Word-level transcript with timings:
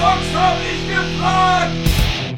zockst, 0.00 0.34
hab 0.34 0.56
ich 0.62 0.88
gefragt! 0.88 1.70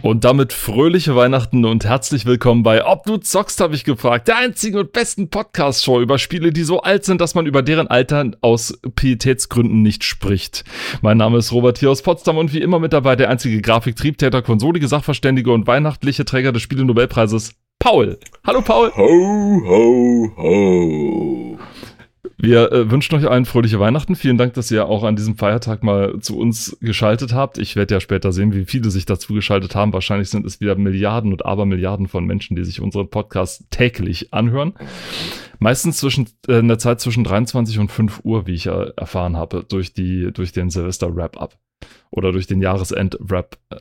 Und 0.02 0.24
damit 0.24 0.52
fröhliche 0.52 1.14
Weihnachten 1.14 1.64
und 1.64 1.84
herzlich 1.84 2.26
willkommen 2.26 2.64
bei 2.64 2.84
Ob 2.84 3.04
du 3.04 3.18
zockst, 3.18 3.60
habe 3.60 3.76
ich 3.76 3.84
gefragt. 3.84 4.26
Der 4.26 4.36
einzigen 4.36 4.78
und 4.78 4.92
besten 4.92 5.30
Podcast-Show 5.30 6.00
über 6.00 6.18
Spiele, 6.18 6.50
die 6.52 6.64
so 6.64 6.80
alt 6.82 7.04
sind, 7.04 7.20
dass 7.20 7.36
man 7.36 7.46
über 7.46 7.62
deren 7.62 7.86
Alter 7.86 8.32
aus 8.40 8.80
Pietätsgründen 8.96 9.80
nicht 9.80 10.02
spricht. 10.02 10.64
Mein 11.02 11.18
Name 11.18 11.38
ist 11.38 11.52
Robert 11.52 11.78
hier 11.78 11.92
aus 11.92 12.02
Potsdam 12.02 12.36
und 12.36 12.52
wie 12.52 12.60
immer 12.60 12.80
mit 12.80 12.92
dabei 12.92 13.14
der 13.14 13.30
einzige 13.30 13.62
Grafiktriebtäter, 13.62 14.42
konsolige 14.42 14.88
Sachverständige 14.88 15.52
und 15.52 15.68
weihnachtliche 15.68 16.24
Träger 16.24 16.50
des 16.50 16.62
Spiele-Nobelpreises, 16.62 17.54
Paul. 17.78 18.18
Hallo 18.44 18.60
Paul. 18.60 18.90
Ho, 18.96 19.62
ho, 19.64 20.32
ho. 20.36 21.58
Wir 22.38 22.70
äh, 22.70 22.90
wünschen 22.90 23.16
euch 23.16 23.28
allen 23.28 23.46
fröhliche 23.46 23.80
Weihnachten. 23.80 24.14
Vielen 24.14 24.38
Dank, 24.38 24.54
dass 24.54 24.70
ihr 24.70 24.86
auch 24.86 25.02
an 25.02 25.16
diesem 25.16 25.36
Feiertag 25.36 25.82
mal 25.82 26.20
zu 26.20 26.38
uns 26.38 26.76
geschaltet 26.80 27.34
habt. 27.34 27.58
Ich 27.58 27.74
werde 27.74 27.94
ja 27.94 28.00
später 28.00 28.32
sehen, 28.32 28.54
wie 28.54 28.64
viele 28.64 28.90
sich 28.90 29.06
dazu 29.06 29.34
geschaltet 29.34 29.74
haben. 29.74 29.92
Wahrscheinlich 29.92 30.30
sind 30.30 30.46
es 30.46 30.60
wieder 30.60 30.76
Milliarden 30.76 31.32
und 31.32 31.44
Abermilliarden 31.44 32.06
von 32.06 32.24
Menschen, 32.24 32.54
die 32.54 32.64
sich 32.64 32.80
unseren 32.80 33.10
Podcast 33.10 33.64
täglich 33.70 34.32
anhören. 34.32 34.74
Meistens 35.58 35.98
zwischen 35.98 36.28
äh, 36.46 36.58
in 36.58 36.68
der 36.68 36.78
Zeit 36.78 37.00
zwischen 37.00 37.24
23 37.24 37.80
und 37.80 37.90
5 37.90 38.20
Uhr, 38.22 38.46
wie 38.46 38.54
ich 38.54 38.64
ja 38.64 38.84
erfahren 38.96 39.36
habe, 39.36 39.64
durch 39.68 39.92
die 39.92 40.32
durch 40.32 40.52
den 40.52 40.70
Silvester 40.70 41.14
Wrap-up 41.14 41.58
oder 42.10 42.30
durch 42.30 42.46
den 42.46 42.60
Jahresend-Wrap, 42.60 43.58
äh, 43.70 43.76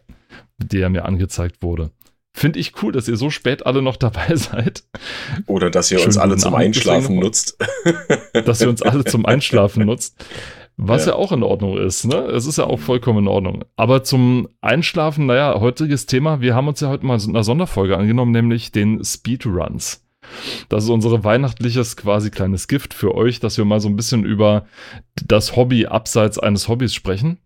der 0.58 0.90
mir 0.90 1.05
angezeigt 1.05 1.62
wurde. 1.62 1.91
Finde 2.34 2.59
ich 2.59 2.81
cool, 2.81 2.91
dass 2.91 3.08
ihr 3.08 3.17
so 3.17 3.30
spät 3.30 3.66
alle 3.66 3.81
noch 3.81 3.98
dabei 3.98 4.27
seid. 4.35 4.84
Oder 5.48 5.70
dass 5.70 5.91
ihr 5.91 5.98
uns 5.98 6.16
Schönen 6.16 6.21
alle 6.21 6.30
guten 6.31 6.41
zum 6.41 6.54
Abend, 6.55 6.66
Einschlafen 6.66 7.20
nutzt. 7.20 7.57
dass 8.45 8.62
ihr 8.62 8.70
uns 8.70 8.81
alle 8.81 9.04
zum 9.04 9.26
Einschlafen 9.26 9.85
nutzt. 9.85 10.23
Was 10.77 11.05
ja. 11.05 11.12
Ja. 11.12 11.17
auch 11.17 11.31
in 11.31 11.44
Ordnung 11.44 11.77
ist, 11.77 12.05
ne? 12.05 12.16
Es 12.16 12.45
ist 12.45 12.57
ja 12.57 12.63
auch 12.63 12.80
vollkommen 12.80 13.20
in 13.20 13.27
Ordnung. 13.27 13.66
Aber 13.76 14.04
zum 14.04 14.48
Einschlafen, 14.62 15.26
naja, 15.26 15.59
heutiges 15.59 16.05
Thema, 16.05 16.41
wir 16.41 16.55
haben 16.55 16.68
uns 16.68 16.79
ja 16.79 16.88
heute 16.88 17.05
mal 17.05 17.20
so 17.20 17.29
eine 17.29 17.43
Sonderfolge 17.43 17.98
angenommen, 17.98 18.32
nämlich 18.32 18.71
den 18.71 19.04
Speedruns. 19.04 20.04
Das 20.70 20.85
ist 20.85 20.90
unsere 20.90 21.23
weihnachtliches 21.23 21.98
quasi 21.98 22.32
kleines 22.32 22.68
Gift 22.68 22.93
für 22.93 23.13
euch, 23.13 23.40
dass 23.40 23.57
wir 23.57 23.66
mal 23.66 23.79
so 23.82 23.90
ein 23.90 23.95
bisschen 23.95 24.23
über 24.23 24.66
das 25.23 25.55
Hobby 25.55 25.88
abseits 25.88 26.40
eines 26.40 26.68
Hobbys 26.68 26.93
sprechen. 26.93 27.40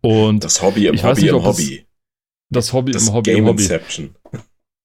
Und 0.00 0.44
Das 0.44 0.62
Hobby 0.62 0.86
im 0.86 0.94
Ich 0.94 1.02
weiß 1.02 1.18
Hobby 1.18 1.22
nicht, 1.22 1.30
im 1.30 1.44
Hobby. 1.44 1.86
Das 2.50 2.72
Hobby 2.72 2.92
Das 2.92 3.08
im 3.08 3.14
Hobby 3.14 3.30
im 3.30 3.36
Game 3.36 3.46
Hobby. 3.46 3.62
Inception. 3.62 4.14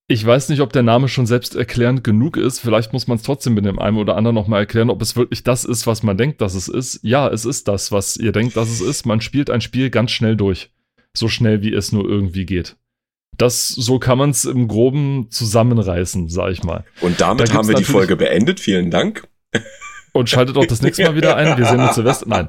Ich 0.07 0.23
weiß 0.23 0.49
nicht, 0.49 0.61
ob 0.61 0.71
der 0.71 0.83
Name 0.83 1.07
schon 1.07 1.25
selbst 1.25 1.55
erklärend 1.55 2.03
genug 2.03 2.37
ist. 2.37 2.59
Vielleicht 2.59 2.93
muss 2.93 3.07
man 3.07 3.17
es 3.17 3.23
trotzdem 3.23 3.55
mit 3.55 3.65
dem 3.65 3.79
einen 3.79 3.97
oder 3.97 4.15
anderen 4.15 4.35
nochmal 4.35 4.59
erklären, 4.59 4.91
ob 4.91 5.01
es 5.01 5.15
wirklich 5.15 5.41
das 5.41 5.65
ist, 5.65 5.87
was 5.87 6.03
man 6.03 6.15
denkt, 6.15 6.41
dass 6.41 6.53
es 6.53 6.67
ist. 6.67 6.99
Ja, 7.01 7.27
es 7.27 7.43
ist 7.43 7.67
das, 7.67 7.91
was 7.91 8.15
ihr 8.15 8.31
denkt, 8.31 8.55
dass 8.55 8.69
es 8.69 8.81
ist. 8.81 9.07
Man 9.07 9.19
spielt 9.19 9.49
ein 9.49 9.61
Spiel 9.61 9.89
ganz 9.89 10.11
schnell 10.11 10.35
durch. 10.35 10.69
So 11.17 11.27
schnell, 11.27 11.63
wie 11.63 11.73
es 11.73 11.91
nur 11.91 12.07
irgendwie 12.07 12.45
geht. 12.45 12.75
Das, 13.37 13.67
so 13.67 13.97
kann 13.97 14.19
man 14.19 14.29
es 14.29 14.45
im 14.45 14.67
Groben 14.67 15.31
zusammenreißen, 15.31 16.29
sag 16.29 16.51
ich 16.51 16.63
mal. 16.63 16.85
Und 17.01 17.19
Da 17.19 17.27
damit 17.29 17.51
haben 17.53 17.67
wir 17.67 17.75
die 17.75 17.83
Folge 17.83 18.15
beendet. 18.15 18.59
Vielen 18.59 18.91
Dank. 18.91 19.27
Und 20.13 20.29
schaltet 20.29 20.55
auch 20.55 20.65
das 20.67 20.83
nächste 20.83 21.03
Mal 21.03 21.15
wieder 21.15 21.35
ein. 21.35 21.57
Wir 21.57 21.65
sehen 21.65 21.79
uns 21.79 21.95
Silvester. 21.95 22.27
Nein. 22.27 22.47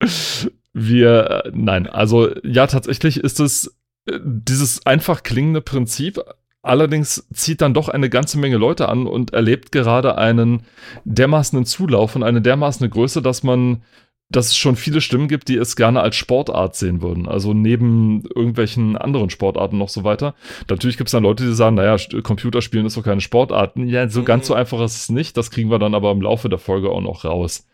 Wir, 0.72 1.44
äh, 1.44 1.50
nein, 1.54 1.86
also 1.86 2.30
ja, 2.44 2.66
tatsächlich 2.66 3.18
ist 3.18 3.40
es 3.40 3.74
äh, 4.06 4.18
dieses 4.22 4.86
einfach 4.86 5.22
klingende 5.22 5.60
Prinzip. 5.60 6.20
Allerdings 6.62 7.26
zieht 7.32 7.60
dann 7.60 7.74
doch 7.74 7.88
eine 7.88 8.08
ganze 8.08 8.38
Menge 8.38 8.56
Leute 8.56 8.88
an 8.88 9.06
und 9.08 9.32
erlebt 9.32 9.72
gerade 9.72 10.16
einen 10.16 10.62
dermaßenen 11.04 11.64
Zulauf 11.66 12.14
und 12.14 12.22
eine 12.22 12.40
dermaßene 12.40 12.88
Größe, 12.88 13.20
dass 13.20 13.42
man, 13.42 13.82
dass 14.28 14.46
es 14.46 14.56
schon 14.56 14.76
viele 14.76 15.00
Stimmen 15.00 15.26
gibt, 15.26 15.48
die 15.48 15.56
es 15.56 15.74
gerne 15.74 16.00
als 16.00 16.14
Sportart 16.14 16.76
sehen 16.76 17.02
würden. 17.02 17.26
Also 17.28 17.52
neben 17.52 18.22
irgendwelchen 18.34 18.96
anderen 18.96 19.28
Sportarten 19.28 19.76
noch 19.76 19.88
so 19.88 20.04
weiter. 20.04 20.36
Natürlich 20.70 20.96
gibt 20.96 21.08
es 21.08 21.12
dann 21.12 21.24
Leute, 21.24 21.44
die 21.44 21.52
sagen, 21.52 21.74
naja, 21.74 21.96
Computerspielen 22.22 22.86
ist 22.86 22.96
doch 22.96 23.02
keine 23.02 23.20
Sportart. 23.20 23.76
Ja, 23.76 24.08
so 24.08 24.20
Mhm. 24.20 24.24
ganz 24.24 24.46
so 24.46 24.54
einfach 24.54 24.80
ist 24.82 24.96
es 24.96 25.08
nicht. 25.10 25.36
Das 25.36 25.50
kriegen 25.50 25.68
wir 25.68 25.80
dann 25.80 25.96
aber 25.96 26.12
im 26.12 26.22
Laufe 26.22 26.48
der 26.48 26.60
Folge 26.60 26.90
auch 26.90 27.00
noch 27.02 27.24
raus. 27.24 27.66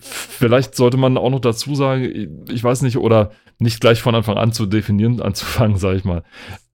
Vielleicht 0.00 0.74
sollte 0.74 0.96
man 0.96 1.16
auch 1.16 1.30
noch 1.30 1.40
dazu 1.40 1.74
sagen, 1.74 2.44
ich 2.48 2.62
weiß 2.62 2.82
nicht, 2.82 2.96
oder 2.96 3.32
nicht 3.58 3.80
gleich 3.80 4.00
von 4.02 4.14
Anfang 4.14 4.36
an 4.36 4.52
zu 4.52 4.66
definieren, 4.66 5.20
anzufangen, 5.20 5.76
sage 5.76 5.98
ich 5.98 6.04
mal. 6.04 6.22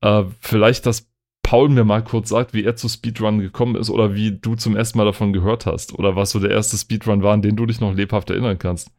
Äh, 0.00 0.24
vielleicht, 0.40 0.86
dass 0.86 1.08
Paul 1.42 1.68
mir 1.68 1.84
mal 1.84 2.02
kurz 2.02 2.28
sagt, 2.28 2.54
wie 2.54 2.64
er 2.64 2.76
zu 2.76 2.88
Speedrun 2.88 3.38
gekommen 3.38 3.76
ist 3.76 3.90
oder 3.90 4.14
wie 4.14 4.32
du 4.32 4.56
zum 4.56 4.76
ersten 4.76 4.98
Mal 4.98 5.04
davon 5.04 5.32
gehört 5.32 5.66
hast 5.66 5.92
oder 5.94 6.16
was 6.16 6.30
so 6.30 6.40
der 6.40 6.50
erste 6.50 6.76
Speedrun 6.76 7.22
war, 7.22 7.34
an 7.34 7.42
den 7.42 7.56
du 7.56 7.66
dich 7.66 7.80
noch 7.80 7.94
lebhaft 7.94 8.30
erinnern 8.30 8.58
kannst. 8.58 8.90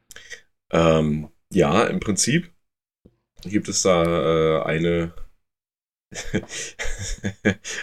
Ähm, 0.72 1.30
ja, 1.52 1.84
im 1.84 2.00
Prinzip 2.00 2.52
gibt 3.44 3.68
es 3.68 3.82
da 3.82 4.04
äh, 4.04 4.64
eine, 4.64 5.14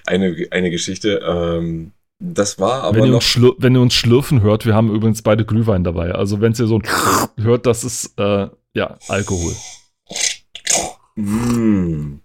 eine, 0.06 0.46
eine 0.50 0.70
Geschichte. 0.70 1.20
Ähm, 1.26 1.92
das 2.20 2.58
war 2.58 2.84
aber 2.84 2.96
wenn, 2.96 3.06
ihr 3.06 3.14
uns 3.14 3.40
wenn 3.58 3.74
ihr 3.74 3.80
uns 3.80 3.94
schlürfen 3.94 4.40
hört, 4.42 4.66
wir 4.66 4.74
haben 4.74 4.94
übrigens 4.94 5.22
beide 5.22 5.44
Glühwein 5.44 5.84
dabei. 5.84 6.12
Also 6.12 6.40
wenn 6.40 6.52
ihr 6.52 6.66
so 6.66 6.78
ein 6.78 6.82
hört, 7.42 7.66
das 7.66 7.84
ist 7.84 8.18
äh, 8.18 8.48
ja 8.74 8.98
Alkohol. 9.08 9.54
Mm, 11.16 12.20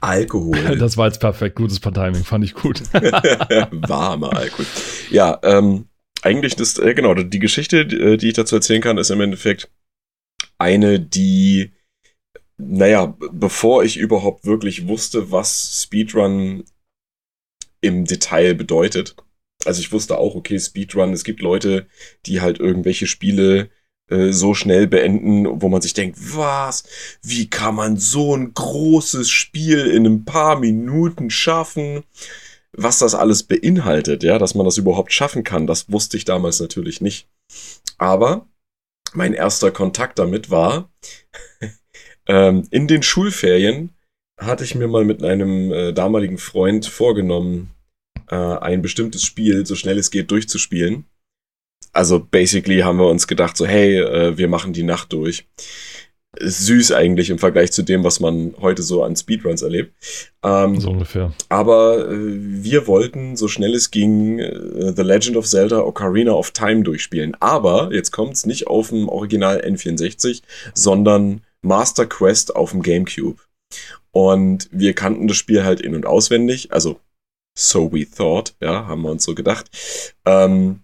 Alkohol. 0.00 0.76
Das 0.78 0.96
war 0.96 1.06
jetzt 1.06 1.20
perfekt, 1.20 1.56
gutes 1.56 1.80
Timing, 1.80 2.24
fand 2.24 2.44
ich 2.44 2.54
gut. 2.54 2.82
Warmer 2.92 4.36
Alkohol. 4.36 4.66
Ja, 5.10 5.38
ähm, 5.42 5.86
eigentlich 6.22 6.58
ist, 6.58 6.78
äh, 6.78 6.94
genau, 6.94 7.14
die 7.14 7.38
Geschichte, 7.38 7.86
die, 7.86 7.96
äh, 7.96 8.16
die 8.16 8.28
ich 8.28 8.34
dazu 8.34 8.56
erzählen 8.56 8.82
kann, 8.82 8.98
ist 8.98 9.10
im 9.10 9.20
Endeffekt 9.20 9.70
eine, 10.58 11.00
die, 11.00 11.72
naja, 12.56 13.16
bevor 13.32 13.84
ich 13.84 13.96
überhaupt 13.96 14.44
wirklich 14.44 14.86
wusste, 14.86 15.30
was 15.30 15.82
Speedrun 15.82 16.64
im 17.84 18.04
Detail 18.04 18.54
bedeutet. 18.54 19.16
Also 19.64 19.80
ich 19.80 19.92
wusste 19.92 20.18
auch, 20.18 20.34
okay, 20.34 20.58
Speedrun, 20.58 21.12
es 21.12 21.24
gibt 21.24 21.40
Leute, 21.40 21.86
die 22.26 22.40
halt 22.40 22.58
irgendwelche 22.60 23.06
Spiele 23.06 23.70
äh, 24.10 24.32
so 24.32 24.54
schnell 24.54 24.86
beenden, 24.86 25.62
wo 25.62 25.68
man 25.68 25.80
sich 25.80 25.94
denkt, 25.94 26.18
was? 26.36 26.84
Wie 27.22 27.48
kann 27.48 27.74
man 27.74 27.96
so 27.96 28.36
ein 28.36 28.52
großes 28.52 29.30
Spiel 29.30 29.86
in 29.86 30.06
ein 30.06 30.24
paar 30.24 30.58
Minuten 30.58 31.30
schaffen? 31.30 32.04
Was 32.72 32.98
das 32.98 33.14
alles 33.14 33.44
beinhaltet, 33.44 34.24
ja, 34.24 34.38
dass 34.38 34.54
man 34.54 34.64
das 34.64 34.78
überhaupt 34.78 35.12
schaffen 35.12 35.44
kann, 35.44 35.66
das 35.66 35.90
wusste 35.90 36.16
ich 36.16 36.24
damals 36.24 36.60
natürlich 36.60 37.00
nicht. 37.00 37.28
Aber 37.98 38.48
mein 39.12 39.32
erster 39.32 39.70
Kontakt 39.70 40.18
damit 40.18 40.50
war, 40.50 40.90
ähm, 42.26 42.66
in 42.70 42.88
den 42.88 43.02
Schulferien 43.02 43.94
hatte 44.38 44.64
ich 44.64 44.74
mir 44.74 44.88
mal 44.88 45.04
mit 45.04 45.22
einem 45.22 45.72
äh, 45.72 45.92
damaligen 45.92 46.38
Freund 46.38 46.86
vorgenommen, 46.86 47.73
äh, 48.30 48.34
ein 48.34 48.82
bestimmtes 48.82 49.22
Spiel 49.22 49.66
so 49.66 49.74
schnell 49.74 49.98
es 49.98 50.10
geht 50.10 50.30
durchzuspielen. 50.30 51.04
Also 51.92 52.18
basically 52.18 52.80
haben 52.80 52.98
wir 52.98 53.06
uns 53.08 53.26
gedacht, 53.26 53.56
so 53.56 53.66
hey, 53.66 53.98
äh, 53.98 54.36
wir 54.36 54.48
machen 54.48 54.72
die 54.72 54.82
Nacht 54.82 55.12
durch. 55.12 55.46
Ist 56.36 56.66
süß 56.66 56.90
eigentlich 56.90 57.30
im 57.30 57.38
Vergleich 57.38 57.70
zu 57.70 57.82
dem, 57.82 58.02
was 58.02 58.18
man 58.18 58.54
heute 58.60 58.82
so 58.82 59.04
an 59.04 59.14
Speedruns 59.14 59.62
erlebt. 59.62 59.94
Ähm, 60.42 60.80
so 60.80 60.90
ungefähr. 60.90 61.32
aber 61.48 62.10
äh, 62.10 62.16
wir 62.16 62.88
wollten, 62.88 63.36
so 63.36 63.46
schnell 63.46 63.72
es 63.74 63.92
ging, 63.92 64.40
äh, 64.40 64.92
The 64.96 65.02
Legend 65.02 65.36
of 65.36 65.46
Zelda 65.46 65.80
Ocarina 65.80 66.32
of 66.32 66.50
Time 66.50 66.82
durchspielen. 66.82 67.36
Aber, 67.38 67.90
jetzt 67.92 68.10
kommt's, 68.10 68.46
nicht 68.46 68.66
auf 68.66 68.88
dem 68.88 69.08
Original 69.08 69.60
N64, 69.60 70.42
sondern 70.74 71.42
Master 71.62 72.06
Quest 72.06 72.56
auf 72.56 72.72
dem 72.72 72.82
GameCube. 72.82 73.40
Und 74.10 74.68
wir 74.72 74.94
kannten 74.94 75.28
das 75.28 75.36
Spiel 75.36 75.64
halt 75.64 75.80
in- 75.80 75.94
und 75.94 76.06
auswendig, 76.06 76.72
also 76.72 76.98
so 77.56 77.92
we 77.92 78.04
thought, 78.08 78.54
ja, 78.60 78.86
haben 78.86 79.02
wir 79.02 79.10
uns 79.10 79.24
so 79.24 79.34
gedacht. 79.34 79.70
Ähm, 80.24 80.80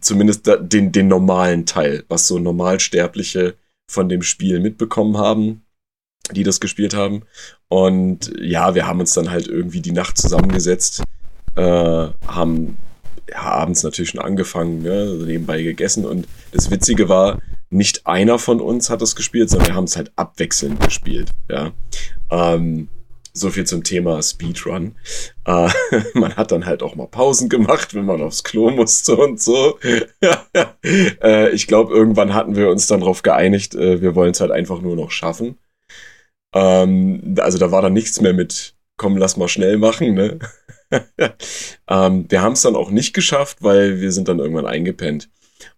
zumindest 0.00 0.48
den, 0.60 0.92
den 0.92 1.08
normalen 1.08 1.66
Teil, 1.66 2.04
was 2.08 2.28
so 2.28 2.38
Normalsterbliche 2.38 3.56
von 3.90 4.08
dem 4.08 4.22
Spiel 4.22 4.60
mitbekommen 4.60 5.18
haben, 5.18 5.62
die 6.32 6.44
das 6.44 6.60
gespielt 6.60 6.94
haben. 6.94 7.22
Und 7.68 8.32
ja, 8.38 8.74
wir 8.74 8.86
haben 8.86 9.00
uns 9.00 9.14
dann 9.14 9.30
halt 9.30 9.48
irgendwie 9.48 9.80
die 9.80 9.92
Nacht 9.92 10.18
zusammengesetzt, 10.18 11.02
äh, 11.56 12.08
haben 12.26 12.78
ja, 13.28 13.40
abends 13.40 13.82
natürlich 13.82 14.10
schon 14.10 14.20
angefangen, 14.20 14.82
ne, 14.82 15.06
nebenbei 15.26 15.62
gegessen. 15.62 16.04
Und 16.04 16.28
das 16.52 16.70
Witzige 16.70 17.08
war, 17.08 17.40
nicht 17.70 18.06
einer 18.06 18.38
von 18.38 18.60
uns 18.60 18.88
hat 18.88 19.02
es 19.02 19.16
gespielt, 19.16 19.50
sondern 19.50 19.68
wir 19.68 19.74
haben 19.74 19.84
es 19.84 19.96
halt 19.96 20.12
abwechselnd 20.16 20.80
gespielt. 20.80 21.30
Ja. 21.50 21.72
Ähm, 22.30 22.88
so 23.32 23.50
viel 23.50 23.64
zum 23.64 23.84
Thema 23.84 24.22
Speedrun. 24.22 24.96
Äh, 25.44 25.68
man 26.14 26.36
hat 26.36 26.52
dann 26.52 26.66
halt 26.66 26.82
auch 26.82 26.94
mal 26.94 27.06
Pausen 27.06 27.48
gemacht, 27.48 27.94
wenn 27.94 28.04
man 28.04 28.22
aufs 28.22 28.44
Klo 28.44 28.70
musste 28.70 29.16
und 29.16 29.40
so. 29.40 29.78
äh, 30.82 31.50
ich 31.50 31.66
glaube, 31.66 31.94
irgendwann 31.94 32.34
hatten 32.34 32.56
wir 32.56 32.68
uns 32.70 32.86
dann 32.86 33.00
darauf 33.00 33.22
geeinigt, 33.22 33.74
äh, 33.74 34.00
wir 34.00 34.14
wollen 34.14 34.32
es 34.32 34.40
halt 34.40 34.50
einfach 34.50 34.80
nur 34.80 34.96
noch 34.96 35.10
schaffen. 35.10 35.58
Ähm, 36.54 37.36
also 37.38 37.58
da 37.58 37.70
war 37.70 37.82
dann 37.82 37.92
nichts 37.92 38.20
mehr 38.20 38.34
mit, 38.34 38.74
komm, 38.96 39.16
lass 39.16 39.36
mal 39.36 39.48
schnell 39.48 39.78
machen, 39.78 40.14
ne? 40.14 40.38
ähm, 41.88 42.26
wir 42.28 42.42
haben 42.42 42.54
es 42.54 42.62
dann 42.62 42.76
auch 42.76 42.90
nicht 42.90 43.12
geschafft, 43.12 43.58
weil 43.62 44.00
wir 44.00 44.12
sind 44.12 44.28
dann 44.28 44.38
irgendwann 44.38 44.66
eingepennt. 44.66 45.28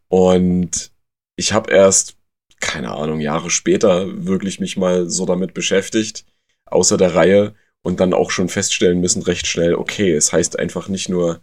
Und 0.08 0.92
ich 1.36 1.52
habe 1.52 1.72
erst 1.72 2.16
keine 2.60 2.92
Ahnung, 2.92 3.20
Jahre 3.20 3.50
später 3.50 4.26
wirklich 4.26 4.60
mich 4.60 4.76
mal 4.76 5.08
so 5.08 5.26
damit 5.26 5.54
beschäftigt, 5.54 6.24
außer 6.72 6.96
der 6.96 7.14
Reihe 7.14 7.54
und 7.82 8.00
dann 8.00 8.14
auch 8.14 8.30
schon 8.30 8.48
feststellen 8.48 9.00
müssen, 9.00 9.22
recht 9.22 9.46
schnell, 9.46 9.74
okay, 9.74 10.12
es 10.12 10.32
heißt 10.32 10.58
einfach 10.58 10.88
nicht 10.88 11.08
nur 11.08 11.40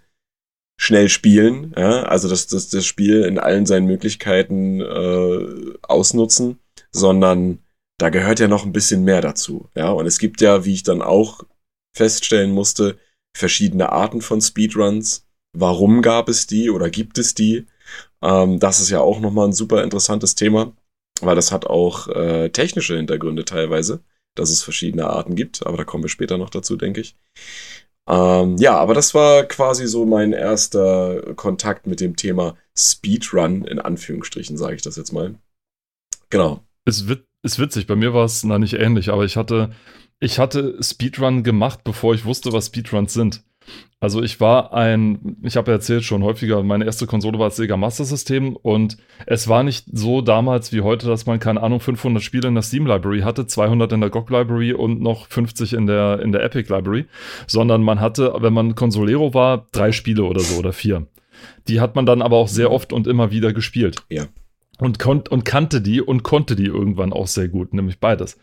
schnell 0.79 1.09
spielen, 1.09 1.73
ja, 1.75 2.03
also 2.03 2.29
das, 2.29 2.47
das, 2.47 2.69
das 2.69 2.85
Spiel 2.85 3.23
in 3.23 3.39
allen 3.39 3.65
seinen 3.65 3.87
Möglichkeiten 3.87 4.79
äh, 4.81 5.73
ausnutzen, 5.81 6.59
sondern 6.91 7.59
da 7.97 8.09
gehört 8.09 8.39
ja 8.39 8.47
noch 8.47 8.63
ein 8.63 8.73
bisschen 8.73 9.03
mehr 9.03 9.21
dazu, 9.21 9.69
ja, 9.75 9.89
und 9.89 10.05
es 10.05 10.19
gibt 10.19 10.41
ja, 10.41 10.65
wie 10.65 10.75
ich 10.75 10.83
dann 10.83 11.01
auch 11.01 11.43
feststellen 11.95 12.51
musste, 12.51 12.97
verschiedene 13.35 13.91
Arten 13.91 14.21
von 14.21 14.41
Speedruns. 14.41 15.25
Warum 15.53 16.01
gab 16.01 16.29
es 16.29 16.47
die 16.47 16.69
oder 16.69 16.89
gibt 16.89 17.17
es 17.17 17.33
die? 17.33 17.65
Ähm, 18.21 18.59
das 18.59 18.79
ist 18.79 18.89
ja 18.89 19.01
auch 19.01 19.19
nochmal 19.19 19.47
ein 19.47 19.53
super 19.53 19.83
interessantes 19.83 20.35
Thema, 20.35 20.73
weil 21.21 21.35
das 21.35 21.51
hat 21.51 21.65
auch 21.65 22.07
äh, 22.09 22.49
technische 22.49 22.95
Hintergründe 22.97 23.45
teilweise, 23.45 24.03
dass 24.39 24.49
es 24.49 24.63
verschiedene 24.63 25.07
Arten 25.07 25.35
gibt, 25.35 25.65
aber 25.65 25.77
da 25.77 25.83
kommen 25.83 26.03
wir 26.03 26.09
später 26.09 26.37
noch 26.37 26.49
dazu, 26.49 26.75
denke 26.75 27.01
ich. 27.01 27.15
Ähm, 28.07 28.55
ja, 28.57 28.77
aber 28.77 28.93
das 28.93 29.13
war 29.13 29.43
quasi 29.43 29.85
so 29.85 30.05
mein 30.05 30.31
erster 30.31 31.33
Kontakt 31.35 31.87
mit 31.87 31.99
dem 31.99 32.15
Thema 32.15 32.55
Speedrun, 32.75 33.65
in 33.65 33.79
Anführungsstrichen, 33.79 34.57
sage 34.57 34.75
ich 34.75 34.81
das 34.81 34.95
jetzt 34.95 35.11
mal. 35.11 35.35
Genau. 36.29 36.63
Es 36.85 37.07
wird, 37.07 37.25
ist 37.43 37.59
witzig, 37.59 37.85
bei 37.85 37.95
mir 37.95 38.13
war 38.13 38.25
es 38.25 38.43
na 38.43 38.59
nicht 38.59 38.75
ähnlich, 38.75 39.09
aber 39.09 39.25
ich 39.25 39.35
hatte, 39.35 39.71
ich 40.19 40.39
hatte 40.39 40.81
Speedrun 40.81 41.43
gemacht, 41.43 41.83
bevor 41.83 42.15
ich 42.15 42.23
wusste, 42.23 42.53
was 42.53 42.67
Speedruns 42.67 43.13
sind. 43.13 43.43
Also 43.99 44.21
ich 44.21 44.39
war 44.39 44.73
ein, 44.73 45.37
ich 45.41 45.57
habe 45.57 45.71
ja 45.71 45.77
erzählt 45.77 46.03
schon 46.03 46.23
häufiger, 46.23 46.61
meine 46.61 46.85
erste 46.85 47.07
Konsole 47.07 47.39
war 47.39 47.47
das 47.47 47.55
Sega 47.55 47.77
Master 47.77 48.05
System 48.05 48.55
und 48.55 48.97
es 49.25 49.47
war 49.47 49.63
nicht 49.63 49.85
so 49.91 50.21
damals 50.21 50.71
wie 50.71 50.81
heute, 50.81 51.07
dass 51.07 51.25
man 51.25 51.39
keine 51.39 51.63
Ahnung 51.63 51.79
500 51.79 52.21
Spiele 52.21 52.47
in 52.47 52.53
der 52.53 52.61
Steam 52.61 52.85
Library 52.85 53.21
hatte, 53.21 53.47
200 53.47 53.91
in 53.93 54.01
der 54.01 54.11
GOG 54.11 54.29
Library 54.29 54.73
und 54.73 55.01
noch 55.01 55.27
50 55.27 55.73
in 55.73 55.87
der 55.87 56.19
in 56.21 56.31
der 56.31 56.43
Epic 56.43 56.71
Library, 56.71 57.05
sondern 57.47 57.81
man 57.81 57.99
hatte, 57.99 58.35
wenn 58.39 58.53
man 58.53 58.75
Consolero 58.75 59.33
war, 59.33 59.65
drei 59.71 59.91
Spiele 59.91 60.23
oder 60.23 60.41
so 60.41 60.59
oder 60.59 60.73
vier. 60.73 61.07
Die 61.67 61.79
hat 61.79 61.95
man 61.95 62.05
dann 62.05 62.21
aber 62.21 62.37
auch 62.37 62.47
sehr 62.47 62.71
oft 62.71 62.93
und 62.93 63.07
immer 63.07 63.31
wieder 63.31 63.51
gespielt. 63.51 64.03
Ja 64.09 64.27
und, 64.79 65.29
und 65.29 65.45
kannte 65.45 65.81
die 65.81 66.01
und 66.01 66.23
konnte 66.23 66.55
die 66.55 66.65
irgendwann 66.65 67.13
auch 67.13 67.27
sehr 67.27 67.47
gut, 67.47 67.73
nämlich 67.73 67.99
beides. 67.99 68.39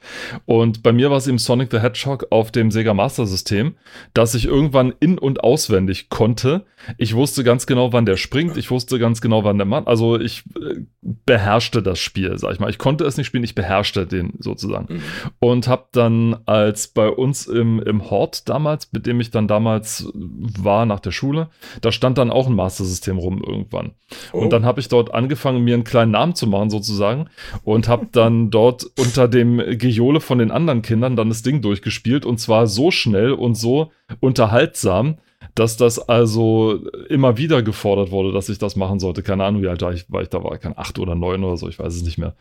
Und 0.47 0.83
bei 0.83 0.93
mir 0.93 1.11
war 1.11 1.19
es 1.19 1.29
eben 1.29 1.39
Sonic 1.39 1.71
the 1.71 1.79
Hedgehog 1.79 2.27
auf 2.31 2.51
dem 2.51 2.71
Sega 2.71 2.93
Master 2.93 3.27
System, 3.27 3.75
dass 4.15 4.35
ich 4.35 4.47
irgendwann 4.47 4.93
in- 5.01 5.19
und 5.19 5.45
auswendig 5.45 6.09
konnte. 6.09 6.65
Ich 6.99 7.15
wusste 7.15 7.45
ganz 7.45 7.67
genau, 7.67 7.93
wann 7.93 8.05
der 8.05 8.17
springt, 8.17 8.57
ich 8.57 8.71
wusste 8.71 8.99
ganz 8.99 9.21
genau, 9.21 9.45
wann 9.45 9.59
der 9.59 9.67
Mann, 9.67 9.87
also 9.87 10.19
ich 10.19 10.43
äh, 10.61 10.81
beherrschte 11.03 11.83
das 11.83 11.99
Spiel, 11.99 12.37
sag 12.39 12.53
ich 12.53 12.61
mal. 12.61 12.69
Ich 12.69 12.79
konnte 12.79 13.05
es 13.05 13.17
nicht 13.17 13.27
spielen, 13.27 13.45
ich 13.45 13.55
beherrschte 13.55 14.07
den 14.07 14.35
sozusagen. 14.39 14.95
Mhm. 14.95 15.03
Und 15.39 15.69
habe 15.69 15.87
dann 15.93 16.37
als 16.47 16.89
bei 16.89 17.09
uns 17.09 17.47
im, 17.47 17.81
im 17.81 18.11
Hort 18.11 18.49
damals, 18.49 18.93
mit 18.93 19.07
dem 19.07 19.21
ich 19.21 19.31
dann 19.31 19.47
damals 19.47 20.11
war 20.15 20.85
nach 20.85 21.01
der 21.01 21.13
Schule, 21.13 21.49
da 21.81 21.93
stand 21.93 22.19
dann 22.19 22.31
auch 22.31 22.49
ein 22.49 22.55
Master 22.55 22.85
System 22.85 23.19
rum 23.19 23.43
irgendwann. 23.47 23.93
Oh. 24.33 24.39
Und 24.39 24.53
dann 24.53 24.65
habe 24.65 24.81
ich 24.81 24.89
dort 24.89 25.15
angefangen, 25.15 25.63
mir 25.63 25.75
einen 25.75 25.85
kleinen 25.85 26.13
Namen 26.13 26.24
Namen 26.25 26.35
zu 26.35 26.47
machen 26.47 26.71
sozusagen 26.71 27.27
und 27.65 27.89
habe 27.89 28.09
dann 28.11 28.51
dort 28.51 28.87
unter 28.99 29.29
dem 29.29 29.59
Gejohle 29.79 30.21
von 30.21 30.39
den 30.39 30.51
anderen 30.51 30.83
Kindern 30.83 31.17
dann 31.17 31.29
das 31.29 31.43
Ding 31.43 31.61
durchgespielt 31.61 32.25
und 32.25 32.39
zwar 32.39 32.67
so 32.67 32.91
schnell 32.91 33.33
und 33.33 33.55
so 33.55 33.91
unterhaltsam, 34.21 35.19
dass 35.55 35.77
das 35.77 35.99
also 35.99 36.81
immer 37.09 37.37
wieder 37.37 37.63
gefordert 37.63 38.11
wurde, 38.11 38.33
dass 38.33 38.49
ich 38.49 38.59
das 38.59 38.77
machen 38.77 38.99
sollte. 38.99 39.23
Keine 39.23 39.45
Ahnung, 39.45 39.63
wie 39.63 39.69
alt 39.69 39.83
war 39.83 39.93
ich, 39.93 40.11
war 40.11 40.23
ich 40.23 40.29
da 40.29 40.43
war, 40.43 40.57
kein 40.59 40.77
acht 40.77 40.99
oder 40.99 41.15
neun 41.15 41.45
oder 41.45 41.57
so, 41.57 41.69
ich 41.69 41.79
weiß 41.79 41.95
es 41.95 42.03
nicht 42.03 42.19
mehr. 42.19 42.35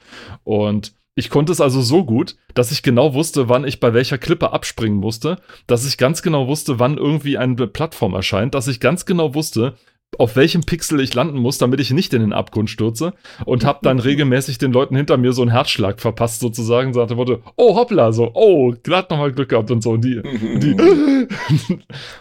Und 0.44 0.94
ich 1.16 1.30
konnte 1.30 1.52
es 1.52 1.62
also 1.62 1.82
so 1.82 2.06
gut, 2.06 2.38
dass 2.56 2.72
ich 2.72 2.82
genau 2.82 3.14
wusste, 3.14 3.48
wann 3.48 3.68
ich 3.68 3.80
bei 3.80 3.94
welcher 3.94 4.18
Klippe 4.18 4.52
abspringen 4.52 4.98
musste, 4.98 5.38
dass 5.68 5.86
ich 5.86 5.98
ganz 6.00 6.24
genau 6.24 6.48
wusste, 6.48 6.80
wann 6.80 6.98
irgendwie 6.98 7.38
eine 7.38 7.68
Plattform 7.68 8.16
erscheint, 8.16 8.56
dass 8.56 8.68
ich 8.68 8.80
ganz 8.80 9.06
genau 9.06 9.36
wusste, 9.36 9.76
auf 10.20 10.36
welchem 10.36 10.64
Pixel 10.64 11.00
ich 11.00 11.14
landen 11.14 11.38
muss, 11.38 11.58
damit 11.58 11.80
ich 11.80 11.92
nicht 11.92 12.14
in 12.14 12.22
den 12.22 12.34
Abgrund 12.34 12.70
stürze 12.70 13.14
und 13.46 13.66
habe 13.66 13.80
dann 13.82 14.00
regelmäßig 14.00 14.58
den 14.58 14.72
Leuten 14.72 14.96
hinter 14.96 15.18
mir 15.18 15.34
so 15.34 15.42
einen 15.42 15.52
Herzschlag 15.52 16.00
verpasst 16.00 16.40
sozusagen, 16.40 16.94
sagte 16.94 17.18
wurde, 17.18 17.42
oh 17.56 17.76
hoppla, 17.76 18.12
so, 18.12 18.32
oh, 18.34 18.74
glatt 18.84 19.10
nochmal 19.10 19.32
Glück 19.32 19.50
gehabt 19.50 19.72
und 19.72 19.82
so 19.82 19.92
und 19.92 20.04
die, 20.04 20.22
die 20.24 20.76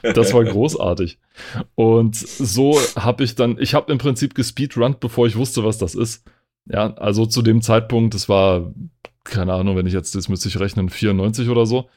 das 0.15 0.33
war 0.33 0.45
großartig. 0.45 1.19
Und 1.75 2.17
so 2.17 2.79
habe 2.97 3.25
ich 3.25 3.35
dann, 3.35 3.57
ich 3.59 3.75
habe 3.75 3.93
im 3.93 3.99
Prinzip 3.99 4.35
gespeedrunnt, 4.35 5.01
bevor 5.01 5.27
ich 5.27 5.37
wusste, 5.37 5.65
was 5.65 5.79
das 5.79 5.95
ist. 5.95 6.25
Ja, 6.67 6.95
also 6.95 7.27
zu 7.27 7.43
dem 7.43 7.61
Zeitpunkt, 7.61 8.15
das 8.15 8.29
war, 8.29 8.73
keine 9.25 9.53
Ahnung, 9.53 9.77
wenn 9.77 9.87
ich 9.87 9.93
jetzt, 9.93 10.15
das 10.15 10.29
müsste 10.29 10.49
ich 10.49 10.61
rechnen, 10.61 10.89
94 10.89 11.49
oder 11.49 11.67
so. 11.67 11.89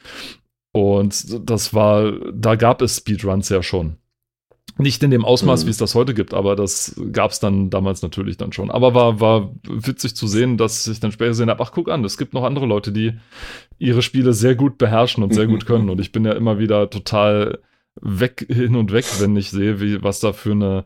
Und 0.71 1.49
das 1.49 1.73
war, 1.73 2.11
da 2.33 2.55
gab 2.55 2.81
es 2.81 2.97
Speedruns 2.97 3.49
ja 3.49 3.63
schon. 3.63 3.97
Nicht 4.77 5.01
in 5.03 5.11
dem 5.11 5.23
Ausmaß, 5.23 5.63
mhm. 5.63 5.67
wie 5.67 5.71
es 5.71 5.77
das 5.77 5.95
heute 5.95 6.13
gibt, 6.13 6.33
aber 6.33 6.55
das 6.55 6.99
gab 7.11 7.31
es 7.31 7.39
dann 7.39 7.69
damals 7.69 8.01
natürlich 8.01 8.35
dann 8.35 8.51
schon. 8.51 8.69
Aber 8.69 8.93
war, 8.93 9.19
war 9.21 9.53
witzig 9.63 10.15
zu 10.15 10.27
sehen, 10.27 10.57
dass 10.57 10.85
ich 10.87 10.99
dann 10.99 11.13
später 11.13 11.29
gesehen 11.29 11.49
habe, 11.49 11.63
ach 11.63 11.71
guck 11.71 11.89
an, 11.89 12.03
es 12.03 12.17
gibt 12.17 12.33
noch 12.33 12.43
andere 12.43 12.65
Leute, 12.65 12.91
die 12.91 13.13
ihre 13.77 14.01
Spiele 14.01 14.33
sehr 14.33 14.55
gut 14.55 14.77
beherrschen 14.77 15.23
und 15.23 15.33
sehr 15.33 15.47
gut 15.47 15.65
können. 15.67 15.89
Und 15.89 16.01
ich 16.01 16.11
bin 16.11 16.25
ja 16.25 16.33
immer 16.33 16.59
wieder 16.59 16.89
total 16.89 17.59
weg, 18.01 18.45
hin 18.49 18.75
und 18.75 18.91
weg, 18.91 19.05
wenn 19.19 19.37
ich 19.37 19.49
sehe, 19.49 19.79
wie, 19.79 20.03
was 20.03 20.19
da 20.19 20.33
für 20.33 20.51
eine, 20.51 20.85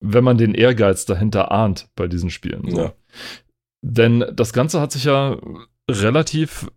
wenn 0.00 0.24
man 0.24 0.36
den 0.36 0.54
Ehrgeiz 0.54 1.04
dahinter 1.04 1.52
ahnt 1.52 1.88
bei 1.94 2.08
diesen 2.08 2.30
Spielen. 2.30 2.68
So. 2.68 2.78
Ja. 2.78 2.92
Denn 3.82 4.24
das 4.32 4.52
Ganze 4.52 4.80
hat 4.80 4.92
sich 4.92 5.04
ja 5.04 5.38
relativ 5.88 6.68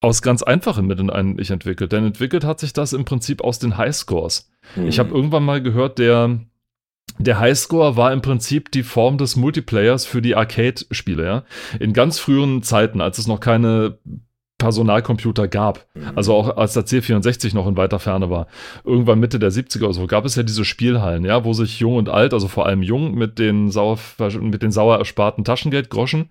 aus 0.00 0.22
ganz 0.22 0.42
einfachen 0.42 0.86
Mitteln 0.86 1.10
eigentlich 1.10 1.50
entwickelt. 1.50 1.92
Denn 1.92 2.06
entwickelt 2.06 2.44
hat 2.44 2.60
sich 2.60 2.72
das 2.72 2.92
im 2.92 3.04
Prinzip 3.04 3.42
aus 3.42 3.58
den 3.58 3.76
Highscores. 3.76 4.50
Mhm. 4.76 4.88
Ich 4.88 4.98
habe 4.98 5.14
irgendwann 5.14 5.44
mal 5.44 5.62
gehört, 5.62 5.98
der, 5.98 6.40
der 7.18 7.38
Highscore 7.38 7.96
war 7.96 8.12
im 8.12 8.22
Prinzip 8.22 8.70
die 8.72 8.82
Form 8.82 9.18
des 9.18 9.36
Multiplayers 9.36 10.06
für 10.06 10.22
die 10.22 10.36
Arcade-Spiele. 10.36 11.24
Ja? 11.24 11.44
In 11.78 11.92
ganz 11.92 12.18
frühen 12.18 12.62
Zeiten, 12.62 13.00
als 13.00 13.18
es 13.18 13.26
noch 13.26 13.40
keine 13.40 13.98
Personalcomputer 14.60 15.48
gab. 15.48 15.86
Mhm. 15.94 16.12
Also 16.14 16.34
auch 16.34 16.56
als 16.56 16.74
der 16.74 16.84
C64 16.84 17.54
noch 17.54 17.66
in 17.66 17.76
weiter 17.76 17.98
Ferne 17.98 18.30
war. 18.30 18.46
Irgendwann 18.84 19.18
Mitte 19.18 19.40
der 19.40 19.50
70er 19.50 19.84
oder 19.84 19.94
so 19.94 20.06
gab 20.06 20.24
es 20.24 20.36
ja 20.36 20.44
diese 20.44 20.64
Spielhallen, 20.64 21.24
ja, 21.24 21.44
wo 21.44 21.52
sich 21.52 21.80
jung 21.80 21.96
und 21.96 22.08
alt, 22.08 22.32
also 22.32 22.46
vor 22.46 22.66
allem 22.66 22.82
jung 22.82 23.14
mit 23.14 23.40
den 23.40 23.70
sauer, 23.70 23.98
mit 24.40 24.62
den 24.62 24.70
sauer 24.70 24.98
ersparten 24.98 25.44
Taschengeldgroschen, 25.44 26.30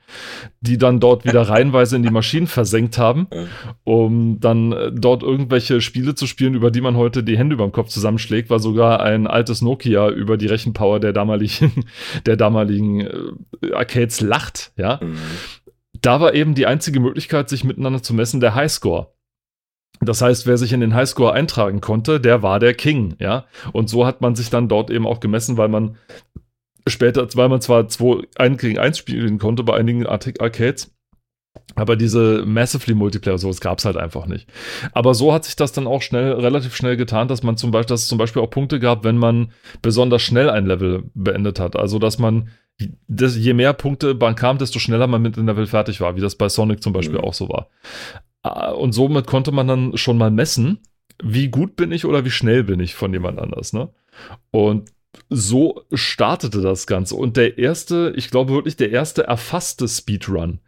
die 0.62 0.78
dann 0.78 1.02
dort 1.02 1.26
wieder 1.26 1.42
reihenweise 1.50 1.98
in 1.98 2.04
die 2.04 2.12
Maschinen 2.12 2.48
versenkt 2.48 2.98
haben, 2.98 3.28
um 3.84 4.40
dann 4.40 4.72
äh, 4.72 4.92
dort 4.94 5.24
irgendwelche 5.24 5.82
Spiele 5.82 6.16
zu 6.16 6.28
spielen, 6.28 6.54
über 6.54 6.72
die 6.72 6.82
man 6.82 6.96
heute 6.96 7.24
die 7.24 7.38
Hände 7.38 7.56
über 7.56 7.66
dem 7.66 7.72
Kopf 7.72 7.90
zusammenschlägt, 7.90 8.50
weil 8.50 8.60
sogar 8.60 9.02
ein 9.02 9.28
altes 9.28 9.62
Nokia 9.62 10.10
über 10.10 10.38
die 10.38 10.48
Rechenpower 10.48 11.00
der 11.00 11.14
damaligen, 11.14 11.86
der 12.28 12.38
damaligen 12.38 13.02
äh, 13.02 13.74
Arcades 13.74 14.22
lacht, 14.22 14.72
ja. 14.78 15.00
Mhm 15.02 15.18
da 16.02 16.22
war 16.22 16.34
eben 16.34 16.56
die 16.56 16.66
einzige 16.66 17.00
Möglichkeit, 17.00 17.50
sich 17.50 17.64
miteinander 17.64 18.02
zu 18.02 18.14
messen, 18.14 18.40
der 18.40 18.56
Highscore. 18.56 19.14
Das 20.02 20.22
heißt, 20.22 20.48
wer 20.48 20.58
sich 20.58 20.72
in 20.72 20.80
den 20.80 20.94
Highscore 20.94 21.34
eintragen 21.34 21.82
konnte, 21.82 22.20
der 22.20 22.42
war 22.42 22.60
der 22.60 22.74
King, 22.74 23.16
ja. 23.20 23.46
Und 23.74 23.90
so 23.90 24.06
hat 24.06 24.22
man 24.22 24.36
sich 24.36 24.50
dann 24.50 24.70
dort 24.70 24.90
eben 24.90 25.06
auch 25.06 25.20
gemessen, 25.20 25.58
weil 25.58 25.68
man 25.68 25.98
später, 26.88 27.28
weil 27.36 27.50
man 27.50 27.62
zwar 27.62 27.88
zwei, 27.90 28.24
ein 28.38 28.58
gegen 28.58 28.80
eins 28.80 28.98
spielen 28.98 29.40
konnte 29.40 29.64
bei 29.64 29.76
einigen 29.76 30.06
Arcades, 30.06 30.96
aber 31.76 31.96
diese 31.96 32.44
Massively 32.46 32.96
Multiplayer, 32.96 33.38
sowas 33.38 33.62
gab 33.62 33.80
es 33.80 33.86
halt 33.86 33.98
einfach 33.98 34.26
nicht. 34.26 34.50
Aber 34.94 35.14
so 35.14 35.34
hat 35.34 35.46
sich 35.46 35.56
das 35.56 35.72
dann 35.72 35.88
auch 35.88 36.02
schnell, 36.02 36.34
relativ 36.34 36.76
schnell 36.76 36.98
getan, 36.98 37.28
dass 37.28 37.44
man 37.44 37.58
zum 37.58 37.72
Beispiel, 37.72 37.94
dass 37.94 38.04
es 38.04 38.08
zum 38.08 38.18
Beispiel 38.18 38.42
auch 38.42 38.50
Punkte 38.50 38.80
gab, 38.80 39.04
wenn 39.04 39.18
man 39.18 39.52
besonders 39.82 40.22
schnell 40.22 40.50
ein 40.50 40.66
Level 40.66 41.10
beendet 41.14 41.60
hat. 41.60 41.76
Also, 41.76 42.00
dass 42.00 42.20
man 42.20 42.50
das, 43.08 43.36
je 43.36 43.54
mehr 43.54 43.74
Punkte 43.74 44.14
man 44.14 44.36
kam, 44.36 44.58
desto 44.58 44.80
schneller 44.80 45.08
man 45.08 45.22
mit 45.22 45.38
dem 45.38 45.46
Level 45.46 45.68
fertig 45.68 46.02
war, 46.02 46.16
wie 46.16 46.22
das 46.22 46.36
bei 46.36 46.50
Sonic 46.50 46.82
zum 46.82 46.94
Beispiel 46.94 47.18
mhm. 47.18 47.24
auch 47.24 47.34
so 47.34 47.50
war. 47.50 47.70
Ah, 48.42 48.72
und 48.72 48.94
somit 48.94 49.28
konnte 49.28 49.52
man 49.52 49.68
dann 49.68 49.98
schon 49.98 50.18
mal 50.18 50.32
messen, 50.32 50.80
wie 51.22 51.50
gut 51.50 51.76
bin 51.76 51.92
ich 51.92 52.06
oder 52.06 52.24
wie 52.24 52.32
schnell 52.32 52.64
bin 52.64 52.80
ich 52.80 52.96
von 52.96 53.12
jemand 53.12 53.40
anders. 53.40 53.74
Ne? 53.74 53.90
Und 54.52 54.92
so 55.30 55.84
startete 55.92 56.62
das 56.62 56.88
Ganze. 56.88 57.16
Und 57.16 57.36
der 57.36 57.58
erste, 57.58 58.14
ich 58.16 58.30
glaube 58.30 58.54
wirklich, 58.54 58.78
der 58.78 58.92
erste 58.92 59.24
erfasste 59.24 59.88
Speedrun 59.88 60.60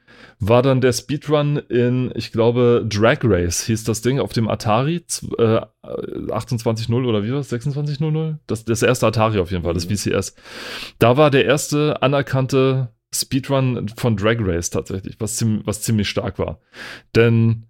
war 0.42 0.64
dann 0.64 0.82
der 0.82 0.92
Speedrun 0.92 1.58
in, 1.58 2.12
ich 2.16 2.32
glaube, 2.32 2.84
Drag 2.90 3.20
Race 3.24 3.64
hieß 3.66 3.84
das 3.84 4.02
Ding 4.02 4.20
auf 4.20 4.34
dem 4.34 4.50
Atari 4.50 5.06
äh, 5.38 5.62
28.0 5.84 7.06
oder 7.06 7.24
wie 7.24 7.32
war 7.32 7.40
es? 7.40 7.54
26.00? 7.54 8.40
Das, 8.48 8.66
das 8.66 8.82
erste 8.82 9.06
Atari 9.06 9.38
auf 9.40 9.52
jeden 9.52 9.64
Fall, 9.64 9.76
das 9.76 9.86
VCS. 9.86 10.36
Mhm. 10.36 10.42
Da 10.98 11.16
war 11.16 11.30
der 11.30 11.46
erste 11.46 12.02
anerkannte 12.02 12.90
Speedrun 13.14 13.88
von 13.90 14.18
Drag 14.18 14.38
Race 14.40 14.72
tatsächlich, 14.72 15.18
was, 15.20 15.36
ziemlich, 15.36 15.68
was 15.68 15.84
ziemlich 15.84 16.10
stark 16.10 16.40
war. 16.40 16.60
Denn 17.16 17.68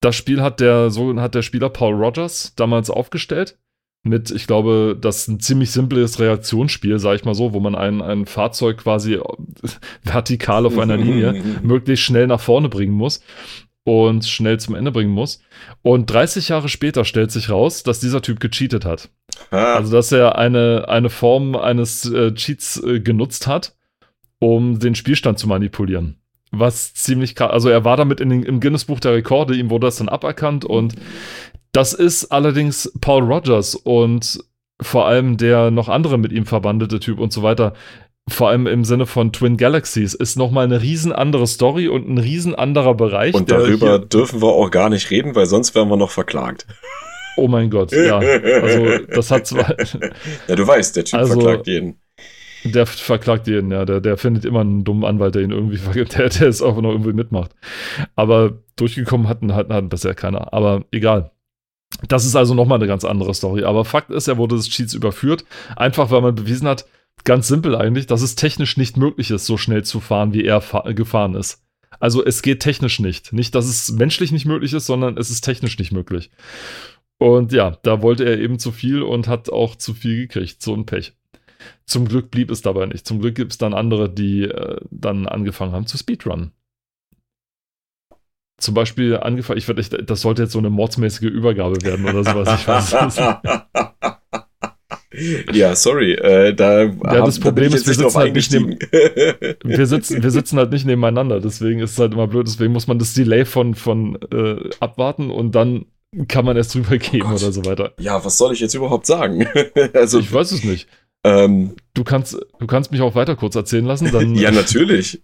das 0.00 0.16
Spiel 0.16 0.40
hat 0.40 0.60
der, 0.60 0.90
so 0.90 1.20
hat 1.20 1.34
der 1.34 1.42
Spieler 1.42 1.68
Paul 1.68 1.94
Rogers 1.94 2.54
damals 2.54 2.88
aufgestellt 2.88 3.58
mit, 4.02 4.30
ich 4.30 4.46
glaube, 4.46 4.96
das 4.98 5.18
ist 5.18 5.28
ein 5.28 5.40
ziemlich 5.40 5.70
simples 5.70 6.18
Reaktionsspiel, 6.18 6.98
sage 6.98 7.16
ich 7.16 7.24
mal 7.24 7.34
so, 7.34 7.52
wo 7.52 7.60
man 7.60 7.74
ein, 7.74 8.00
ein 8.00 8.26
Fahrzeug 8.26 8.78
quasi 8.78 9.18
vertikal 10.02 10.64
auf 10.64 10.78
einer 10.78 10.96
Linie 10.96 11.42
möglichst 11.62 12.04
schnell 12.04 12.26
nach 12.26 12.40
vorne 12.40 12.68
bringen 12.68 12.94
muss 12.94 13.22
und 13.84 14.24
schnell 14.24 14.58
zum 14.58 14.74
Ende 14.74 14.92
bringen 14.92 15.10
muss. 15.10 15.42
Und 15.82 16.10
30 16.10 16.48
Jahre 16.48 16.68
später 16.68 17.04
stellt 17.04 17.30
sich 17.30 17.50
raus, 17.50 17.82
dass 17.82 18.00
dieser 18.00 18.22
Typ 18.22 18.40
gecheatet 18.40 18.84
hat. 18.84 19.10
Ah. 19.50 19.74
Also, 19.74 19.92
dass 19.92 20.12
er 20.12 20.38
eine, 20.38 20.86
eine 20.88 21.10
Form 21.10 21.54
eines 21.54 22.10
äh, 22.10 22.32
Cheats 22.34 22.82
äh, 22.82 23.00
genutzt 23.00 23.46
hat, 23.46 23.74
um 24.38 24.78
den 24.78 24.94
Spielstand 24.94 25.38
zu 25.38 25.46
manipulieren. 25.46 26.16
Was 26.52 26.94
ziemlich 26.94 27.36
krass, 27.36 27.52
also 27.52 27.68
er 27.68 27.84
war 27.84 27.96
damit 27.96 28.20
in 28.20 28.28
den, 28.28 28.42
im 28.42 28.58
Guinness-Buch 28.58 28.98
der 28.98 29.12
Rekorde, 29.12 29.54
ihm 29.54 29.70
wurde 29.70 29.86
das 29.86 29.96
dann 29.96 30.08
aberkannt 30.08 30.64
und 30.64 30.94
das 31.72 31.92
ist 31.92 32.26
allerdings 32.26 32.92
Paul 33.00 33.22
Rogers 33.22 33.74
und 33.74 34.42
vor 34.80 35.06
allem 35.06 35.36
der 35.36 35.70
noch 35.70 35.88
andere 35.88 36.18
mit 36.18 36.32
ihm 36.32 36.46
verbandete 36.46 37.00
Typ 37.00 37.18
und 37.18 37.32
so 37.32 37.42
weiter. 37.42 37.74
Vor 38.28 38.48
allem 38.48 38.66
im 38.66 38.84
Sinne 38.84 39.06
von 39.06 39.32
Twin 39.32 39.56
Galaxies 39.56 40.14
ist 40.14 40.36
nochmal 40.36 40.64
eine 40.64 40.82
riesen 40.82 41.12
andere 41.12 41.46
Story 41.46 41.88
und 41.88 42.08
ein 42.08 42.18
riesen 42.18 42.54
anderer 42.54 42.94
Bereich. 42.94 43.34
Und 43.34 43.50
darüber 43.50 43.98
dürfen 43.98 44.40
wir 44.40 44.48
auch 44.48 44.70
gar 44.70 44.88
nicht 44.88 45.10
reden, 45.10 45.34
weil 45.34 45.46
sonst 45.46 45.74
werden 45.74 45.88
wir 45.88 45.96
noch 45.96 46.10
verklagt. 46.10 46.66
Oh 47.36 47.48
mein 47.48 47.70
Gott, 47.70 47.92
ja. 47.92 48.18
Also, 48.18 49.06
das 49.06 49.30
hat 49.30 49.46
zwar. 49.46 49.74
ja, 50.48 50.56
du 50.56 50.66
weißt, 50.66 50.96
der 50.96 51.04
Typ 51.04 51.18
also, 51.18 51.40
verklagt 51.40 51.66
jeden. 51.66 51.98
Der 52.64 52.86
verklagt 52.86 53.46
jeden, 53.46 53.70
ja. 53.72 53.84
Der, 53.84 54.00
der 54.00 54.16
findet 54.16 54.44
immer 54.44 54.60
einen 54.60 54.84
dummen 54.84 55.04
Anwalt, 55.04 55.34
der 55.34 55.42
ihn 55.42 55.50
irgendwie 55.50 55.78
verklagt, 55.78 56.18
der, 56.18 56.28
der 56.28 56.48
es 56.48 56.62
auch 56.62 56.80
noch 56.80 56.90
irgendwie 56.90 57.12
mitmacht. 57.12 57.52
Aber 58.14 58.58
durchgekommen 58.76 59.28
hat, 59.28 59.42
hat, 59.42 59.70
hat 59.70 59.88
bisher 59.88 60.14
keiner. 60.14 60.52
Aber 60.52 60.84
egal. 60.92 61.30
Das 62.08 62.24
ist 62.24 62.36
also 62.36 62.54
nochmal 62.54 62.78
eine 62.78 62.86
ganz 62.86 63.04
andere 63.04 63.34
Story. 63.34 63.64
Aber 63.64 63.84
Fakt 63.84 64.10
ist, 64.10 64.28
er 64.28 64.38
wurde 64.38 64.56
des 64.56 64.68
Cheats 64.68 64.94
überführt. 64.94 65.44
Einfach, 65.76 66.10
weil 66.10 66.20
man 66.20 66.34
bewiesen 66.34 66.68
hat, 66.68 66.86
ganz 67.24 67.48
simpel 67.48 67.74
eigentlich, 67.74 68.06
dass 68.06 68.22
es 68.22 68.36
technisch 68.36 68.76
nicht 68.76 68.96
möglich 68.96 69.30
ist, 69.30 69.46
so 69.46 69.56
schnell 69.56 69.84
zu 69.84 70.00
fahren, 70.00 70.32
wie 70.32 70.44
er 70.44 70.62
gefahren 70.94 71.34
ist. 71.34 71.62
Also 71.98 72.24
es 72.24 72.42
geht 72.42 72.60
technisch 72.60 73.00
nicht. 73.00 73.32
Nicht, 73.32 73.54
dass 73.54 73.66
es 73.66 73.92
menschlich 73.92 74.32
nicht 74.32 74.46
möglich 74.46 74.72
ist, 74.72 74.86
sondern 74.86 75.18
es 75.18 75.30
ist 75.30 75.42
technisch 75.42 75.78
nicht 75.78 75.92
möglich. 75.92 76.30
Und 77.18 77.52
ja, 77.52 77.76
da 77.82 78.00
wollte 78.00 78.24
er 78.24 78.38
eben 78.38 78.58
zu 78.58 78.72
viel 78.72 79.02
und 79.02 79.28
hat 79.28 79.50
auch 79.50 79.76
zu 79.76 79.92
viel 79.92 80.26
gekriegt. 80.26 80.62
So 80.62 80.74
ein 80.74 80.86
Pech. 80.86 81.12
Zum 81.84 82.08
Glück 82.08 82.30
blieb 82.30 82.50
es 82.50 82.62
dabei 82.62 82.86
nicht. 82.86 83.06
Zum 83.06 83.20
Glück 83.20 83.34
gibt 83.34 83.52
es 83.52 83.58
dann 83.58 83.74
andere, 83.74 84.08
die 84.08 84.44
äh, 84.44 84.80
dann 84.90 85.26
angefangen 85.26 85.72
haben 85.72 85.86
zu 85.86 85.98
Speedrunnen 85.98 86.52
zum 88.60 88.74
Beispiel 88.74 89.16
angefangen, 89.16 89.58
ich, 89.58 89.68
ich, 89.68 89.88
das 89.88 90.20
sollte 90.20 90.42
jetzt 90.42 90.52
so 90.52 90.58
eine 90.58 90.70
mordsmäßige 90.70 91.28
Übergabe 91.28 91.82
werden 91.82 92.04
oder 92.04 92.24
sowas. 92.24 92.60
Ich 92.60 92.68
weiß 92.68 93.16
Ja, 95.52 95.74
sorry. 95.74 96.14
Äh, 96.14 96.54
da 96.54 96.84
ja, 96.84 97.24
das 97.24 97.40
Problem 97.40 97.72
ist, 97.74 97.86
wir 97.86 97.94
sitzen, 97.94 98.16
halt 98.16 98.34
nicht 98.34 98.52
neben, 98.52 98.78
wir, 99.64 99.86
sitzen, 99.86 100.22
wir 100.22 100.30
sitzen 100.30 100.56
halt 100.56 100.70
nicht 100.70 100.86
nebeneinander. 100.86 101.40
Deswegen 101.40 101.80
ist 101.80 101.92
es 101.92 101.98
halt 101.98 102.12
immer 102.12 102.26
blöd. 102.26 102.46
Deswegen 102.46 102.72
muss 102.72 102.86
man 102.86 102.98
das 102.98 103.12
Delay 103.12 103.44
von, 103.44 103.74
von 103.74 104.18
äh, 104.32 104.70
abwarten 104.78 105.30
und 105.30 105.54
dann 105.54 105.86
kann 106.28 106.44
man 106.44 106.56
erst 106.56 106.74
drüber 106.74 106.98
gehen 106.98 107.22
oh 107.24 107.34
oder 107.34 107.52
so 107.52 107.64
weiter. 107.64 107.92
Ja, 107.98 108.24
was 108.24 108.38
soll 108.38 108.52
ich 108.52 108.60
jetzt 108.60 108.74
überhaupt 108.74 109.06
sagen? 109.06 109.46
also, 109.94 110.18
ich 110.18 110.32
weiß 110.32 110.52
es 110.52 110.64
nicht. 110.64 110.88
Ähm, 111.22 111.74
du, 111.94 112.04
kannst, 112.04 112.38
du 112.58 112.66
kannst 112.66 112.92
mich 112.92 113.00
auch 113.00 113.14
weiter 113.14 113.36
kurz 113.36 113.54
erzählen 113.54 113.84
lassen. 113.84 114.10
Dann, 114.12 114.34
ja, 114.36 114.50
natürlich. 114.50 115.22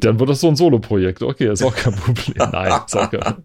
Dann 0.00 0.18
wird 0.18 0.30
das 0.30 0.40
so 0.40 0.48
ein 0.48 0.56
Solo-Projekt. 0.56 1.22
Okay, 1.22 1.50
ist 1.50 1.62
auch 1.62 1.74
kein 1.74 1.94
Problem. 1.94 2.34
Nein, 2.52 2.80
ist 2.86 2.96
auch 2.96 3.10
kein 3.10 3.44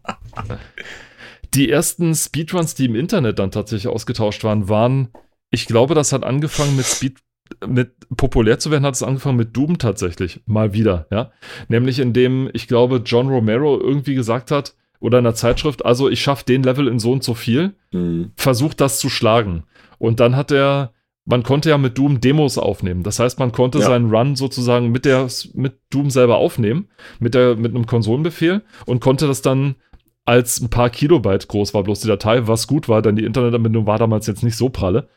Die 1.53 1.69
ersten 1.69 2.13
Speedruns, 2.15 2.75
die 2.75 2.85
im 2.85 2.95
Internet 2.95 3.39
dann 3.39 3.51
tatsächlich 3.51 3.91
ausgetauscht 3.91 4.43
waren, 4.43 4.69
waren, 4.69 5.09
ich 5.51 5.65
glaube, 5.65 5.95
das 5.95 6.11
hat 6.11 6.23
angefangen 6.23 6.75
mit 6.75 6.85
Speed, 6.85 7.17
mit 7.65 7.91
populär 8.17 8.59
zu 8.59 8.71
werden, 8.71 8.85
hat 8.85 8.95
es 8.95 9.03
angefangen 9.03 9.37
mit 9.37 9.55
Doom 9.55 9.77
tatsächlich. 9.77 10.41
Mal 10.45 10.73
wieder, 10.73 11.07
ja. 11.11 11.31
Nämlich 11.67 11.99
indem, 11.99 12.49
ich 12.53 12.67
glaube, 12.67 13.01
John 13.05 13.29
Romero 13.29 13.79
irgendwie 13.79 14.15
gesagt 14.15 14.51
hat, 14.51 14.75
oder 14.99 15.19
in 15.19 15.23
der 15.23 15.35
Zeitschrift, 15.35 15.85
also 15.85 16.09
ich 16.09 16.21
schaffe 16.21 16.45
den 16.45 16.63
Level 16.63 16.87
in 16.87 16.99
so 16.99 17.11
und 17.11 17.23
so 17.23 17.35
viel, 17.35 17.75
mhm. 17.91 18.31
versucht 18.35 18.81
das 18.81 18.97
zu 18.97 19.09
schlagen. 19.09 19.63
Und 19.99 20.19
dann 20.19 20.35
hat 20.35 20.51
er 20.51 20.94
man 21.25 21.41
konnte 21.41 21.69
ja 21.69 21.77
mit 21.77 21.97
Doom 21.97 22.21
Demos 22.21 22.57
aufnehmen. 22.57 23.03
Das 23.03 23.19
heißt, 23.19 23.39
man 23.39 23.51
konnte 23.51 23.79
ja. 23.79 23.85
seinen 23.85 24.09
Run 24.09 24.35
sozusagen 24.35 24.91
mit 24.91 25.05
der 25.05 25.27
mit 25.53 25.79
Doom 25.89 26.11
selber 26.11 26.37
aufnehmen, 26.37 26.87
mit 27.19 27.33
der 27.33 27.55
mit 27.55 27.73
einem 27.73 27.87
Konsolenbefehl 27.87 28.61
und 28.85 29.01
konnte 29.01 29.27
das 29.27 29.41
dann 29.41 29.75
als 30.23 30.59
ein 30.59 30.69
paar 30.69 30.89
Kilobyte 30.89 31.47
groß 31.47 31.73
war 31.73 31.83
bloß 31.83 32.01
die 32.01 32.07
Datei, 32.07 32.47
was 32.47 32.67
gut 32.67 32.87
war, 32.87 33.01
denn 33.01 33.15
die 33.15 33.25
Internetanbindung 33.25 33.85
war 33.85 33.97
damals 33.97 34.27
jetzt 34.27 34.43
nicht 34.43 34.57
so 34.57 34.69
pralle. 34.69 35.09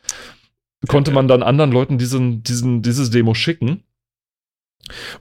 Konnte 0.86 1.10
man 1.10 1.28
dann 1.28 1.42
anderen 1.42 1.72
Leuten 1.72 1.98
diesen 1.98 2.42
diesen 2.42 2.82
dieses 2.82 3.10
Demo 3.10 3.34
schicken 3.34 3.84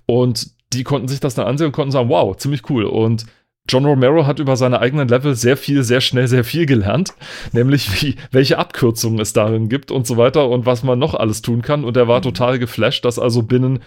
und 0.05 0.51
die 0.73 0.83
konnten 0.83 1.07
sich 1.07 1.19
das 1.19 1.35
dann 1.35 1.47
ansehen 1.47 1.67
und 1.67 1.73
konnten 1.73 1.91
sagen, 1.91 2.09
wow, 2.09 2.35
ziemlich 2.35 2.69
cool 2.69 2.85
und 2.85 3.25
John 3.69 3.85
Romero 3.85 4.25
hat 4.25 4.39
über 4.39 4.55
seine 4.55 4.79
eigenen 4.79 5.07
Level 5.07 5.35
sehr 5.35 5.57
viel, 5.57 5.83
sehr 5.83 6.01
schnell, 6.01 6.27
sehr 6.27 6.43
viel 6.43 6.65
gelernt, 6.65 7.13
nämlich 7.51 8.01
wie, 8.01 8.15
welche 8.31 8.57
Abkürzungen 8.57 9.19
es 9.19 9.33
darin 9.33 9.69
gibt 9.69 9.91
und 9.91 10.07
so 10.07 10.17
weiter 10.17 10.49
und 10.49 10.65
was 10.65 10.83
man 10.83 10.99
noch 10.99 11.13
alles 11.13 11.41
tun 11.41 11.61
kann. 11.61 11.83
Und 11.83 11.97
er 11.97 12.07
war 12.07 12.19
mhm. 12.19 12.23
total 12.23 12.59
geflasht, 12.59 13.05
dass 13.05 13.19
also 13.19 13.43
binnen, 13.43 13.79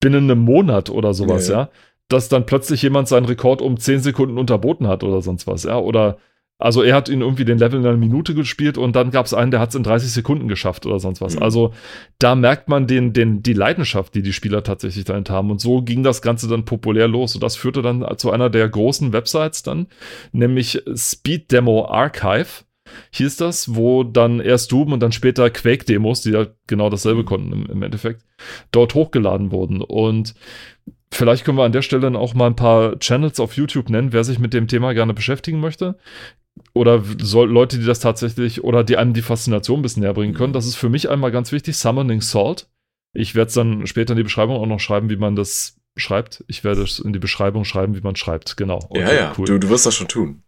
binnen 0.00 0.30
einem 0.30 0.40
Monat 0.40 0.90
oder 0.90 1.14
sowas, 1.14 1.48
ja, 1.48 1.54
ja, 1.54 1.60
ja 1.60 1.70
dass 2.08 2.28
dann 2.28 2.46
plötzlich 2.46 2.82
jemand 2.82 3.08
seinen 3.08 3.24
Rekord 3.24 3.62
um 3.62 3.78
10 3.78 4.00
Sekunden 4.00 4.38
unterboten 4.38 4.88
hat 4.88 5.02
oder 5.02 5.22
sonst 5.22 5.46
was, 5.46 5.64
ja, 5.64 5.78
oder 5.78 6.18
also 6.58 6.82
er 6.82 6.94
hat 6.94 7.08
ihn 7.08 7.20
irgendwie 7.20 7.44
den 7.44 7.58
Level 7.58 7.80
in 7.80 7.86
einer 7.86 7.96
Minute 7.96 8.34
gespielt 8.34 8.78
und 8.78 8.94
dann 8.94 9.10
gab 9.10 9.26
es 9.26 9.34
einen, 9.34 9.50
der 9.50 9.60
hat 9.60 9.70
es 9.70 9.74
in 9.74 9.82
30 9.82 10.12
Sekunden 10.12 10.46
geschafft 10.46 10.86
oder 10.86 11.00
sonst 11.00 11.20
was. 11.20 11.34
Mhm. 11.36 11.42
Also 11.42 11.74
da 12.18 12.36
merkt 12.36 12.68
man 12.68 12.86
den, 12.86 13.12
den, 13.12 13.42
die 13.42 13.54
Leidenschaft, 13.54 14.14
die 14.14 14.22
die 14.22 14.32
Spieler 14.32 14.62
tatsächlich 14.62 15.04
dahin 15.04 15.24
haben. 15.28 15.50
Und 15.50 15.60
so 15.60 15.82
ging 15.82 16.04
das 16.04 16.22
Ganze 16.22 16.48
dann 16.48 16.64
populär 16.64 17.08
los. 17.08 17.34
Und 17.34 17.42
das 17.42 17.56
führte 17.56 17.82
dann 17.82 18.06
zu 18.18 18.30
einer 18.30 18.50
der 18.50 18.68
großen 18.68 19.12
Websites 19.12 19.62
dann, 19.64 19.88
nämlich 20.32 20.80
Speed 20.94 21.50
Demo 21.50 21.86
Archive 21.86 22.64
hieß 23.10 23.36
das, 23.36 23.74
wo 23.74 24.04
dann 24.04 24.40
erst 24.40 24.70
Doom 24.70 24.92
und 24.92 25.00
dann 25.00 25.10
später 25.10 25.50
Quake-Demos, 25.50 26.20
die 26.20 26.30
ja 26.30 26.46
genau 26.66 26.90
dasselbe 26.90 27.22
mhm. 27.22 27.26
konnten 27.26 27.52
im, 27.52 27.66
im 27.66 27.82
Endeffekt, 27.82 28.24
dort 28.70 28.94
hochgeladen 28.94 29.50
wurden. 29.50 29.82
Und 29.82 30.34
Vielleicht 31.10 31.44
können 31.44 31.58
wir 31.58 31.62
an 31.62 31.70
der 31.70 31.82
Stelle 31.82 32.02
dann 32.02 32.16
auch 32.16 32.34
mal 32.34 32.48
ein 32.48 32.56
paar 32.56 32.98
Channels 32.98 33.38
auf 33.38 33.56
YouTube 33.56 33.88
nennen, 33.88 34.12
wer 34.12 34.24
sich 34.24 34.40
mit 34.40 34.52
dem 34.52 34.66
Thema 34.66 34.94
gerne 34.94 35.14
beschäftigen 35.14 35.60
möchte 35.60 35.96
oder 36.72 37.02
soll, 37.20 37.50
Leute, 37.50 37.78
die 37.78 37.86
das 37.86 38.00
tatsächlich 38.00 38.64
oder 38.64 38.84
die 38.84 38.96
einem 38.96 39.12
die 39.12 39.22
Faszination 39.22 39.80
ein 39.80 39.82
bisschen 39.82 40.02
näher 40.02 40.14
bringen 40.14 40.34
können. 40.34 40.52
Das 40.52 40.66
ist 40.66 40.76
für 40.76 40.88
mich 40.88 41.08
einmal 41.10 41.32
ganz 41.32 41.52
wichtig, 41.52 41.76
Summoning 41.76 42.20
Salt. 42.20 42.68
Ich 43.12 43.34
werde 43.34 43.48
es 43.48 43.54
dann 43.54 43.86
später 43.86 44.12
in 44.12 44.16
die 44.16 44.24
Beschreibung 44.24 44.56
auch 44.56 44.66
noch 44.66 44.80
schreiben, 44.80 45.08
wie 45.08 45.16
man 45.16 45.36
das 45.36 45.76
schreibt. 45.96 46.44
Ich 46.48 46.64
werde 46.64 46.82
es 46.82 46.98
in 46.98 47.12
die 47.12 47.18
Beschreibung 47.18 47.64
schreiben, 47.64 47.96
wie 47.96 48.00
man 48.00 48.16
schreibt. 48.16 48.56
Genau. 48.56 48.80
Okay, 48.88 49.00
ja, 49.00 49.14
ja, 49.14 49.32
cool. 49.38 49.46
du, 49.46 49.58
du 49.58 49.68
wirst 49.68 49.86
das 49.86 49.94
schon 49.94 50.08
tun. 50.08 50.42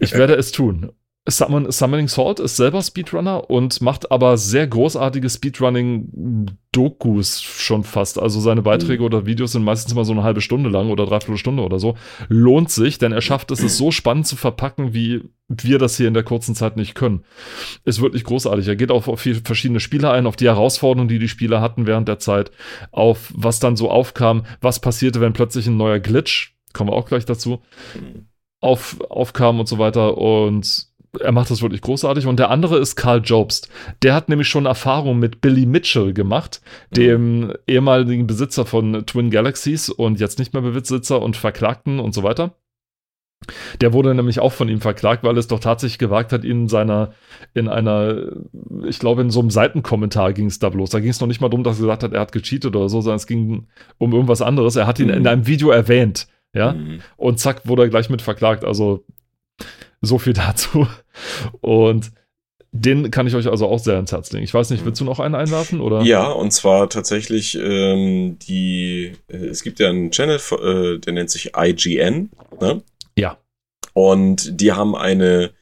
ich 0.00 0.12
werde 0.14 0.34
es 0.34 0.50
tun. 0.50 0.92
Summon, 1.28 1.72
Summoning 1.72 2.08
Sword 2.08 2.38
ist 2.38 2.56
selber 2.56 2.80
Speedrunner 2.82 3.50
und 3.50 3.80
macht 3.80 4.12
aber 4.12 4.38
sehr 4.38 4.68
großartige 4.68 5.28
Speedrunning-Dokus 5.28 7.42
schon 7.42 7.82
fast. 7.82 8.20
Also 8.20 8.38
seine 8.38 8.62
Beiträge 8.62 9.00
mhm. 9.00 9.06
oder 9.06 9.26
Videos 9.26 9.50
sind 9.52 9.64
meistens 9.64 9.92
immer 9.92 10.04
so 10.04 10.12
eine 10.12 10.22
halbe 10.22 10.40
Stunde 10.40 10.70
lang 10.70 10.88
oder 10.90 11.04
dreiviertel 11.04 11.36
Stunde 11.36 11.64
oder 11.64 11.80
so. 11.80 11.96
Lohnt 12.28 12.70
sich, 12.70 12.98
denn 12.98 13.10
er 13.10 13.22
schafft 13.22 13.50
es, 13.50 13.60
es 13.62 13.76
so 13.76 13.90
spannend 13.90 14.28
zu 14.28 14.36
verpacken, 14.36 14.94
wie 14.94 15.24
wir 15.48 15.78
das 15.78 15.96
hier 15.96 16.06
in 16.06 16.14
der 16.14 16.22
kurzen 16.22 16.54
Zeit 16.54 16.76
nicht 16.76 16.94
können. 16.94 17.24
Ist 17.84 18.00
wirklich 18.00 18.22
großartig. 18.22 18.68
Er 18.68 18.76
geht 18.76 18.92
auf, 18.92 19.08
auf 19.08 19.20
viele 19.20 19.40
verschiedene 19.44 19.80
Spieler 19.80 20.12
ein, 20.12 20.28
auf 20.28 20.36
die 20.36 20.46
Herausforderungen, 20.46 21.08
die 21.08 21.18
die 21.18 21.28
Spieler 21.28 21.60
hatten 21.60 21.88
während 21.88 22.06
der 22.06 22.20
Zeit, 22.20 22.52
auf 22.92 23.32
was 23.34 23.58
dann 23.58 23.74
so 23.74 23.90
aufkam, 23.90 24.46
was 24.60 24.78
passierte, 24.80 25.20
wenn 25.20 25.32
plötzlich 25.32 25.66
ein 25.66 25.76
neuer 25.76 25.98
Glitch, 25.98 26.54
kommen 26.72 26.90
wir 26.90 26.94
auch 26.94 27.08
gleich 27.08 27.24
dazu, 27.24 27.62
mhm. 27.94 28.28
auf, 28.60 29.00
aufkam 29.08 29.58
und 29.58 29.66
so 29.66 29.78
weiter 29.78 30.18
und 30.18 30.94
er 31.20 31.32
macht 31.32 31.50
das 31.50 31.62
wirklich 31.62 31.80
großartig. 31.80 32.26
Und 32.26 32.38
der 32.38 32.50
andere 32.50 32.78
ist 32.78 32.96
Karl 32.96 33.20
Jobst. 33.24 33.68
Der 34.02 34.14
hat 34.14 34.28
nämlich 34.28 34.48
schon 34.48 34.66
Erfahrung 34.66 35.18
mit 35.18 35.40
Billy 35.40 35.66
Mitchell 35.66 36.12
gemacht, 36.12 36.60
dem 36.90 37.40
mhm. 37.40 37.52
ehemaligen 37.66 38.26
Besitzer 38.26 38.66
von 38.66 39.04
Twin 39.06 39.30
Galaxies 39.30 39.88
und 39.88 40.20
jetzt 40.20 40.38
nicht 40.38 40.52
mehr 40.52 40.62
Besitzer 40.62 41.22
und 41.22 41.36
Verklagten 41.36 42.00
und 42.00 42.14
so 42.14 42.22
weiter. 42.22 42.54
Der 43.80 43.92
wurde 43.92 44.14
nämlich 44.14 44.40
auch 44.40 44.52
von 44.52 44.68
ihm 44.68 44.80
verklagt, 44.80 45.22
weil 45.22 45.36
es 45.36 45.46
doch 45.46 45.60
tatsächlich 45.60 45.98
gewagt 45.98 46.32
hat, 46.32 46.42
ihn 46.42 46.62
in 46.62 46.68
seiner, 46.68 47.12
in 47.54 47.68
einer, 47.68 48.32
ich 48.86 48.98
glaube, 48.98 49.20
in 49.20 49.30
so 49.30 49.40
einem 49.40 49.50
Seitenkommentar 49.50 50.32
ging 50.32 50.46
es 50.46 50.58
da 50.58 50.70
bloß. 50.70 50.90
Da 50.90 51.00
ging 51.00 51.10
es 51.10 51.20
noch 51.20 51.28
nicht 51.28 51.40
mal 51.40 51.48
darum, 51.48 51.62
dass 51.62 51.78
er 51.78 51.82
gesagt 51.82 52.02
hat, 52.02 52.12
er 52.12 52.20
hat 52.20 52.32
gecheatet 52.32 52.74
oder 52.74 52.88
so, 52.88 53.00
sondern 53.02 53.16
es 53.16 53.26
ging 53.26 53.68
um 53.98 54.12
irgendwas 54.12 54.42
anderes. 54.42 54.76
Er 54.76 54.86
hat 54.86 54.98
ihn 54.98 55.08
mhm. 55.08 55.14
in 55.14 55.26
einem 55.26 55.46
Video 55.46 55.70
erwähnt, 55.70 56.28
ja. 56.54 56.72
Mhm. 56.72 57.00
Und 57.16 57.38
zack, 57.38 57.68
wurde 57.68 57.82
er 57.82 57.88
gleich 57.88 58.08
mit 58.08 58.22
verklagt. 58.22 58.64
Also 58.64 59.04
so 60.00 60.18
viel 60.18 60.32
dazu. 60.32 60.86
Und 61.60 62.12
den 62.72 63.10
kann 63.10 63.26
ich 63.26 63.34
euch 63.34 63.48
also 63.48 63.66
auch 63.66 63.78
sehr 63.78 63.98
ins 63.98 64.12
Herz 64.12 64.32
legen. 64.32 64.44
Ich 64.44 64.52
weiß 64.52 64.70
nicht, 64.70 64.84
willst 64.84 65.00
du 65.00 65.04
noch 65.04 65.20
einen 65.20 65.34
einwerfen? 65.34 65.80
Oder? 65.80 66.02
Ja, 66.02 66.28
und 66.28 66.52
zwar 66.52 66.90
tatsächlich 66.90 67.58
ähm, 67.58 68.38
die, 68.40 69.12
äh, 69.28 69.36
es 69.36 69.62
gibt 69.62 69.78
ja 69.78 69.88
einen 69.88 70.10
Channel, 70.10 70.38
äh, 70.62 70.98
der 70.98 71.12
nennt 71.12 71.30
sich 71.30 71.52
IGN. 71.56 72.30
Ne? 72.60 72.82
Ja. 73.16 73.38
Und 73.94 74.60
die 74.60 74.72
haben 74.72 74.94
eine 74.94 75.52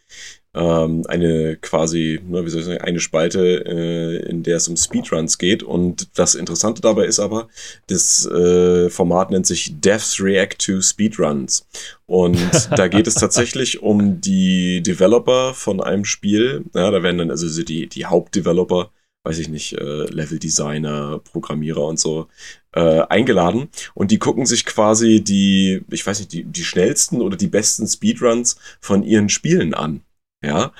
ähm, 0.55 1.03
eine 1.09 1.57
quasi, 1.57 2.21
ne, 2.27 2.45
wie 2.45 2.51
soll 2.51 2.61
ich 2.61 2.67
sagen, 2.67 2.81
eine 2.81 3.01
Spalte, 3.01 3.65
äh, 3.67 4.29
in 4.29 4.43
der 4.43 4.57
es 4.57 4.69
um 4.69 4.77
Speedruns 4.77 5.39
geht. 5.39 5.63
Und 5.63 6.09
das 6.19 6.35
Interessante 6.35 6.81
dabei 6.81 7.07
ist 7.07 7.19
aber, 7.19 7.49
das 7.89 8.27
äh, 8.27 8.89
Format 8.91 9.31
nennt 9.31 9.47
sich 9.47 9.81
Devs 9.81 10.21
React 10.21 10.59
to 10.59 10.81
Speedruns. 10.81 11.67
Und 12.07 12.39
da 12.77 12.89
geht 12.89 13.07
es 13.07 13.15
tatsächlich 13.15 13.83
um 13.83 14.21
die 14.21 14.83
Developer 14.83 15.55
von 15.55 15.81
einem 15.81 16.05
Spiel. 16.05 16.65
Ja, 16.75 16.91
da 16.91 17.03
werden 17.03 17.19
dann 17.19 17.31
also 17.31 17.63
die, 17.63 17.89
die 17.89 18.07
Hauptdeveloper 18.07 18.91
weiß 19.25 19.39
ich 19.39 19.49
nicht, 19.49 19.73
äh, 19.73 20.05
Level-Designer, 20.05 21.19
Programmierer 21.25 21.87
und 21.87 21.99
so 21.99 22.29
äh, 22.73 23.01
eingeladen. 23.09 23.69
Und 23.95 24.11
die 24.11 24.19
gucken 24.19 24.45
sich 24.45 24.67
quasi 24.67 25.23
die, 25.25 25.83
ich 25.91 26.07
weiß 26.07 26.19
nicht, 26.21 26.33
die, 26.33 26.45
die 26.45 26.65
schnellsten 26.65 27.23
oder 27.23 27.37
die 27.37 27.49
besten 27.49 27.87
Speedruns 27.87 28.57
von 28.81 29.03
ihren 29.03 29.31
Spielen 29.31 29.73
an. 29.73 30.03
Ja. 30.45 30.73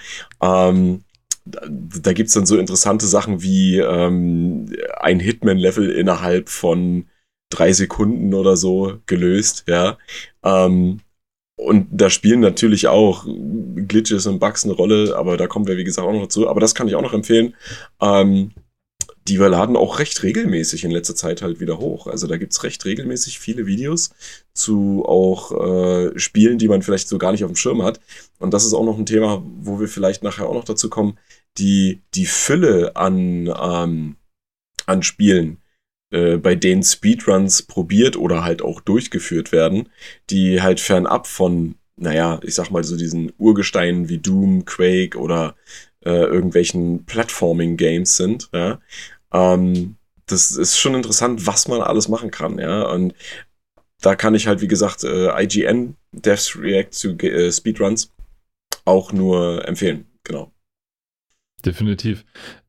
Ähm, 0.43 1.05
da, 1.47 2.13
gibt's 2.13 2.33
dann 2.33 2.47
so 2.47 2.57
interessante 2.57 3.07
Sachen 3.07 3.43
wie 3.43 3.79
ähm, 3.79 4.75
ein 4.97 5.21
Hitman-Level 5.21 5.91
innerhalb 5.91 6.49
von 6.49 7.07
drei 7.51 7.73
Sekunden 7.73 8.35
oder 8.35 8.57
so 8.57 8.99
gelöst, 9.07 9.65
ja. 9.69 9.99
Ähm, 10.43 11.01
und 11.57 11.87
da 11.93 12.11
spielen 12.11 12.41
natürlich 12.41 12.89
auch 12.89 13.27
Glitches 13.27 14.27
und 14.27 14.41
Bugs 14.41 14.65
eine 14.65 14.73
Rolle, 14.73 15.17
aber 15.17 15.37
da 15.37 15.47
kommen 15.47 15.69
wir, 15.69 15.77
wie 15.77 15.85
gesagt, 15.85 16.07
auch 16.07 16.13
noch 16.13 16.23
dazu. 16.23 16.49
Aber 16.49 16.61
das 16.61 16.75
kann 16.75 16.89
ich 16.89 16.97
auch 16.97 17.03
noch 17.03 17.13
empfehlen. 17.13 17.55
Ähm, 18.01 18.51
die 19.27 19.41
wir 19.41 19.49
laden 19.49 19.77
auch 19.77 19.99
recht 19.99 20.23
regelmäßig 20.23 20.85
in 20.85 20.91
letzter 20.91 21.15
Zeit 21.15 21.41
halt 21.41 21.59
wieder 21.61 21.79
hoch. 21.79 22.07
Also 22.07 22.27
da 22.27 22.37
gibt's 22.37 22.63
recht 22.63 22.85
regelmäßig 22.85 23.39
viele 23.39 23.67
Videos 23.67 24.11
zu 24.53 25.05
auch 25.07 25.53
äh, 25.53 26.19
Spielen, 26.19 26.59
die 26.59 26.69
man 26.69 26.83
vielleicht 26.83 27.09
so 27.09 27.17
gar 27.17 27.33
nicht 27.33 27.45
auf 27.45 27.51
dem 27.51 27.57
Schirm 27.57 27.83
hat. 27.83 28.01
Und 28.39 28.53
das 28.53 28.65
ist 28.65 28.75
auch 28.75 28.85
noch 28.85 28.99
ein 28.99 29.07
Thema, 29.07 29.43
wo 29.61 29.81
wir 29.81 29.89
vielleicht 29.89 30.23
nachher 30.23 30.47
auch 30.47 30.55
noch 30.55 30.65
dazu 30.65 30.91
kommen, 30.91 31.19
die, 31.57 32.03
die 32.15 32.27
Fülle 32.27 32.97
an, 32.97 33.53
ähm, 33.59 34.17
an 34.87 35.03
Spielen, 35.03 35.59
äh, 36.11 36.37
bei 36.37 36.55
denen 36.55 36.83
Speedruns 36.83 37.63
probiert 37.63 38.17
oder 38.17 38.45
halt 38.45 38.61
auch 38.61 38.81
durchgeführt 38.81 39.53
werden, 39.53 39.89
die 40.31 40.61
halt 40.61 40.81
fernab 40.81 41.27
von, 41.27 41.77
naja, 41.97 42.41
ich 42.43 42.55
sag 42.55 42.71
mal 42.71 42.85
so 42.85 42.97
diesen 42.97 43.33
Urgesteinen 43.39 44.09
wie 44.09 44.19
Doom, 44.19 44.67
Quake 44.67 45.19
oder 45.19 45.57
äh, 46.05 46.25
irgendwelchen 46.25 47.05
Platforming-Games 47.05 48.17
sind, 48.17 48.49
ja. 48.53 48.81
Ähm, 49.33 49.97
das 50.27 50.53
ist 50.53 50.79
schon 50.79 50.95
interessant, 50.95 51.47
was 51.47 51.69
man 51.69 51.81
alles 51.81 52.09
machen 52.09 52.31
kann, 52.31 52.59
ja. 52.59 52.83
Und 52.83 53.15
da 54.01 54.15
kann 54.17 54.35
ich 54.35 54.47
halt, 54.47 54.61
wie 54.61 54.69
gesagt, 54.69 55.05
äh, 55.05 55.43
IGN, 55.43 55.97
Devs 56.13 56.57
React 56.57 56.91
to 56.91 57.27
äh, 57.27 57.51
Speedruns, 57.51 58.13
auch 58.85 59.13
nur 59.13 59.67
empfehlen, 59.67 60.07
genau. 60.25 60.53
Definitiv. 61.65 62.25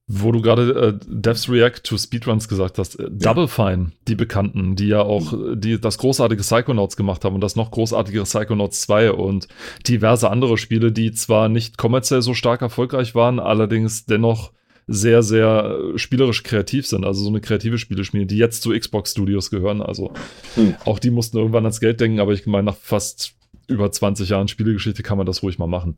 Wo 0.08 0.32
du 0.32 0.40
gerade 0.42 1.00
äh, 1.02 1.06
Devs 1.08 1.50
React 1.50 1.82
to 1.84 1.98
Speedruns 1.98 2.48
gesagt 2.48 2.78
hast, 2.78 3.00
äh, 3.00 3.10
Double 3.10 3.48
Fine, 3.48 3.92
die 4.08 4.14
Bekannten, 4.14 4.76
die 4.76 4.88
ja 4.88 5.02
auch 5.02 5.32
mhm. 5.32 5.60
die 5.60 5.82
das 5.82 5.98
großartige 5.98 6.44
Psychonauts 6.44 6.96
gemacht 6.96 7.26
haben 7.26 7.34
und 7.34 7.42
das 7.42 7.56
noch 7.56 7.72
großartigere 7.72 8.26
Psychonauts 8.26 8.82
2 8.82 9.14
und 9.14 9.48
diverse 9.88 10.30
andere 10.30 10.60
Spiele, 10.60 10.92
die 10.92 11.12
zwar 11.12 11.50
nicht 11.50 11.80
kommerziell 11.80 12.22
so 12.22 12.36
stark 12.36 12.62
erfolgreich 12.62 13.16
waren, 13.16 13.40
allerdings 13.40 14.06
dennoch 14.06 14.52
sehr, 14.88 15.24
sehr 15.24 15.80
äh, 15.96 15.98
spielerisch 15.98 16.44
kreativ 16.44 16.86
sind, 16.86 17.06
also 17.06 17.24
so 17.24 17.30
eine 17.30 17.42
kreative 17.42 17.78
Spiele 17.78 18.04
spielen, 18.04 18.28
die 18.28 18.38
jetzt 18.38 18.62
zu 18.62 18.72
Xbox 18.72 19.12
Studios 19.12 19.50
gehören. 19.50 19.82
Also 19.82 20.14
hm. 20.56 20.76
auch 20.86 21.00
die 21.00 21.10
mussten 21.10 21.38
irgendwann 21.38 21.66
ans 21.66 21.80
Geld 21.80 22.00
denken, 22.00 22.20
aber 22.20 22.34
ich 22.34 22.46
meine, 22.46 22.66
nach 22.66 22.78
fast 22.78 23.34
über 23.68 23.92
20 23.92 24.30
Jahren 24.30 24.48
Spielegeschichte 24.48 25.02
kann 25.02 25.18
man 25.18 25.26
das 25.26 25.42
ruhig 25.42 25.58
mal 25.58 25.68
machen. 25.68 25.98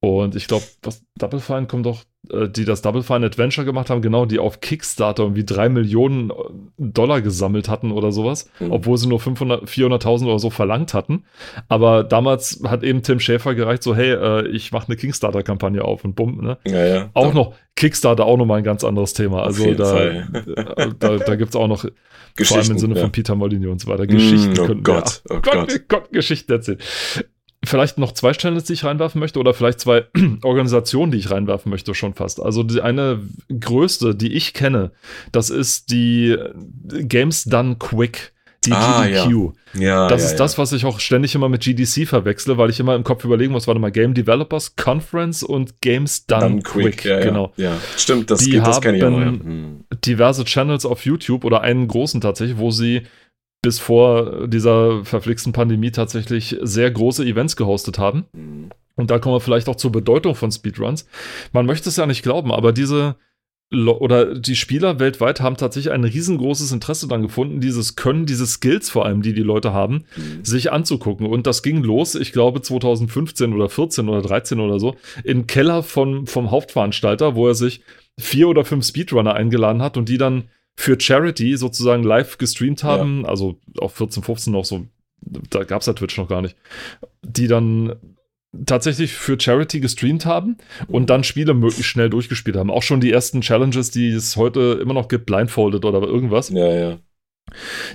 Und 0.00 0.36
ich 0.36 0.46
glaube, 0.46 0.64
was 0.82 1.02
Double 1.18 1.40
Fine 1.40 1.66
kommt 1.66 1.86
doch, 1.86 2.04
äh, 2.30 2.48
die 2.48 2.66
das 2.66 2.82
Double 2.82 3.02
Fine 3.02 3.26
Adventure 3.26 3.64
gemacht 3.64 3.88
haben, 3.88 4.02
genau, 4.02 4.26
die 4.26 4.38
auf 4.38 4.60
Kickstarter 4.60 5.22
irgendwie 5.22 5.44
drei 5.44 5.70
Millionen 5.70 6.30
äh, 6.30 6.34
Dollar 6.76 7.22
gesammelt 7.22 7.68
hatten 7.70 7.92
oder 7.92 8.12
sowas, 8.12 8.50
mhm. 8.60 8.72
obwohl 8.72 8.98
sie 8.98 9.08
nur 9.08 9.20
500, 9.20 9.64
400.000 9.64 10.26
oder 10.26 10.38
so 10.38 10.50
verlangt 10.50 10.92
hatten. 10.92 11.24
Aber 11.68 12.04
damals 12.04 12.62
hat 12.64 12.82
eben 12.82 13.02
Tim 13.02 13.20
Schäfer 13.20 13.54
gereicht, 13.54 13.82
so, 13.82 13.96
hey, 13.96 14.12
äh, 14.12 14.48
ich 14.48 14.70
mache 14.70 14.88
eine 14.88 14.96
Kickstarter-Kampagne 14.96 15.82
auf 15.82 16.04
und 16.04 16.14
bumm, 16.14 16.42
ne? 16.42 16.58
Ja, 16.66 16.86
ja. 16.86 17.10
Auch 17.14 17.32
noch, 17.32 17.54
Kickstarter 17.74 18.26
auch 18.26 18.36
nochmal 18.36 18.58
ein 18.58 18.64
ganz 18.64 18.84
anderes 18.84 19.14
Thema. 19.14 19.42
Also 19.42 19.74
da, 19.74 19.98
äh, 19.98 20.24
da, 20.98 21.16
da 21.16 21.36
gibt 21.36 21.50
es 21.50 21.56
auch 21.56 21.68
noch, 21.68 21.86
vor 22.42 22.56
allem 22.58 22.70
im 22.70 22.78
Sinne 22.78 22.96
ja. 22.96 23.00
von 23.00 23.12
Peter 23.12 23.34
Molyneux 23.34 23.72
und 23.72 23.80
so 23.80 23.88
weiter, 23.88 24.06
Geschichten. 24.06 24.52
Mm, 24.52 24.70
oh 24.70 24.74
Gott, 24.82 25.22
wir, 25.24 25.36
oh 25.36 25.40
Gott, 25.40 25.68
Gott, 25.68 25.88
Gott, 25.88 26.12
Geschichten 26.12 26.52
erzählen 26.52 26.78
vielleicht 27.66 27.98
noch 27.98 28.12
zwei 28.12 28.32
Channels, 28.32 28.64
die 28.64 28.74
ich 28.74 28.84
reinwerfen 28.84 29.18
möchte, 29.18 29.38
oder 29.38 29.54
vielleicht 29.54 29.80
zwei 29.80 30.04
Organisationen, 30.42 31.12
die 31.12 31.18
ich 31.18 31.30
reinwerfen 31.30 31.70
möchte, 31.70 31.94
schon 31.94 32.14
fast. 32.14 32.40
Also 32.40 32.62
die 32.62 32.80
eine 32.80 33.20
größte, 33.48 34.14
die 34.14 34.32
ich 34.32 34.54
kenne, 34.54 34.92
das 35.32 35.50
ist 35.50 35.90
die 35.90 36.36
Games 36.84 37.44
Done 37.44 37.76
Quick. 37.78 38.32
Die 38.64 38.72
ah, 38.72 39.04
GDQ. 39.06 39.52
Ja. 39.74 39.80
ja 39.80 40.08
das 40.08 40.22
ja, 40.22 40.26
ist 40.26 40.32
ja. 40.32 40.38
das, 40.38 40.58
was 40.58 40.72
ich 40.72 40.84
auch 40.84 40.98
ständig 40.98 41.34
immer 41.34 41.48
mit 41.48 41.62
GDC 41.62 42.06
verwechsle, 42.08 42.58
weil 42.58 42.70
ich 42.70 42.80
immer 42.80 42.96
im 42.96 43.04
Kopf 43.04 43.24
überlegen 43.24 43.52
muss, 43.52 43.68
warte 43.68 43.80
mal, 43.80 43.92
Game 43.92 44.12
Developers 44.14 44.74
Conference 44.74 45.44
und 45.44 45.80
Games 45.80 46.26
Done, 46.26 46.40
Done 46.40 46.62
Quick. 46.62 46.96
Quick. 46.98 47.22
genau. 47.22 47.52
Ja, 47.56 47.76
stimmt, 47.96 48.30
das, 48.30 48.40
die 48.40 48.50
geht, 48.50 48.66
das 48.66 48.80
kenne 48.80 48.96
ich 48.98 49.04
auch. 49.04 49.16
Hm. 49.16 49.84
diverse 50.04 50.44
Channels 50.44 50.84
auf 50.84 51.04
YouTube 51.04 51.44
oder 51.44 51.60
einen 51.60 51.86
großen 51.86 52.20
tatsächlich, 52.20 52.58
wo 52.58 52.70
sie 52.70 53.02
bis 53.66 53.80
vor 53.80 54.46
dieser 54.46 55.04
verflixten 55.04 55.52
Pandemie 55.52 55.90
tatsächlich 55.90 56.56
sehr 56.62 56.88
große 56.88 57.24
Events 57.24 57.56
gehostet 57.56 57.98
haben. 57.98 58.26
Mhm. 58.32 58.70
Und 58.94 59.10
da 59.10 59.18
kommen 59.18 59.34
wir 59.34 59.40
vielleicht 59.40 59.68
auch 59.68 59.74
zur 59.74 59.90
Bedeutung 59.90 60.36
von 60.36 60.52
Speedruns. 60.52 61.08
Man 61.52 61.66
möchte 61.66 61.88
es 61.88 61.96
ja 61.96 62.06
nicht 62.06 62.22
glauben, 62.22 62.52
aber 62.52 62.72
diese 62.72 63.16
oder 63.72 64.36
die 64.36 64.54
Spieler 64.54 65.00
weltweit 65.00 65.40
haben 65.40 65.56
tatsächlich 65.56 65.92
ein 65.92 66.04
riesengroßes 66.04 66.70
Interesse 66.70 67.08
dann 67.08 67.22
gefunden, 67.22 67.60
dieses 67.60 67.96
Können, 67.96 68.24
diese 68.24 68.46
Skills 68.46 68.88
vor 68.88 69.04
allem, 69.04 69.22
die 69.22 69.34
die 69.34 69.42
Leute 69.42 69.72
haben, 69.72 70.04
mhm. 70.14 70.44
sich 70.44 70.70
anzugucken. 70.70 71.26
Und 71.26 71.48
das 71.48 71.64
ging 71.64 71.82
los, 71.82 72.14
ich 72.14 72.30
glaube 72.30 72.62
2015 72.62 73.52
oder 73.52 73.68
14 73.68 74.08
oder 74.08 74.22
13 74.22 74.60
oder 74.60 74.78
so, 74.78 74.94
im 75.24 75.48
Keller 75.48 75.82
von, 75.82 76.28
vom 76.28 76.52
Hauptveranstalter, 76.52 77.34
wo 77.34 77.48
er 77.48 77.56
sich 77.56 77.80
vier 78.16 78.48
oder 78.48 78.64
fünf 78.64 78.86
Speedrunner 78.86 79.34
eingeladen 79.34 79.82
hat 79.82 79.96
und 79.96 80.08
die 80.08 80.18
dann 80.18 80.44
für 80.76 81.00
Charity 81.00 81.56
sozusagen 81.56 82.02
live 82.02 82.38
gestreamt 82.38 82.84
haben, 82.84 83.22
ja. 83.22 83.28
also 83.28 83.58
auf 83.78 83.94
14, 83.94 84.22
15 84.22 84.52
noch 84.52 84.64
so, 84.64 84.86
da 85.50 85.64
gab 85.64 85.80
es 85.80 85.86
ja 85.86 85.94
Twitch 85.94 86.18
noch 86.18 86.28
gar 86.28 86.42
nicht, 86.42 86.56
die 87.22 87.48
dann 87.48 87.96
tatsächlich 88.64 89.12
für 89.12 89.38
Charity 89.38 89.80
gestreamt 89.80 90.24
haben 90.24 90.56
und 90.88 91.10
dann 91.10 91.24
Spiele 91.24 91.54
möglichst 91.54 91.90
schnell 91.90 92.10
durchgespielt 92.10 92.56
haben. 92.56 92.70
Auch 92.70 92.82
schon 92.82 93.00
die 93.00 93.12
ersten 93.12 93.40
Challenges, 93.40 93.90
die 93.90 94.08
es 94.08 94.36
heute 94.36 94.78
immer 94.80 94.94
noch 94.94 95.08
gibt, 95.08 95.26
blindfolded 95.26 95.84
oder 95.84 96.00
irgendwas. 96.02 96.48
Ja, 96.50 96.74
ja 96.74 96.98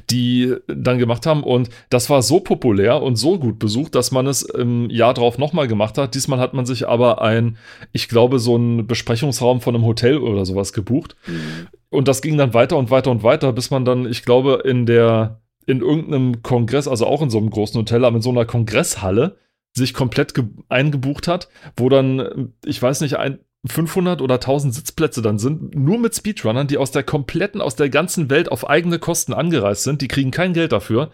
die 0.09 0.55
dann 0.67 0.97
gemacht 0.97 1.25
haben. 1.25 1.43
Und 1.43 1.69
das 1.89 2.09
war 2.09 2.21
so 2.21 2.39
populär 2.39 3.01
und 3.01 3.15
so 3.15 3.37
gut 3.39 3.59
besucht, 3.59 3.95
dass 3.95 4.11
man 4.11 4.27
es 4.27 4.41
im 4.43 4.89
Jahr 4.89 5.13
drauf 5.13 5.37
nochmal 5.37 5.67
gemacht 5.67 5.97
hat. 5.97 6.15
Diesmal 6.15 6.39
hat 6.39 6.53
man 6.53 6.65
sich 6.65 6.87
aber 6.87 7.21
ein, 7.21 7.57
ich 7.91 8.07
glaube, 8.07 8.39
so 8.39 8.55
einen 8.55 8.87
Besprechungsraum 8.87 9.61
von 9.61 9.75
einem 9.75 9.85
Hotel 9.85 10.17
oder 10.17 10.45
sowas 10.45 10.73
gebucht. 10.73 11.15
Mhm. 11.27 11.67
Und 11.89 12.07
das 12.07 12.21
ging 12.21 12.37
dann 12.37 12.53
weiter 12.53 12.77
und 12.77 12.89
weiter 12.89 13.11
und 13.11 13.23
weiter, 13.23 13.51
bis 13.53 13.69
man 13.69 13.85
dann, 13.85 14.05
ich 14.05 14.23
glaube, 14.23 14.63
in 14.65 14.85
der, 14.85 15.41
in 15.65 15.81
irgendeinem 15.81 16.41
Kongress, 16.41 16.87
also 16.87 17.05
auch 17.05 17.21
in 17.21 17.29
so 17.29 17.37
einem 17.37 17.49
großen 17.49 17.79
Hotel, 17.79 18.05
aber 18.05 18.15
in 18.15 18.21
so 18.21 18.29
einer 18.29 18.45
Kongresshalle, 18.45 19.37
sich 19.73 19.93
komplett 19.93 20.33
eingebucht 20.69 21.27
hat, 21.27 21.47
wo 21.77 21.87
dann, 21.87 22.53
ich 22.65 22.81
weiß 22.81 23.01
nicht, 23.01 23.17
ein, 23.17 23.39
500 23.65 24.21
oder 24.21 24.35
1000 24.35 24.73
Sitzplätze 24.73 25.21
dann 25.21 25.37
sind, 25.37 25.75
nur 25.75 25.99
mit 25.99 26.15
Speedrunnern, 26.15 26.67
die 26.67 26.77
aus 26.77 26.91
der 26.91 27.03
kompletten, 27.03 27.61
aus 27.61 27.75
der 27.75 27.89
ganzen 27.89 28.29
Welt 28.29 28.51
auf 28.51 28.67
eigene 28.67 28.97
Kosten 28.97 29.33
angereist 29.33 29.83
sind. 29.83 30.01
Die 30.01 30.07
kriegen 30.07 30.31
kein 30.31 30.53
Geld 30.53 30.71
dafür. 30.71 31.11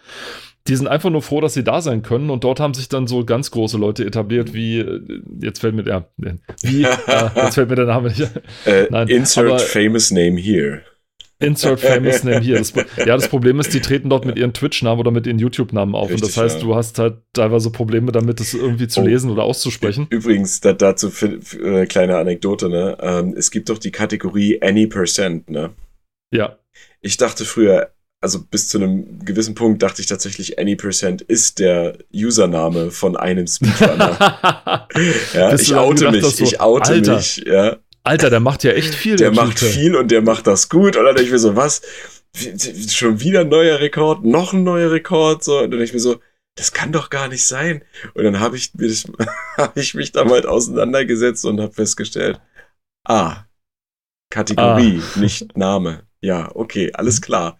Die 0.67 0.75
sind 0.75 0.88
einfach 0.88 1.10
nur 1.10 1.21
froh, 1.21 1.41
dass 1.41 1.53
sie 1.53 1.63
da 1.63 1.81
sein 1.81 2.03
können. 2.03 2.29
Und 2.29 2.43
dort 2.43 2.60
haben 2.60 2.73
sich 2.73 2.89
dann 2.89 3.07
so 3.07 3.25
ganz 3.25 3.51
große 3.51 3.77
Leute 3.77 4.05
etabliert, 4.05 4.53
wie, 4.53 4.79
äh, 4.79 5.21
jetzt 5.41 5.60
fällt 5.60 5.75
mir 5.75 5.83
der, 5.83 6.10
wie, 6.62 6.83
äh, 6.83 7.29
jetzt 7.36 7.55
fällt 7.55 7.69
mir 7.69 7.75
der 7.75 7.86
Name 7.86 8.10
nicht. 8.10 8.29
Äh, 8.65 8.88
Nein, 8.89 9.07
insert 9.07 9.45
aber, 9.45 9.60
famous 9.60 10.12
name 10.12 10.39
here. 10.39 10.81
Insert 11.39 11.80
famous 11.82 12.23
name 12.23 12.41
hier. 12.41 12.58
Das, 12.58 12.73
ja, 12.97 13.06
das 13.15 13.28
Problem 13.28 13.60
ist, 13.60 13.73
die 13.73 13.80
treten 13.80 14.10
dort 14.10 14.26
mit 14.26 14.38
ihren 14.38 14.54
Twitch-Namen 14.54 15.00
oder 15.00 15.12
mit 15.12 15.28
ihren 15.28 15.39
YouTube-Namen 15.39 15.93
auf. 15.93 16.10
Richtig, 16.10 16.23
und 16.23 16.30
das 16.30 16.38
heißt, 16.38 16.56
ja. 16.58 16.63
du 16.63 16.76
hast 16.76 17.00
halt 17.00 17.17
teilweise 17.34 17.69
Probleme 17.71 18.12
damit, 18.12 18.39
das 18.39 18.54
irgendwie 18.54 18.88
zu 18.88 19.02
oh. 19.02 19.06
lesen 19.06 19.30
oder 19.30 19.43
auszusprechen. 19.43 20.08
Übrigens, 20.10 20.62
da, 20.62 20.73
dazu 20.73 21.12
für, 21.12 21.41
für, 21.41 21.82
äh, 21.82 21.86
kleine 21.86 22.17
Anekdote, 22.17 22.69
ne? 22.69 22.97
Ähm, 23.00 23.36
es 23.38 23.52
gibt 23.52 23.69
doch 23.69 23.78
die 23.78 23.91
Kategorie 23.91 24.62
Any 24.62 24.88
Percent, 24.88 25.50
ne? 25.50 25.71
Ja. 26.32 26.58
Ich 27.02 27.17
dachte 27.17 27.45
früher, 27.45 27.91
also 28.19 28.43
bis 28.43 28.69
zu 28.69 28.80
einem 28.80 29.23
gewissen 29.23 29.54
Punkt 29.54 29.84
dachte 29.84 30.02
ich 30.02 30.08
tatsächlich, 30.08 30.58
Any 30.58 30.76
Percent 30.76 31.21
ist 31.21 31.60
der 31.60 32.00
Username 32.13 32.89
von 32.89 33.15
einem 33.15 33.45
Speedrunner. 33.45 34.88
ja, 35.34 35.54
ich 35.54 35.76
oute 35.76 36.12
mich, 36.12 36.26
so, 36.26 36.43
ich 36.43 36.60
oute 36.60 36.93
Alter, 36.93 37.17
mich, 37.17 37.43
ja. 37.45 37.78
Alter, 38.08 38.30
der 38.30 38.39
macht 38.39 38.63
ja 38.63 38.72
echt 38.72 38.96
viel. 38.96 39.17
Der 39.17 39.32
macht 39.32 39.58
Typ. 39.58 39.70
viel 39.70 39.96
und 39.96 40.10
der 40.12 40.22
macht 40.22 40.48
das 40.48 40.70
gut. 40.70 40.96
Und 40.96 41.04
dann 41.04 41.15
denke 41.15 41.24
ich 41.24 41.32
mir 41.32 41.39
so, 41.39 41.56
was? 41.56 41.82
Schon 42.89 43.20
wieder 43.20 43.41
ein 43.41 43.50
neuer 43.50 43.80
Rekord, 43.80 44.24
noch 44.24 44.54
ein 44.54 44.63
neuer 44.63 44.91
Rekord. 44.91 45.43
So. 45.43 45.58
Und 45.58 45.72
dann 45.72 45.72
denke 45.72 45.86
ich 45.86 45.93
mir 45.93 46.00
so, 46.00 46.22
das 46.56 46.72
kann 46.72 46.91
doch 46.91 47.10
gar 47.10 47.28
nicht 47.28 47.46
sein. 47.46 47.84
Und 48.13 48.24
dann 48.24 48.39
habe 48.39 48.56
ich, 48.56 48.72
hab 49.58 49.76
ich 49.76 49.93
mich 49.93 50.13
damit 50.13 50.46
auseinandergesetzt 50.46 51.46
und 51.46 51.60
habe 51.60 51.74
festgestellt, 51.74 52.39
ah, 53.06 53.46
Kategorie, 54.30 55.02
ah. 55.02 55.20
nicht 55.20 55.58
Name. 55.58 56.04
Ja, 56.22 56.50
okay, 56.56 56.91
alles 56.93 57.22
klar. 57.22 57.60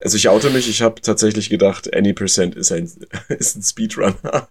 Also 0.00 0.16
ich 0.16 0.28
oute 0.28 0.50
mich, 0.50 0.68
ich 0.68 0.82
habe 0.82 1.00
tatsächlich 1.00 1.48
gedacht, 1.50 1.94
Any 1.94 2.12
Percent 2.12 2.54
ist 2.54 2.70
ein, 2.70 2.84
ist 3.28 3.56
ein 3.56 3.62
Speedrunner. 3.62 4.48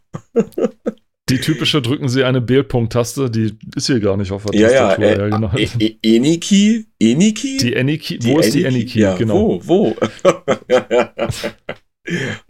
Die 1.30 1.40
typische 1.40 1.82
drücken 1.82 2.08
Sie 2.08 2.24
eine 2.24 2.40
B-Punkt-Taste, 2.40 3.30
die 3.30 3.58
ist 3.76 3.88
hier 3.88 4.00
gar 4.00 4.16
nicht 4.16 4.32
auf 4.32 4.46
der 4.46 4.60
ja, 4.60 4.70
Tastatur. 4.70 5.06
Ja, 5.06 5.12
äh, 5.12 5.18
ja, 5.18 5.38
genau. 5.38 5.52
E 5.58 5.68
e 5.80 6.16
Eniki? 6.16 6.86
Eniki? 7.00 7.58
Die 7.58 7.74
Eniki? 7.74 8.20
Wo 8.24 8.40
ist 8.40 8.54
die 8.54 8.64
Eniki? 8.64 9.00
Ja, 9.00 9.16
genau. 9.16 9.60
Wo? 9.64 9.94
Wo? 9.94 9.96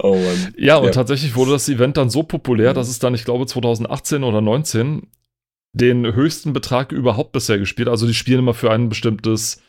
oh 0.04 0.16
Mann. 0.16 0.54
Ja, 0.58 0.78
und 0.78 0.86
ja. 0.86 0.92
tatsächlich 0.92 1.36
wurde 1.36 1.52
das 1.52 1.68
Event 1.70 1.98
dann 1.98 2.12
so 2.12 2.22
populär, 2.22 2.74
dass 2.76 2.88
es 2.90 3.00
dann, 3.00 3.16
ich 3.16 3.26
glaube, 3.26 3.48
2018 3.48 4.24
oder 4.24 4.42
19 4.42 5.08
den 5.74 6.14
höchsten 6.14 6.54
Betrag 6.54 6.92
überhaupt 6.92 7.32
bisher 7.32 7.58
gespielt. 7.58 7.88
Also 7.88 8.08
die 8.08 8.14
spielen 8.14 8.40
immer 8.40 8.54
für 8.54 8.72
ein 8.72 8.90
bestimmtes, 8.90 9.62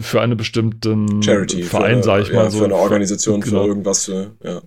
für 0.00 0.20
einen 0.20 0.36
bestimmten 0.36 1.22
Charity, 1.22 1.62
Verein, 1.62 2.02
sag 2.02 2.22
ich 2.22 2.32
mal. 2.32 2.44
Ja, 2.44 2.50
so. 2.50 2.58
Für 2.58 2.64
eine 2.64 2.76
Organisation, 2.76 3.40
genau. 3.40 3.62
für 3.62 3.68
irgendwas. 3.68 4.04
Für, 4.06 4.36
ja. 4.42 4.62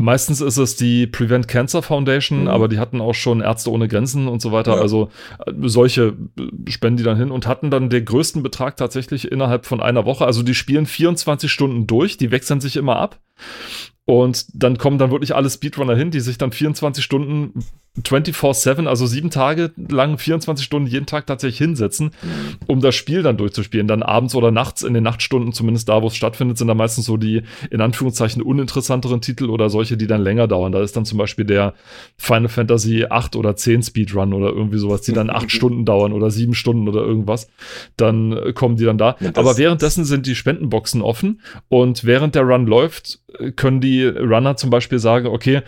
Meistens 0.00 0.40
ist 0.40 0.56
es 0.56 0.76
die 0.76 1.06
Prevent 1.06 1.46
Cancer 1.46 1.82
Foundation, 1.82 2.42
mhm. 2.42 2.48
aber 2.48 2.68
die 2.68 2.78
hatten 2.78 3.02
auch 3.02 3.14
schon 3.14 3.42
Ärzte 3.42 3.70
ohne 3.70 3.86
Grenzen 3.86 4.28
und 4.28 4.40
so 4.40 4.50
weiter. 4.50 4.76
Ja. 4.76 4.80
Also 4.80 5.10
äh, 5.46 5.52
solche 5.64 6.16
äh, 6.38 6.70
spenden 6.70 6.96
die 6.96 7.02
dann 7.02 7.18
hin 7.18 7.30
und 7.30 7.46
hatten 7.46 7.70
dann 7.70 7.90
den 7.90 8.04
größten 8.04 8.42
Betrag 8.42 8.78
tatsächlich 8.78 9.30
innerhalb 9.30 9.66
von 9.66 9.80
einer 9.80 10.06
Woche. 10.06 10.24
Also 10.24 10.42
die 10.42 10.54
spielen 10.54 10.86
24 10.86 11.52
Stunden 11.52 11.86
durch, 11.86 12.16
die 12.16 12.30
wechseln 12.30 12.62
sich 12.62 12.78
immer 12.78 12.96
ab. 12.96 13.20
Und 14.06 14.46
dann 14.54 14.78
kommen 14.78 14.98
dann 14.98 15.10
wirklich 15.10 15.34
alle 15.34 15.50
Speedrunner 15.50 15.94
hin, 15.94 16.10
die 16.10 16.20
sich 16.20 16.38
dann 16.38 16.50
24 16.50 17.04
Stunden 17.04 17.62
24-7, 17.98 18.86
also 18.86 19.04
sieben 19.04 19.30
Tage 19.30 19.72
lang, 19.76 20.16
24 20.16 20.64
Stunden 20.64 20.88
jeden 20.88 21.06
Tag 21.06 21.26
tatsächlich 21.26 21.58
hinsetzen, 21.58 22.12
um 22.68 22.80
das 22.80 22.94
Spiel 22.94 23.22
dann 23.22 23.36
durchzuspielen. 23.36 23.88
Dann 23.88 24.04
abends 24.04 24.36
oder 24.36 24.52
nachts 24.52 24.82
in 24.82 24.94
den 24.94 25.02
Nachtstunden, 25.02 25.52
zumindest 25.52 25.88
da, 25.88 26.00
wo 26.00 26.06
es 26.06 26.14
stattfindet, 26.14 26.56
sind 26.56 26.68
da 26.68 26.74
meistens 26.74 27.06
so 27.06 27.16
die 27.16 27.42
in 27.70 27.80
Anführungszeichen 27.80 28.42
uninteressanteren 28.42 29.20
Titel 29.20 29.50
oder 29.50 29.70
solche, 29.70 29.96
die 29.96 30.06
dann 30.06 30.22
länger 30.22 30.46
dauern. 30.46 30.70
Da 30.70 30.80
ist 30.80 30.96
dann 30.96 31.04
zum 31.04 31.18
Beispiel 31.18 31.44
der 31.44 31.74
Final 32.16 32.48
Fantasy 32.48 33.06
8 33.10 33.34
oder 33.34 33.56
10 33.56 33.82
Speedrun 33.82 34.34
oder 34.34 34.50
irgendwie 34.50 34.78
sowas, 34.78 35.02
die 35.02 35.12
dann 35.12 35.28
acht 35.28 35.50
Stunden 35.50 35.84
dauern 35.84 36.12
oder 36.12 36.30
sieben 36.30 36.54
Stunden 36.54 36.88
oder 36.88 37.00
irgendwas. 37.00 37.48
Dann 37.96 38.32
äh, 38.32 38.52
kommen 38.52 38.76
die 38.76 38.84
dann 38.84 38.98
da. 38.98 39.16
Aber 39.34 39.58
währenddessen 39.58 40.04
sind 40.04 40.26
die 40.26 40.36
Spendenboxen 40.36 41.02
offen 41.02 41.40
und 41.68 42.04
während 42.04 42.36
der 42.36 42.42
Run 42.42 42.66
läuft, 42.66 43.18
äh, 43.38 43.50
können 43.50 43.80
die 43.80 44.04
Runner 44.06 44.56
zum 44.56 44.70
Beispiel 44.70 45.00
sagen, 45.00 45.26
okay, 45.26 45.62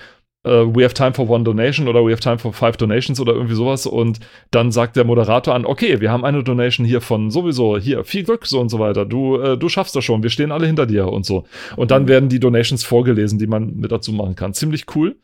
uh, 0.46 0.66
we 0.74 0.85
have 0.85 0.94
time 0.94 1.14
for 1.14 1.28
one 1.28 1.44
donation 1.44 1.88
oder 1.88 2.05
we 2.05 2.12
have 2.12 2.20
time 2.20 2.38
for 2.38 2.52
five 2.52 2.76
donations 2.76 3.20
oder 3.20 3.33
irgendwie 3.33 3.55
sowas 3.55 3.87
und 3.87 4.20
dann 4.50 4.72
sagt 4.72 4.96
der 4.96 5.05
Moderator 5.05 5.55
an, 5.55 5.64
okay, 5.64 6.00
wir 6.00 6.11
haben 6.11 6.24
eine 6.24 6.42
Donation 6.42 6.87
hier 6.87 7.00
von 7.00 7.31
sowieso, 7.31 7.78
hier, 7.78 8.05
viel 8.05 8.24
Glück, 8.24 8.46
so 8.46 8.61
und 8.61 8.68
so 8.68 8.78
weiter, 8.78 9.05
du, 9.05 9.38
äh, 9.38 9.57
du 9.57 9.68
schaffst 9.68 9.94
das 9.94 10.05
schon, 10.05 10.22
wir 10.22 10.31
stehen 10.31 10.52
alle 10.52 10.66
hinter 10.66 10.87
dir 10.87 11.09
und 11.09 11.24
so. 11.24 11.44
Und 11.76 11.90
dann 11.90 12.05
mhm. 12.05 12.09
werden 12.09 12.28
die 12.28 12.40
Donations 12.40 12.85
vorgelesen, 12.85 13.38
die 13.38 13.46
man 13.46 13.76
mit 13.76 13.92
dazu 13.92 14.12
machen 14.12 14.37
kann. 14.37 14.55
Ziemlich 14.55 14.87
cool. 14.94 15.16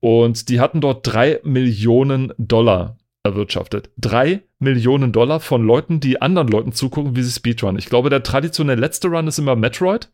Und 0.00 0.48
die 0.48 0.60
hatten 0.60 0.80
dort 0.80 1.06
drei 1.06 1.40
Millionen 1.42 2.32
Dollar 2.38 2.96
erwirtschaftet. 3.24 3.90
Drei 3.98 4.42
Millionen 4.58 5.12
Dollar 5.12 5.40
von 5.40 5.64
Leuten, 5.64 6.00
die 6.00 6.20
anderen 6.20 6.48
Leuten 6.48 6.72
zugucken, 6.72 7.16
wie 7.16 7.22
sie 7.22 7.30
Speedrun. 7.30 7.78
Ich 7.78 7.86
glaube, 7.86 8.10
der 8.10 8.22
traditionelle 8.22 8.80
letzte 8.80 9.08
Run 9.08 9.28
ist 9.28 9.38
immer 9.38 9.56
Metroid 9.56 10.10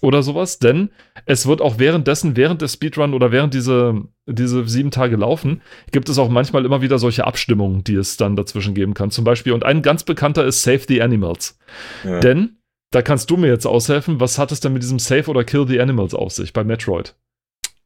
oder 0.00 0.22
sowas, 0.22 0.58
denn 0.58 0.90
es 1.26 1.46
wird 1.46 1.60
auch 1.60 1.78
währenddessen, 1.78 2.36
während 2.36 2.62
der 2.62 2.68
Speedrun 2.68 3.14
oder 3.14 3.32
während 3.32 3.54
diese, 3.54 4.02
diese 4.26 4.66
sieben 4.66 4.90
Tage 4.90 5.16
laufen, 5.16 5.62
gibt 5.92 6.08
es 6.08 6.18
auch 6.18 6.28
manchmal 6.28 6.64
immer 6.64 6.82
wieder 6.82 6.98
solche 6.98 7.26
Abstimmungen, 7.26 7.84
die 7.84 7.94
es 7.94 8.16
dann 8.16 8.36
dazwischen 8.36 8.74
geben 8.74 8.94
kann. 8.94 9.10
Zum 9.10 9.24
Beispiel, 9.24 9.52
und 9.52 9.64
ein 9.64 9.82
ganz 9.82 10.02
bekannter 10.02 10.44
ist 10.44 10.62
Save 10.62 10.82
the 10.88 11.02
Animals. 11.02 11.58
Ja. 12.04 12.20
Denn, 12.20 12.56
da 12.90 13.02
kannst 13.02 13.30
du 13.30 13.36
mir 13.36 13.48
jetzt 13.48 13.66
aushelfen, 13.66 14.18
was 14.18 14.38
hat 14.38 14.50
es 14.50 14.60
denn 14.60 14.72
mit 14.72 14.82
diesem 14.82 14.98
Save 14.98 15.28
oder 15.28 15.44
Kill 15.44 15.66
the 15.68 15.80
Animals 15.80 16.14
auf 16.14 16.32
sich 16.32 16.52
bei 16.52 16.64
Metroid? 16.64 17.14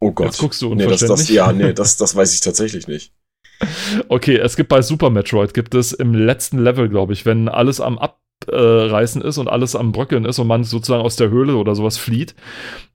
Oh 0.00 0.12
Gott. 0.12 0.26
Jetzt 0.26 0.38
guckst 0.38 0.62
du 0.62 0.74
nee, 0.74 0.86
das, 0.86 1.00
das, 1.00 1.28
Ja, 1.28 1.52
nee, 1.52 1.72
das, 1.72 1.96
das 1.96 2.16
weiß 2.16 2.32
ich 2.34 2.40
tatsächlich 2.40 2.88
nicht. 2.88 3.12
Okay, 4.08 4.36
es 4.36 4.56
gibt 4.56 4.68
bei 4.68 4.82
Super 4.82 5.10
Metroid, 5.10 5.54
gibt 5.54 5.74
es 5.74 5.92
im 5.92 6.12
letzten 6.12 6.58
Level, 6.58 6.88
glaube 6.88 7.12
ich, 7.12 7.24
wenn 7.24 7.48
alles 7.48 7.80
am 7.80 7.98
Ab 7.98 8.20
Abreißen 8.48 9.22
ist 9.22 9.38
und 9.38 9.48
alles 9.48 9.76
am 9.76 9.92
Bröckeln 9.92 10.24
ist 10.24 10.38
und 10.38 10.46
man 10.46 10.64
sozusagen 10.64 11.02
aus 11.02 11.16
der 11.16 11.30
Höhle 11.30 11.56
oder 11.56 11.74
sowas 11.74 11.98
flieht, 11.98 12.34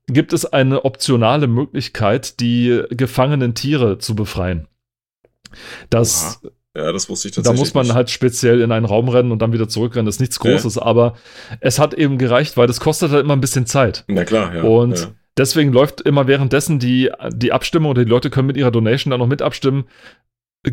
gibt 0.07 0.33
es 0.33 0.45
eine 0.45 0.85
optionale 0.85 1.47
Möglichkeit, 1.47 2.39
die 2.39 2.81
gefangenen 2.89 3.53
Tiere 3.53 3.97
zu 3.99 4.15
befreien. 4.15 4.67
Das, 5.89 6.41
ja, 6.75 6.91
das 6.91 7.09
wusste 7.09 7.27
ich 7.27 7.35
tatsächlich. 7.35 7.57
Da 7.57 7.61
muss 7.61 7.73
man 7.73 7.85
nicht. 7.85 7.95
halt 7.95 8.09
speziell 8.09 8.61
in 8.61 8.71
einen 8.71 8.85
Raum 8.85 9.09
rennen 9.09 9.31
und 9.31 9.41
dann 9.41 9.53
wieder 9.53 9.67
zurückrennen. 9.67 10.05
Das 10.05 10.15
ist 10.15 10.21
nichts 10.21 10.39
Großes, 10.39 10.75
ja. 10.75 10.83
aber 10.83 11.15
es 11.59 11.79
hat 11.79 11.93
eben 11.93 12.17
gereicht, 12.17 12.57
weil 12.57 12.67
das 12.67 12.79
kostet 12.79 13.11
halt 13.11 13.23
immer 13.23 13.35
ein 13.35 13.41
bisschen 13.41 13.65
Zeit. 13.65 14.03
Na 14.07 14.23
klar, 14.25 14.55
ja. 14.55 14.63
Und 14.63 14.99
ja. 14.99 15.07
deswegen 15.37 15.71
läuft 15.73 16.01
immer 16.01 16.27
währenddessen 16.27 16.79
die, 16.79 17.11
die 17.33 17.51
Abstimmung 17.51 17.91
oder 17.91 18.03
die 18.03 18.09
Leute 18.09 18.29
können 18.29 18.47
mit 18.47 18.57
ihrer 18.57 18.71
Donation 18.71 19.11
dann 19.11 19.19
noch 19.19 19.27
mit 19.27 19.41
abstimmen, 19.41 19.85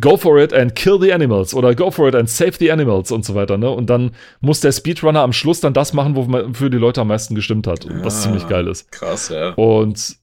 go 0.01 0.17
for 0.17 0.39
it 0.39 0.53
and 0.53 0.75
kill 0.75 1.01
the 1.01 1.13
animals 1.13 1.55
oder 1.55 1.75
go 1.75 1.91
for 1.91 2.09
it 2.09 2.15
and 2.15 2.29
save 2.29 2.53
the 2.59 2.71
animals 2.71 3.13
und 3.13 3.25
so 3.25 3.35
weiter, 3.35 3.57
ne? 3.57 3.71
Und 3.71 3.89
dann 3.89 4.13
muss 4.41 4.61
der 4.61 4.73
Speedrunner 4.73 5.21
am 5.21 5.33
Schluss 5.33 5.61
dann 5.61 5.75
das 5.75 5.93
machen, 5.93 6.17
wofür 6.17 6.71
die 6.71 6.79
Leute 6.79 7.01
am 7.01 7.09
meisten 7.09 7.35
gestimmt 7.35 7.67
hat, 7.67 7.85
ja, 7.85 8.05
was 8.05 8.23
ziemlich 8.23 8.49
geil 8.49 8.67
ist. 8.67 8.91
Krass, 8.91 9.29
ja. 9.29 9.51
Und 9.55 10.17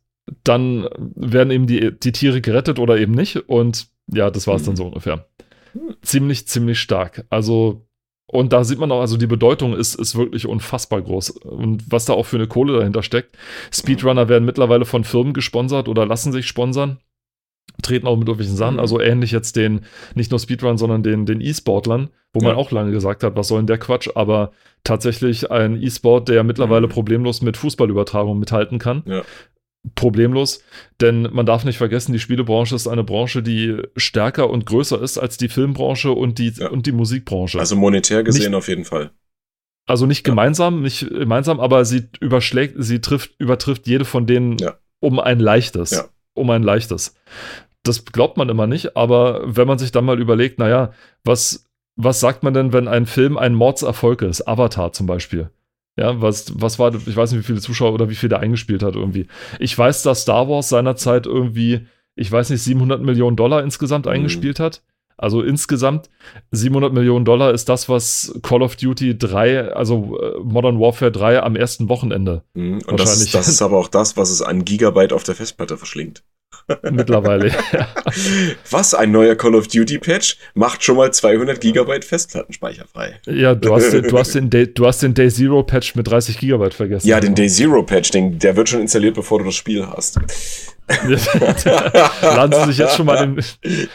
dann 0.43 0.87
werden 0.97 1.51
eben 1.51 1.67
die, 1.67 1.91
die 1.97 2.11
Tiere 2.11 2.41
gerettet 2.41 2.79
oder 2.79 2.97
eben 2.97 3.13
nicht 3.13 3.37
und 3.49 3.87
ja, 4.07 4.29
das 4.29 4.47
war 4.47 4.55
es 4.55 4.63
mhm. 4.63 4.67
dann 4.67 4.75
so 4.75 4.85
ungefähr. 4.87 5.27
Ziemlich, 6.01 6.47
ziemlich 6.47 6.79
stark. 6.79 7.25
Also 7.29 7.85
und 8.27 8.51
da 8.51 8.63
sieht 8.63 8.79
man 8.79 8.91
auch, 8.91 9.01
also 9.01 9.15
die 9.15 9.27
Bedeutung 9.27 9.75
ist, 9.75 9.95
ist 9.95 10.15
wirklich 10.15 10.47
unfassbar 10.47 11.01
groß. 11.01 11.31
Und 11.31 11.91
was 11.91 12.05
da 12.05 12.13
auch 12.13 12.25
für 12.25 12.37
eine 12.37 12.47
Kohle 12.47 12.79
dahinter 12.79 13.03
steckt. 13.03 13.37
Speedrunner 13.71 14.27
werden 14.27 14.45
mittlerweile 14.45 14.85
von 14.85 15.03
Firmen 15.03 15.33
gesponsert 15.33 15.87
oder 15.87 16.07
lassen 16.07 16.31
sich 16.31 16.47
sponsern 16.47 16.99
treten 17.81 18.07
auch 18.07 18.15
mit 18.15 18.27
irgendwelchen 18.27 18.55
Sachen, 18.55 18.75
mhm. 18.75 18.79
also 18.79 18.99
ähnlich 18.99 19.31
jetzt 19.31 19.55
den, 19.55 19.81
nicht 20.15 20.31
nur 20.31 20.39
Speedrun, 20.39 20.77
sondern 20.77 21.03
den, 21.03 21.25
den 21.25 21.41
E-Sportlern, 21.41 22.09
wo 22.33 22.41
ja. 22.41 22.49
man 22.49 22.55
auch 22.55 22.71
lange 22.71 22.91
gesagt 22.91 23.23
hat, 23.23 23.35
was 23.35 23.47
soll 23.47 23.59
denn 23.59 23.67
der 23.67 23.77
Quatsch, 23.77 24.09
aber 24.15 24.51
tatsächlich 24.83 25.51
ein 25.51 25.81
E-Sport, 25.81 26.29
der 26.29 26.43
mittlerweile 26.43 26.87
mhm. 26.87 26.91
problemlos 26.91 27.41
mit 27.41 27.57
Fußballübertragung 27.57 28.39
mithalten 28.39 28.79
kann. 28.79 29.03
Ja. 29.05 29.23
Problemlos, 29.95 30.63
denn 31.01 31.23
man 31.33 31.45
darf 31.45 31.65
nicht 31.65 31.77
vergessen, 31.77 32.13
die 32.13 32.19
Spielebranche 32.19 32.73
ist 32.73 32.87
eine 32.87 33.03
Branche, 33.03 33.43
die 33.43 33.81
stärker 33.97 34.49
und 34.49 34.65
größer 34.65 35.01
ist 35.01 35.17
als 35.17 35.35
die 35.35 35.49
Filmbranche 35.49 36.11
und 36.11 36.39
die, 36.39 36.51
ja. 36.51 36.69
und 36.69 36.85
die 36.85 36.93
Musikbranche. 36.93 37.59
Also 37.59 37.75
monetär 37.75 38.23
gesehen 38.23 38.51
nicht, 38.51 38.55
auf 38.55 38.69
jeden 38.69 38.85
Fall. 38.85 39.11
Also 39.85 40.05
nicht 40.05 40.23
gemeinsam, 40.23 40.83
nicht 40.83 41.09
gemeinsam, 41.09 41.59
aber 41.59 41.83
sie 41.83 42.07
überschlägt, 42.21 42.75
sie 42.77 43.01
trifft, 43.01 43.31
übertrifft 43.39 43.85
jede 43.85 44.05
von 44.05 44.25
denen 44.25 44.55
um 45.01 45.19
ein 45.19 45.41
leichtes. 45.41 45.91
Ja 45.91 46.05
um 46.33 46.49
ein 46.49 46.63
leichtes. 46.63 47.15
Das 47.83 48.05
glaubt 48.05 48.37
man 48.37 48.49
immer 48.49 48.67
nicht, 48.67 48.95
aber 48.95 49.41
wenn 49.45 49.67
man 49.67 49.77
sich 49.77 49.91
dann 49.91 50.05
mal 50.05 50.19
überlegt, 50.19 50.59
naja, 50.59 50.91
was, 51.23 51.69
was 51.95 52.19
sagt 52.19 52.43
man 52.43 52.53
denn, 52.53 52.73
wenn 52.73 52.87
ein 52.87 53.05
Film 53.05 53.37
ein 53.37 53.55
Mordserfolg 53.55 54.21
ist? 54.21 54.47
Avatar 54.47 54.93
zum 54.93 55.05
Beispiel. 55.05 55.49
Ja, 55.95 56.21
was, 56.21 56.59
was 56.59 56.79
war, 56.79 56.93
ich 56.95 57.15
weiß 57.15 57.31
nicht, 57.31 57.41
wie 57.41 57.45
viele 57.45 57.61
Zuschauer 57.61 57.93
oder 57.93 58.09
wie 58.09 58.15
viel 58.15 58.29
der 58.29 58.39
eingespielt 58.39 58.81
hat 58.81 58.95
irgendwie. 58.95 59.27
Ich 59.59 59.77
weiß, 59.77 60.01
dass 60.03 60.23
Star 60.23 60.49
Wars 60.49 60.69
seinerzeit 60.69 61.27
irgendwie, 61.27 61.85
ich 62.15 62.31
weiß 62.31 62.49
nicht, 62.49 62.63
700 62.63 63.01
Millionen 63.01 63.35
Dollar 63.35 63.61
insgesamt 63.63 64.05
mhm. 64.05 64.13
eingespielt 64.13 64.59
hat. 64.59 64.81
Also 65.17 65.41
insgesamt 65.41 66.09
700 66.51 66.93
Millionen 66.93 67.25
Dollar 67.25 67.53
ist 67.53 67.69
das, 67.69 67.89
was 67.89 68.33
Call 68.41 68.61
of 68.61 68.75
Duty 68.75 69.17
3, 69.17 69.73
also 69.73 70.19
äh, 70.19 70.39
Modern 70.43 70.79
Warfare 70.79 71.11
3 71.11 71.41
am 71.41 71.55
ersten 71.55 71.89
Wochenende. 71.89 72.43
Mhm. 72.53 72.73
Und 72.73 72.91
wahrscheinlich. 72.91 73.05
Das 73.05 73.21
ist, 73.21 73.35
das 73.35 73.47
ist 73.47 73.61
aber 73.61 73.77
auch 73.77 73.87
das, 73.87 74.17
was 74.17 74.29
es 74.29 74.41
an 74.41 74.65
Gigabyte 74.65 75.13
auf 75.13 75.23
der 75.23 75.35
Festplatte 75.35 75.77
verschlingt. 75.77 76.23
Mittlerweile, 76.91 77.49
ja. 77.49 77.87
Was, 78.69 78.93
ein 78.93 79.11
neuer 79.11 79.35
Call 79.35 79.55
of 79.55 79.67
Duty 79.67 79.99
Patch 79.99 80.37
macht 80.53 80.83
schon 80.83 80.97
mal 80.97 81.11
200 81.11 81.59
Gigabyte 81.59 82.05
Festplattenspeicher 82.05 82.85
frei. 82.91 83.19
Ja, 83.25 83.55
du 83.55 83.73
hast, 83.73 83.91
du 83.91 84.17
hast, 84.17 84.35
den, 84.35 84.49
Day, 84.49 84.73
du 84.73 84.85
hast 84.85 85.03
den 85.03 85.13
Day 85.13 85.29
Zero 85.29 85.63
Patch 85.63 85.95
mit 85.95 86.07
30 86.07 86.37
Gigabyte 86.37 86.73
vergessen. 86.73 87.07
Ja, 87.07 87.19
den 87.19 87.35
Day 87.35 87.49
Zero 87.49 87.83
Patch, 87.83 88.11
den, 88.11 88.39
der 88.39 88.55
wird 88.55 88.69
schon 88.69 88.81
installiert, 88.81 89.15
bevor 89.15 89.39
du 89.39 89.45
das 89.45 89.55
Spiel 89.55 89.85
hast. 89.85 90.19
Laden 92.21 92.51
Sie 92.51 92.65
sich 92.67 92.77
jetzt 92.77 92.97
schon 92.97 93.05
mal 93.05 93.17
den. 93.25 93.39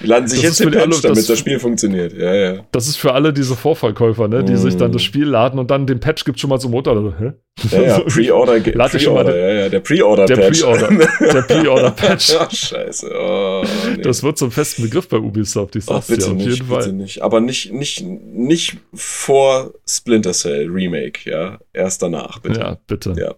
Laden 0.01 0.27
sich 0.27 0.43
jetzt 0.43 0.61
den 0.61 0.71
Patch, 0.71 0.83
alle, 0.83 1.01
damit 1.03 1.19
das, 1.19 1.27
das, 1.27 1.39
Spiel 1.39 1.59
funktioniert. 1.59 2.15
Ja, 2.15 2.35
ja. 2.35 2.67
Das 2.73 2.89
ist 2.89 2.97
für 2.97 3.13
alle 3.13 3.33
diese 3.33 3.57
Vorverkäufer, 3.57 4.27
ne, 4.27 4.43
die 4.43 4.55
mm. 4.55 4.57
sich 4.57 4.77
dann 4.77 4.93
das 4.93 5.03
Spiel 5.03 5.27
laden 5.27 5.59
und 5.59 5.71
dann 5.71 5.87
den 5.87 6.01
Patch 6.01 6.25
gibt 6.25 6.41
schon 6.41 6.49
mal 6.49 6.59
zum 6.59 6.71
Motor. 6.71 6.97
Also, 6.97 7.15
hä? 7.19 7.33
Ja, 7.71 7.83
ja, 7.83 8.01
Pre-Order, 8.07 8.61
Pre 8.61 9.01
schon 9.01 9.15
mal 9.15 9.25
den, 9.25 9.35
ja, 9.35 9.53
ja, 9.53 9.69
der 9.69 9.81
Pre-Order-Patch. 9.81 10.61
Der 10.61 10.67
Pre-Order, 10.67 11.09
der 11.33 11.43
Pre-Order-Patch. 11.43 12.37
Ach, 12.39 12.51
scheiße. 12.51 13.11
Oh, 13.13 13.65
nee. 13.97 14.03
Das 14.03 14.23
wird 14.23 14.39
zum 14.39 14.51
festen 14.51 14.83
Begriff 14.83 15.09
bei 15.09 15.19
Ubisoft, 15.19 15.77
ich 15.77 15.85
sag's 15.85 16.05
Ach, 16.05 16.09
bitte 16.09 16.27
ja, 16.27 16.33
auf 16.33 16.37
nicht, 16.37 16.49
jeden 16.49 16.67
Fall. 16.69 16.79
Bitte 16.79 16.93
nicht. 16.95 17.23
Aber 17.23 17.41
nicht, 17.41 17.73
nicht, 17.73 18.03
nicht 18.03 18.77
vor 18.95 19.73
Splinter 19.87 20.33
Cell 20.33 20.69
Remake, 20.69 21.29
ja. 21.29 21.59
Erst 21.73 22.03
danach, 22.03 22.39
bitte. 22.39 22.61
Ja, 22.61 22.79
bitte. 22.87 23.15
Ja. 23.19 23.35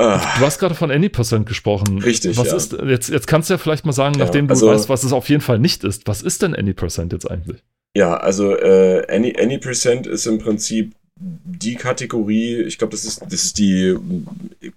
Du 0.00 0.46
hast 0.46 0.58
gerade 0.58 0.74
von 0.74 0.90
Any% 0.90 1.46
gesprochen. 1.46 1.98
Richtig. 1.98 2.36
Was 2.36 2.48
ja. 2.48 2.56
ist, 2.56 2.72
jetzt, 2.72 3.08
jetzt 3.10 3.26
kannst 3.26 3.50
du 3.50 3.54
ja 3.54 3.58
vielleicht 3.58 3.84
mal 3.84 3.92
sagen, 3.92 4.18
nachdem 4.18 4.46
ja, 4.46 4.50
also, 4.50 4.66
du 4.66 4.72
weißt, 4.72 4.88
was 4.88 5.04
es 5.04 5.12
auf 5.12 5.28
jeden 5.28 5.42
Fall 5.42 5.58
nicht 5.58 5.84
ist. 5.84 6.06
Was 6.06 6.22
ist 6.22 6.42
denn 6.42 6.54
Any% 6.54 7.12
jetzt 7.12 7.30
eigentlich? 7.30 7.62
Ja, 7.94 8.16
also 8.16 8.56
äh, 8.56 9.06
Any, 9.14 9.36
Any% 9.38 10.06
ist 10.06 10.26
im 10.26 10.38
Prinzip 10.38 10.94
die 11.20 11.74
Kategorie, 11.74 12.62
ich 12.62 12.78
glaube, 12.78 12.92
das 12.92 13.04
ist, 13.04 13.20
das 13.20 13.44
ist 13.44 13.58
die, 13.58 13.94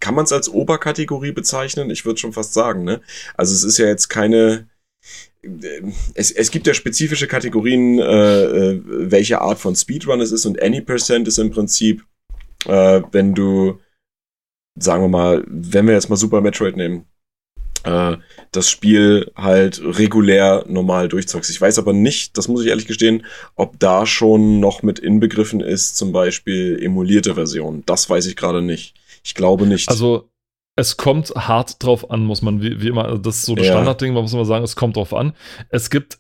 kann 0.01 0.13
man 0.13 0.25
es 0.25 0.33
als 0.33 0.49
Oberkategorie 0.49 1.31
bezeichnen? 1.31 1.89
Ich 1.89 2.05
würde 2.05 2.19
schon 2.19 2.33
fast 2.33 2.53
sagen, 2.53 2.83
ne? 2.83 2.99
Also 3.35 3.53
es 3.53 3.63
ist 3.63 3.77
ja 3.77 3.85
jetzt 3.85 4.09
keine, 4.09 4.67
es, 6.13 6.31
es 6.31 6.51
gibt 6.51 6.67
ja 6.67 6.73
spezifische 6.73 7.27
Kategorien, 7.27 7.99
äh, 7.99 8.43
äh 8.43 8.81
welche 8.83 9.39
Art 9.39 9.59
von 9.59 9.75
Speedrun 9.75 10.19
es 10.19 10.33
ist 10.33 10.45
und 10.45 10.61
Any 10.61 10.81
Percent 10.81 11.27
ist 11.29 11.37
im 11.37 11.51
Prinzip, 11.51 12.03
äh, 12.65 13.01
wenn 13.11 13.33
du 13.33 13.79
sagen 14.75 15.03
wir 15.03 15.09
mal, 15.09 15.43
wenn 15.47 15.87
wir 15.87 15.93
jetzt 15.93 16.09
mal 16.09 16.15
Super 16.15 16.41
Metroid 16.41 16.77
nehmen, 16.77 17.05
äh, 17.83 18.17
das 18.51 18.69
Spiel 18.69 19.31
halt 19.35 19.81
regulär 19.83 20.65
normal 20.67 21.09
durchzockst. 21.09 21.49
Ich 21.49 21.59
weiß 21.59 21.79
aber 21.79 21.93
nicht, 21.93 22.37
das 22.37 22.47
muss 22.47 22.63
ich 22.63 22.69
ehrlich 22.69 22.87
gestehen, 22.87 23.25
ob 23.55 23.79
da 23.79 24.05
schon 24.05 24.59
noch 24.59 24.83
mit 24.83 24.99
inbegriffen 24.99 25.61
ist, 25.61 25.97
zum 25.97 26.11
Beispiel 26.11 26.79
emulierte 26.81 27.35
Version. 27.35 27.83
Das 27.85 28.09
weiß 28.09 28.25
ich 28.25 28.35
gerade 28.35 28.61
nicht. 28.61 28.95
Ich 29.23 29.35
glaube 29.35 29.65
nicht. 29.65 29.89
Also 29.89 30.29
es 30.75 30.97
kommt 30.97 31.29
hart 31.35 31.83
drauf 31.83 32.09
an, 32.09 32.25
muss 32.25 32.41
man 32.41 32.61
wie, 32.61 32.81
wie 32.81 32.87
immer, 32.87 33.17
das 33.19 33.37
ist 33.37 33.45
so 33.45 33.55
das 33.55 33.67
ja. 33.67 33.73
Standardding, 33.73 34.13
man 34.13 34.23
muss 34.23 34.33
immer 34.33 34.45
sagen, 34.45 34.63
es 34.63 34.75
kommt 34.75 34.95
drauf 34.95 35.13
an. 35.13 35.33
Es 35.69 35.89
gibt 35.89 36.19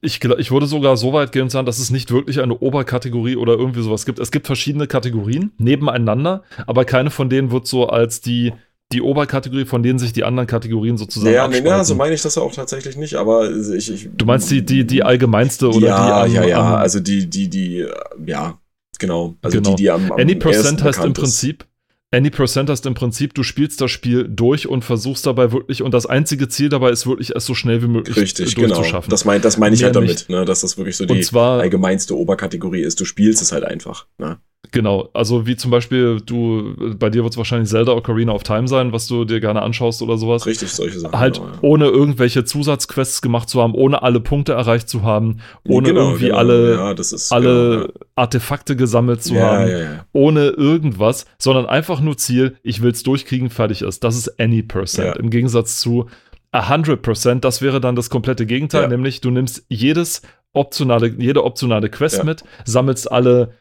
ich, 0.00 0.22
ich 0.24 0.50
würde 0.50 0.66
sogar 0.66 0.96
so 0.96 1.12
weit 1.12 1.32
gehen 1.32 1.42
und 1.42 1.50
sagen, 1.50 1.66
dass 1.66 1.78
es 1.78 1.90
nicht 1.90 2.10
wirklich 2.10 2.40
eine 2.40 2.58
Oberkategorie 2.58 3.36
oder 3.36 3.54
irgendwie 3.54 3.82
sowas 3.82 4.04
gibt. 4.04 4.18
Es 4.18 4.30
gibt 4.30 4.46
verschiedene 4.46 4.86
Kategorien 4.86 5.52
nebeneinander, 5.58 6.42
aber 6.66 6.84
keine 6.84 7.10
von 7.10 7.30
denen 7.30 7.50
wird 7.50 7.66
so 7.66 7.88
als 7.88 8.20
die, 8.20 8.52
die 8.92 9.02
Oberkategorie, 9.02 9.64
von 9.64 9.82
denen 9.82 9.98
sich 9.98 10.12
die 10.12 10.24
anderen 10.24 10.46
Kategorien 10.46 10.96
sozusagen 10.96 11.34
Ja, 11.34 11.48
nee, 11.48 11.60
nee, 11.60 11.84
so 11.84 11.94
meine 11.94 12.14
ich 12.14 12.22
das 12.22 12.38
auch 12.38 12.52
tatsächlich 12.54 12.96
nicht, 12.96 13.14
aber 13.14 13.50
ich, 13.50 13.90
ich 13.90 14.08
Du 14.16 14.26
meinst 14.26 14.50
die, 14.50 14.64
die, 14.64 14.86
die 14.86 15.02
allgemeinste 15.02 15.68
oder 15.68 15.86
ja, 15.86 16.26
die 16.26 16.34
Ja, 16.34 16.42
ja, 16.42 16.48
ja, 16.48 16.76
also 16.76 17.00
die, 17.00 17.28
die, 17.28 17.48
die, 17.48 17.86
ja, 18.26 18.58
genau. 18.98 19.34
Also 19.42 19.58
genau. 19.58 19.70
die, 19.70 19.82
die 19.82 19.90
am, 19.90 20.12
am 20.12 20.20
Any 20.20 20.36
Percent 20.36 20.82
heißt 20.82 21.04
im 21.04 21.14
Prinzip, 21.14 21.64
Any 22.12 22.30
Percent 22.30 22.70
heißt 22.70 22.86
im 22.86 22.94
Prinzip, 22.94 23.34
du 23.34 23.42
spielst 23.42 23.80
das 23.80 23.90
Spiel 23.90 24.28
durch 24.28 24.68
und 24.68 24.84
versuchst 24.84 25.26
dabei 25.26 25.50
wirklich, 25.50 25.82
und 25.82 25.92
das 25.92 26.06
einzige 26.06 26.48
Ziel 26.48 26.68
dabei 26.68 26.90
ist 26.90 27.06
wirklich, 27.06 27.34
es 27.34 27.44
so 27.46 27.54
schnell 27.54 27.82
wie 27.82 27.88
möglich 27.88 28.16
Richtig, 28.16 28.54
durchzuschaffen. 28.54 29.08
Genau. 29.08 29.10
Das 29.10 29.24
meine 29.24 29.40
das 29.40 29.58
mein 29.58 29.72
ich 29.72 29.82
halt 29.82 29.96
damit, 29.96 30.28
ne, 30.28 30.44
dass 30.44 30.60
das 30.60 30.78
wirklich 30.78 30.96
so 30.96 31.04
die 31.04 31.20
zwar, 31.20 31.60
allgemeinste 31.60 32.16
Oberkategorie 32.16 32.82
ist. 32.82 33.00
Du 33.00 33.04
spielst 33.04 33.42
es 33.42 33.50
halt 33.50 33.64
einfach. 33.64 34.06
Ne? 34.18 34.38
Genau, 34.72 35.08
also 35.12 35.46
wie 35.46 35.56
zum 35.56 35.70
Beispiel 35.70 36.20
du, 36.24 36.74
bei 36.98 37.10
dir 37.10 37.22
wird 37.22 37.32
es 37.32 37.36
wahrscheinlich 37.36 37.68
Zelda 37.68 37.92
Ocarina 37.92 38.32
of 38.32 38.42
Time 38.42 38.68
sein, 38.68 38.92
was 38.92 39.06
du 39.06 39.24
dir 39.24 39.40
gerne 39.40 39.62
anschaust 39.62 40.02
oder 40.02 40.18
sowas. 40.18 40.46
Richtig, 40.46 40.70
solche 40.70 40.98
Sachen. 40.98 41.18
Halt 41.18 41.36
genau, 41.36 41.48
ja. 41.48 41.58
ohne 41.62 41.86
irgendwelche 41.86 42.44
Zusatzquests 42.44 43.22
gemacht 43.22 43.48
zu 43.48 43.62
haben, 43.62 43.74
ohne 43.74 44.02
alle 44.02 44.20
Punkte 44.20 44.52
erreicht 44.52 44.88
zu 44.88 45.02
haben, 45.02 45.40
ohne 45.66 45.88
genau, 45.88 46.00
irgendwie 46.08 46.26
genau. 46.26 46.38
alle, 46.38 46.74
ja, 46.74 46.92
ist, 46.92 47.32
alle 47.32 47.80
genau, 47.80 48.06
Artefakte 48.14 48.76
gesammelt 48.76 49.22
zu 49.22 49.36
haben, 49.36 50.00
ohne 50.12 50.48
irgendwas, 50.48 51.26
sondern 51.38 51.66
einfach 51.66 52.00
nur 52.00 52.16
Ziel, 52.16 52.56
ich 52.62 52.82
will 52.82 52.90
es 52.90 53.02
durchkriegen, 53.02 53.50
fertig 53.50 53.82
ist. 53.82 54.04
Das 54.04 54.16
ist 54.16 54.40
any 54.40 54.62
percent. 54.62 55.16
Im 55.16 55.30
Gegensatz 55.30 55.80
zu 55.80 56.06
100%, 56.52 57.40
das 57.40 57.62
wäre 57.62 57.80
dann 57.80 57.96
das 57.96 58.10
komplette 58.10 58.46
Gegenteil, 58.46 58.88
nämlich 58.88 59.20
du 59.20 59.30
nimmst 59.30 59.64
jedes 59.68 60.22
optionale, 60.52 61.08
jede 61.18 61.44
optionale 61.44 61.90
Quest 61.90 62.24
mit, 62.24 62.42
sammelst 62.64 63.10
alle 63.12 63.52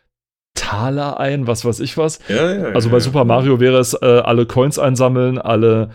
Taler 0.55 1.19
ein, 1.19 1.47
was 1.47 1.63
weiß 1.65 1.79
ich 1.81 1.97
was. 1.97 2.19
Ja, 2.27 2.51
ja, 2.51 2.63
also 2.69 2.89
bei 2.89 2.99
Super 2.99 3.25
Mario 3.25 3.59
wäre 3.59 3.77
es 3.77 3.93
äh, 3.93 4.05
alle 4.05 4.45
Coins 4.45 4.79
einsammeln, 4.79 5.37
alle, 5.37 5.91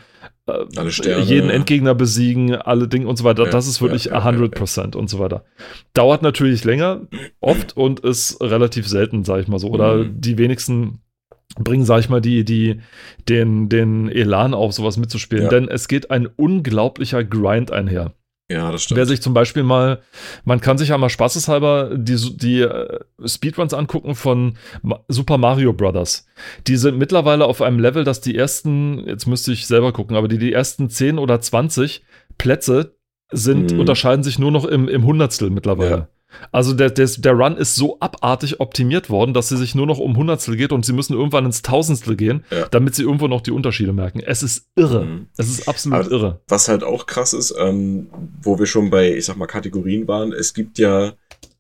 äh, 0.47 0.53
alle 0.77 0.93
Sterne, 0.93 1.25
jeden 1.25 1.51
Endgegner 1.51 1.95
besiegen, 1.95 2.55
alle 2.55 2.87
Dinge 2.87 3.09
und 3.09 3.17
so 3.17 3.25
weiter. 3.25 3.47
das 3.47 3.67
ist 3.67 3.83
wirklich 3.83 4.13
100% 4.13 4.97
und 4.97 5.11
so 5.11 5.19
weiter. 5.19 5.45
Dauert 5.95 6.23
natürlich 6.23 6.65
länger, 6.65 7.01
oft 7.41 7.77
und 7.77 8.01
ist 8.01 8.41
relativ 8.41 8.87
selten, 8.87 9.25
sag 9.25 9.41
ich 9.41 9.49
mal 9.49 9.59
so. 9.59 9.69
Oder 9.69 9.97
mhm. 9.97 10.21
die 10.21 10.39
wenigsten 10.39 11.01
bringen, 11.59 11.85
sag 11.85 12.01
ich 12.01 12.09
mal, 12.09 12.21
die, 12.21 12.45
die, 12.45 12.81
den, 13.29 13.69
den 13.69 14.09
Elan 14.09 14.55
auf, 14.55 14.73
sowas 14.73 14.97
mitzuspielen. 14.99 15.49
Denn 15.49 15.69
es 15.69 15.89
geht 15.89 16.11
ein 16.11 16.27
unglaublicher 16.27 17.25
Grind 17.25 17.73
einher. 17.73 18.13
Ja, 18.51 18.73
das 18.73 18.83
stimmt. 18.83 18.99
Wer 18.99 19.07
sich 19.07 19.23
zum 19.23 19.33
Beispiel 19.33 19.63
mal, 19.63 20.01
man 20.45 20.61
kann 20.61 20.77
sich 20.77 20.89
ja 20.89 20.99
mal 20.99 21.09
spaßeshalber 21.09 21.91
die, 21.95 22.17
die 22.37 22.63
äh, 22.63 22.99
Speedruns 23.25 23.73
angucken 23.73 24.17
von 24.17 24.57
Super 25.07 25.39
Mario 25.39 25.73
Brothers. 25.73 26.27
Die 26.67 26.77
sind 26.77 26.99
mittlerweile 26.99 27.45
auf 27.45 27.63
einem 27.63 27.79
Level, 27.79 28.03
dass 28.03 28.21
die 28.21 28.37
ersten, 28.37 29.07
jetzt 29.07 29.27
müsste 29.27 29.53
ich 29.53 29.69
selber 29.69 29.93
gucken, 29.93 30.17
aber 30.17 30.27
die, 30.27 30.39
die 30.39 30.53
ersten 30.53 30.91
10 30.91 31.19
oder 31.19 31.41
20 31.41 32.03
Plätze 32.39 32.97
sind, 33.31 33.73
mhm. 33.73 33.79
unterscheiden 33.79 34.25
sich 34.25 34.41
nur 34.41 34.51
noch 34.51 34.65
im, 34.65 34.89
im 34.89 35.05
Hundertstel 35.05 35.51
mittlerweile. 35.51 35.91
Ja. 35.91 36.09
Also 36.53 36.73
der, 36.73 36.91
der, 36.91 37.07
der 37.07 37.33
Run 37.33 37.57
ist 37.57 37.75
so 37.75 37.99
abartig 38.01 38.61
optimiert 38.61 39.11
worden, 39.11 39.35
dass 39.35 39.49
sie 39.49 39.57
sich 39.57 39.75
nur 39.75 39.87
noch 39.87 39.99
um 39.99 40.17
Hundertstel 40.17 40.57
geht 40.57 40.73
und 40.73 40.85
sie 40.85 40.93
müssen 40.93 41.15
irgendwann 41.15 41.47
ins 41.47 41.63
Tausendstel 41.63 42.17
gehen, 42.17 42.45
ja. 42.51 42.67
damit 42.71 42.95
sie 42.95 43.03
irgendwo 43.03 43.29
noch 43.29 43.41
die 43.41 43.51
Unterschiede 43.51 43.93
merken. 43.93 44.21
Es 44.21 44.43
ist 44.43 44.69
irre. 44.77 45.05
Mhm. 45.05 45.27
Es 45.37 45.49
ist 45.49 45.69
absolut 45.69 45.99
Aber 46.01 46.11
irre. 46.11 46.41
Was 46.49 46.69
halt 46.69 46.85
auch 46.85 47.07
krass 47.07 47.33
ist, 47.33 47.55
ähm, 47.59 48.09
wo 48.43 48.59
wir 48.59 48.67
schon 48.67 48.91
bei, 48.91 49.15
ich 49.15 49.25
sag 49.25 49.37
mal, 49.37 49.47
Kategorien 49.47 50.09
waren, 50.09 50.33
es 50.33 50.55
gibt 50.55 50.79
ja 50.79 51.13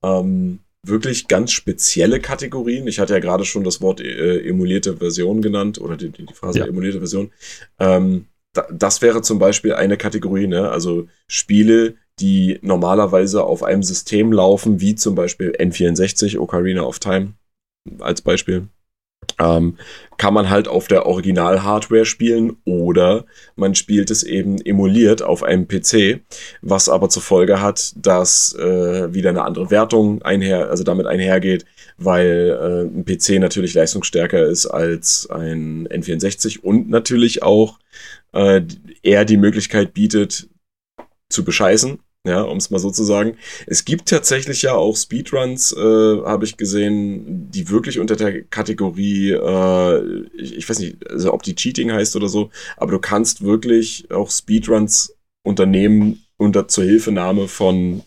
ähm, 0.02 0.60
wirklich 0.82 1.28
ganz 1.28 1.52
spezielle 1.52 2.20
Kategorien. 2.20 2.86
Ich 2.86 2.98
hatte 2.98 3.12
ja 3.12 3.20
gerade 3.20 3.44
schon 3.44 3.64
das 3.64 3.80
Wort 3.80 4.00
äh, 4.00 4.48
emulierte 4.48 4.96
Version 4.96 5.42
genannt 5.42 5.80
oder 5.80 5.96
die, 5.96 6.10
die 6.10 6.26
Phrase 6.32 6.60
ja. 6.60 6.66
emulierte 6.66 6.98
Version. 6.98 7.30
Ähm, 7.78 8.26
das 8.72 9.00
wäre 9.00 9.22
zum 9.22 9.38
Beispiel 9.38 9.74
eine 9.74 9.96
Kategorie, 9.96 10.48
ne? 10.48 10.70
Also 10.70 11.06
Spiele, 11.28 11.94
die 12.20 12.58
normalerweise 12.62 13.44
auf 13.44 13.62
einem 13.62 13.82
System 13.82 14.32
laufen, 14.32 14.80
wie 14.80 14.94
zum 14.94 15.14
Beispiel 15.14 15.52
N64, 15.58 16.38
Ocarina 16.38 16.82
of 16.82 16.98
Time 16.98 17.34
als 18.00 18.22
Beispiel. 18.22 18.68
Ähm, 19.38 19.76
kann 20.16 20.34
man 20.34 20.50
halt 20.50 20.66
auf 20.68 20.88
der 20.88 21.06
Original-Hardware 21.06 22.04
spielen 22.04 22.56
oder 22.64 23.24
man 23.54 23.74
spielt 23.74 24.10
es 24.10 24.22
eben 24.22 24.60
emuliert 24.60 25.22
auf 25.22 25.42
einem 25.42 25.68
PC, 25.68 26.20
was 26.62 26.88
aber 26.88 27.08
zur 27.08 27.22
Folge 27.22 27.60
hat, 27.60 27.92
dass 27.96 28.54
äh, 28.54 29.12
wieder 29.14 29.30
eine 29.30 29.44
andere 29.44 29.70
Wertung 29.70 30.22
einher, 30.22 30.68
also 30.68 30.84
damit 30.84 31.06
einhergeht, 31.06 31.64
weil 31.96 32.58
äh, 32.60 32.98
ein 32.98 33.04
PC 33.04 33.40
natürlich 33.40 33.74
leistungsstärker 33.74 34.44
ist 34.44 34.66
als 34.66 35.28
ein 35.30 35.86
N64 35.88 36.60
und 36.60 36.90
natürlich 36.90 37.42
auch 37.42 37.78
äh, 38.32 38.62
eher 39.02 39.24
die 39.24 39.38
Möglichkeit 39.38 39.94
bietet, 39.94 40.48
zu 41.30 41.44
bescheißen 41.44 42.00
ja, 42.26 42.42
um 42.42 42.58
es 42.58 42.70
mal 42.70 42.78
so 42.78 42.90
zu 42.90 43.04
sagen. 43.04 43.36
Es 43.66 43.84
gibt 43.84 44.08
tatsächlich 44.08 44.62
ja 44.62 44.74
auch 44.74 44.96
Speedruns, 44.96 45.72
äh, 45.72 45.78
habe 46.24 46.44
ich 46.44 46.56
gesehen, 46.56 47.50
die 47.50 47.70
wirklich 47.70 47.98
unter 47.98 48.16
der 48.16 48.42
Kategorie, 48.44 49.30
äh, 49.32 50.26
ich, 50.34 50.56
ich, 50.56 50.68
weiß 50.68 50.80
nicht, 50.80 51.08
also 51.08 51.32
ob 51.32 51.42
die 51.42 51.54
Cheating 51.54 51.92
heißt 51.92 52.16
oder 52.16 52.28
so, 52.28 52.50
aber 52.76 52.92
du 52.92 52.98
kannst 52.98 53.42
wirklich 53.42 54.10
auch 54.10 54.30
Speedruns 54.30 55.16
unternehmen 55.42 56.24
unter 56.36 56.68
zur 56.68 56.84
Hilfenahme 56.84 57.48
von 57.48 58.02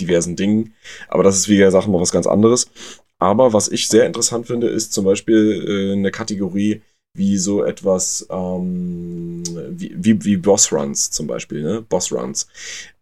diversen 0.00 0.36
Dingen. 0.36 0.74
Aber 1.08 1.22
das 1.22 1.36
ist, 1.36 1.48
wie 1.48 1.58
gesagt, 1.58 1.88
mal 1.88 2.00
was 2.00 2.12
ganz 2.12 2.26
anderes. 2.26 2.70
Aber 3.18 3.52
was 3.52 3.68
ich 3.68 3.88
sehr 3.88 4.06
interessant 4.06 4.46
finde, 4.46 4.68
ist 4.68 4.94
zum 4.94 5.04
Beispiel 5.04 5.64
äh, 5.68 5.92
eine 5.92 6.10
Kategorie, 6.10 6.82
wie 7.16 7.36
so 7.38 7.64
etwas 7.64 8.26
ähm, 8.30 9.42
wie, 9.70 9.94
wie, 9.96 10.24
wie 10.24 10.36
Boss 10.36 10.72
Runs 10.72 11.10
zum 11.10 11.26
Beispiel, 11.26 11.62
ne? 11.62 11.82
Boss 11.82 12.12
Runs. 12.12 12.46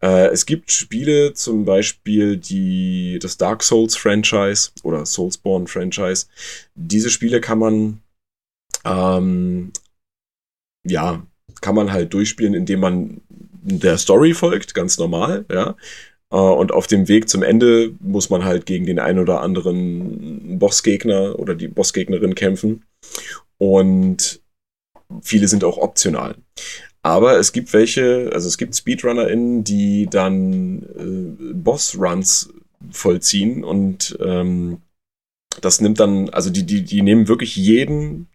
Äh, 0.01 0.29
es 0.29 0.47
gibt 0.47 0.73
Spiele, 0.73 1.35
zum 1.35 1.65
Beispiel 1.65 2.37
die, 2.37 3.19
das 3.21 3.37
Dark 3.37 3.63
Souls 3.63 3.97
Franchise 3.97 4.71
oder 4.83 5.05
Soulsborne 5.05 5.67
Franchise. 5.67 6.27
Diese 6.75 7.11
Spiele 7.11 7.41
kann 7.41 7.59
man 7.59 8.01
ähm, 8.85 9.73
ja, 10.85 11.27
kann 11.61 11.75
man 11.75 11.93
halt 11.93 12.13
durchspielen, 12.15 12.55
indem 12.55 12.81
man 12.81 13.21
der 13.31 13.99
Story 13.99 14.35
folgt, 14.35 14.75
ganz 14.75 14.99
normal, 14.99 15.45
ja. 15.51 15.77
Äh, 16.31 16.37
und 16.37 16.73
auf 16.73 16.87
dem 16.87 17.09
Weg 17.09 17.29
zum 17.29 17.43
Ende 17.43 17.95
muss 18.01 18.31
man 18.31 18.45
halt 18.45 18.67
gegen 18.67 18.87
den 18.87 18.99
einen 18.99 19.19
oder 19.19 19.41
anderen 19.41 20.59
Bossgegner 20.59 21.39
oder 21.39 21.55
die 21.55 21.69
Bossgegnerin 21.69 22.35
kämpfen. 22.35 22.85
Und 23.59 24.41
viele 25.23 25.49
sind 25.49 25.65
auch 25.65 25.79
optional. 25.79 26.37
Aber 27.03 27.39
es 27.39 27.53
gibt 27.53 27.73
welche, 27.73 28.31
also 28.33 28.49
es 28.49 28.59
gibt 28.59 28.75
SpeedrunnerInnen, 28.75 29.65
die 29.65 30.07
dann 30.07 30.83
äh, 30.83 31.53
Boss-Runs 31.55 32.53
vollziehen 32.91 33.65
und 33.65 34.17
ähm, 34.21 34.83
das 35.61 35.81
nimmt 35.81 36.01
dann, 36.01 36.29
also 36.31 36.51
die, 36.51 36.65
die, 36.65 36.83
die 36.83 37.03
nehmen 37.03 37.29
wirklich 37.29 37.57
jeden 37.57 38.29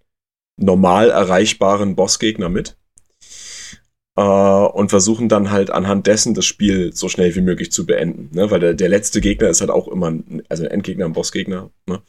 normal 0.58 1.10
erreichbaren 1.10 1.96
Bossgegner 1.96 2.50
mit 2.50 2.76
äh, 4.16 4.22
und 4.22 4.90
versuchen 4.90 5.30
dann 5.30 5.52
halt 5.52 5.70
anhand 5.72 6.08
dessen 6.08 6.34
das 6.34 6.46
Spiel 6.46 6.94
so 6.94 7.10
schnell 7.10 7.36
wie 7.36 7.42
möglich 7.42 7.72
zu 7.72 7.86
beenden. 7.86 8.30
Ne? 8.36 8.52
Weil 8.52 8.60
der, 8.60 8.74
der 8.74 8.90
letzte 8.90 9.22
Gegner 9.22 9.50
ist 9.50 9.62
halt 9.62 9.72
auch 9.72 9.88
immer, 9.88 10.12
ein, 10.12 10.44
also 10.50 10.64
ein 10.64 10.72
Endgegner, 10.72 11.06
ein 11.06 11.14
Bossgegner. 11.14 11.72
Ne? 11.88 12.02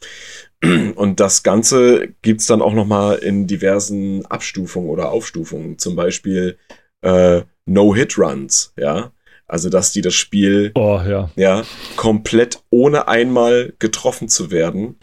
Und 0.95 1.19
das 1.19 1.43
Ganze 1.43 2.09
gibt's 2.21 2.47
dann 2.47 2.61
auch 2.61 2.73
nochmal 2.73 3.17
in 3.17 3.47
diversen 3.47 4.25
Abstufungen 4.25 4.89
oder 4.89 5.11
Aufstufungen. 5.11 5.79
Zum 5.79 5.95
Beispiel 5.95 6.57
äh, 7.01 7.41
No-Hit-Runs, 7.65 8.73
ja. 8.77 9.11
Also, 9.47 9.69
dass 9.69 9.91
die 9.91 10.01
das 10.01 10.15
Spiel 10.15 10.71
oh, 10.73 10.99
ja. 11.07 11.29
Ja, 11.35 11.63
komplett 11.97 12.63
ohne 12.71 13.07
einmal 13.07 13.73
getroffen 13.77 14.27
zu 14.27 14.49
werden 14.49 14.95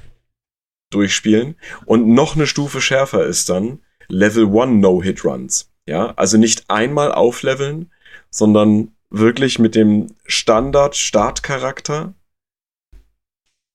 durchspielen. 0.91 1.55
Und 1.87 2.09
noch 2.09 2.35
eine 2.35 2.49
Stufe 2.49 2.81
schärfer 2.81 3.25
ist 3.25 3.49
dann 3.49 3.79
Level 4.09 4.47
1 4.47 4.81
No-Hit-Runs. 4.81 5.72
Ja, 5.89 6.13
also 6.15 6.39
nicht 6.39 6.65
einmal 6.69 7.13
aufleveln, 7.13 7.91
sondern 8.31 8.95
wirklich 9.11 9.59
mit 9.59 9.75
dem 9.75 10.15
Standard-Startcharakter 10.27 12.15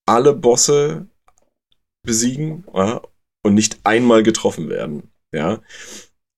alle 0.06 0.34
Bosse 0.34 1.06
besiegen 2.02 2.64
ja, 2.74 3.02
und 3.44 3.54
nicht 3.54 3.80
einmal 3.84 4.22
getroffen 4.22 4.70
werden. 4.70 5.10
Ja. 5.32 5.60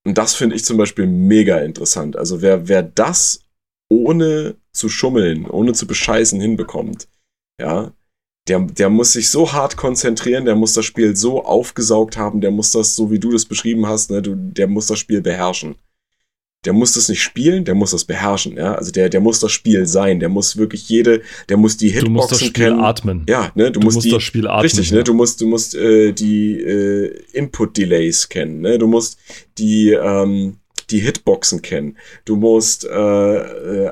Und 0.04 0.18
das 0.18 0.34
finde 0.34 0.56
ich 0.56 0.64
zum 0.64 0.76
Beispiel 0.76 1.06
mega 1.06 1.58
interessant. 1.58 2.16
Also 2.16 2.42
wer, 2.42 2.68
wer 2.68 2.82
das 2.82 3.44
ohne 3.88 4.56
zu 4.72 4.88
schummeln, 4.88 5.48
ohne 5.48 5.72
zu 5.72 5.86
bescheißen 5.86 6.40
hinbekommt, 6.40 7.08
ja, 7.60 7.92
der, 8.48 8.60
der 8.60 8.88
muss 8.88 9.12
sich 9.12 9.30
so 9.30 9.52
hart 9.52 9.76
konzentrieren, 9.76 10.44
der 10.44 10.56
muss 10.56 10.72
das 10.72 10.84
Spiel 10.84 11.14
so 11.14 11.44
aufgesaugt 11.44 12.16
haben, 12.16 12.40
der 12.40 12.50
muss 12.50 12.72
das, 12.72 12.96
so 12.96 13.10
wie 13.10 13.18
du 13.18 13.30
das 13.30 13.44
beschrieben 13.44 13.86
hast, 13.86 14.10
ne, 14.10 14.22
du, 14.22 14.34
der 14.34 14.66
muss 14.66 14.86
das 14.86 14.98
Spiel 14.98 15.20
beherrschen. 15.20 15.76
Der 16.66 16.74
muss 16.74 16.92
das 16.92 17.08
nicht 17.08 17.22
spielen, 17.22 17.64
der 17.64 17.74
muss 17.74 17.92
das 17.92 18.04
beherrschen, 18.04 18.58
ja. 18.58 18.74
Also 18.74 18.92
der, 18.92 19.08
der 19.08 19.20
muss 19.20 19.40
das 19.40 19.50
Spiel 19.50 19.86
sein, 19.86 20.20
der 20.20 20.28
muss 20.28 20.58
wirklich 20.58 20.86
jede, 20.90 21.22
der 21.48 21.56
muss 21.56 21.78
die 21.78 21.88
Hitboxen 21.88 22.12
Du 22.14 22.20
musst 22.20 22.32
das 22.32 22.40
Spiel 22.40 22.52
kennen. 22.52 22.80
atmen. 22.80 23.24
Ja, 23.28 23.50
ne, 23.54 23.70
du, 23.70 23.80
Du 23.80 23.86
musst, 23.86 23.94
musst 23.94 24.06
die, 24.06 24.10
das 24.10 24.22
Spiel 24.22 24.46
atmen. 24.46 24.62
Richtig, 24.62 24.90
ja. 24.90 24.96
ne? 24.98 25.04
Du 25.04 25.14
musst, 25.14 25.40
du 25.40 25.46
musst 25.46 25.74
äh, 25.74 26.12
die 26.12 26.60
äh, 26.60 27.18
Input-Delays 27.32 28.28
kennen, 28.28 28.60
ne? 28.60 28.78
Du 28.78 28.88
musst 28.88 29.18
die, 29.56 29.92
ähm, 29.92 30.58
die 30.90 30.98
Hitboxen 30.98 31.62
kennen. 31.62 31.96
Du 32.26 32.36
musst 32.36 32.84
äh, 32.84 33.36
äh, 33.36 33.90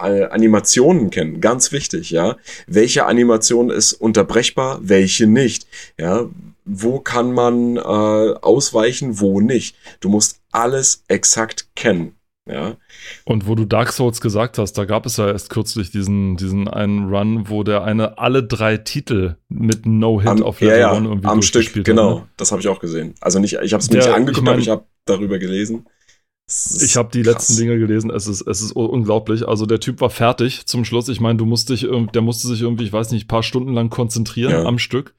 Animationen 0.00 1.10
kennen, 1.10 1.40
ganz 1.40 1.72
wichtig, 1.72 2.10
ja. 2.10 2.36
Welche 2.66 3.06
Animation 3.06 3.70
ist 3.70 3.92
unterbrechbar, 3.92 4.78
welche 4.82 5.26
nicht, 5.26 5.66
ja. 5.98 6.26
Wo 6.64 7.00
kann 7.00 7.32
man 7.32 7.76
äh, 7.76 7.80
ausweichen, 7.80 9.18
wo 9.20 9.40
nicht. 9.40 9.74
Du 10.00 10.08
musst 10.08 10.40
alles 10.52 11.02
exakt 11.08 11.68
kennen, 11.74 12.14
ja. 12.48 12.76
Und 13.24 13.48
wo 13.48 13.54
du 13.54 13.64
Dark 13.64 13.92
Souls 13.92 14.20
gesagt 14.20 14.58
hast, 14.58 14.74
da 14.74 14.84
gab 14.84 15.04
es 15.06 15.16
ja 15.16 15.26
erst 15.28 15.50
kürzlich 15.50 15.90
diesen, 15.90 16.36
diesen 16.36 16.68
einen 16.68 17.12
Run, 17.12 17.48
wo 17.48 17.64
der 17.64 17.82
eine 17.82 18.18
alle 18.18 18.44
drei 18.44 18.76
Titel 18.76 19.36
mit 19.48 19.84
No-Hit 19.86 20.28
Am, 20.28 20.42
auf 20.42 20.60
ja, 20.60 20.68
Level 20.68 20.80
ja, 20.80 20.92
1 20.92 21.06
irgendwie 21.06 21.28
am 21.28 21.42
Stück, 21.42 21.52
durchgespielt 21.54 21.86
genau. 21.86 22.10
hat. 22.10 22.16
Ne? 22.24 22.28
Das 22.36 22.52
habe 22.52 22.60
ich 22.60 22.68
auch 22.68 22.78
gesehen. 22.78 23.14
Also 23.20 23.38
nicht, 23.40 23.54
ich 23.62 23.72
habe 23.72 23.82
es 23.82 23.90
mir 23.90 23.98
Der- 23.98 24.06
nicht 24.06 24.14
angeguckt, 24.14 24.38
ich 24.38 24.44
mein- 24.44 24.52
aber 24.52 24.62
ich 24.62 24.68
habe 24.68 24.84
darüber 25.06 25.38
gelesen. 25.38 25.86
Ich 26.82 26.96
habe 26.96 27.10
die 27.12 27.22
krass. 27.22 27.34
letzten 27.34 27.56
Dinge 27.56 27.78
gelesen, 27.78 28.10
es 28.10 28.26
ist, 28.26 28.42
es 28.42 28.60
ist 28.60 28.72
unglaublich. 28.72 29.46
Also 29.46 29.66
der 29.66 29.80
Typ 29.80 30.00
war 30.00 30.10
fertig 30.10 30.66
zum 30.66 30.84
Schluss. 30.84 31.08
Ich 31.08 31.20
meine, 31.20 31.36
du 31.38 31.46
musst 31.46 31.70
dich, 31.70 31.86
der 32.14 32.22
musste 32.22 32.48
sich 32.48 32.62
irgendwie, 32.62 32.84
ich 32.84 32.92
weiß 32.92 33.12
nicht, 33.12 33.24
ein 33.26 33.28
paar 33.28 33.42
Stunden 33.42 33.72
lang 33.72 33.88
konzentrieren 33.90 34.52
Ja. 34.52 34.64
am 34.64 34.78
Stück. 34.78 35.14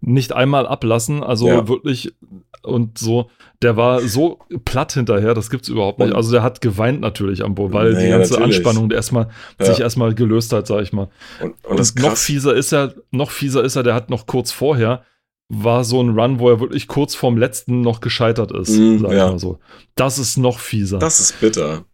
Nicht 0.00 0.32
einmal 0.32 0.66
ablassen, 0.66 1.22
also 1.22 1.48
Ja. 1.48 1.66
wirklich 1.68 2.14
und 2.62 2.96
so, 2.96 3.28
der 3.60 3.76
war 3.76 4.00
so 4.00 4.38
platt 4.64 4.92
hinterher, 4.92 5.34
das 5.34 5.50
gibt's 5.50 5.68
überhaupt 5.68 5.98
nicht. 5.98 6.14
Also 6.14 6.32
der 6.32 6.42
hat 6.42 6.60
geweint 6.60 7.00
natürlich 7.00 7.44
am 7.44 7.54
Boot, 7.54 7.72
weil 7.72 7.90
die 7.90 7.96
Naja, 7.96 8.18
ganze 8.18 8.34
natürlich. 8.34 8.56
Anspannung 8.56 8.88
der 8.88 8.96
erstmal 8.96 9.28
Ja. 9.58 9.66
sich 9.66 9.80
erstmal 9.80 10.14
gelöst 10.14 10.52
hat, 10.52 10.66
sag 10.66 10.82
ich 10.82 10.92
mal. 10.92 11.08
Und, 11.40 11.54
und, 11.64 11.78
Und, 11.80 11.96
noch 11.96 12.08
krass. 12.10 12.24
fieser 12.24 12.54
ist 12.54 12.72
er, 12.72 12.94
noch 13.10 13.30
fieser 13.30 13.64
ist 13.64 13.76
er, 13.76 13.82
der 13.82 13.94
hat 13.94 14.08
noch 14.10 14.26
kurz 14.26 14.50
vorher 14.52 15.02
war 15.48 15.84
so 15.84 16.02
ein 16.02 16.18
Run, 16.18 16.38
wo 16.38 16.48
er 16.48 16.60
wirklich 16.60 16.88
kurz 16.88 17.14
vorm 17.14 17.36
letzten 17.36 17.80
noch 17.82 18.00
gescheitert 18.00 18.50
ist, 18.52 18.78
Mm, 18.78 18.98
sag 18.98 19.12
ja. 19.12 19.26
mal 19.30 19.38
so. 19.38 19.58
Das 19.94 20.18
ist 20.18 20.36
noch 20.38 20.58
fieser. 20.58 20.98
Das 20.98 21.20
ist 21.20 21.38
bitter. 21.40 21.84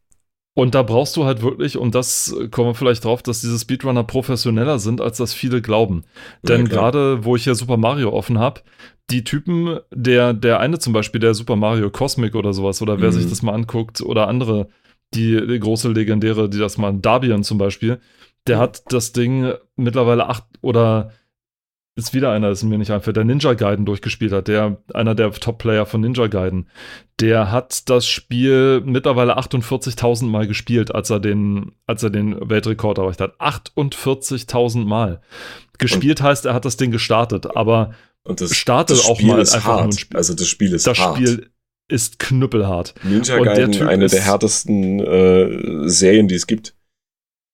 Und 0.54 0.74
da 0.74 0.82
brauchst 0.82 1.16
du 1.16 1.24
halt 1.24 1.42
wirklich, 1.42 1.78
und 1.78 1.94
das 1.94 2.32
äh, 2.32 2.48
kommen 2.48 2.70
wir 2.70 2.74
vielleicht 2.74 3.04
drauf, 3.04 3.22
dass 3.22 3.40
diese 3.40 3.58
Speedrunner 3.58 4.04
professioneller 4.04 4.78
sind, 4.78 5.00
als 5.00 5.16
das 5.18 5.32
viele 5.32 5.62
glauben. 5.62 6.04
Denn 6.42 6.62
Ja, 6.62 6.68
gerade, 6.68 7.24
wo 7.24 7.36
ich 7.36 7.44
hier 7.44 7.54
Super 7.54 7.76
Mario 7.76 8.10
offen 8.12 8.38
habe, 8.38 8.60
die 9.10 9.24
Typen, 9.24 9.78
der, 9.92 10.32
der 10.34 10.60
eine 10.60 10.78
zum 10.78 10.92
Beispiel, 10.92 11.20
der 11.20 11.34
Super 11.34 11.56
Mario 11.56 11.90
Cosmic 11.90 12.34
oder 12.34 12.52
sowas, 12.52 12.82
oder 12.82 13.00
wer 13.00 13.08
Mhm. 13.08 13.12
sich 13.12 13.28
das 13.28 13.42
mal 13.42 13.52
anguckt, 13.54 14.00
oder 14.00 14.28
andere, 14.28 14.68
die, 15.14 15.46
die 15.46 15.58
große 15.60 15.88
Legendäre, 15.90 16.48
die 16.48 16.58
das 16.58 16.78
mal, 16.78 16.92
Dabian 16.94 17.42
zum 17.44 17.58
Beispiel, 17.58 18.00
der 18.46 18.56
Mhm. 18.56 18.60
hat 18.60 18.92
das 18.92 19.12
Ding 19.12 19.52
mittlerweile 19.76 20.28
acht 20.28 20.44
oder 20.62 21.12
ist 21.96 22.14
wieder 22.14 22.30
einer, 22.32 22.50
ist 22.50 22.62
mir 22.62 22.78
nicht 22.78 22.90
einfällt, 22.92 23.16
der 23.16 23.24
Ninja 23.24 23.52
Gaiden 23.54 23.84
durchgespielt 23.84 24.32
hat, 24.32 24.48
der, 24.48 24.78
einer 24.94 25.14
der 25.14 25.32
Top-Player 25.32 25.84
von 25.86 26.00
Ninja 26.00 26.28
Gaiden, 26.28 26.68
der 27.20 27.50
hat 27.50 27.88
das 27.90 28.06
Spiel 28.06 28.80
mittlerweile 28.84 29.36
48.000 29.38 30.24
Mal 30.26 30.46
gespielt, 30.46 30.94
als 30.94 31.10
er 31.10 31.20
den, 31.20 31.72
als 31.86 32.02
er 32.02 32.10
den 32.10 32.48
Weltrekord 32.48 32.98
erreicht 32.98 33.20
hat. 33.20 33.38
48.000 33.40 34.84
Mal. 34.84 35.20
Gespielt 35.78 36.22
heißt, 36.22 36.46
er 36.46 36.54
hat 36.54 36.64
das 36.64 36.76
Ding 36.76 36.90
gestartet, 36.90 37.56
aber 37.56 37.92
Und 38.24 38.40
das, 38.40 38.54
Starte 38.54 38.94
das 38.94 39.06
auch 39.06 39.16
Spiel 39.16 39.28
mal 39.28 39.40
ist 39.40 39.54
einfach 39.54 39.68
nur 39.72 39.78
ein 39.78 39.84
hart. 39.86 40.00
Spiel. 40.00 40.16
Also 40.16 40.34
das 40.34 40.46
Spiel 40.46 40.72
ist 40.74 40.86
das 40.86 40.98
hart. 40.98 41.16
Spiel 41.16 41.50
ist 41.88 42.18
knüppelhart. 42.18 42.94
Ninja 43.02 43.36
und 43.36 43.44
der 43.44 43.54
Gaiden, 43.56 43.72
Typ 43.72 43.88
eine 43.88 44.04
ist- 44.04 44.14
der 44.14 44.22
härtesten 44.22 45.00
äh, 45.00 45.88
Serien, 45.88 46.28
die 46.28 46.34
es 46.36 46.46
gibt. 46.46 46.74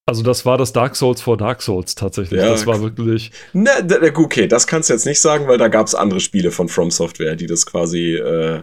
Also 0.09 0.23
das 0.23 0.47
war 0.47 0.57
das 0.57 0.73
Dark 0.73 0.95
Souls 0.95 1.21
vor 1.21 1.37
Dark 1.37 1.61
Souls 1.63 1.97
tatsächlich. 1.97 2.41
Ja, 2.41 2.51
das 2.51 2.65
war 2.65 2.81
wirklich, 2.81 3.33
Na, 3.53 3.81
da- 3.83 3.99
da- 3.99 4.17
okay, 4.17 4.47
das 4.47 4.69
kannst 4.69 4.89
du 4.89 4.95
jetzt 4.95 5.05
nicht 5.05 5.21
sagen, 5.21 5.49
weil 5.49 5.59
da 5.59 5.67
gab 5.67 5.87
es 5.89 5.97
andere 5.97 6.21
Spiele 6.21 6.53
von 6.53 6.69
From 6.69 6.93
Software, 6.93 7.35
die 7.35 7.47
das 7.47 7.67
quasi. 7.67 8.15
Äh, 8.15 8.63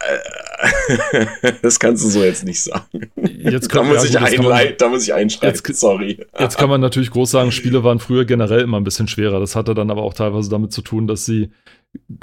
äh, 0.00 1.52
das 1.62 1.80
kannst 1.80 2.04
du 2.04 2.08
so 2.10 2.22
jetzt 2.22 2.44
nicht 2.44 2.60
sagen. 2.62 3.10
jetzt 3.16 3.72
Da 3.74 3.78
kann, 3.80 3.88
muss, 3.88 4.08
ja, 4.08 4.20
ich 4.28 4.36
gut, 4.36 4.46
kann 4.46 4.64
man- 4.66 4.74
da 4.78 4.88
muss 4.88 5.02
ich 5.02 5.14
einschreiben. 5.14 5.56
Jetzt- 5.56 5.80
Sorry. 5.80 6.24
Jetzt 6.38 6.58
kann 6.58 6.68
man 6.70 6.80
natürlich 6.80 7.10
groß 7.10 7.30
sagen, 7.32 7.50
Spiele 7.52 7.82
waren 7.82 7.98
früher 7.98 8.24
generell 8.24 8.60
immer 8.60 8.76
ein 8.78 8.84
bisschen 8.84 9.08
schwerer. 9.08 9.40
Das 9.40 9.56
hatte 9.56 9.74
dann 9.74 9.90
aber 9.90 10.02
auch 10.02 10.14
teilweise 10.14 10.48
damit 10.48 10.72
zu 10.72 10.82
tun, 10.82 11.08
dass 11.08 11.24
sie 11.24 11.50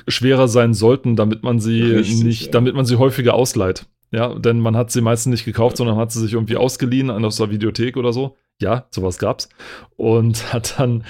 schwerer 0.08 0.48
sein 0.48 0.74
sollten, 0.74 1.16
damit 1.16 1.44
man 1.44 1.60
sie 1.60 1.82
Richtig, 1.82 2.24
nicht, 2.24 2.46
ja. 2.46 2.52
damit 2.52 2.76
man 2.76 2.86
sie 2.86 2.96
häufiger 2.98 3.34
ausleiht. 3.34 3.86
Ja, 4.12 4.34
denn 4.34 4.60
man 4.60 4.78
hat 4.78 4.92
sie 4.92 5.02
meistens 5.02 5.32
nicht 5.32 5.46
gekauft, 5.46 5.78
sondern 5.78 5.98
hat 5.98 6.12
sie 6.12 6.22
sich 6.22 6.34
irgendwie 6.34 6.58
ausgeliehen 6.58 7.10
aus 7.10 7.38
der 7.38 7.50
Videothek 7.50 7.98
oder 7.98 8.14
so. 8.14 8.38
Ja, 8.62 8.86
sowas 8.90 9.18
gab's. 9.18 9.50
Und 9.98 10.54
hat 10.54 10.80
dann, 10.80 11.04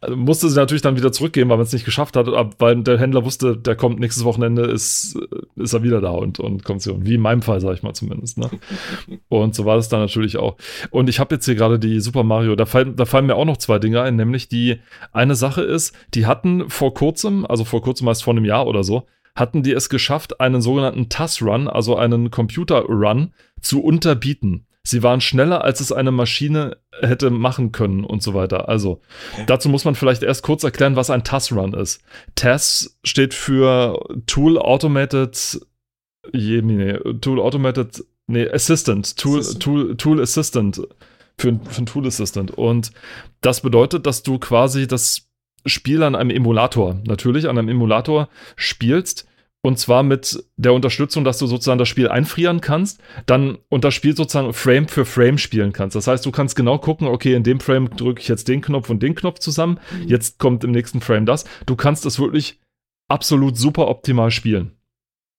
also 0.00 0.16
musste 0.16 0.48
sie 0.48 0.56
natürlich 0.56 0.82
dann 0.82 0.96
wieder 0.96 1.10
zurückgeben, 1.10 1.50
weil 1.50 1.56
man 1.56 1.66
es 1.66 1.72
nicht 1.72 1.84
geschafft 1.84 2.16
hat, 2.16 2.28
weil 2.58 2.82
der 2.82 2.98
Händler 2.98 3.24
wusste, 3.24 3.56
der 3.56 3.74
kommt 3.74 3.98
nächstes 3.98 4.24
Wochenende, 4.24 4.62
ist, 4.62 5.18
ist 5.56 5.72
er 5.72 5.82
wieder 5.82 6.00
da 6.00 6.10
und, 6.10 6.38
und 6.38 6.62
kommt 6.64 6.82
so. 6.82 7.04
Wie 7.04 7.14
in 7.14 7.20
meinem 7.20 7.42
Fall, 7.42 7.60
sag 7.60 7.74
ich 7.74 7.82
mal 7.82 7.94
zumindest. 7.94 8.38
Ne? 8.38 8.50
Und 9.28 9.54
so 9.54 9.64
war 9.64 9.76
das 9.76 9.88
dann 9.88 10.00
natürlich 10.00 10.36
auch. 10.36 10.56
Und 10.90 11.08
ich 11.08 11.18
habe 11.18 11.34
jetzt 11.34 11.46
hier 11.46 11.54
gerade 11.54 11.78
die 11.78 12.00
Super 12.00 12.22
Mario, 12.22 12.54
da 12.54 12.66
fallen, 12.66 12.96
da 12.96 13.04
fallen 13.04 13.26
mir 13.26 13.34
auch 13.34 13.44
noch 13.44 13.56
zwei 13.56 13.78
Dinge 13.78 14.02
ein, 14.02 14.16
nämlich 14.16 14.48
die 14.48 14.80
eine 15.12 15.34
Sache 15.34 15.62
ist, 15.62 15.94
die 16.14 16.26
hatten 16.26 16.68
vor 16.68 16.94
kurzem, 16.94 17.46
also 17.46 17.64
vor 17.64 17.82
kurzem 17.82 18.08
heißt 18.08 18.22
vor 18.22 18.34
einem 18.34 18.44
Jahr 18.44 18.66
oder 18.66 18.84
so, 18.84 19.06
hatten 19.34 19.62
die 19.62 19.72
es 19.72 19.88
geschafft, 19.88 20.40
einen 20.40 20.60
sogenannten 20.60 21.08
TAS-Run, 21.08 21.68
also 21.68 21.96
einen 21.96 22.30
Computer-Run, 22.30 23.32
zu 23.60 23.82
unterbieten. 23.82 24.66
Sie 24.84 25.02
waren 25.02 25.20
schneller, 25.20 25.62
als 25.62 25.80
es 25.80 25.92
eine 25.92 26.10
Maschine 26.10 26.78
hätte 27.00 27.30
machen 27.30 27.70
können 27.70 28.04
und 28.04 28.22
so 28.22 28.34
weiter. 28.34 28.68
Also, 28.68 29.00
dazu 29.46 29.68
muss 29.68 29.84
man 29.84 29.94
vielleicht 29.94 30.24
erst 30.24 30.42
kurz 30.42 30.64
erklären, 30.64 30.96
was 30.96 31.08
ein 31.08 31.24
TAS-Run 31.24 31.74
ist. 31.74 32.02
TAS 32.34 32.98
steht 33.04 33.32
für 33.32 34.04
Tool 34.26 34.58
Automated, 34.58 35.60
Jemine, 36.32 37.00
Tool 37.20 37.40
Automated, 37.40 38.04
nee, 38.26 38.48
Assistant, 38.48 39.16
Tool, 39.16 39.38
Assistant. 39.38 39.62
Tool, 39.62 39.96
Tool 39.96 40.20
Assistant, 40.20 40.82
für, 41.38 41.60
für 41.64 41.82
ein 41.82 41.86
Tool 41.86 42.06
Assistant. 42.06 42.50
Und 42.50 42.90
das 43.40 43.60
bedeutet, 43.60 44.06
dass 44.06 44.24
du 44.24 44.38
quasi 44.38 44.88
das 44.88 45.28
Spiel 45.66 46.02
an 46.02 46.14
einem 46.14 46.30
Emulator, 46.30 47.00
natürlich 47.06 47.48
an 47.48 47.58
einem 47.58 47.68
Emulator 47.68 48.28
spielst. 48.56 49.26
Und 49.64 49.78
zwar 49.78 50.02
mit 50.02 50.44
der 50.56 50.72
Unterstützung, 50.72 51.22
dass 51.22 51.38
du 51.38 51.46
sozusagen 51.46 51.78
das 51.78 51.88
Spiel 51.88 52.08
einfrieren 52.08 52.60
kannst, 52.60 53.00
dann 53.26 53.58
und 53.68 53.84
das 53.84 53.94
Spiel 53.94 54.16
sozusagen 54.16 54.52
Frame 54.52 54.88
für 54.88 55.04
Frame 55.04 55.38
spielen 55.38 55.72
kannst. 55.72 55.94
Das 55.94 56.08
heißt, 56.08 56.26
du 56.26 56.32
kannst 56.32 56.56
genau 56.56 56.78
gucken, 56.78 57.06
okay, 57.06 57.34
in 57.34 57.44
dem 57.44 57.60
Frame 57.60 57.88
drücke 57.90 58.20
ich 58.20 58.26
jetzt 58.26 58.48
den 58.48 58.60
Knopf 58.60 58.90
und 58.90 59.04
den 59.04 59.14
Knopf 59.14 59.38
zusammen, 59.38 59.78
jetzt 60.04 60.40
kommt 60.40 60.64
im 60.64 60.72
nächsten 60.72 61.00
Frame 61.00 61.26
das. 61.26 61.44
Du 61.64 61.76
kannst 61.76 62.04
es 62.06 62.18
wirklich 62.18 62.58
absolut 63.08 63.56
super 63.56 63.86
optimal 63.86 64.32
spielen. 64.32 64.72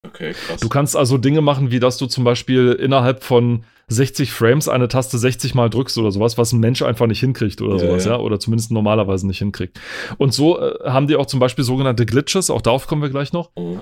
Okay, 0.05 0.33
krass. 0.33 0.59
Du 0.59 0.69
kannst 0.69 0.95
also 0.97 1.17
Dinge 1.17 1.41
machen, 1.41 1.71
wie 1.71 1.79
dass 1.79 1.97
du 1.97 2.05
zum 2.07 2.23
Beispiel 2.23 2.73
innerhalb 2.73 3.23
von 3.23 3.63
60 3.87 4.31
Frames 4.31 4.67
eine 4.67 4.87
Taste 4.87 5.17
60 5.17 5.55
Mal 5.55 5.69
drückst 5.69 5.97
oder 5.97 6.11
sowas, 6.11 6.37
was 6.37 6.51
ein 6.51 6.59
Mensch 6.59 6.81
einfach 6.81 7.07
nicht 7.07 7.19
hinkriegt 7.19 7.61
oder 7.61 7.75
Ja, 7.75 7.79
sowas, 7.87 8.05
ja. 8.05 8.11
ja. 8.13 8.19
oder 8.19 8.39
zumindest 8.39 8.71
normalerweise 8.71 9.27
nicht 9.27 9.39
hinkriegt. 9.39 9.79
Und 10.17 10.33
so 10.33 10.59
äh, 10.59 10.89
haben 10.89 11.07
die 11.07 11.15
auch 11.15 11.25
zum 11.25 11.39
Beispiel 11.39 11.63
sogenannte 11.63 12.05
Glitches, 12.05 12.49
auch 12.49 12.61
darauf 12.61 12.87
kommen 12.87 13.01
wir 13.01 13.09
gleich 13.09 13.33
noch. 13.33 13.51
Mhm. 13.57 13.79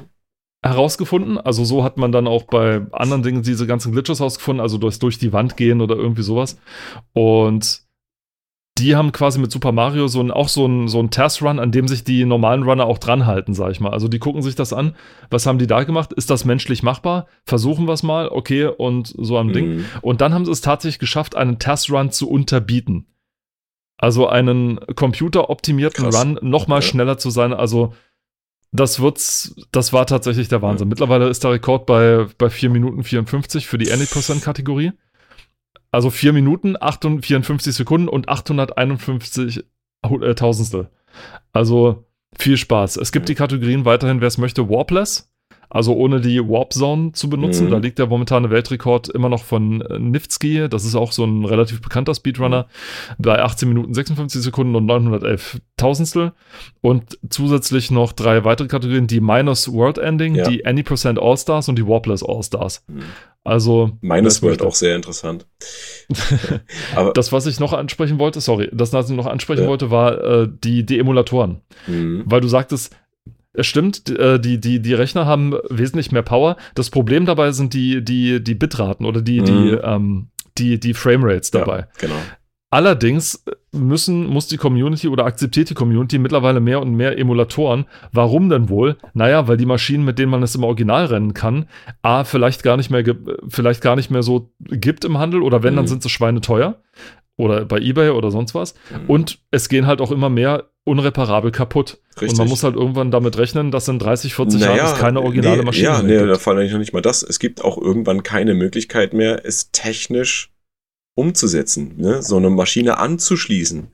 herausgefunden. 0.63 1.39
Also 1.39 1.65
so 1.65 1.83
hat 1.83 1.97
man 1.97 2.11
dann 2.11 2.27
auch 2.27 2.43
bei 2.43 2.81
anderen 2.91 3.23
Dingen 3.23 3.41
diese 3.41 3.65
ganzen 3.65 3.91
Glitches 3.91 4.19
herausgefunden, 4.19 4.61
also 4.61 4.77
durch, 4.77 4.99
durch 4.99 5.17
die 5.17 5.33
Wand 5.33 5.57
gehen 5.57 5.81
oder 5.81 5.95
irgendwie 5.95 6.21
sowas. 6.23 6.59
Und 7.13 7.81
die 8.77 8.95
haben 8.95 9.11
quasi 9.11 9.39
mit 9.39 9.51
Super 9.51 9.71
Mario 9.71 10.07
so 10.07 10.21
ein, 10.21 10.31
auch 10.31 10.47
so 10.47 10.65
ein, 10.65 10.87
so 10.87 10.99
ein 10.99 11.11
Test-Run, 11.11 11.59
an 11.59 11.71
dem 11.71 11.87
sich 11.87 12.03
die 12.03 12.25
normalen 12.25 12.63
Runner 12.63 12.85
auch 12.85 12.97
dran 12.97 13.25
halten, 13.25 13.53
sag 13.53 13.71
ich 13.71 13.79
mal. 13.79 13.91
Also 13.91 14.07
die 14.07 14.19
gucken 14.19 14.41
sich 14.41 14.55
das 14.55 14.73
an. 14.73 14.95
Was 15.29 15.45
haben 15.45 15.59
die 15.59 15.67
da 15.67 15.83
gemacht? 15.83 16.13
Ist 16.13 16.29
das 16.29 16.45
menschlich 16.45 16.81
machbar? 16.81 17.27
Versuchen 17.43 17.85
wir 17.85 17.93
es 17.93 18.01
mal, 18.01 18.29
okay, 18.29 18.65
und 18.65 19.13
so 19.17 19.37
am 19.37 19.47
mhm. 19.47 19.53
Ding. 19.53 19.85
Und 20.01 20.21
dann 20.21 20.33
haben 20.33 20.45
sie 20.45 20.51
es 20.51 20.61
tatsächlich 20.61 20.99
geschafft, 20.99 21.35
einen 21.35 21.59
Test-Run 21.59 22.11
zu 22.11 22.29
unterbieten. 22.29 23.07
Also 23.97 24.27
einen 24.27 24.79
computeroptimierten 24.95 26.05
Run 26.05 26.39
noch 26.41 26.67
mal 26.67 26.77
okay. 26.77 26.87
schneller 26.87 27.17
zu 27.19 27.29
sein. 27.29 27.53
Also 27.53 27.93
das 28.71 28.99
wird's, 29.01 29.53
das 29.71 29.91
war 29.91 30.07
tatsächlich 30.07 30.47
der 30.47 30.61
Wahnsinn. 30.61 30.87
Ja. 30.87 30.89
Mittlerweile 30.89 31.27
ist 31.27 31.43
der 31.43 31.51
Rekord 31.51 31.85
bei, 31.85 32.25
bei 32.37 32.49
4 32.49 32.69
Minuten 32.69 33.03
54 33.03 33.67
für 33.67 33.77
die 33.77 33.91
Any-Percent-Kategorie. 33.91 34.93
Also 35.91 36.09
4 36.09 36.33
Minuten, 36.33 36.75
54 36.79 37.73
Sekunden 37.73 38.07
und 38.07 38.29
851 38.29 39.63
äh, 40.03 40.35
Tausendstel. 40.35 40.89
Also 41.51 42.05
viel 42.37 42.57
Spaß. 42.57 42.97
Es 42.97 43.11
gibt 43.11 43.27
die 43.29 43.35
Kategorien 43.35 43.85
weiterhin, 43.85 44.21
wer 44.21 44.27
es 44.27 44.37
möchte, 44.37 44.69
Warpless. 44.69 45.27
Also 45.73 45.93
ohne 45.93 46.19
die 46.19 46.37
Warp 46.41 46.73
Zone 46.73 47.13
zu 47.13 47.29
benutzen. 47.29 47.67
Mhm. 47.67 47.71
Da 47.71 47.77
liegt 47.77 47.97
der 47.97 48.07
momentane 48.07 48.49
Weltrekord 48.49 49.07
immer 49.07 49.29
noch 49.29 49.45
von 49.45 49.79
äh, 49.79 49.99
Niftsky. 49.99 50.67
Das 50.67 50.83
ist 50.83 50.95
auch 50.95 51.13
so 51.13 51.23
ein 51.23 51.45
relativ 51.45 51.81
bekannter 51.81 52.13
Speedrunner. 52.13 52.67
Mhm. 53.17 53.23
Bei 53.23 53.41
18 53.41 53.69
Minuten 53.69 53.93
56 53.93 54.41
Sekunden 54.41 54.75
und 54.75 54.85
911 54.85 55.61
Tausendstel. 55.77 56.33
Und 56.81 57.17
zusätzlich 57.29 57.89
noch 57.89 58.11
drei 58.11 58.43
weitere 58.43 58.67
Kategorien. 58.67 59.07
Die 59.07 59.21
Minus 59.21 59.71
World 59.71 59.97
Ending, 59.97 60.35
ja. 60.35 60.49
die 60.49 60.65
Any 60.65 60.83
Percent 60.83 61.17
All 61.21 61.37
Stars 61.37 61.69
und 61.69 61.77
die 61.77 61.87
Warpless 61.87 62.21
All 62.21 62.43
Stars. 62.43 62.83
Mhm. 62.89 63.03
Also. 63.43 63.97
Minus 64.01 64.43
World 64.43 64.61
auch 64.61 64.75
sehr 64.75 64.95
interessant. 64.95 65.47
Aber 66.95 67.13
das, 67.13 67.31
was 67.31 67.47
ich 67.47 67.59
noch 67.59 67.73
ansprechen 67.73 68.19
wollte, 68.19 68.39
sorry, 68.41 68.69
das, 68.71 68.93
was 68.93 69.09
ich 69.09 69.15
noch 69.15 69.25
ansprechen 69.25 69.63
ja. 69.63 69.67
wollte, 69.67 69.89
war 69.89 70.23
äh, 70.23 70.47
die, 70.63 70.85
die 70.85 70.99
Emulatoren. 70.99 71.61
Mhm. 71.87 72.23
Weil 72.25 72.41
du 72.41 72.47
sagtest, 72.47 72.95
es 73.53 73.67
stimmt, 73.67 74.09
äh, 74.09 74.39
die, 74.39 74.59
die, 74.59 74.81
die 74.81 74.93
Rechner 74.93 75.25
haben 75.25 75.55
wesentlich 75.69 76.11
mehr 76.11 76.21
Power. 76.21 76.55
Das 76.75 76.89
Problem 76.89 77.25
dabei 77.25 77.51
sind 77.51 77.73
die, 77.73 78.03
die, 78.03 78.43
die 78.43 78.55
Bitraten 78.55 79.05
oder 79.05 79.21
die, 79.21 79.41
mhm. 79.41 79.45
die, 79.45 79.69
ähm, 79.83 80.27
die, 80.57 80.79
die 80.79 80.93
Framerates 80.93 81.51
dabei. 81.51 81.79
Ja, 81.79 81.87
genau. 81.97 82.15
Allerdings 82.73 83.43
müssen, 83.73 84.27
muss 84.27 84.47
die 84.47 84.55
Community 84.55 85.09
oder 85.09 85.25
akzeptiert 85.25 85.69
die 85.69 85.73
Community 85.73 86.17
mittlerweile 86.17 86.61
mehr 86.61 86.81
und 86.81 86.95
mehr 86.95 87.17
Emulatoren. 87.19 87.85
Warum 88.13 88.49
denn 88.49 88.69
wohl? 88.69 88.95
Naja, 89.13 89.49
weil 89.49 89.57
die 89.57 89.65
Maschinen, 89.65 90.05
mit 90.05 90.17
denen 90.17 90.31
man 90.31 90.41
es 90.41 90.55
im 90.55 90.63
Original 90.63 91.05
rennen 91.05 91.33
kann, 91.33 91.65
A, 92.01 92.23
vielleicht 92.23 92.63
gar 92.63 92.77
nicht 92.77 92.89
mehr, 92.89 93.03
vielleicht 93.49 93.81
gar 93.81 93.97
nicht 93.97 94.09
mehr 94.09 94.23
so 94.23 94.53
gibt 94.59 95.03
im 95.03 95.17
Handel 95.17 95.43
oder 95.43 95.63
wenn, 95.63 95.73
mhm. 95.73 95.77
dann 95.77 95.87
sind 95.87 96.01
sie 96.01 96.09
schweineteuer 96.09 96.81
oder 97.35 97.65
bei 97.65 97.79
eBay 97.79 98.11
oder 98.11 98.31
sonst 98.31 98.55
was. 98.55 98.73
Mhm. 98.89 99.09
Und 99.09 99.39
es 99.51 99.67
gehen 99.67 99.85
halt 99.85 99.99
auch 99.99 100.11
immer 100.11 100.29
mehr 100.29 100.69
unreparabel 100.85 101.51
kaputt. 101.51 101.99
Richtig. 102.13 102.29
Und 102.29 102.37
man 102.37 102.47
muss 102.47 102.63
halt 102.63 102.75
irgendwann 102.75 103.11
damit 103.11 103.37
rechnen, 103.37 103.71
dass 103.71 103.87
in 103.89 103.99
30, 103.99 104.33
40 104.33 104.61
naja, 104.61 104.77
Jahren 104.77 104.93
es 104.93 104.99
keine 104.99 105.21
originale 105.21 105.57
nee, 105.57 105.63
Maschine 105.63 105.87
ja, 105.87 106.01
nee, 106.01 106.17
gibt. 106.17 106.29
da 106.29 106.35
fallen 106.35 106.59
eigentlich 106.59 106.71
noch 106.71 106.79
nicht 106.79 106.93
mal 106.93 107.01
das. 107.01 107.21
Es 107.21 107.39
gibt 107.39 107.63
auch 107.63 107.77
irgendwann 107.77 108.23
keine 108.23 108.53
Möglichkeit 108.53 109.13
mehr, 109.13 109.45
es 109.45 109.71
technisch 109.71 110.51
umzusetzen, 111.15 111.95
ne? 111.97 112.21
so 112.21 112.37
eine 112.37 112.49
Maschine 112.49 112.97
anzuschließen. 112.97 113.87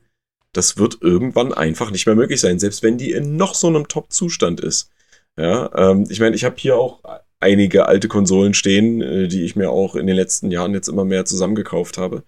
Das 0.52 0.78
wird 0.78 0.98
irgendwann 1.00 1.52
einfach 1.52 1.90
nicht 1.90 2.06
mehr 2.06 2.14
möglich 2.14 2.40
sein, 2.40 2.58
selbst 2.58 2.82
wenn 2.82 2.98
die 2.98 3.12
in 3.12 3.36
noch 3.36 3.54
so 3.54 3.66
einem 3.66 3.88
Top-Zustand 3.88 4.60
ist. 4.60 4.90
Ja, 5.36 5.70
ähm, 5.76 6.06
ich 6.08 6.20
meine, 6.20 6.34
ich 6.34 6.44
habe 6.44 6.56
hier 6.58 6.76
auch 6.76 7.00
einige 7.40 7.86
alte 7.86 8.08
Konsolen 8.08 8.54
stehen, 8.54 9.00
äh, 9.00 9.28
die 9.28 9.44
ich 9.44 9.56
mir 9.56 9.70
auch 9.70 9.94
in 9.94 10.06
den 10.06 10.16
letzten 10.16 10.50
Jahren 10.50 10.74
jetzt 10.74 10.88
immer 10.88 11.04
mehr 11.04 11.24
zusammengekauft 11.24 11.98
habe. 11.98 12.24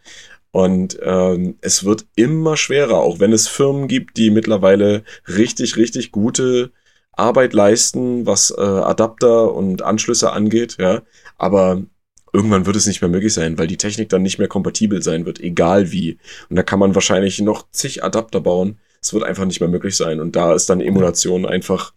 Und 0.53 0.99
ähm, 1.03 1.57
es 1.61 1.85
wird 1.85 2.07
immer 2.17 2.57
schwerer, 2.57 2.99
auch 2.99 3.21
wenn 3.21 3.33
es 3.33 3.49
Firmen 3.49 3.89
gibt, 3.89 4.17
die 4.17 4.31
mittlerweile 4.31 5.05
richtig, 5.29 5.77
richtig 5.77 6.13
gute 6.13 6.73
Arbeit 7.13 7.53
leisten, 7.53 8.27
was 8.27 8.51
äh, 8.57 8.61
Adapter 8.61 9.55
und 9.55 9.83
Anschlüsse 9.83 10.33
angeht, 10.33 10.77
ja. 10.79 11.03
Aber 11.39 11.83
irgendwann 12.33 12.67
wird 12.67 12.77
es 12.77 12.87
nicht 12.87 13.01
mehr 13.01 13.11
möglich 13.11 13.35
sein, 13.35 13.59
weil 13.59 13.67
die 13.67 13.77
Technik 13.77 14.09
dann 14.09 14.23
nicht 14.23 14.39
mehr 14.39 14.49
kompatibel 14.49 15.03
sein 15.03 15.27
wird, 15.27 15.41
egal 15.41 15.93
wie. 15.93 16.19
Und 16.49 16.57
da 16.57 16.63
kann 16.63 16.79
man 16.79 16.95
wahrscheinlich 16.95 17.41
noch 17.41 17.67
zig 17.71 18.05
Adapter 18.05 18.41
bauen. 18.41 18.79
Es 19.03 19.13
wird 19.15 19.25
einfach 19.25 19.47
nicht 19.47 19.61
mehr 19.61 19.69
möglich 19.69 19.97
sein. 19.97 20.21
Und 20.21 20.37
da 20.37 20.55
ist 20.55 20.69
dann 20.69 20.81
Emulation 20.81 21.47
einfach 21.47 21.93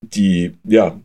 die, 0.00 0.54
ja, 0.64 1.00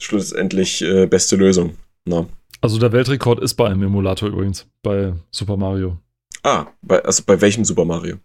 schlussendlich 0.00 0.82
äh, 0.82 1.06
beste 1.06 1.36
Lösung. 1.36 1.76
Na. 2.04 2.26
Also 2.60 2.78
der 2.78 2.92
Weltrekord 2.92 3.40
ist 3.40 3.54
bei 3.54 3.66
einem 3.66 3.82
Emulator 3.82 4.28
übrigens, 4.28 4.66
bei 4.82 5.14
Super 5.30 5.56
Mario. 5.56 5.98
Ah, 6.42 6.66
bei, 6.82 7.04
also 7.04 7.22
bei 7.24 7.40
welchem 7.40 7.64
Super 7.64 7.84
Mario? 7.84 8.16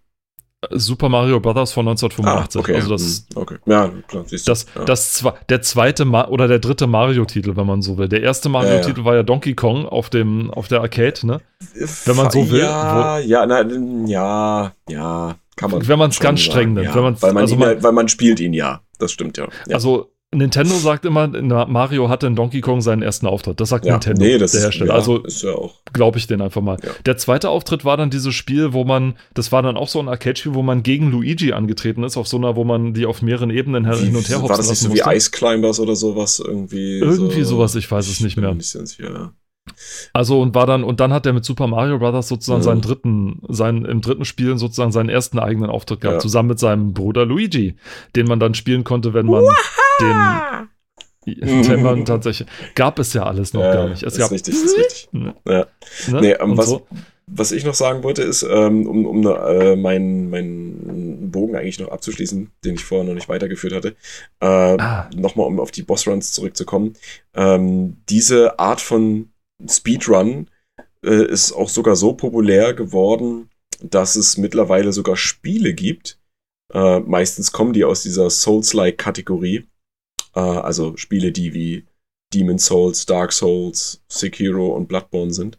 Super 0.72 1.10
Mario 1.10 1.40
Brothers 1.40 1.72
von 1.72 1.88
1985. 1.88 2.56
Ah, 2.56 2.60
okay. 2.60 2.76
Also 2.76 2.90
das, 2.90 3.26
hm, 3.34 3.42
okay. 3.42 3.58
Ja, 3.66 3.92
klar, 4.08 4.24
siehst 4.26 4.48
du. 4.48 4.52
Das, 4.52 4.66
ja. 4.76 4.84
das 4.86 5.24
der 5.50 5.62
zweite 5.62 6.06
Ma 6.06 6.28
oder 6.28 6.48
der 6.48 6.60
dritte 6.60 6.88
Mario-Titel, 6.88 7.56
wenn 7.56 7.68
man 7.68 7.82
so 7.82 7.98
will. 7.98 8.08
Der 8.08 8.22
erste 8.22 8.50
Mario-Titel 8.50 9.00
ja, 9.00 9.04
ja. 9.04 9.06
war 9.06 9.16
ja 9.16 9.24
Donkey 9.24 9.54
Kong 9.54 9.86
auf 9.86 10.10
dem 10.10 10.52
auf 10.52 10.68
der 10.68 10.82
Arcade, 10.82 11.26
ne? 11.26 11.42
Wenn 12.06 12.16
man 12.16 12.32
so 12.32 12.50
will. 12.50 12.60
Ja, 12.60 13.20
ja, 13.20 13.46
na, 13.46 13.66
ja, 14.06 14.72
ja, 14.90 15.36
kann 15.56 15.72
man. 15.72 15.88
Wenn 15.88 16.00
man 16.00 16.10
es 16.10 16.20
ganz 16.20 16.42
streng 16.42 16.74
nimmt, 16.74 16.94
wenn 16.96 17.22
weil 17.22 17.34
man, 17.34 17.44
also 17.44 17.56
man, 17.56 17.82
weil 17.84 17.92
man 17.92 18.08
spielt 18.08 18.40
ihn 18.40 18.54
ja. 18.54 18.82
Das 19.00 19.12
stimmt 19.12 19.38
ja. 19.38 19.48
Also 19.70 20.13
Nintendo 20.34 20.76
sagt 20.76 21.06
immer, 21.06 21.28
Mario 21.68 22.10
hatte 22.10 22.28
in 22.28 22.36
Donkey 22.36 22.62
Kong 22.62 22.82
seinen 22.82 23.02
ersten 23.02 23.28
Auftritt. 23.28 23.60
Das 23.60 23.70
sagt 23.70 23.86
ja, 23.86 23.94
Nintendo, 23.94 24.24
nee, 24.24 24.38
das 24.38 24.52
der 24.52 24.62
Hersteller. 24.62 24.92
Ja, 24.92 24.96
also 24.96 25.24
ja 25.26 25.56
glaube 25.94 26.18
ich 26.18 26.28
den 26.28 26.42
einfach 26.42 26.62
mal. 26.62 26.78
Der 27.06 27.18
zweite 27.18 27.50
Auftritt 27.50 27.86
war 27.86 27.98
dann 27.98 28.10
dieses 28.10 28.34
Spiel, 28.34 28.74
wo 28.74 28.84
man, 28.84 29.16
das 29.34 29.52
war 29.52 29.62
dann 29.62 29.78
auch 29.78 29.88
so 29.88 30.00
ein 30.00 30.10
Arcade-Spiel, 30.10 30.54
wo 30.54 30.64
man 30.64 30.84
gegen 30.84 31.12
Luigi 31.12 31.54
angetreten 31.54 32.04
ist, 32.04 32.18
auf 32.18 32.28
so 32.28 32.38
einer, 32.38 32.56
wo 32.56 32.64
man 32.64 32.94
die 32.94 33.06
auf 33.06 33.22
mehreren 33.22 33.50
Ebenen 33.50 33.86
Wie, 33.86 34.06
hin 34.06 34.16
und 34.16 34.28
her 34.28 34.42
War 34.42 34.50
das 34.50 34.70
nicht 34.70 34.80
so 34.80 34.94
wie 34.94 35.02
Ice 35.16 35.32
Climbers 35.32 35.80
oder 35.80 35.96
sowas 35.96 36.40
irgendwie? 36.40 37.00
Irgendwie 37.00 37.44
so, 37.44 37.56
sowas, 37.56 37.76
ich 37.76 37.90
weiß 37.90 38.08
es 38.10 38.20
nicht 38.20 38.38
mehr. 38.38 38.56
Sicher, 38.60 39.34
also 40.12 40.42
und 40.42 40.56
war 40.56 40.66
dann 40.66 40.84
und 40.84 41.00
dann 41.00 41.14
hat 41.14 41.26
er 41.26 41.32
mit 41.32 41.46
Super 41.46 41.68
Mario 41.68 41.98
Brothers 41.98 42.28
sozusagen 42.28 42.60
ja. 42.60 42.66
seinen 42.66 42.82
dritten, 42.82 43.42
seinen 43.48 43.86
im 43.86 44.02
dritten 44.02 44.26
Spiel 44.26 44.58
sozusagen 44.58 44.92
seinen 44.92 45.10
ersten 45.10 45.40
eigenen 45.40 45.70
Auftritt 45.70 46.02
gehabt, 46.02 46.22
zusammen 46.22 46.50
mit 46.50 46.60
seinem 46.60 46.94
Bruder 46.94 47.26
Luigi, 47.26 47.76
den 48.16 48.28
man 48.28 48.40
dann 48.40 48.56
spielen 48.56 48.84
konnte, 48.84 49.14
wenn 49.14 49.26
man 49.26 49.44
Waha! 49.44 49.54
Den 50.06 50.70
man 51.84 52.06
tatsächlich 52.06 52.48
gab 52.76 53.00
es 53.00 53.14
ja 53.14 53.24
alles 53.24 53.54
noch 53.54 53.62
ja, 53.62 53.74
gar 53.74 53.90
nicht. 53.90 54.04
Es 54.04 54.14
ist 54.14 54.20
gab, 54.20 54.32
richtig, 54.32 54.56
ist 54.56 54.78
richtig. 54.78 55.10
Ja. 55.48 55.68
Ne? 56.10 56.22
Nee, 56.22 56.32
ähm, 56.32 56.58
was, 56.58 56.68
so. 56.68 56.86
was 57.28 57.52
ich 57.52 57.64
noch 57.64 57.74
sagen 57.74 58.04
wollte, 58.04 58.24
ist, 58.24 58.44
ähm, 58.44 58.88
um, 58.88 59.06
um 59.06 59.26
äh, 59.26 59.76
meinen 59.76 60.30
mein 60.30 61.32
Bogen 61.32 61.56
eigentlich 61.56 61.80
noch 61.80 61.90
abzuschließen, 61.90 62.52
den 62.64 62.76
ich 62.76 62.84
vorher 62.84 63.08
noch 63.08 63.16
nicht 63.16 63.30
weitergeführt 63.30 63.74
hatte, 63.74 63.96
äh, 64.40 64.46
ah. 64.46 65.10
nochmal 65.16 65.48
um 65.48 65.60
auf 65.60 65.72
die 65.72 65.84
Bossruns 65.84 66.34
zurückzukommen. 66.34 66.94
Ähm, 67.34 67.98
diese 68.10 68.60
Art 68.60 68.82
von 68.82 69.30
Speedrun 69.68 70.48
äh, 71.04 71.26
ist 71.26 71.54
auch 71.54 71.70
sogar 71.70 71.96
so 71.96 72.14
populär 72.14 72.74
geworden, 72.74 73.50
dass 73.82 74.16
es 74.16 74.38
mittlerweile 74.38 74.94
sogar 74.94 75.18
Spiele 75.18 75.74
gibt. 75.74 76.20
Äh, 76.74 77.00
meistens 77.00 77.52
kommen 77.52 77.74
die 77.74 77.84
aus 77.84 78.04
dieser 78.04 78.30
Souls-like-Kategorie. 78.30 79.68
Äh, 80.36 80.40
also 80.40 80.98
Spiele, 80.98 81.32
die 81.32 81.54
wie 81.54 81.86
Demon 82.34 82.60
Souls, 82.60 83.06
Dark 83.06 83.32
Souls, 83.32 84.02
Sekiro 84.08 84.76
und 84.76 84.88
Bloodborne 84.88 85.34
sind. 85.34 85.58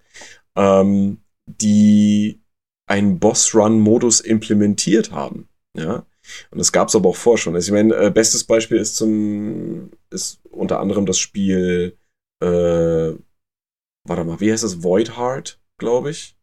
Ähm, 0.56 1.22
die 1.46 2.40
einen 2.86 3.18
Boss-Run-Modus 3.18 4.20
implementiert 4.20 5.12
haben. 5.12 5.48
Ja. 5.76 6.06
Und 6.50 6.58
das 6.58 6.72
gab 6.72 6.88
es 6.88 6.96
aber 6.96 7.10
auch 7.10 7.16
vor 7.16 7.38
schon. 7.38 7.54
Also 7.54 7.68
ich 7.68 7.72
meine, 7.72 7.94
äh, 7.94 8.10
bestes 8.10 8.44
Beispiel 8.44 8.78
ist 8.78 8.96
zum 8.96 9.90
ist 10.10 10.40
unter 10.50 10.80
anderem 10.80 11.06
das 11.06 11.18
Spiel 11.18 11.98
äh, 12.42 13.14
warte 14.06 14.24
mal, 14.24 14.40
wie 14.40 14.52
heißt 14.52 14.64
das? 14.64 14.82
Void 14.82 15.16
Heart, 15.16 15.60
glaube 15.78 16.10
ich. 16.10 16.36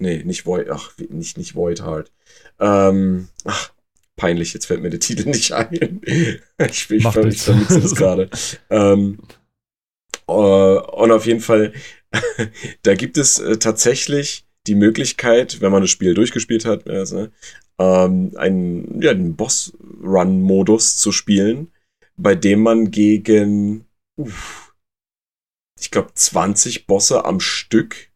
Nee, 0.00 0.22
nicht 0.24 0.46
Void, 0.46 0.70
ach, 0.70 0.96
nicht, 0.98 1.38
nicht 1.38 1.54
Void 1.54 1.82
Heart. 1.82 2.12
Ähm, 2.60 3.28
ach, 3.44 3.72
peinlich, 4.18 4.52
jetzt 4.52 4.66
fällt 4.66 4.82
mir 4.82 4.90
der 4.90 5.00
Titel 5.00 5.30
nicht 5.30 5.52
ein. 5.52 6.02
ich 6.58 6.90
ich 6.90 7.02
vermisse 7.02 7.56
das 7.68 7.94
gerade. 7.94 8.28
ähm, 8.68 9.20
uh, 10.28 10.80
und 10.92 11.10
auf 11.10 11.24
jeden 11.24 11.40
Fall, 11.40 11.72
da 12.82 12.94
gibt 12.94 13.16
es 13.16 13.38
äh, 13.38 13.56
tatsächlich 13.56 14.44
die 14.66 14.74
Möglichkeit, 14.74 15.62
wenn 15.62 15.72
man 15.72 15.80
das 15.80 15.90
Spiel 15.90 16.12
durchgespielt 16.12 16.66
hat, 16.66 16.86
also, 16.86 17.28
ähm, 17.78 18.32
einen, 18.36 19.00
ja, 19.00 19.12
einen 19.12 19.36
Boss-Run-Modus 19.36 20.98
zu 20.98 21.12
spielen, 21.12 21.72
bei 22.16 22.34
dem 22.34 22.60
man 22.60 22.90
gegen, 22.90 23.86
uff, 24.16 24.74
ich 25.80 25.90
glaube, 25.90 26.10
20 26.12 26.86
Bosse 26.86 27.24
am 27.24 27.40
Stück 27.40 28.10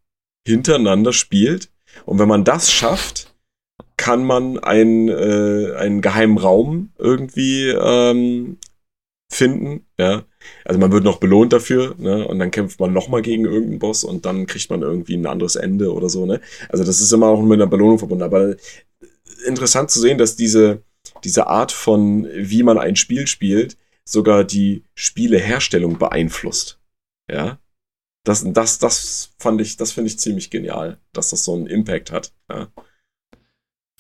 hintereinander 0.47 1.13
spielt. 1.13 1.71
Und 2.05 2.19
wenn 2.19 2.29
man 2.29 2.45
das 2.45 2.73
schafft, 2.73 3.32
kann 3.97 4.25
man 4.25 4.59
einen, 4.59 5.09
äh, 5.09 5.75
einen 5.77 6.01
geheimen 6.01 6.39
Raum 6.39 6.91
irgendwie 6.99 7.69
ähm, 7.69 8.59
finden, 9.31 9.87
ja. 9.99 10.25
Also 10.65 10.81
man 10.81 10.93
wird 10.93 11.05
noch 11.05 11.19
belohnt 11.19 11.53
dafür, 11.53 11.95
ne? 11.99 12.27
Und 12.27 12.39
dann 12.39 12.51
kämpft 12.51 12.81
man 12.81 12.93
nochmal 12.93 13.23
gegen 13.23 13.45
irgendeinen 13.45 13.79
Boss 13.79 14.05
und 14.05 14.27
dann 14.27 14.47
kriegt 14.47 14.71
man 14.71 14.83
irgendwie 14.83 15.17
ein 15.17 15.27
anderes 15.27 15.57
Ende 15.57 15.93
oder 15.93 16.09
so, 16.09 16.27
ne? 16.27 16.41
Also 16.69 16.85
das 16.85 17.01
ist 17.01 17.13
immer 17.13 17.29
auch 17.29 17.43
mit 17.43 17.61
einer 17.61 17.71
Belohnung 17.71 17.99
verbunden. 17.99 18.25
Aber 18.25 18.57
interessant 19.47 19.91
zu 19.91 20.01
sehen, 20.01 20.19
dass 20.19 20.37
diese, 20.37 20.83
diese 21.25 21.47
Art 21.47 21.73
von, 21.73 22.29
wie 22.35 22.63
man 22.63 22.79
ein 22.79 22.97
Spiel 22.97 23.27
spielt, 23.27 23.77
sogar 24.05 24.45
die 24.45 24.85
Spieleherstellung 24.95 25.99
beeinflusst. 25.99 26.81
Ja. 27.31 27.59
Das, 28.25 28.45
das, 28.47 28.79
das 28.79 29.31
fand 29.39 29.61
ich, 29.61 29.77
das 29.77 29.93
finde 29.93 30.09
ich 30.09 30.19
ziemlich 30.19 30.51
genial, 30.51 31.01
dass 31.13 31.31
das 31.31 31.45
so 31.45 31.55
einen 31.55 31.67
Impact 31.67 32.13
hat. 32.13 32.33
Ja. 32.51 32.69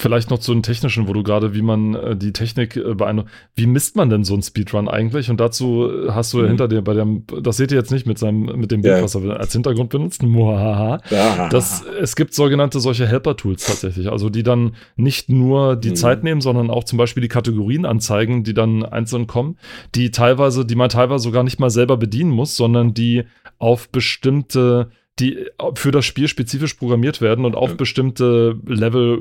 Vielleicht 0.03 0.31
noch 0.31 0.41
zu 0.41 0.53
den 0.53 0.65
technischen, 0.65 1.07
wo 1.07 1.13
du 1.13 1.23
gerade, 1.23 1.55
wie 1.55 1.63
man 1.63 1.95
äh, 1.95 2.17
die 2.17 2.33
Technik 2.33 2.77
äh, 2.77 2.93
beeindruckt. 2.93 3.31
Wie 3.55 3.69
misst 3.69 3.95
man 3.95 4.11
denn 4.11 4.25
so 4.25 4.33
einen 4.33 4.43
Speedrun 4.43 4.89
eigentlich? 4.89 5.31
Und 5.31 5.39
dazu 5.39 5.89
äh, 5.89 6.11
hast 6.11 6.33
du 6.33 6.39
mhm. 6.39 6.49
hinter 6.49 6.67
dir 6.67 6.83
bei 6.83 6.93
dem, 6.93 7.23
das 7.41 7.57
seht 7.57 7.71
ihr 7.71 7.79
jetzt 7.79 7.93
nicht 7.93 8.05
mit 8.05 8.19
seinem, 8.19 8.47
mit 8.47 8.73
dem 8.73 8.83
Bild, 8.83 8.97
ja. 8.97 9.03
was 9.05 9.15
er 9.15 9.39
als 9.39 9.53
Hintergrund 9.53 9.91
benutzt. 9.91 10.25
Muhaha. 10.25 10.99
Ja. 11.11 11.49
Das, 11.51 11.85
es 12.01 12.17
gibt 12.17 12.35
sogenannte 12.35 12.81
solche 12.81 13.07
Helper-Tools 13.07 13.65
tatsächlich, 13.65 14.11
also 14.11 14.29
die 14.29 14.43
dann 14.43 14.75
nicht 14.97 15.29
nur 15.29 15.77
die 15.77 15.91
mhm. 15.91 15.95
Zeit 15.95 16.25
nehmen, 16.25 16.41
sondern 16.41 16.69
auch 16.69 16.83
zum 16.83 16.97
Beispiel 16.97 17.21
die 17.21 17.29
Kategorien 17.29 17.87
anzeigen, 17.87 18.43
die 18.43 18.55
dann 18.55 18.85
einzeln 18.85 19.29
kommen, 19.29 19.57
die 19.95 20.11
teilweise, 20.11 20.67
die 20.67 20.75
man 20.75 20.89
teilweise 20.89 21.23
sogar 21.23 21.45
nicht 21.45 21.61
mal 21.61 21.71
selber 21.71 21.97
bedienen 21.97 22.33
muss, 22.33 22.57
sondern 22.57 22.93
die 22.93 23.23
auf 23.61 23.89
bestimmte 23.89 24.91
die 25.19 25.47
für 25.75 25.91
das 25.91 26.07
Spiel 26.07 26.27
spezifisch 26.27 26.75
programmiert 26.75 27.21
werden 27.21 27.45
und 27.45 27.55
auf 27.55 27.77
bestimmte 27.77 28.59
Level, 28.67 29.21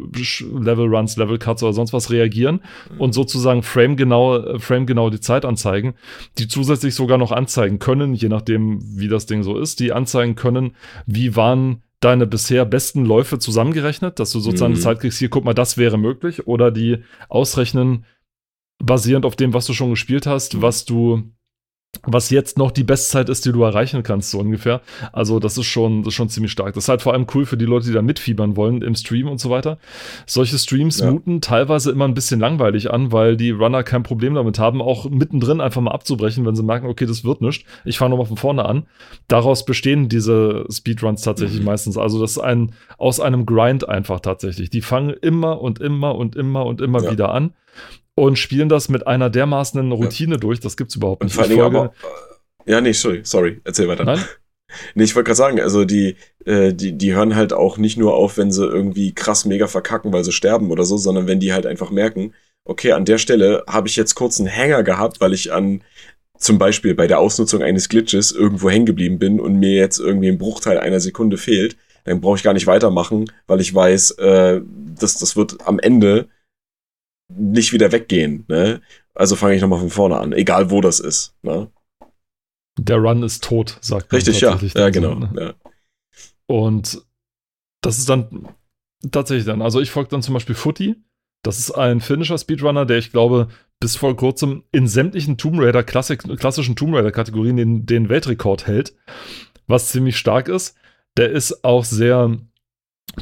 Level 0.58 0.88
Runs, 0.88 1.18
Level 1.18 1.38
Cuts 1.38 1.64
oder 1.64 1.74
sonst 1.74 1.92
was 1.92 2.10
reagieren 2.10 2.62
mhm. 2.92 3.02
und 3.02 3.14
sozusagen 3.14 3.62
frame 3.62 3.98
genau, 3.98 4.58
frame 4.60 4.86
genau 4.86 5.10
die 5.10 5.20
Zeit 5.20 5.44
anzeigen, 5.44 5.96
die 6.38 6.48
zusätzlich 6.48 6.96
sogar 6.96 7.18
noch 7.18 7.34
anzeigen 7.34 7.80
können, 7.80 8.14
je 8.14 8.30
nachdem, 8.30 8.80
wie 8.98 9.10
das 9.10 9.26
Ding 9.26 9.44
so 9.44 9.58
ist, 9.58 9.82
die 9.82 9.92
anzeigen 9.92 10.36
können, 10.36 10.76
wie 11.06 11.36
waren 11.36 11.84
deine 12.00 12.26
bisher 12.26 12.66
besten 12.66 13.06
Läufe 13.06 13.38
zusammengerechnet, 13.38 14.20
dass 14.20 14.32
du 14.32 14.40
sozusagen 14.40 14.74
mhm. 14.74 14.80
Zeit 14.80 15.02
kriegst, 15.02 15.20
hier, 15.20 15.30
guck 15.30 15.44
mal, 15.44 15.54
das 15.54 15.78
wäre 15.78 15.98
möglich, 15.98 16.48
oder 16.48 16.72
die 16.72 17.00
ausrechnen, 17.30 18.06
basierend 18.80 19.26
auf 19.26 19.36
dem, 19.36 19.54
was 19.54 19.66
du 19.68 19.74
schon 19.74 19.92
gespielt 19.92 20.26
hast, 20.26 20.56
mhm. 20.56 20.62
was 20.62 20.86
du 20.86 21.24
was 22.04 22.30
jetzt 22.30 22.58
noch 22.58 22.72
die 22.72 22.84
Bestzeit 22.84 23.30
ist, 23.30 23.46
die 23.46 23.52
du 23.52 23.64
erreichen 23.64 24.02
kannst, 24.02 24.32
so 24.32 24.40
ungefähr. 24.40 24.82
Also, 25.12 25.40
das 25.40 25.58
ist 25.58 25.68
schon, 25.68 26.02
das 26.02 26.10
ist 26.10 26.16
schon 26.16 26.30
ziemlich 26.30 26.52
stark. 26.52 26.74
Das 26.74 26.86
ist 26.86 26.90
halt 26.90 27.02
vor 27.02 27.14
allem 27.14 27.28
cool 27.36 27.46
für 27.46 27.58
die 27.58 27.66
Leute, 27.66 27.88
die 27.88 27.94
da 27.94 28.02
mitfiebern 28.02 28.56
wollen 28.56 28.82
im 28.82 28.96
Stream 28.96 29.28
und 29.28 29.40
so 29.40 29.50
weiter. 29.50 29.78
Solche 30.26 30.58
Streams 30.58 31.00
ja. 31.00 31.12
muten 31.12 31.42
teilweise 31.42 31.92
immer 31.92 32.08
ein 32.08 32.14
bisschen 32.14 32.40
langweilig 32.40 32.92
an, 32.92 33.12
weil 33.12 33.38
die 33.38 33.52
Runner 33.52 33.84
kein 33.84 34.04
Problem 34.04 34.34
damit 34.34 34.58
haben, 34.58 34.82
auch 34.82 35.10
mittendrin 35.10 35.62
einfach 35.62 35.82
mal 35.82 35.92
abzubrechen, 35.92 36.46
wenn 36.46 36.56
sie 36.56 36.64
merken, 36.64 36.88
okay, 36.88 37.06
das 37.06 37.24
wird 37.24 37.42
nichts. 37.42 37.66
Ich 37.86 37.98
fange 37.98 38.12
nochmal 38.12 38.26
von 38.26 38.38
vorne 38.38 38.66
an. 38.66 38.88
Daraus 39.28 39.66
bestehen 39.66 40.10
diese 40.10 40.66
Speedruns 40.72 41.22
tatsächlich 41.22 41.60
mhm. 41.60 41.66
meistens. 41.66 41.98
Also, 41.98 42.20
das 42.20 42.32
ist 42.32 42.40
ein, 42.40 42.74
aus 42.98 43.20
einem 43.20 43.46
Grind 43.46 43.88
einfach 43.88 44.22
tatsächlich. 44.22 44.70
Die 44.70 44.82
fangen 44.82 45.12
immer 45.22 45.62
und 45.62 45.80
immer 45.80 46.16
und 46.16 46.36
immer 46.36 46.66
und 46.66 46.82
immer 46.82 47.04
ja. 47.04 47.12
wieder 47.12 47.32
an 47.32 47.54
und 48.16 48.38
spielen 48.38 48.70
das 48.70 48.90
mit 48.90 49.08
einer 49.08 49.30
dermaßen 49.30 49.92
Routine 49.92 50.36
ja. 50.36 50.40
durch. 50.40 50.60
Das 50.60 50.78
gibt's 50.78 50.96
überhaupt 50.96 51.24
nicht. 51.24 51.34
Vor 51.34 51.44
allem 51.44 51.60
aber, 51.60 51.94
ja, 52.66 52.82
nee, 52.82 52.92
sorry, 52.92 53.22
sorry, 53.24 53.62
erzähl 53.64 53.88
weiter. 53.88 54.04
Nein? 54.04 54.24
Nee, 54.96 55.04
ich 55.04 55.16
wollte 55.16 55.28
gerade 55.28 55.36
sagen, 55.36 55.60
also 55.60 55.84
die, 55.84 56.16
äh, 56.46 56.74
die, 56.74 56.94
die 56.94 57.14
hören 57.14 57.36
halt 57.36 57.52
auch 57.52 57.78
nicht 57.78 57.98
nur 57.98 58.16
auf, 58.16 58.38
wenn 58.38 58.54
sie 58.54 58.66
irgendwie 58.66 59.14
krass 59.14 59.44
mega 59.44 59.68
verkacken, 59.68 60.14
weil 60.14 60.24
sie 60.24 60.32
sterben 60.32 60.72
oder 60.72 60.86
so, 60.86 60.96
sondern 60.96 61.28
wenn 61.28 61.42
die 61.42 61.52
halt 61.52 61.66
einfach 61.66 61.92
merken, 61.92 62.34
okay, 62.64 62.94
an 62.94 63.04
der 63.04 63.18
Stelle 63.18 63.66
habe 63.68 63.90
ich 63.90 63.98
jetzt 63.98 64.16
kurz 64.16 64.40
einen 64.40 64.48
Hänger 64.48 64.84
gehabt, 64.84 65.20
weil 65.20 65.34
ich 65.34 65.52
an 65.52 65.84
zum 66.38 66.58
Beispiel 66.58 66.96
bei 66.96 67.06
der 67.06 67.20
Ausnutzung 67.20 67.62
eines 67.62 67.90
Glitches 67.90 68.32
irgendwo 68.32 68.70
hängen 68.70 68.86
geblieben 68.86 69.20
bin 69.20 69.42
und 69.42 69.60
mir 69.60 69.74
jetzt 69.74 70.00
irgendwie 70.00 70.30
ein 70.30 70.38
Bruchteil 70.38 70.80
einer 70.80 71.02
Sekunde 71.02 71.38
fehlt, 71.38 71.76
dann 72.06 72.22
brauche 72.22 72.38
ich 72.38 72.44
gar 72.44 72.54
nicht 72.54 72.66
weitermachen, 72.66 73.32
weil 73.48 73.62
ich 73.62 73.74
weiß, 73.74 74.12
äh, 74.12 74.62
das, 74.98 75.20
das 75.20 75.36
wird 75.36 75.68
am 75.68 75.80
Ende 75.80 76.30
nicht 77.38 77.74
wieder 77.74 77.92
weggehen. 77.92 78.46
Ne? 78.48 78.82
Also 79.14 79.36
fange 79.36 79.56
ich 79.56 79.62
nochmal 79.62 79.80
von 79.80 79.90
vorne 79.90 80.18
an, 80.18 80.34
egal 80.34 80.72
wo 80.72 80.82
das 80.82 81.00
ist. 81.00 81.36
Ne? 81.42 81.70
Der 82.80 82.98
Run 82.98 83.24
ist 83.24 83.44
tot, 83.44 83.78
sagt 83.82 84.12
man. 84.12 84.18
Richtig, 84.18 84.42
ja. 84.42 84.60
Ja, 84.76 84.90
genau. 84.90 85.14
So, 85.14 85.20
ne? 85.20 85.32
ja. 85.36 85.54
Und 86.48 87.02
das 87.82 87.98
ist 87.98 88.10
dann 88.10 88.48
tatsächlich 89.12 89.46
dann. 89.46 89.62
Also 89.62 89.82
ich 89.82 89.92
folge 89.92 90.10
dann 90.10 90.22
zum 90.22 90.34
Beispiel 90.34 90.56
Footy. 90.56 90.96
Das 91.44 91.58
ist 91.58 91.72
ein 91.72 92.02
finnischer 92.02 92.38
Speedrunner, 92.38 92.86
der 92.86 93.00
ich 93.00 93.12
glaube 93.12 93.48
bis 93.80 93.96
vor 93.96 94.16
kurzem 94.16 94.64
in 94.72 94.88
sämtlichen 94.88 95.38
Tomb 95.38 95.60
Raider, 95.60 95.84
Klassik, 95.84 96.24
klassischen 96.38 96.76
Tomb 96.76 96.94
Raider 96.94 97.12
Kategorien 97.12 97.58
den, 97.58 97.86
den 97.88 98.10
Weltrekord 98.10 98.68
hält. 98.68 98.96
Was 99.68 99.90
ziemlich 99.90 100.18
stark 100.18 100.48
ist. 100.48 100.76
Der 101.18 101.32
ist 101.32 101.64
auch 101.64 101.84
sehr 101.84 102.38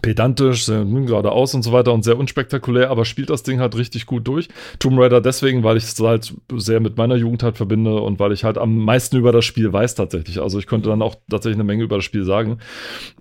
pedantisch, 0.02 0.68
geradeaus 0.68 1.56
und 1.56 1.64
so 1.64 1.72
weiter 1.72 1.94
und 1.94 2.04
sehr 2.04 2.18
unspektakulär, 2.18 2.90
aber 2.90 3.06
spielt 3.06 3.30
das 3.30 3.44
Ding 3.44 3.60
halt 3.60 3.76
richtig 3.76 4.06
gut 4.06 4.28
durch. 4.28 4.48
Tomb 4.78 5.00
Raider 5.00 5.22
deswegen, 5.22 5.64
weil 5.64 5.78
ich 5.78 5.84
es 5.86 6.00
halt 6.00 6.34
sehr 6.56 6.80
mit 6.80 6.98
meiner 6.98 7.16
Jugend 7.16 7.44
halt 7.44 7.58
verbinde 7.58 8.00
und 8.00 8.20
weil 8.20 8.32
ich 8.32 8.44
halt 8.44 8.58
am 8.58 8.78
meisten 8.78 9.18
über 9.18 9.32
das 9.32 9.46
Spiel 9.46 9.74
weiß 9.74 9.96
tatsächlich. 9.96 10.40
Also 10.42 10.60
ich 10.60 10.68
könnte 10.68 10.90
dann 10.90 11.02
auch 11.02 11.16
tatsächlich 11.30 11.58
eine 11.58 11.64
Menge 11.64 11.84
über 11.84 11.98
das 11.98 12.06
Spiel 12.06 12.24
sagen. 12.24 12.60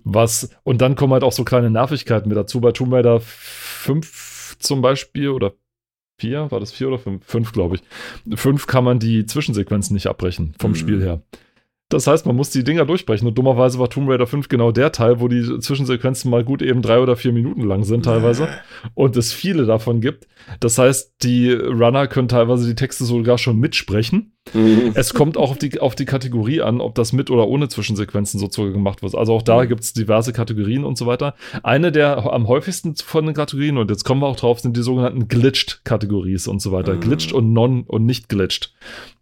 Was, 0.03 0.51
und 0.63 0.81
dann 0.81 0.95
kommen 0.95 1.13
halt 1.13 1.23
auch 1.23 1.31
so 1.31 1.43
kleine 1.43 1.69
Nervigkeiten 1.69 2.29
mit 2.29 2.37
dazu. 2.37 2.61
Bei 2.61 2.71
Tomb 2.71 2.93
Raider 2.93 3.19
5 3.19 4.57
zum 4.59 4.81
Beispiel 4.81 5.29
oder 5.29 5.53
vier, 6.19 6.51
war 6.51 6.59
das 6.59 6.71
vier 6.71 6.89
oder 6.89 6.99
fünf? 6.99 7.25
Fünf, 7.25 7.51
glaube 7.53 7.77
ich. 7.77 8.37
Fünf 8.37 8.67
kann 8.67 8.83
man 8.83 8.99
die 8.99 9.25
Zwischensequenzen 9.25 9.93
nicht 9.93 10.07
abbrechen 10.07 10.53
vom 10.59 10.71
mhm. 10.71 10.75
Spiel 10.75 11.01
her. 11.01 11.21
Das 11.89 12.05
heißt, 12.05 12.27
man 12.27 12.35
muss 12.35 12.51
die 12.51 12.63
Dinger 12.63 12.85
durchbrechen. 12.85 13.27
Und 13.27 13.37
dummerweise 13.37 13.79
war 13.79 13.89
Tomb 13.89 14.09
Raider 14.09 14.27
5 14.27 14.47
genau 14.47 14.71
der 14.71 14.91
Teil, 14.91 15.19
wo 15.19 15.27
die 15.27 15.59
Zwischensequenzen 15.59 16.29
mal 16.29 16.43
gut 16.43 16.61
eben 16.61 16.83
drei 16.83 16.99
oder 16.99 17.15
vier 17.15 17.33
Minuten 17.33 17.63
lang 17.63 17.83
sind 17.83 18.05
teilweise. 18.05 18.47
und 18.93 19.17
es 19.17 19.33
viele 19.33 19.65
davon 19.65 19.99
gibt. 19.99 20.27
Das 20.59 20.77
heißt, 20.77 21.15
die 21.23 21.51
Runner 21.51 22.07
können 22.07 22.27
teilweise 22.27 22.67
die 22.67 22.75
Texte 22.75 23.05
sogar 23.05 23.39
schon 23.39 23.57
mitsprechen. 23.57 24.33
Mhm. 24.53 24.91
Es 24.95 25.13
kommt 25.13 25.37
auch 25.37 25.51
auf 25.51 25.57
die, 25.57 25.79
auf 25.79 25.95
die 25.95 26.05
Kategorie 26.05 26.61
an, 26.61 26.81
ob 26.81 26.95
das 26.95 27.13
mit 27.13 27.29
oder 27.29 27.47
ohne 27.47 27.69
Zwischensequenzen 27.69 28.39
sozusagen 28.39 28.73
gemacht 28.73 29.01
wird. 29.01 29.15
Also 29.15 29.33
auch 29.33 29.41
da 29.41 29.63
mhm. 29.63 29.67
gibt 29.67 29.81
es 29.81 29.93
diverse 29.93 30.33
Kategorien 30.33 30.83
und 30.83 30.97
so 30.97 31.05
weiter. 31.05 31.35
Eine 31.63 31.91
der 31.91 32.31
am 32.31 32.47
häufigsten 32.47 32.95
von 32.95 33.25
den 33.25 33.35
Kategorien, 33.35 33.77
und 33.77 33.89
jetzt 33.89 34.03
kommen 34.03 34.21
wir 34.21 34.27
auch 34.27 34.35
drauf, 34.35 34.59
sind 34.59 34.75
die 34.75 34.81
sogenannten 34.81 35.27
Glitched-Kategorien 35.27 36.39
und 36.47 36.61
so 36.61 36.71
weiter. 36.71 36.95
Mhm. 36.95 36.99
Glitched 37.01 37.33
und 37.33 37.53
non- 37.53 37.83
und 37.83 38.05
nicht 38.05 38.29
glitched. 38.29 38.73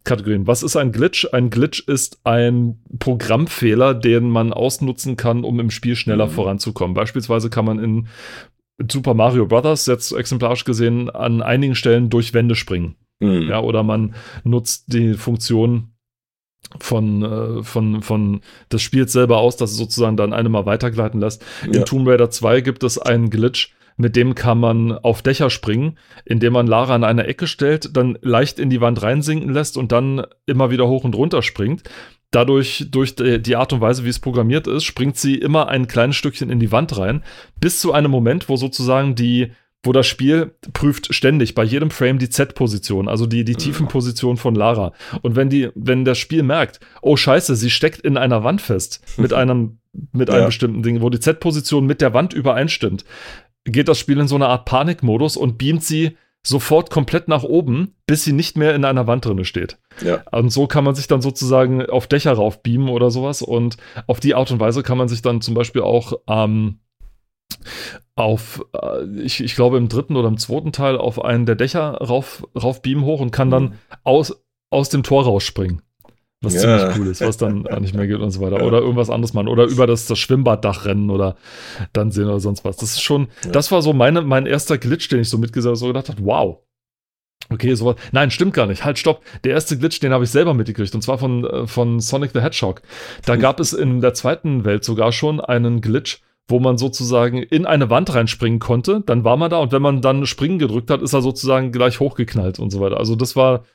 Kategorien. 0.03 0.47
Was 0.47 0.63
ist 0.63 0.77
ein 0.77 0.93
Glitch? 0.93 1.27
Ein 1.33 1.49
Glitch 1.49 1.85
ist 1.85 2.21
ein 2.23 2.79
Programmfehler, 2.99 3.93
den 3.93 4.29
man 4.29 4.53
ausnutzen 4.53 5.17
kann, 5.17 5.43
um 5.43 5.59
im 5.59 5.69
Spiel 5.69 5.95
schneller 5.95 6.27
mhm. 6.27 6.31
voranzukommen. 6.31 6.93
Beispielsweise 6.93 7.49
kann 7.49 7.65
man 7.65 7.79
in 7.79 8.07
Super 8.89 9.15
Mario 9.15 9.47
Bros. 9.47 9.85
jetzt 9.87 10.11
exemplarisch 10.11 10.63
gesehen 10.63 11.09
an 11.09 11.41
einigen 11.41 11.75
Stellen 11.75 12.09
durch 12.09 12.33
Wände 12.33 12.55
springen. 12.55 12.95
Mhm. 13.19 13.49
Ja, 13.49 13.61
oder 13.61 13.83
man 13.83 14.15
nutzt 14.43 14.93
die 14.93 15.13
Funktion 15.13 15.93
von, 16.79 17.23
äh, 17.23 17.63
von, 17.63 18.01
von 18.01 18.41
des 18.71 18.81
Spiels 18.81 19.13
selber 19.13 19.37
aus, 19.37 19.57
dass 19.57 19.71
es 19.71 19.77
sozusagen 19.77 20.17
dann 20.17 20.33
eine 20.33 20.49
mal 20.49 20.65
weitergleiten 20.65 21.19
lässt. 21.19 21.43
Ja. 21.65 21.79
In 21.79 21.85
Tomb 21.85 22.07
Raider 22.07 22.29
2 22.29 22.61
gibt 22.61 22.83
es 22.83 22.97
einen 22.97 23.29
Glitch, 23.29 23.73
mit 23.95 24.15
dem 24.15 24.35
kann 24.35 24.59
man 24.59 24.91
auf 24.91 25.21
Dächer 25.21 25.49
springen, 25.49 25.97
indem 26.25 26.53
man 26.53 26.67
Lara 26.67 26.95
an 26.95 27.03
eine 27.03 27.25
Ecke 27.25 27.47
stellt, 27.47 27.95
dann 27.97 28.17
leicht 28.21 28.59
in 28.59 28.69
die 28.69 28.81
Wand 28.81 29.01
reinsinken 29.01 29.51
lässt 29.51 29.75
und 29.77 29.91
dann 29.91 30.25
immer 30.45 30.69
wieder 30.69 30.87
hoch 30.87 31.03
und 31.03 31.15
runter 31.15 31.41
springt. 31.41 31.83
Dadurch, 32.29 32.87
durch 32.91 33.15
die 33.15 33.55
Art 33.55 33.71
und 33.71 33.81
Weise, 33.81 34.03
wie 34.03 34.09
es 34.09 34.19
programmiert 34.19 34.67
ist, 34.67 34.83
springt 34.83 35.17
sie 35.17 35.35
immer 35.35 35.69
ein 35.69 35.87
kleines 35.87 36.17
Stückchen 36.17 36.49
in 36.49 36.59
die 36.59 36.73
Wand 36.73 36.97
rein, 36.97 37.23
bis 37.59 37.79
zu 37.79 37.93
einem 37.93 38.11
Moment, 38.11 38.49
wo 38.49 38.57
sozusagen 38.57 39.15
die, 39.15 39.53
wo 39.83 39.91
das 39.91 40.07
Spiel 40.07 40.55
prüft 40.73 41.13
ständig 41.13 41.55
bei 41.55 41.63
jedem 41.63 41.91
Frame 41.91 42.19
die 42.19 42.29
Z-Position, 42.29 43.07
also 43.07 43.25
die, 43.25 43.43
die 43.45 43.53
mhm. 43.53 43.57
Tiefenposition 43.57 44.37
von 44.37 44.55
Lara. 44.55 44.91
Und 45.21 45.35
wenn 45.35 45.49
die, 45.49 45.69
wenn 45.75 46.05
das 46.05 46.17
Spiel 46.17 46.43
merkt, 46.43 46.79
oh 47.01 47.15
Scheiße, 47.15 47.55
sie 47.55 47.69
steckt 47.69 48.01
in 48.01 48.17
einer 48.17 48.43
Wand 48.43 48.61
fest 48.61 49.01
mit 49.17 49.33
einem, 49.33 49.79
mit 50.11 50.29
einem 50.29 50.41
ja. 50.41 50.45
bestimmten 50.47 50.83
Ding, 50.83 51.01
wo 51.01 51.09
die 51.09 51.19
Z-Position 51.19 51.85
mit 51.85 52.01
der 52.01 52.13
Wand 52.13 52.33
übereinstimmt, 52.33 53.05
geht 53.65 53.87
das 53.87 53.99
Spiel 53.99 54.19
in 54.19 54.27
so 54.27 54.35
eine 54.35 54.47
Art 54.47 54.65
Panikmodus 54.65 55.37
und 55.37 55.57
beamt 55.57 55.83
sie 55.83 56.17
sofort 56.43 56.89
komplett 56.89 57.27
nach 57.27 57.43
oben, 57.43 57.95
bis 58.05 58.23
sie 58.23 58.31
nicht 58.31 58.57
mehr 58.57 58.73
in 58.73 58.85
einer 58.85 59.05
Wand 59.05 59.25
drinne 59.25 59.43
steht. 59.43 59.77
Ja. 60.01 60.23
Und 60.31 60.49
so 60.49 60.65
kann 60.67 60.85
man 60.85 60.95
sich 60.95 61.07
dann 61.07 61.21
sozusagen 61.21 61.85
auf 61.85 62.07
Dächer 62.07 62.33
raufbeamen 62.33 62.87
oder 62.89 63.11
sowas. 63.11 63.41
Und 63.41 63.75
auf 64.07 64.21
die 64.21 64.33
Art 64.33 64.49
und 64.51 64.59
Weise 64.59 64.81
kann 64.81 64.97
man 64.97 65.09
sich 65.09 65.21
dann 65.21 65.41
zum 65.41 65.55
Beispiel 65.55 65.81
auch 65.81 66.13
ähm, 66.27 66.79
auf, 68.17 68.65
äh, 68.73 69.05
ich, 69.21 69.43
ich 69.43 69.55
glaube 69.55 69.77
im 69.77 69.87
dritten 69.87 70.15
oder 70.15 70.27
im 70.27 70.37
zweiten 70.37 70.71
Teil 70.71 70.97
auf 70.97 71.23
einen 71.23 71.45
der 71.45 71.55
Dächer 71.55 71.93
rauf, 71.93 72.45
raufbeamen 72.61 73.05
hoch 73.05 73.21
und 73.21 73.31
kann 73.31 73.49
dann 73.49 73.63
mhm. 73.63 73.73
aus, 74.03 74.43
aus 74.69 74.89
dem 74.89 75.03
Tor 75.03 75.23
rausspringen 75.23 75.81
was 76.41 76.53
ja. 76.53 76.61
ziemlich 76.61 76.97
cool 76.97 77.07
ist, 77.07 77.21
was 77.21 77.37
dann 77.37 77.61
nicht 77.81 77.95
mehr 77.95 78.07
geht 78.07 78.19
und 78.19 78.31
so 78.31 78.41
weiter. 78.41 78.59
Ja. 78.59 78.63
Oder 78.63 78.79
irgendwas 78.79 79.09
anderes 79.09 79.33
machen. 79.33 79.47
Oder 79.47 79.65
über 79.65 79.87
das, 79.87 80.05
das 80.05 80.19
Schwimmbaddach 80.19 80.85
rennen 80.85 81.09
oder 81.09 81.35
dann 81.93 82.11
sehen 82.11 82.25
oder 82.25 82.39
sonst 82.39 82.63
was. 82.63 82.77
Das 82.77 82.91
ist 82.91 83.01
schon, 83.01 83.27
ja. 83.43 83.51
das 83.51 83.71
war 83.71 83.81
so 83.81 83.93
meine, 83.93 84.21
mein 84.21 84.45
erster 84.45 84.77
Glitch, 84.77 85.09
den 85.09 85.21
ich 85.21 85.29
so 85.29 85.37
mitgesagt 85.37 85.71
habe, 85.71 85.77
so 85.77 85.87
gedacht 85.87 86.09
habe, 86.09 86.23
wow. 86.23 86.59
Okay, 87.49 87.73
sowas. 87.75 87.95
Nein, 88.11 88.29
stimmt 88.29 88.53
gar 88.53 88.67
nicht. 88.67 88.83
Halt, 88.83 88.99
stopp. 88.99 89.23
Der 89.43 89.53
erste 89.53 89.77
Glitch, 89.77 89.99
den 89.99 90.11
habe 90.11 90.25
ich 90.25 90.29
selber 90.29 90.53
mitgekriegt, 90.53 90.93
und 90.93 91.01
zwar 91.01 91.17
von, 91.17 91.45
äh, 91.45 91.65
von 91.65 91.99
Sonic 91.99 92.31
the 92.33 92.41
Hedgehog. 92.41 92.81
Da 93.25 93.35
gab 93.37 93.59
es 93.59 93.73
in 93.73 94.01
der 94.01 94.13
zweiten 94.13 94.65
Welt 94.65 94.83
sogar 94.83 95.11
schon 95.11 95.39
einen 95.39 95.81
Glitch, 95.81 96.21
wo 96.47 96.59
man 96.59 96.77
sozusagen 96.77 97.41
in 97.43 97.65
eine 97.65 97.89
Wand 97.89 98.13
reinspringen 98.13 98.59
konnte. 98.59 99.01
Dann 99.05 99.23
war 99.23 99.37
man 99.37 99.49
da 99.49 99.57
und 99.57 99.71
wenn 99.71 99.81
man 99.81 100.01
dann 100.01 100.25
Springen 100.25 100.59
gedrückt 100.59 100.89
hat, 100.89 101.01
ist 101.01 101.13
er 101.13 101.21
sozusagen 101.21 101.71
gleich 101.71 101.99
hochgeknallt 101.99 102.59
und 102.59 102.69
so 102.71 102.79
weiter. 102.79 102.97
Also 102.97 103.15
das 103.15 103.35
war, 103.35 103.65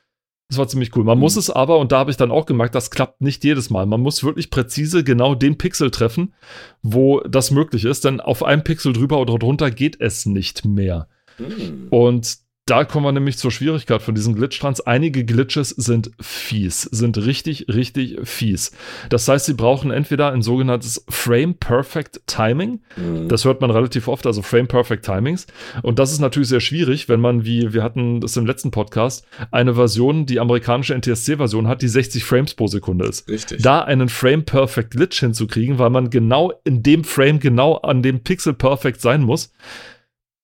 das 0.49 0.59
war 0.59 0.69
ziemlich 0.69 0.97
cool. 0.97 1.05
Man 1.05 1.19
muss 1.19 1.35
Mhm. 1.37 1.41
es 1.41 1.51
aber, 1.51 1.79
und 1.79 1.93
da 1.93 1.99
habe 1.99 2.11
ich 2.11 2.17
dann 2.17 2.31
auch 2.31 2.47
gemerkt, 2.47 2.75
das 2.75 2.91
klappt 2.91 3.21
nicht 3.21 3.45
jedes 3.45 3.71
Mal. 3.71 3.87
Man 3.87 4.01
muss 4.01 4.25
wirklich 4.25 4.51
präzise 4.51 5.05
genau 5.05 5.35
den 5.35 5.59
Pixel 5.59 5.91
treffen, 5.91 6.35
wo 6.83 7.21
das 7.21 7.51
möglich 7.51 7.85
ist, 7.85 8.05
denn 8.05 8.21
auf 8.21 8.43
einem 8.43 8.65
Pixel 8.65 8.93
drüber 8.93 9.19
oder 9.19 9.39
drunter 9.39 9.71
geht 9.71 10.01
es 10.01 10.27
nicht 10.27 10.65
mehr. 10.65 11.09
Hm. 11.37 11.89
Und 11.91 12.39
da 12.67 12.85
kommen 12.85 13.05
wir 13.05 13.11
nämlich 13.11 13.39
zur 13.39 13.51
Schwierigkeit 13.51 14.03
von 14.03 14.15
diesen 14.15 14.37
Glitch-Trans. 14.37 14.83
Einige 14.83 15.25
Glitches 15.25 15.71
sind 15.71 16.13
fies, 16.21 16.83
sind 16.83 17.19
richtig, 17.19 17.67
richtig 17.69 18.21
fies. 18.23 18.71
Das 19.09 19.27
heißt, 19.27 19.47
sie 19.47 19.55
brauchen 19.55 19.91
entweder 19.91 20.31
ein 20.31 20.43
sogenanntes 20.43 21.05
Frame 21.09 21.55
Perfect 21.55 22.21
Timing. 22.29 22.81
Hm. 22.95 23.29
Das 23.29 23.45
hört 23.45 23.61
man 23.61 23.73
relativ 23.73 24.07
oft, 24.07 24.27
also 24.27 24.43
Frame 24.43 24.69
Perfect 24.69 25.05
Timings. 25.05 25.49
Und 25.83 25.99
das 25.99 26.13
ist 26.13 26.21
natürlich 26.21 26.51
sehr 26.51 26.61
schwierig, 26.61 27.09
wenn 27.09 27.21
man, 27.21 27.45
wie 27.45 27.73
wir 27.73 27.83
hatten 27.83 28.21
das 28.21 28.37
im 28.37 28.47
letzten 28.47 28.71
Podcast, 28.71 29.27
eine 29.51 29.75
Version, 29.75 30.25
die 30.27 30.39
amerikanische 30.39 30.95
NTSC-Version 30.95 31.67
hat, 31.67 31.83
die 31.83 31.89
60 31.89 32.23
Frames 32.23 32.55
pro 32.55 32.69
Sekunde 32.69 33.07
ist 33.07 33.29
Richtig. 33.29 33.61
da 33.63 33.81
einen 33.81 34.09
Frame 34.09 34.45
Perfect 34.45 34.93
Glitch 34.93 35.19
hinzukriegen, 35.19 35.81
weil 35.81 35.91
man 35.91 36.11
genau 36.11 36.53
in 36.63 36.85
dem 36.85 37.03
Frame 37.03 37.41
genau 37.41 37.75
an 37.79 38.05
dem 38.05 38.21
Pixel 38.21 38.55
Perfect 38.55 39.01
sein 39.01 39.23
muss, 39.23 39.53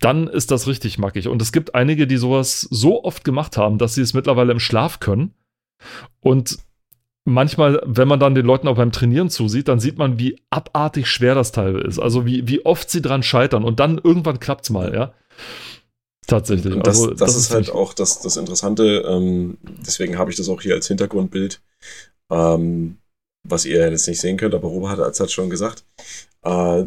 dann 0.00 0.28
ist 0.28 0.50
das 0.50 0.66
richtig 0.66 0.98
mackig. 0.98 1.28
Und 1.28 1.42
es 1.42 1.52
gibt 1.52 1.74
einige, 1.74 2.06
die 2.06 2.16
sowas 2.16 2.60
so 2.70 3.04
oft 3.04 3.24
gemacht 3.24 3.56
haben, 3.56 3.78
dass 3.78 3.94
sie 3.94 4.02
es 4.02 4.14
mittlerweile 4.14 4.52
im 4.52 4.60
Schlaf 4.60 5.00
können. 5.00 5.34
Und 6.20 6.58
manchmal, 7.24 7.82
wenn 7.84 8.08
man 8.08 8.20
dann 8.20 8.34
den 8.34 8.46
Leuten 8.46 8.68
auch 8.68 8.76
beim 8.76 8.92
Trainieren 8.92 9.30
zusieht, 9.30 9.68
dann 9.68 9.80
sieht 9.80 9.98
man, 9.98 10.18
wie 10.18 10.40
abartig 10.50 11.08
schwer 11.08 11.34
das 11.34 11.52
Teil 11.52 11.80
ist. 11.80 11.98
Also 11.98 12.26
wie, 12.26 12.48
wie 12.48 12.64
oft 12.64 12.90
sie 12.90 13.02
dran 13.02 13.22
scheitern 13.22 13.64
und 13.64 13.80
dann 13.80 13.98
irgendwann 13.98 14.40
klappt's 14.40 14.70
mal, 14.70 14.94
ja. 14.94 15.14
Tatsächlich. 16.26 16.74
Und 16.74 16.86
das, 16.86 17.00
also, 17.00 17.14
das, 17.14 17.36
ist 17.36 17.50
halt 17.50 17.66
ziemlich- 17.66 17.82
auch 17.82 17.94
das, 17.94 18.20
das 18.20 18.36
Interessante. 18.36 19.04
Ähm, 19.08 19.56
deswegen 19.64 20.18
habe 20.18 20.30
ich 20.30 20.36
das 20.36 20.48
auch 20.48 20.60
hier 20.60 20.74
als 20.74 20.86
Hintergrundbild, 20.86 21.60
ähm, 22.30 22.98
was 23.46 23.64
ihr 23.64 23.90
jetzt 23.90 24.08
nicht 24.08 24.20
sehen 24.20 24.36
könnt, 24.36 24.54
aber 24.54 24.68
Robert 24.68 24.98
hat 24.98 25.18
es 25.18 25.32
schon 25.32 25.50
gesagt. 25.50 25.84
Äh, 26.42 26.84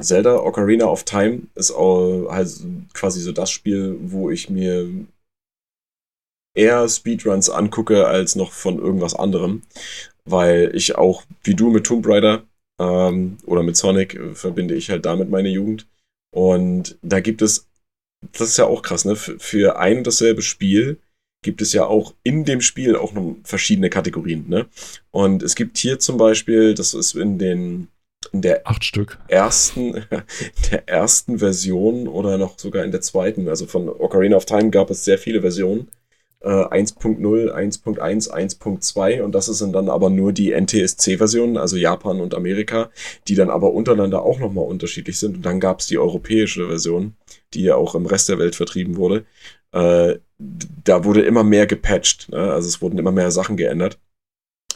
Zelda 0.00 0.36
Ocarina 0.36 0.86
of 0.86 1.04
Time 1.04 1.42
ist 1.54 1.70
auch 1.70 2.30
halt 2.30 2.48
quasi 2.94 3.20
so 3.20 3.32
das 3.32 3.50
Spiel, 3.50 3.96
wo 4.00 4.30
ich 4.30 4.50
mir 4.50 4.88
eher 6.54 6.88
Speedruns 6.88 7.48
angucke 7.48 8.06
als 8.06 8.36
noch 8.36 8.52
von 8.52 8.78
irgendwas 8.78 9.14
anderem, 9.14 9.62
weil 10.24 10.72
ich 10.74 10.96
auch, 10.96 11.24
wie 11.44 11.54
du 11.54 11.70
mit 11.70 11.84
Tomb 11.84 12.06
Raider 12.06 12.42
ähm, 12.78 13.38
oder 13.46 13.62
mit 13.62 13.76
Sonic, 13.76 14.14
äh, 14.14 14.34
verbinde 14.34 14.74
ich 14.74 14.90
halt 14.90 15.06
damit 15.06 15.30
meine 15.30 15.48
Jugend. 15.48 15.86
Und 16.34 16.98
da 17.02 17.20
gibt 17.20 17.42
es 17.42 17.66
das 18.30 18.50
ist 18.50 18.56
ja 18.56 18.66
auch 18.66 18.82
krass, 18.82 19.04
ne? 19.04 19.16
Für, 19.16 19.38
für 19.38 19.78
ein 19.78 19.98
und 19.98 20.06
dasselbe 20.06 20.42
Spiel 20.42 20.98
gibt 21.42 21.60
es 21.60 21.72
ja 21.72 21.84
auch 21.86 22.14
in 22.22 22.44
dem 22.44 22.60
Spiel 22.60 22.96
auch 22.96 23.12
noch 23.12 23.36
verschiedene 23.44 23.90
Kategorien, 23.90 24.48
ne? 24.48 24.66
Und 25.10 25.42
es 25.42 25.54
gibt 25.54 25.76
hier 25.78 25.98
zum 25.98 26.16
Beispiel, 26.16 26.74
das 26.74 26.94
ist 26.94 27.14
in 27.14 27.38
den 27.38 27.88
in 28.32 28.40
der 28.42 28.66
acht 28.66 28.84
Stück. 28.84 29.18
ersten, 29.28 30.04
der 30.70 30.88
ersten 30.88 31.40
Version 31.40 32.06
oder 32.08 32.38
noch 32.38 32.58
sogar 32.58 32.84
in 32.84 32.92
der 32.92 33.00
zweiten, 33.00 33.48
also 33.48 33.66
von 33.66 33.88
Ocarina 33.88 34.36
of 34.36 34.44
Time 34.44 34.70
gab 34.70 34.90
es 34.90 35.04
sehr 35.04 35.18
viele 35.18 35.40
Versionen. 35.40 35.88
Äh, 36.40 36.48
1.0, 36.48 37.20
1.1, 37.52 38.30
1.2 38.30 39.22
und 39.22 39.32
das 39.32 39.46
sind 39.46 39.72
dann 39.74 39.88
aber 39.88 40.10
nur 40.10 40.32
die 40.32 40.52
NTSC-Versionen, 40.52 41.56
also 41.56 41.76
Japan 41.76 42.20
und 42.20 42.34
Amerika, 42.34 42.90
die 43.28 43.36
dann 43.36 43.48
aber 43.50 43.72
untereinander 43.72 44.22
auch 44.22 44.40
nochmal 44.40 44.66
unterschiedlich 44.66 45.18
sind. 45.18 45.36
Und 45.36 45.46
dann 45.46 45.60
gab 45.60 45.80
es 45.80 45.86
die 45.86 45.98
europäische 45.98 46.66
Version, 46.66 47.14
die 47.54 47.62
ja 47.62 47.76
auch 47.76 47.94
im 47.94 48.06
Rest 48.06 48.28
der 48.28 48.38
Welt 48.38 48.56
vertrieben 48.56 48.96
wurde. 48.96 49.24
Äh, 49.72 50.16
da 50.84 51.04
wurde 51.04 51.22
immer 51.22 51.44
mehr 51.44 51.66
gepatcht, 51.66 52.30
ne? 52.30 52.52
also 52.52 52.68
es 52.68 52.82
wurden 52.82 52.98
immer 52.98 53.12
mehr 53.12 53.30
Sachen 53.30 53.56
geändert. 53.56 53.98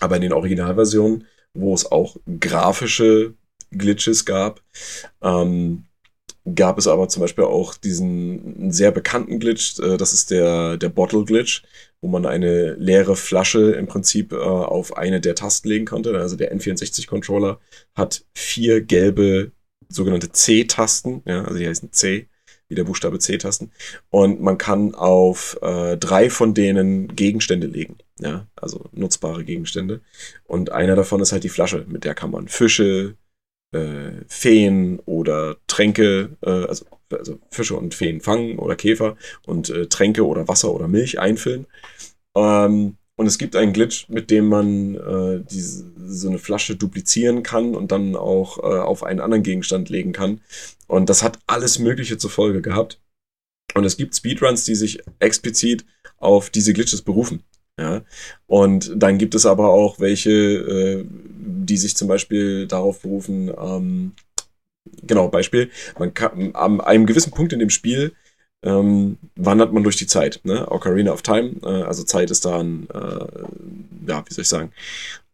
Aber 0.01 0.17
in 0.17 0.23
den 0.23 0.33
Originalversionen, 0.33 1.27
wo 1.55 1.75
es 1.75 1.91
auch 1.91 2.17
grafische 2.41 3.35
Glitches 3.71 4.25
gab, 4.25 4.61
ähm, 5.23 5.85
gab 6.55 6.79
es 6.79 6.87
aber 6.87 7.09
zum 7.09 7.23
Beispiel 7.23 7.45
auch 7.45 7.75
diesen 7.75 8.71
sehr 8.71 8.93
bekannten 8.93 9.41
Glitch, 9.41 9.79
äh, 9.81 9.97
das 9.97 10.13
ist 10.13 10.31
der, 10.31 10.77
der 10.77 10.91
Bottle 10.91 11.25
Glitch, 11.25 11.63
wo 12.01 12.09
man 12.09 12.27
eine 12.27 12.75
leere 12.75 13.17
Flasche 13.17 13.73
im 13.73 13.87
Prinzip 13.87 14.33
äh, 14.33 14.37
auf 14.37 14.97
eine 14.97 15.21
der 15.21 15.35
Tasten 15.35 15.69
legen 15.69 15.87
konnte. 15.87 16.17
Also 16.17 16.37
der 16.37 16.55
N64-Controller 16.55 17.59
hat 17.95 18.25
vier 18.35 18.81
gelbe 18.83 19.53
sogenannte 19.89 20.31
C-Tasten, 20.31 21.23
ja, 21.27 21.45
also 21.45 21.59
die 21.59 21.69
heißen 21.69 21.93
C, 21.93 22.29
wie 22.69 22.75
der 22.75 22.85
Buchstabe 22.85 23.19
C-Tasten. 23.19 23.71
Und 24.11 24.41
man 24.41 24.59
kann 24.59 24.95
auf 24.95 25.59
äh, 25.63 25.97
drei 25.97 26.31
von 26.31 26.55
denen 26.55 27.15
Gegenstände 27.15 27.67
legen, 27.67 27.97
ja, 28.19 28.47
also 28.57 28.89
nutzbare 28.93 29.45
Gegenstände. 29.45 30.01
Und 30.45 30.73
einer 30.73 30.97
davon 30.97 31.21
ist 31.21 31.33
halt 31.33 31.45
die 31.45 31.49
Flasche, 31.49 31.85
mit 31.89 32.05
der 32.05 32.15
kann 32.15 32.31
man 32.31 32.49
Fische, 32.49 33.17
äh, 33.73 34.13
Feen 34.29 35.01
oder 35.01 35.57
Tränke, 35.67 36.37
äh, 36.43 36.51
also, 36.51 36.87
also 37.11 37.39
Fische 37.51 37.77
und 37.77 37.95
Feen 37.95 38.21
fangen 38.21 38.59
oder 38.59 38.77
Käfer 38.77 39.17
und 39.47 39.71
äh, 39.71 39.87
Tränke 39.87 40.27
oder 40.27 40.49
Wasser 40.49 40.73
oder 40.73 40.89
Milch 40.89 41.19
einfüllen. 41.19 41.67
Ähm, 42.35 42.97
und 43.17 43.27
es 43.27 43.39
gibt 43.39 43.57
einen 43.57 43.73
Glitch, 43.73 44.09
mit 44.09 44.31
dem 44.31 44.47
man 44.47 44.95
äh, 44.95 45.43
diese, 45.51 45.91
so 46.07 46.29
eine 46.29 46.39
Flasche 46.39 46.77
duplizieren 46.77 47.43
kann 47.43 47.75
und 47.75 47.91
dann 47.91 48.15
auch 48.15 48.59
äh, 48.59 48.79
auf 48.79 49.03
einen 49.03 49.21
anderen 49.21 49.43
Gegenstand 49.43 49.89
legen 49.89 50.13
kann. 50.13 50.41
Und 50.87 51.09
das 51.09 51.23
hat 51.23 51.39
alles 51.47 51.79
Mögliche 51.79 52.19
zur 52.19 52.31
Folge 52.31 52.61
gehabt. 52.61 53.01
Und 53.75 53.85
es 53.85 53.97
gibt 53.97 54.15
Speedruns, 54.15 54.65
die 54.65 54.75
sich 54.75 55.03
explizit 55.19 55.85
auf 56.19 56.51
diese 56.51 56.73
Glitches 56.73 57.03
berufen. 57.03 57.43
Ja, 57.79 58.03
und 58.47 58.93
dann 58.97 59.19
gibt 59.19 59.35
es 59.35 59.45
aber 59.45 59.69
auch 59.69 60.01
welche, 60.01 60.31
äh, 60.31 61.05
die 61.11 61.77
sich 61.77 61.95
zum 61.95 62.09
Beispiel 62.09 62.67
darauf 62.67 63.01
berufen, 63.03 63.51
ähm, 63.59 64.13
genau, 65.03 65.29
Beispiel, 65.29 65.71
man 65.99 66.15
kann, 66.15 66.55
an 66.55 66.81
einem 66.81 67.05
gewissen 67.05 67.33
Punkt 67.33 67.53
in 67.53 67.59
dem 67.59 67.69
Spiel 67.69 68.13
ähm, 68.67 69.19
wandert 69.37 69.73
man 69.73 69.85
durch 69.85 69.97
die 69.97 70.07
Zeit, 70.07 70.41
ne? 70.45 70.71
Ocarina 70.71 71.13
of 71.13 71.23
Time, 71.23 71.57
äh, 71.63 71.83
also 71.83 72.03
Zeit 72.03 72.31
ist 72.31 72.45
da 72.45 72.59
ein, 72.59 72.89
äh, 72.93 74.09
ja, 74.09 74.25
wie 74.27 74.35
soll 74.35 74.43
ich 74.43 74.49
sagen, 74.49 74.73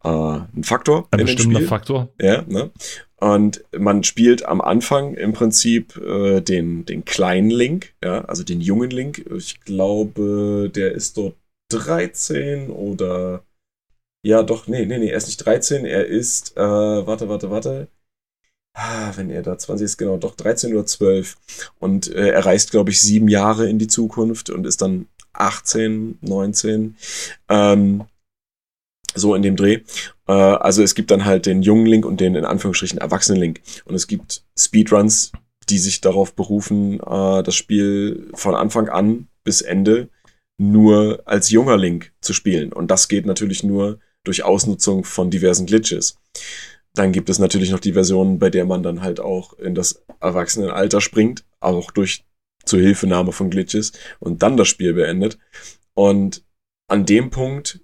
äh, 0.04 0.08
ein 0.08 0.64
Faktor 0.64 1.08
Ein 1.10 1.24
bestimmter. 1.24 1.62
Faktor. 1.62 2.08
Ja, 2.20 2.42
ne? 2.46 2.70
Und 3.16 3.64
man 3.76 4.02
spielt 4.02 4.44
am 4.44 4.60
Anfang 4.60 5.14
im 5.14 5.32
Prinzip 5.32 5.96
äh, 5.96 6.40
den, 6.40 6.84
den 6.84 7.04
kleinen 7.04 7.50
Link, 7.50 7.94
ja, 8.02 8.24
also 8.24 8.42
den 8.42 8.60
jungen 8.60 8.90
Link. 8.90 9.24
Ich 9.36 9.60
glaube, 9.60 10.70
der 10.74 10.92
ist 10.92 11.16
dort 11.16 11.36
13 11.70 12.70
oder. 12.70 13.44
Ja, 14.24 14.42
doch, 14.42 14.68
nee, 14.68 14.84
nee, 14.86 14.98
nee, 14.98 15.08
er 15.08 15.16
ist 15.16 15.26
nicht 15.26 15.44
13, 15.44 15.84
er 15.84 16.06
ist, 16.06 16.56
äh, 16.56 16.60
warte, 16.60 17.28
warte, 17.28 17.50
warte. 17.50 17.88
Ah, 18.74 19.12
wenn 19.16 19.28
er 19.30 19.42
da 19.42 19.58
20 19.58 19.84
ist, 19.84 19.96
genau, 19.98 20.16
doch 20.16 20.34
13 20.34 20.72
oder 20.72 20.86
12. 20.86 21.36
Und 21.78 22.08
äh, 22.08 22.30
er 22.30 22.46
reist, 22.46 22.70
glaube 22.70 22.90
ich, 22.90 23.00
sieben 23.00 23.28
Jahre 23.28 23.68
in 23.68 23.78
die 23.78 23.86
Zukunft 23.86 24.48
und 24.48 24.66
ist 24.66 24.80
dann 24.80 25.08
18, 25.34 26.18
19. 26.22 26.96
Ähm, 27.48 28.04
so 29.14 29.34
in 29.34 29.42
dem 29.42 29.56
Dreh. 29.56 29.80
Äh, 30.26 30.32
also 30.32 30.82
es 30.82 30.94
gibt 30.94 31.10
dann 31.10 31.24
halt 31.24 31.44
den 31.46 31.62
jungen 31.62 31.86
Link 31.86 32.06
und 32.06 32.20
den 32.20 32.34
in 32.34 32.46
Anführungsstrichen 32.46 32.98
erwachsenen 32.98 33.40
Link. 33.40 33.60
Und 33.84 33.94
es 33.94 34.06
gibt 34.06 34.44
Speedruns, 34.58 35.32
die 35.68 35.78
sich 35.78 36.00
darauf 36.00 36.34
berufen, 36.34 37.00
äh, 37.00 37.42
das 37.42 37.54
Spiel 37.54 38.30
von 38.34 38.54
Anfang 38.54 38.88
an 38.88 39.28
bis 39.44 39.60
Ende 39.60 40.08
nur 40.58 41.22
als 41.24 41.50
junger 41.50 41.76
Link 41.76 42.12
zu 42.20 42.32
spielen. 42.32 42.72
Und 42.72 42.90
das 42.90 43.08
geht 43.08 43.26
natürlich 43.26 43.62
nur 43.62 43.98
durch 44.24 44.44
Ausnutzung 44.44 45.04
von 45.04 45.30
diversen 45.30 45.66
Glitches. 45.66 46.16
Dann 46.94 47.12
gibt 47.12 47.30
es 47.30 47.38
natürlich 47.38 47.70
noch 47.70 47.80
die 47.80 47.94
Version, 47.94 48.38
bei 48.38 48.50
der 48.50 48.66
man 48.66 48.82
dann 48.82 49.02
halt 49.02 49.20
auch 49.20 49.54
in 49.54 49.74
das 49.74 50.04
Erwachsenenalter 50.20 51.00
springt, 51.00 51.44
auch 51.60 51.90
durch 51.90 52.24
Zuhilfenahme 52.64 53.32
von 53.32 53.50
Glitches 53.50 53.92
und 54.20 54.42
dann 54.42 54.56
das 54.56 54.68
Spiel 54.68 54.92
beendet. 54.92 55.38
Und 55.94 56.44
an 56.88 57.06
dem 57.06 57.30
Punkt 57.30 57.80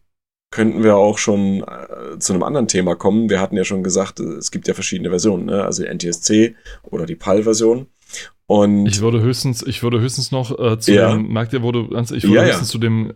könnten 0.51 0.83
wir 0.83 0.97
auch 0.97 1.19
schon 1.19 1.63
äh, 1.63 2.19
zu 2.19 2.33
einem 2.33 2.43
anderen 2.43 2.69
Thema 2.69 2.95
kommen. 2.95 3.29
Wir 3.29 3.41
hatten 3.41 3.57
ja 3.57 3.65
schon 3.65 3.83
gesagt, 3.83 4.21
es 4.21 4.51
gibt 4.51 4.67
ja 4.69 4.75
verschiedene 4.75 5.11
Versionen, 5.11 5.47
ne? 5.47 5.65
also 5.65 5.85
NTSC 5.85 6.55
oder 6.83 7.07
die 7.07 7.17
PAL-Version. 7.17 7.87
Und 8.49 8.87
Ich 8.87 9.03
würde 9.03 9.21
höchstens, 9.21 9.63
ich 9.63 9.83
würde 9.83 10.01
höchstens 10.01 10.33
noch 10.33 10.59
äh, 10.59 10.79
zu 10.79 10.93
Ja. 10.95 11.13
dem, 11.13 11.29
merkt 11.29 11.53
ihr, 11.53 11.61
du 11.61 11.87
ganz, 11.89 12.11
ich 12.11 12.23
würde 12.25 12.37
Ja, 12.37 12.43
ja. 12.43 12.49
höchstens 12.49 12.69
zu 12.71 12.79
dem, 12.79 13.13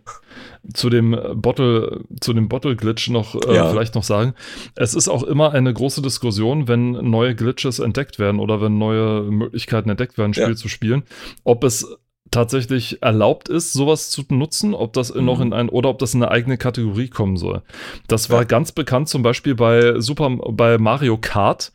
zu 0.75 0.91
dem 0.91 1.17
Bottle, 1.33 2.01
zu 2.21 2.33
dem 2.33 2.47
Bottle-Glitch 2.47 3.09
noch 3.09 3.33
äh, 3.47 3.55
Ja. 3.55 3.67
vielleicht 3.71 3.95
noch 3.95 4.03
sagen. 4.03 4.35
Es 4.75 4.93
ist 4.93 5.07
auch 5.09 5.23
immer 5.23 5.51
eine 5.51 5.73
große 5.73 6.03
Diskussion, 6.03 6.67
wenn 6.67 6.91
neue 7.09 7.33
Glitches 7.33 7.79
entdeckt 7.79 8.19
werden 8.19 8.39
oder 8.39 8.61
wenn 8.61 8.77
neue 8.77 9.23
Möglichkeiten 9.23 9.89
entdeckt 9.89 10.19
werden, 10.19 10.29
ein 10.29 10.33
Spiel 10.35 10.49
Ja. 10.49 10.55
zu 10.55 10.67
spielen, 10.69 11.01
ob 11.43 11.63
es 11.63 11.87
tatsächlich 12.29 13.01
erlaubt 13.01 13.49
ist, 13.49 13.73
sowas 13.73 14.09
zu 14.11 14.23
nutzen, 14.29 14.73
ob 14.75 14.93
das 14.93 15.13
Mhm. 15.13 15.25
noch 15.25 15.39
in 15.41 15.53
ein 15.53 15.69
oder 15.69 15.89
ob 15.89 15.97
das 15.99 16.13
in 16.13 16.21
eine 16.23 16.31
eigene 16.31 16.57
Kategorie 16.57 17.07
kommen 17.07 17.37
soll. 17.37 17.61
Das 18.07 18.29
war 18.29 18.39
Ja. 18.41 18.43
ganz 18.45 18.71
bekannt 18.71 19.09
zum 19.09 19.23
Beispiel 19.23 19.55
bei 19.55 19.99
Super 19.99 20.29
bei 20.51 20.77
Mario 20.77 21.17
Kart. 21.19 21.71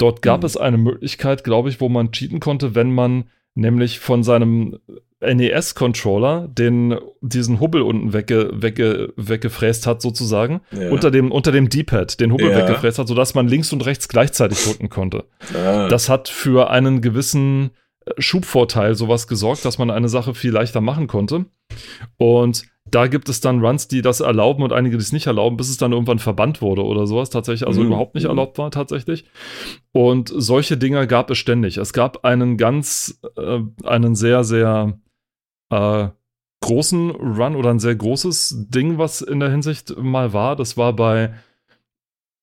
Dort 0.00 0.22
gab 0.22 0.40
Mhm. 0.40 0.46
es 0.46 0.56
eine 0.56 0.78
Möglichkeit, 0.78 1.44
glaube 1.44 1.68
ich, 1.68 1.80
wo 1.80 1.88
man 1.88 2.10
cheaten 2.12 2.40
konnte, 2.40 2.74
wenn 2.74 2.92
man 2.92 3.24
nämlich 3.54 3.98
von 4.00 4.22
seinem 4.22 4.78
NES-Controller 5.22 6.48
den 6.48 6.96
diesen 7.20 7.60
Hubbel 7.60 7.82
unten 7.82 8.12
wegge, 8.12 8.50
wegge, 8.54 9.12
weggefräst 9.16 9.86
hat, 9.86 10.00
sozusagen. 10.00 10.60
Ja. 10.72 10.90
Unter 10.90 11.10
dem, 11.10 11.30
unter 11.32 11.52
dem 11.52 11.68
D-Pad, 11.68 12.20
den 12.20 12.32
Hubbel 12.32 12.50
Ja. 12.50 12.58
weggefräst 12.58 12.98
hat, 12.98 13.08
sodass 13.08 13.34
man 13.34 13.48
links 13.48 13.72
und 13.72 13.84
rechts 13.86 14.08
gleichzeitig 14.08 14.62
drücken 14.64 14.88
konnte. 14.88 15.24
ah, 15.54 15.88
Das 15.88 16.08
hat 16.08 16.28
für 16.28 16.70
einen 16.70 17.00
gewissen 17.02 17.70
äh, 18.06 18.12
Schubvorteil 18.18 18.94
sowas 18.94 19.26
gesorgt, 19.28 19.64
dass 19.64 19.78
man 19.78 19.90
eine 19.90 20.08
Sache 20.08 20.34
viel 20.34 20.52
leichter 20.52 20.80
machen 20.80 21.06
konnte. 21.06 21.44
Und 22.16 22.62
da 22.88 23.06
gibt 23.06 23.28
es 23.28 23.40
dann 23.40 23.64
Runs, 23.64 23.88
die 23.88 24.02
das 24.02 24.20
erlauben 24.20 24.62
und 24.62 24.72
einige, 24.72 24.96
die 24.96 25.02
es 25.02 25.12
nicht 25.12 25.26
erlauben, 25.26 25.56
bis 25.56 25.68
es 25.68 25.76
dann 25.76 25.92
irgendwann 25.92 26.18
verbannt 26.18 26.60
wurde 26.62 26.84
oder 26.84 27.06
sowas 27.06 27.30
tatsächlich, 27.30 27.66
also 27.66 27.80
Mhm. 27.82 27.88
überhaupt 27.88 28.14
nicht 28.14 28.24
Mhm. 28.24 28.30
erlaubt 28.30 28.58
war 28.58 28.70
tatsächlich. 28.70 29.24
Und 29.92 30.32
solche 30.34 30.76
Dinger 30.76 31.06
gab 31.06 31.30
es 31.30 31.38
ständig. 31.38 31.76
Es 31.76 31.92
gab 31.92 32.24
einen 32.24 32.56
ganz, 32.56 33.20
äh, 33.36 33.60
einen 33.84 34.14
sehr, 34.14 34.44
sehr 34.44 34.98
äh, 35.72 36.08
großen 36.62 37.10
Run 37.10 37.54
oder 37.56 37.70
ein 37.70 37.78
sehr 37.78 37.94
großes 37.94 38.66
Ding, 38.70 38.98
was 38.98 39.20
in 39.22 39.38
der 39.40 39.50
Hinsicht 39.50 39.96
mal 39.96 40.32
war. 40.32 40.56
Das 40.56 40.76
war 40.76 40.92
bei, 40.94 41.32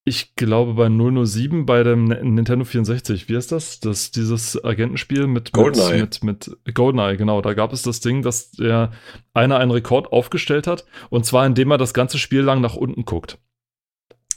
ich 0.08 0.36
glaube, 0.36 0.76
bei 0.76 0.88
007 0.88 1.66
bei 1.66 1.84
dem 1.84 2.06
Nintendo 2.06 2.64
64. 2.64 3.28
Wie 3.28 3.36
heißt 3.36 3.52
das? 3.52 3.82
das 3.82 4.10
dieses 4.12 4.64
Agentenspiel 4.64 5.28
mit, 5.28 5.52
Goldeneye. 5.52 6.00
mit, 6.00 6.24
mit, 6.24 6.58
mit 6.66 6.76
Goldeneye, 6.76 7.18
genau. 7.18 7.42
Da 7.42 7.54
gab 7.54 7.74
es 7.74 7.82
das 7.82 8.00
Ding, 8.00 8.22
dass 8.22 8.52
der 8.52 8.94
einer 9.34 9.58
einen 9.58 9.72
Rekord 9.72 10.14
aufgestellt 10.14 10.66
hat. 10.66 10.86
Und 11.10 11.26
zwar, 11.26 11.46
indem 11.46 11.72
er 11.72 11.78
das 11.78 11.94
ganze 11.94 12.20
Spiel 12.20 12.40
lang 12.40 12.62
nach 12.62 12.76
unten 12.76 13.04
guckt. 13.04 13.38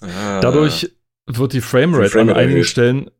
ah, 0.00 0.40
Dadurch 0.40 0.90
wird 1.26 1.52
die 1.52 1.60
Framerate 1.60 2.10
Framerate 2.10 2.40
an 2.40 2.44
einigen. 2.48 2.64
Stellen 2.64 3.10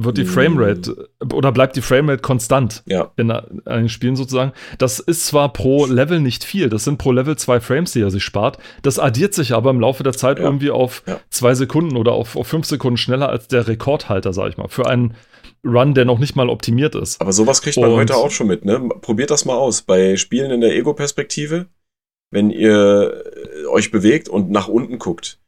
wird 0.00 0.16
die 0.16 0.24
Mm. 0.24 0.28
Framerate 0.28 1.08
oder 1.34 1.50
bleibt 1.52 1.76
die 1.76 1.82
Framerate 1.82 2.22
konstant 2.22 2.82
Ja, 2.86 3.10
in 3.16 3.30
einigen 3.30 3.88
Spielen 3.88 4.16
sozusagen. 4.16 4.52
Das 4.78 5.00
ist 5.00 5.26
zwar 5.26 5.52
pro 5.52 5.86
Level 5.86 6.20
nicht 6.20 6.44
viel, 6.44 6.68
das 6.68 6.84
sind 6.84 6.98
pro 6.98 7.12
Level 7.12 7.36
zwei 7.36 7.60
Frames, 7.60 7.92
die 7.92 8.00
er 8.00 8.10
sich 8.10 8.22
spart. 8.22 8.58
Das 8.82 8.98
addiert 8.98 9.34
sich 9.34 9.52
aber 9.54 9.70
im 9.70 9.80
Laufe 9.80 10.02
der 10.04 10.12
Zeit 10.12 10.38
Ja. 10.38 10.44
irgendwie 10.44 10.70
auf 10.70 11.02
Ja. 11.06 11.20
zwei 11.30 11.54
Sekunden 11.54 11.96
oder 11.96 12.12
auf, 12.12 12.36
auf 12.36 12.46
fünf 12.46 12.64
Sekunden 12.66 12.96
schneller 12.96 13.28
als 13.28 13.48
der 13.48 13.66
Rekordhalter, 13.68 14.32
sag 14.32 14.48
ich 14.50 14.56
mal. 14.56 14.68
Für 14.68 14.86
einen 14.86 15.14
Run, 15.66 15.94
der 15.94 16.04
noch 16.04 16.20
nicht 16.20 16.36
mal 16.36 16.48
optimiert 16.48 16.94
ist. 16.94 17.20
aber 17.20 17.32
sowas 17.32 17.60
kriegt 17.62 17.76
man 17.76 17.90
Und- 17.90 17.96
heute 17.96 18.14
auch 18.16 18.30
schon 18.30 18.46
mit, 18.46 18.64
ne? 18.64 18.78
Probiert 19.00 19.30
das 19.32 19.44
mal 19.44 19.56
aus. 19.56 19.82
Bei 19.82 20.16
Spielen 20.16 20.52
in 20.52 20.60
der 20.60 20.74
Ego-Perspektive, 20.76 21.66
wenn 22.30 22.50
ihr 22.50 23.24
äh, 23.64 23.66
euch 23.66 23.90
bewegt 23.90 24.28
und 24.28 24.50
nach 24.50 24.68
unten 24.68 24.98
guckt, 25.00 25.38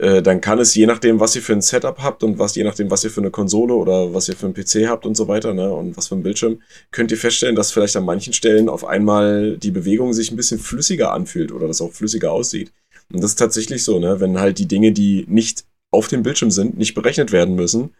äh, 0.00 0.22
dann 0.22 0.40
kann 0.40 0.58
es 0.58 0.74
je 0.74 0.86
nachdem, 0.86 1.20
was 1.20 1.36
ihr 1.36 1.42
für 1.42 1.52
ein 1.52 1.60
Setup 1.60 1.98
habt 1.98 2.22
und 2.22 2.38
was 2.38 2.54
je 2.54 2.64
nachdem, 2.64 2.90
was 2.90 3.04
ihr 3.04 3.10
für 3.10 3.20
eine 3.20 3.30
Konsole 3.30 3.74
oder 3.74 4.14
was 4.14 4.28
ihr 4.28 4.36
für 4.36 4.46
einen 4.46 4.54
PC 4.54 4.88
habt 4.88 5.04
und 5.04 5.14
so 5.14 5.28
weiter, 5.28 5.52
ne, 5.52 5.70
und 5.72 5.96
was 5.96 6.08
für 6.08 6.14
ein 6.14 6.22
Bildschirm, 6.22 6.62
könnt 6.90 7.10
ihr 7.10 7.18
feststellen, 7.18 7.54
dass 7.54 7.70
vielleicht 7.70 7.96
an 7.96 8.06
manchen 8.06 8.32
Stellen 8.32 8.70
auf 8.70 8.86
einmal 8.86 9.58
die 9.58 9.70
Bewegung 9.70 10.14
sich 10.14 10.30
ein 10.30 10.36
bisschen 10.36 10.58
flüssiger 10.58 11.12
anfühlt 11.12 11.52
oder 11.52 11.68
das 11.68 11.82
auch 11.82 11.92
flüssiger 11.92 12.32
aussieht. 12.32 12.72
Und 13.12 13.22
das 13.22 13.32
ist 13.32 13.38
tatsächlich 13.38 13.84
so, 13.84 13.98
ne, 13.98 14.20
wenn 14.20 14.40
halt 14.40 14.58
die 14.58 14.66
Dinge, 14.66 14.92
die 14.92 15.26
nicht 15.28 15.64
auf 15.90 16.08
dem 16.08 16.22
Bildschirm 16.22 16.50
sind, 16.50 16.78
nicht 16.78 16.94
berechnet 16.94 17.30
werden 17.30 17.54
müssen, 17.54 17.90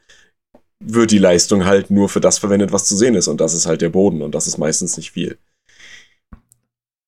wird 0.83 1.11
die 1.11 1.19
Leistung 1.19 1.67
halt 1.67 1.91
nur 1.91 2.09
für 2.09 2.21
das 2.21 2.39
verwendet, 2.39 2.73
was 2.73 2.87
zu 2.87 2.97
sehen 2.97 3.15
ist. 3.15 3.29
Und 3.29 3.43
das 3.43 3.53
ist 3.53 3.67
halt 3.67 3.83
der 3.83 3.91
Boden 3.91 4.23
und 4.23 4.35
das 4.35 4.47
ist 4.47 4.57
meistens 4.57 4.97
nicht 4.97 5.11
viel. 5.11 5.37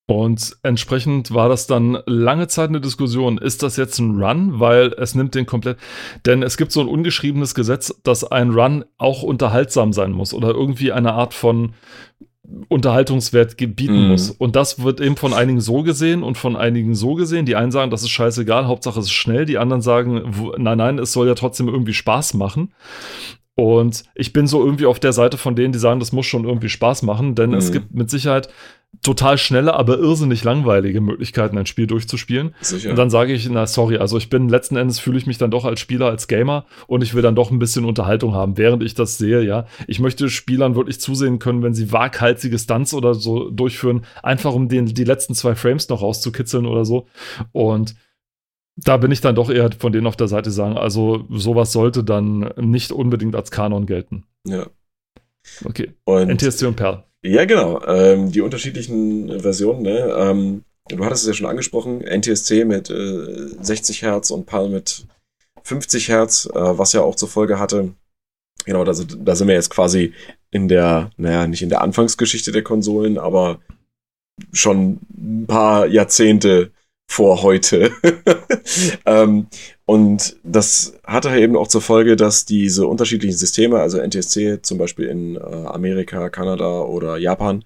Und 0.07 0.57
entsprechend 0.63 1.33
war 1.33 1.49
das 1.49 1.67
dann 1.67 1.99
lange 2.07 2.49
Zeit 2.49 2.69
eine 2.69 2.81
Diskussion, 2.81 3.39
ist 3.39 3.63
das 3.63 3.77
jetzt 3.77 3.99
ein 3.99 4.21
Run, 4.23 4.59
weil 4.61 4.93
es 4.99 5.15
nimmt 5.15 5.35
den 5.35 5.47
komplett, 5.47 5.79
denn 6.27 6.43
es 6.43 6.57
gibt 6.57 6.73
so 6.73 6.81
ein 6.81 6.89
ungeschriebenes 6.89 7.55
Gesetz, 7.55 7.95
dass 8.03 8.25
ein 8.25 8.51
Run 8.51 8.85
auch 8.99 9.23
unterhaltsam 9.23 9.93
sein 9.93 10.13
muss 10.13 10.35
oder 10.35 10.49
irgendwie 10.51 10.93
eine 10.93 11.13
Art 11.15 11.35
von 11.35 11.75
Unterhaltungswert 12.69 13.57
bieten 13.57 14.03
Mhm. 14.05 14.09
muss. 14.09 14.31
Und 14.31 14.57
das 14.57 14.83
wird 14.83 15.01
eben 15.01 15.17
von 15.17 15.33
einigen 15.33 15.61
so 15.61 15.83
gesehen 15.83 16.23
und 16.23 16.37
von 16.37 16.57
einigen 16.57 16.95
so 16.95 17.15
gesehen. 17.15 17.47
Die 17.47 17.57
einen 17.57 17.71
sagen, 17.71 17.91
das 17.91 18.03
ist 18.03 18.11
scheißegal, 18.11 18.67
Hauptsache 18.67 18.99
es 18.99 19.07
ist 19.07 19.13
schnell. 19.13 19.47
Die 19.47 19.59
anderen 19.59 19.81
sagen, 19.81 20.35
nein, 20.59 20.79
nein, 20.79 20.99
es 20.99 21.13
soll 21.13 21.29
ja 21.29 21.35
trotzdem 21.35 21.69
irgendwie 21.69 21.95
Spaß 21.95 22.35
machen. 22.35 22.75
Und 23.55 24.05
ich 24.15 24.33
bin 24.33 24.47
so 24.47 24.65
irgendwie 24.65 24.87
auf 24.87 24.99
der 24.99 25.13
Seite 25.13 25.39
von 25.39 25.55
denen, 25.55 25.73
die 25.73 25.79
sagen, 25.79 26.01
das 26.01 26.13
muss 26.13 26.27
schon 26.27 26.45
irgendwie 26.45 26.69
Spaß 26.71 27.03
machen, 27.03 27.35
denn 27.35 27.55
es 27.55 27.69
Mhm. 27.69 27.73
gibt 27.75 27.95
mit 27.95 28.11
Sicherheit 28.11 28.49
total 29.03 29.37
schnelle, 29.37 29.75
aber 29.75 29.99
irrsinnig 29.99 30.45
langweilige 30.45 31.01
Möglichkeiten, 31.01 31.59
ein 31.59 31.67
Spiel 31.67 31.89
durchzuspielen. 31.89 32.55
Sicher. 32.61 32.91
Und 32.91 32.97
dann 32.97 33.11
sage 33.11 33.33
ich, 33.33 33.49
na 33.51 33.67
sorry, 33.67 33.99
also 33.99 34.17
ich 34.17 34.31
bin 34.31 34.49
letzten 34.49 34.77
Endes 34.77 35.01
fühle 35.01 35.19
ich 35.19 35.27
mich 35.27 35.39
dann 35.39 35.51
doch 35.51 35.65
als 35.65 35.81
Spieler, 35.81 36.07
als 36.07 36.29
Gamer 36.29 36.67
und 36.87 37.03
ich 37.03 37.13
will 37.13 37.23
dann 37.23 37.35
doch 37.35 37.51
ein 37.51 37.59
bisschen 37.59 37.85
Unterhaltung 37.85 38.33
haben, 38.33 38.57
während 38.57 38.83
ich 38.83 38.95
das 38.95 39.19
sehe, 39.19 39.43
ja. 39.43 39.67
Ich 39.89 39.99
möchte 39.99 40.31
Spielern 40.31 40.77
wirklich 40.77 41.01
zusehen 41.01 41.41
können, 41.41 41.63
wenn 41.63 41.75
sie 41.75 41.93
waghalsige 41.93 42.59
Stunts 42.59 42.95
oder 42.95 43.15
so 43.15 43.51
durchführen, 43.51 44.05
einfach 44.23 44.55
um 44.55 44.69
den, 44.69 44.87
die 44.87 45.05
letzten 45.05 45.35
zwei 45.35 45.57
Frames 45.57 45.89
noch 45.89 46.01
rauszukitzeln 46.01 46.67
oder 46.67 46.85
so. 46.85 47.09
Und 47.51 47.97
da 48.77 48.97
bin 48.97 49.11
ich 49.11 49.21
dann 49.21 49.35
doch 49.35 49.51
eher 49.51 49.71
von 49.77 49.93
denen 49.93 50.07
auf 50.07 50.17
der 50.17 50.29
Seite, 50.29 50.51
die 50.51 50.55
sagen, 50.55 50.77
also 50.79 51.27
sowas 51.29 51.73
sollte 51.73 52.05
dann 52.05 52.51
nicht 52.57 52.93
unbedingt 52.93 53.35
als 53.35 53.51
Kanon 53.51 53.87
gelten. 53.87 54.25
ja. 54.47 54.67
Okay, 55.65 55.93
Und 56.05 56.29
NTSC 56.29 56.67
und 56.67 56.77
Perl. 56.77 57.03
Ja, 57.25 57.45
genau. 57.45 57.81
Ähm, 57.87 58.33
die 58.33 58.41
unterschiedlichen 58.41 59.41
Versionen, 59.41 59.83
ne? 59.83 60.15
Ähm, 60.17 60.65
du 60.89 61.05
hattest 61.05 61.23
es 61.23 61.29
ja 61.29 61.35
schon 61.35 61.47
angesprochen, 61.47 62.01
NTSC 62.01 62.65
mit 62.65 62.91
äh, 62.91 63.49
60 63.61 64.03
Hertz 64.03 64.31
und 64.31 64.47
PAL 64.47 64.69
mit 64.69 65.07
50 65.63 66.09
Hertz, 66.09 66.47
äh, 66.47 66.79
was 66.79 66.93
ja 66.93 67.03
auch 67.03 67.15
zur 67.15 67.29
Folge 67.29 67.59
hatte. 67.61 67.95
Genau, 68.65 68.85
da, 68.85 68.93
da 68.93 69.37
sind 69.37 69.49
wir 69.49 69.55
jetzt 69.55 69.71
quasi 69.71 70.13
in 70.51 70.69
der, 70.69 71.11
naja, 71.17 71.47
nicht 71.47 71.63
in 71.63 71.69
der 71.69 71.83
Anfangsgeschichte 71.83 72.53
der 72.53 72.63
Konsolen, 72.63 73.19
aber 73.19 73.61
schon 74.53 75.01
ein 75.17 75.47
paar 75.47 75.87
Jahrzehnte 75.87 76.73
vor 77.09 77.43
heute. 77.43 77.93
ähm, 79.07 79.47
und 79.93 80.37
das 80.43 80.95
hatte 81.05 81.39
eben 81.39 81.55
auch 81.55 81.69
zur 81.69 81.83
Folge, 81.83 82.17
dass 82.17 82.47
diese 82.47 82.87
unterschiedlichen 82.87 83.37
Systeme, 83.37 83.79
also 83.79 83.99
NTSC 83.99 84.61
zum 84.63 84.79
Beispiel 84.79 85.05
in 85.05 85.37
äh, 85.37 85.41
Amerika, 85.41 86.31
Kanada 86.31 86.81
oder 86.81 87.19
Japan 87.19 87.63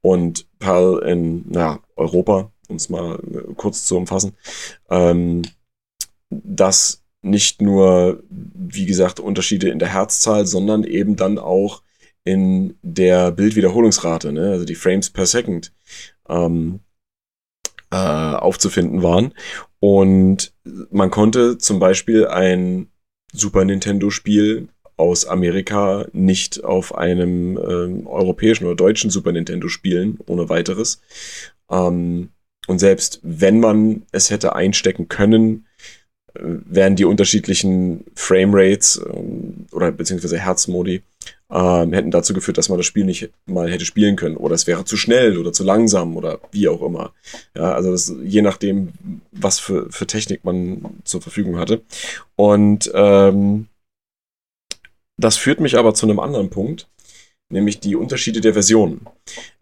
und 0.00 0.46
PAL 0.60 1.02
in 1.04 1.44
na, 1.48 1.80
Europa, 1.96 2.52
um 2.68 2.76
es 2.76 2.90
mal 2.90 3.16
äh, 3.16 3.54
kurz 3.56 3.86
zu 3.86 3.96
umfassen, 3.96 4.36
ähm, 4.88 5.42
dass 6.30 7.02
nicht 7.22 7.60
nur, 7.60 8.22
wie 8.30 8.86
gesagt, 8.86 9.18
Unterschiede 9.18 9.68
in 9.68 9.80
der 9.80 9.92
Herzzahl, 9.92 10.46
sondern 10.46 10.84
eben 10.84 11.16
dann 11.16 11.40
auch 11.40 11.82
in 12.22 12.78
der 12.82 13.32
Bildwiederholungsrate, 13.32 14.32
ne? 14.32 14.52
also 14.52 14.64
die 14.64 14.76
Frames 14.76 15.10
per 15.10 15.26
Second, 15.26 15.72
ähm, 16.28 16.83
äh, 17.94 18.36
aufzufinden 18.36 19.04
waren. 19.04 19.32
Und 19.78 20.52
man 20.90 21.10
konnte 21.10 21.58
zum 21.58 21.78
Beispiel 21.78 22.26
ein 22.26 22.88
Super 23.32 23.64
Nintendo-Spiel 23.64 24.68
aus 24.96 25.26
Amerika 25.26 26.06
nicht 26.12 26.64
auf 26.64 26.94
einem 26.96 27.56
ähm, 27.56 28.06
europäischen 28.06 28.64
oder 28.64 28.74
deutschen 28.74 29.10
Super 29.10 29.30
Nintendo 29.30 29.68
spielen, 29.68 30.18
ohne 30.26 30.48
weiteres. 30.48 31.02
Ähm, 31.70 32.30
und 32.66 32.78
selbst 32.80 33.20
wenn 33.22 33.60
man 33.60 34.02
es 34.10 34.30
hätte 34.30 34.56
einstecken 34.56 35.08
können, 35.08 35.66
äh, 36.34 36.40
wären 36.42 36.96
die 36.96 37.04
unterschiedlichen 37.04 38.04
Framerates 38.16 39.00
ähm, 39.08 39.66
oder 39.70 39.92
beziehungsweise 39.92 40.38
Herzmodi 40.38 41.02
ähm, 41.50 41.92
hätten 41.92 42.10
dazu 42.10 42.34
geführt, 42.34 42.58
dass 42.58 42.68
man 42.68 42.78
das 42.78 42.86
Spiel 42.86 43.04
nicht 43.04 43.30
mal 43.46 43.70
hätte 43.70 43.84
spielen 43.84 44.16
können 44.16 44.36
oder 44.36 44.54
es 44.54 44.66
wäre 44.66 44.84
zu 44.84 44.96
schnell 44.96 45.38
oder 45.38 45.52
zu 45.52 45.64
langsam 45.64 46.16
oder 46.16 46.40
wie 46.52 46.68
auch 46.68 46.82
immer. 46.82 47.12
Ja, 47.54 47.72
also 47.72 47.90
das, 47.90 48.14
je 48.22 48.42
nachdem, 48.42 48.92
was 49.30 49.60
für, 49.60 49.90
für 49.90 50.06
Technik 50.06 50.44
man 50.44 51.00
zur 51.04 51.20
Verfügung 51.20 51.58
hatte. 51.58 51.82
Und 52.36 52.90
ähm, 52.94 53.68
das 55.16 55.36
führt 55.36 55.60
mich 55.60 55.76
aber 55.76 55.94
zu 55.94 56.06
einem 56.06 56.18
anderen 56.18 56.50
Punkt, 56.50 56.88
nämlich 57.50 57.78
die 57.78 57.94
Unterschiede 57.94 58.40
der 58.40 58.54
Versionen. 58.54 59.06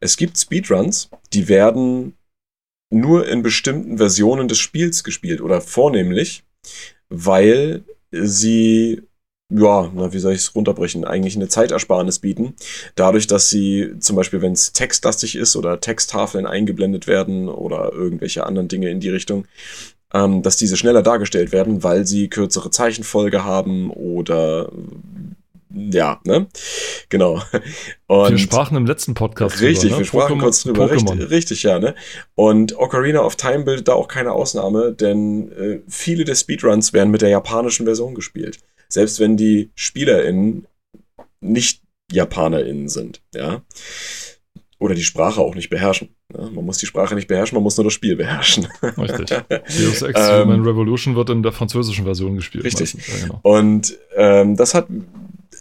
Es 0.00 0.16
gibt 0.16 0.38
Speedruns, 0.38 1.10
die 1.32 1.48
werden 1.48 2.14
nur 2.90 3.26
in 3.26 3.42
bestimmten 3.42 3.98
Versionen 3.98 4.48
des 4.48 4.58
Spiels 4.58 5.02
gespielt 5.02 5.40
oder 5.40 5.60
vornehmlich, 5.60 6.44
weil 7.08 7.84
sie 8.10 9.02
ja, 9.54 9.90
na, 9.94 10.12
wie 10.12 10.18
soll 10.18 10.32
ich 10.32 10.40
es 10.40 10.54
runterbrechen, 10.54 11.04
eigentlich 11.04 11.36
eine 11.36 11.48
Zeitersparnis 11.48 12.18
bieten. 12.18 12.54
Dadurch, 12.94 13.26
dass 13.26 13.50
sie 13.50 13.94
zum 14.00 14.16
Beispiel, 14.16 14.40
wenn 14.40 14.52
es 14.52 14.72
textlastig 14.72 15.36
ist 15.36 15.56
oder 15.56 15.80
Texttafeln 15.80 16.46
eingeblendet 16.46 17.06
werden 17.06 17.48
oder 17.48 17.92
irgendwelche 17.92 18.46
anderen 18.46 18.68
Dinge 18.68 18.88
in 18.88 19.00
die 19.00 19.10
Richtung, 19.10 19.46
ähm, 20.14 20.42
dass 20.42 20.56
diese 20.56 20.76
schneller 20.76 21.02
dargestellt 21.02 21.52
werden, 21.52 21.82
weil 21.82 22.06
sie 22.06 22.28
kürzere 22.28 22.70
Zeichenfolge 22.70 23.44
haben 23.44 23.90
oder 23.90 24.70
ja, 25.74 26.20
ne? 26.24 26.46
Genau. 27.08 27.40
Und 28.06 28.30
wir 28.30 28.38
sprachen 28.38 28.76
im 28.76 28.84
letzten 28.84 29.14
Podcast 29.14 29.60
Richtig, 29.60 29.90
drüber, 29.90 29.94
ne? 29.94 29.98
wir 30.00 30.04
sprachen 30.04 30.36
Pokémon, 30.36 30.40
kurz 30.40 30.62
drüber. 30.62 30.90
Richtig, 30.90 31.30
richtig, 31.30 31.62
ja, 31.62 31.78
ne? 31.78 31.94
Und 32.34 32.76
Ocarina 32.78 33.20
of 33.20 33.36
Time 33.36 33.64
bildet 33.64 33.88
da 33.88 33.94
auch 33.94 34.08
keine 34.08 34.32
Ausnahme, 34.32 34.92
denn 34.92 35.50
äh, 35.52 35.80
viele 35.88 36.24
der 36.24 36.34
Speedruns 36.34 36.92
werden 36.92 37.10
mit 37.10 37.22
der 37.22 37.30
japanischen 37.30 37.86
Version 37.86 38.14
gespielt. 38.14 38.58
Selbst 38.92 39.20
wenn 39.20 39.38
die 39.38 39.70
SpielerInnen 39.74 40.66
nicht 41.40 41.80
JapanerInnen 42.10 42.90
sind, 42.90 43.22
ja. 43.34 43.62
Oder 44.78 44.94
die 44.94 45.02
Sprache 45.02 45.40
auch 45.40 45.54
nicht 45.54 45.70
beherrschen. 45.70 46.14
Ja, 46.36 46.50
man 46.50 46.66
muss 46.66 46.76
die 46.76 46.86
Sprache 46.86 47.14
nicht 47.14 47.28
beherrschen, 47.28 47.56
man 47.56 47.62
muss 47.62 47.76
nur 47.78 47.84
das 47.84 47.94
Spiel 47.94 48.16
beherrschen. 48.16 48.68
Richtig. 48.82 49.30
Deus 49.48 50.02
Ex 50.02 50.20
ähm, 50.20 50.42
Human 50.42 50.62
Revolution 50.62 51.16
wird 51.16 51.30
in 51.30 51.42
der 51.42 51.52
französischen 51.52 52.04
Version 52.04 52.36
gespielt. 52.36 52.64
Richtig. 52.64 52.94
Ja, 52.94 53.14
genau. 53.22 53.40
Und 53.42 53.96
ähm, 54.14 54.56
das 54.56 54.74
hat 54.74 54.88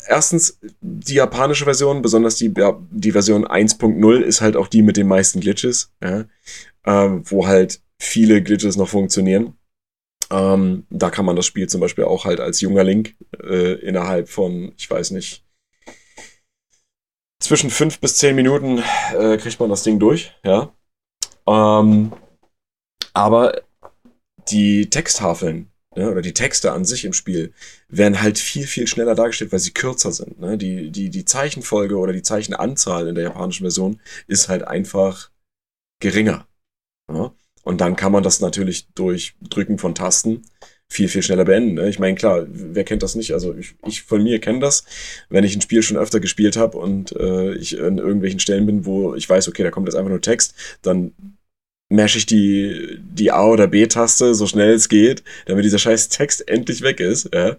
erstens 0.07 0.59
die 0.81 1.13
japanische 1.13 1.63
Version, 1.63 2.01
besonders 2.01 2.35
die, 2.35 2.53
die 2.91 3.11
Version 3.13 3.45
1.0 3.45 4.19
ist 4.19 4.41
halt 4.41 4.57
auch 4.57 4.67
die 4.67 4.81
mit 4.81 4.97
den 4.97 5.07
meisten 5.07 5.39
Glitches, 5.39 5.93
ja, 6.03 6.25
ähm, 6.85 7.23
wo 7.25 7.47
halt 7.47 7.79
viele 7.97 8.41
Glitches 8.41 8.75
noch 8.75 8.89
funktionieren. 8.89 9.53
Ähm, 10.31 10.85
da 10.89 11.09
kann 11.09 11.25
man 11.25 11.35
das 11.35 11.45
Spiel 11.45 11.67
zum 11.67 11.81
Beispiel 11.81 12.05
auch 12.05 12.25
halt 12.25 12.39
als 12.39 12.61
junger 12.61 12.83
Link 12.83 13.15
äh, 13.43 13.73
innerhalb 13.73 14.29
von, 14.29 14.73
ich 14.77 14.89
weiß 14.89 15.11
nicht, 15.11 15.43
zwischen 17.39 17.69
fünf 17.69 17.99
bis 17.99 18.15
zehn 18.15 18.35
Minuten 18.35 18.81
äh, 19.13 19.37
kriegt 19.37 19.59
man 19.59 19.69
das 19.69 19.83
Ding 19.83 19.99
durch, 19.99 20.33
ja. 20.45 20.73
Ähm, 21.47 22.13
aber 23.13 23.61
die 24.49 24.89
Texttafeln 24.89 25.71
ne, 25.95 26.09
oder 26.09 26.21
die 26.21 26.33
Texte 26.33 26.71
an 26.71 26.85
sich 26.85 27.03
im 27.03 27.13
Spiel 27.13 27.53
werden 27.89 28.21
halt 28.21 28.39
viel, 28.39 28.67
viel 28.67 28.87
schneller 28.87 29.15
dargestellt, 29.15 29.51
weil 29.51 29.59
sie 29.59 29.73
kürzer 29.73 30.11
sind. 30.11 30.39
Ne? 30.39 30.57
Die, 30.57 30.91
die, 30.91 31.09
die 31.09 31.25
Zeichenfolge 31.25 31.97
oder 31.97 32.13
die 32.13 32.21
Zeichenanzahl 32.21 33.07
in 33.07 33.15
der 33.15 33.25
japanischen 33.25 33.63
Version 33.63 33.99
ist 34.27 34.49
halt 34.49 34.63
einfach 34.63 35.31
geringer. 35.99 36.47
Ja? 37.11 37.33
Und 37.63 37.81
dann 37.81 37.95
kann 37.95 38.11
man 38.11 38.23
das 38.23 38.41
natürlich 38.41 38.87
durch 38.95 39.35
Drücken 39.41 39.77
von 39.77 39.95
Tasten 39.95 40.43
viel, 40.91 41.07
viel 41.07 41.23
schneller 41.23 41.45
beenden. 41.45 41.75
Ne? 41.75 41.89
Ich 41.89 41.99
meine, 41.99 42.15
klar, 42.15 42.45
wer 42.49 42.83
kennt 42.83 43.01
das 43.01 43.15
nicht? 43.15 43.33
Also 43.33 43.55
ich, 43.55 43.75
ich 43.87 44.03
von 44.03 44.21
mir 44.23 44.39
kenne 44.39 44.59
das, 44.59 44.83
wenn 45.29 45.45
ich 45.45 45.55
ein 45.55 45.61
Spiel 45.61 45.81
schon 45.81 45.95
öfter 45.95 46.19
gespielt 46.19 46.57
habe 46.57 46.77
und 46.77 47.15
äh, 47.15 47.53
ich 47.55 47.77
in 47.77 47.97
irgendwelchen 47.97 48.41
Stellen 48.41 48.65
bin, 48.65 48.85
wo 48.85 49.15
ich 49.15 49.29
weiß, 49.29 49.47
okay, 49.47 49.63
da 49.63 49.71
kommt 49.71 49.87
jetzt 49.87 49.95
einfach 49.95 50.09
nur 50.09 50.21
Text, 50.21 50.53
dann 50.81 51.13
mash 51.87 52.17
ich 52.17 52.25
die, 52.25 52.99
die 52.99 53.31
A- 53.31 53.47
oder 53.47 53.67
B-Taste 53.67 54.35
so 54.35 54.47
schnell 54.47 54.73
es 54.73 54.89
geht, 54.89 55.23
damit 55.45 55.63
dieser 55.63 55.79
scheiß 55.79 56.09
Text 56.09 56.47
endlich 56.49 56.81
weg 56.81 56.99
ist. 56.99 57.29
Ja? 57.33 57.55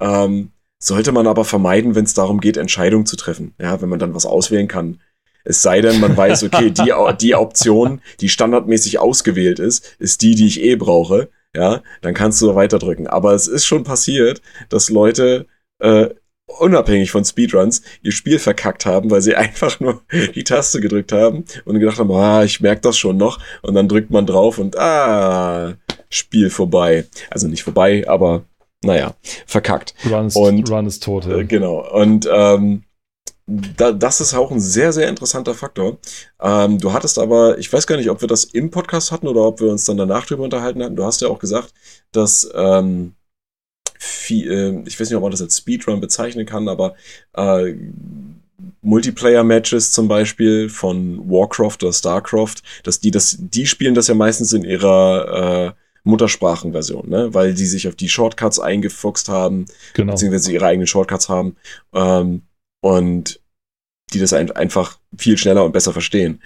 Ähm, 0.00 0.50
sollte 0.82 1.12
man 1.12 1.28
aber 1.28 1.44
vermeiden, 1.44 1.94
wenn 1.94 2.04
es 2.04 2.14
darum 2.14 2.40
geht, 2.40 2.56
Entscheidungen 2.56 3.06
zu 3.06 3.16
treffen. 3.16 3.54
Ja, 3.60 3.80
wenn 3.80 3.88
man 3.88 4.00
dann 4.00 4.14
was 4.14 4.26
auswählen 4.26 4.66
kann. 4.66 5.00
Es 5.44 5.62
sei 5.62 5.80
denn, 5.80 6.00
man 6.00 6.16
weiß, 6.16 6.44
okay, 6.44 6.70
die, 6.70 6.92
die 7.20 7.34
Option, 7.34 8.00
die 8.20 8.28
standardmäßig 8.28 8.98
ausgewählt 8.98 9.58
ist, 9.58 9.96
ist 9.98 10.22
die, 10.22 10.34
die 10.34 10.46
ich 10.46 10.62
eh 10.62 10.76
brauche 10.76 11.28
ja, 11.54 11.82
dann 12.00 12.14
kannst 12.14 12.40
du 12.40 12.54
weiterdrücken. 12.54 13.06
Aber 13.06 13.34
es 13.34 13.46
ist 13.46 13.66
schon 13.66 13.84
passiert, 13.84 14.40
dass 14.68 14.88
Leute 14.88 15.46
äh, 15.80 16.08
unabhängig 16.46 17.10
von 17.10 17.24
Speedruns 17.24 17.82
ihr 18.02 18.12
Spiel 18.12 18.38
verkackt 18.38 18.86
haben, 18.86 19.10
weil 19.10 19.22
sie 19.22 19.34
einfach 19.36 19.80
nur 19.80 20.02
die 20.34 20.44
Taste 20.44 20.80
gedrückt 20.80 21.12
haben 21.12 21.44
und 21.64 21.78
gedacht 21.78 21.98
haben, 21.98 22.10
ah, 22.12 22.44
ich 22.44 22.60
merke 22.60 22.82
das 22.82 22.96
schon 22.96 23.16
noch. 23.16 23.38
Und 23.62 23.74
dann 23.74 23.88
drückt 23.88 24.10
man 24.10 24.26
drauf 24.26 24.58
und 24.58 24.78
ah, 24.78 25.74
Spiel 26.08 26.50
vorbei. 26.50 27.06
Also 27.30 27.48
nicht 27.48 27.62
vorbei, 27.62 28.04
aber 28.06 28.44
naja, 28.84 29.14
verkackt. 29.46 29.94
Run 30.10 30.26
ist, 30.26 30.36
und, 30.36 30.70
Run 30.70 30.86
ist 30.86 31.02
tot. 31.02 31.26
Ja. 31.26 31.38
Äh, 31.38 31.44
genau. 31.44 31.88
Und 31.92 32.28
ähm, 32.32 32.84
da, 33.76 33.92
das 33.92 34.20
ist 34.20 34.34
auch 34.34 34.50
ein 34.50 34.60
sehr, 34.60 34.92
sehr 34.92 35.08
interessanter 35.08 35.54
Faktor. 35.54 35.98
Ähm, 36.40 36.78
du 36.78 36.92
hattest 36.92 37.18
aber, 37.18 37.58
ich 37.58 37.72
weiß 37.72 37.86
gar 37.86 37.96
nicht, 37.96 38.10
ob 38.10 38.20
wir 38.20 38.28
das 38.28 38.44
im 38.44 38.70
Podcast 38.70 39.12
hatten 39.12 39.28
oder 39.28 39.42
ob 39.42 39.60
wir 39.60 39.70
uns 39.70 39.84
dann 39.84 39.96
danach 39.96 40.26
drüber 40.26 40.44
unterhalten 40.44 40.82
hatten. 40.82 40.96
Du 40.96 41.04
hast 41.04 41.20
ja 41.20 41.28
auch 41.28 41.38
gesagt, 41.38 41.74
dass 42.12 42.50
ähm, 42.54 43.14
viel, 43.98 44.50
äh, 44.50 44.88
ich 44.88 44.98
weiß 44.98 45.08
nicht, 45.08 45.16
ob 45.16 45.22
man 45.22 45.30
das 45.30 45.42
als 45.42 45.58
Speedrun 45.58 46.00
bezeichnen 46.00 46.46
kann, 46.46 46.68
aber 46.68 46.94
äh, 47.34 47.74
Multiplayer-Matches 48.82 49.92
zum 49.92 50.08
Beispiel 50.08 50.68
von 50.68 51.18
Warcraft 51.28 51.78
oder 51.82 51.92
Starcraft, 51.92 52.56
dass 52.84 53.00
die 53.00 53.10
das, 53.10 53.36
die 53.38 53.66
spielen 53.66 53.94
das 53.94 54.08
ja 54.08 54.14
meistens 54.14 54.52
in 54.52 54.64
ihrer 54.64 55.74
äh, 55.74 55.82
Muttersprachenversion, 56.04 57.08
ne? 57.08 57.34
weil 57.34 57.54
die 57.54 57.66
sich 57.66 57.86
auf 57.86 57.96
die 57.96 58.08
Shortcuts 58.08 58.58
eingefuchst 58.58 59.28
haben, 59.28 59.66
genau. 59.94 60.12
beziehungsweise 60.12 60.52
ihre 60.52 60.66
eigenen 60.66 60.86
Shortcuts 60.86 61.28
haben. 61.28 61.56
Ähm, 61.92 62.42
und 62.80 63.41
die 64.12 64.18
das 64.18 64.32
einfach 64.32 64.98
viel 65.16 65.38
schneller 65.38 65.64
und 65.64 65.72
besser 65.72 65.92
verstehen. 65.92 66.42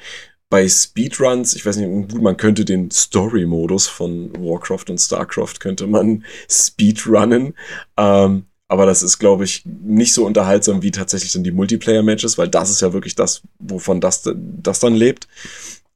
Bei 0.48 0.68
Speedruns, 0.68 1.54
ich 1.54 1.66
weiß 1.66 1.76
nicht, 1.76 2.12
gut, 2.12 2.22
man 2.22 2.36
könnte 2.36 2.64
den 2.64 2.90
Story-Modus 2.90 3.88
von 3.88 4.32
Warcraft 4.38 4.84
und 4.90 4.98
Starcraft 4.98 5.54
könnte 5.58 5.86
man 5.86 6.24
Speedrunnen, 6.48 7.54
ähm, 7.96 8.46
aber 8.68 8.86
das 8.86 9.02
ist, 9.02 9.18
glaube 9.18 9.44
ich, 9.44 9.64
nicht 9.64 10.12
so 10.12 10.24
unterhaltsam 10.26 10.82
wie 10.82 10.90
tatsächlich 10.90 11.32
dann 11.32 11.44
die 11.44 11.52
Multiplayer-Matches, 11.52 12.36
weil 12.38 12.48
das 12.48 12.70
ist 12.70 12.80
ja 12.80 12.92
wirklich 12.92 13.14
das, 13.14 13.42
wovon 13.58 14.00
das, 14.00 14.28
das 14.34 14.80
dann 14.80 14.94
lebt. 14.94 15.28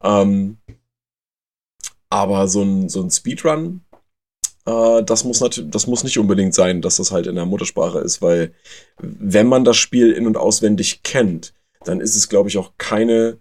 Ähm, 0.03 0.59
aber 2.09 2.49
so 2.49 2.63
ein, 2.63 2.89
so 2.89 3.03
ein 3.03 3.11
Speedrun, 3.11 3.83
äh, 4.67 5.03
das, 5.03 5.25
muss 5.25 5.39
das 5.39 5.87
muss 5.87 6.05
nicht 6.05 6.19
unbedingt 6.19 6.55
sein, 6.55 6.83
dass 6.83 6.97
das 6.97 7.13
halt 7.13 7.27
in 7.27 7.37
der 7.37 7.47
Muttersprache 7.47 8.01
ist, 8.01 8.23
weil 8.23 8.55
wenn 8.99 9.47
man 9.47 9.65
das 9.65 9.77
Spiel 9.77 10.13
in- 10.13 10.27
und 10.27 10.37
auswendig 10.37 11.03
kennt, 11.03 11.55
dann 11.85 12.01
ist 12.01 12.17
es, 12.17 12.29
glaube 12.29 12.49
ich, 12.49 12.59
auch 12.59 12.73
keine 12.79 13.39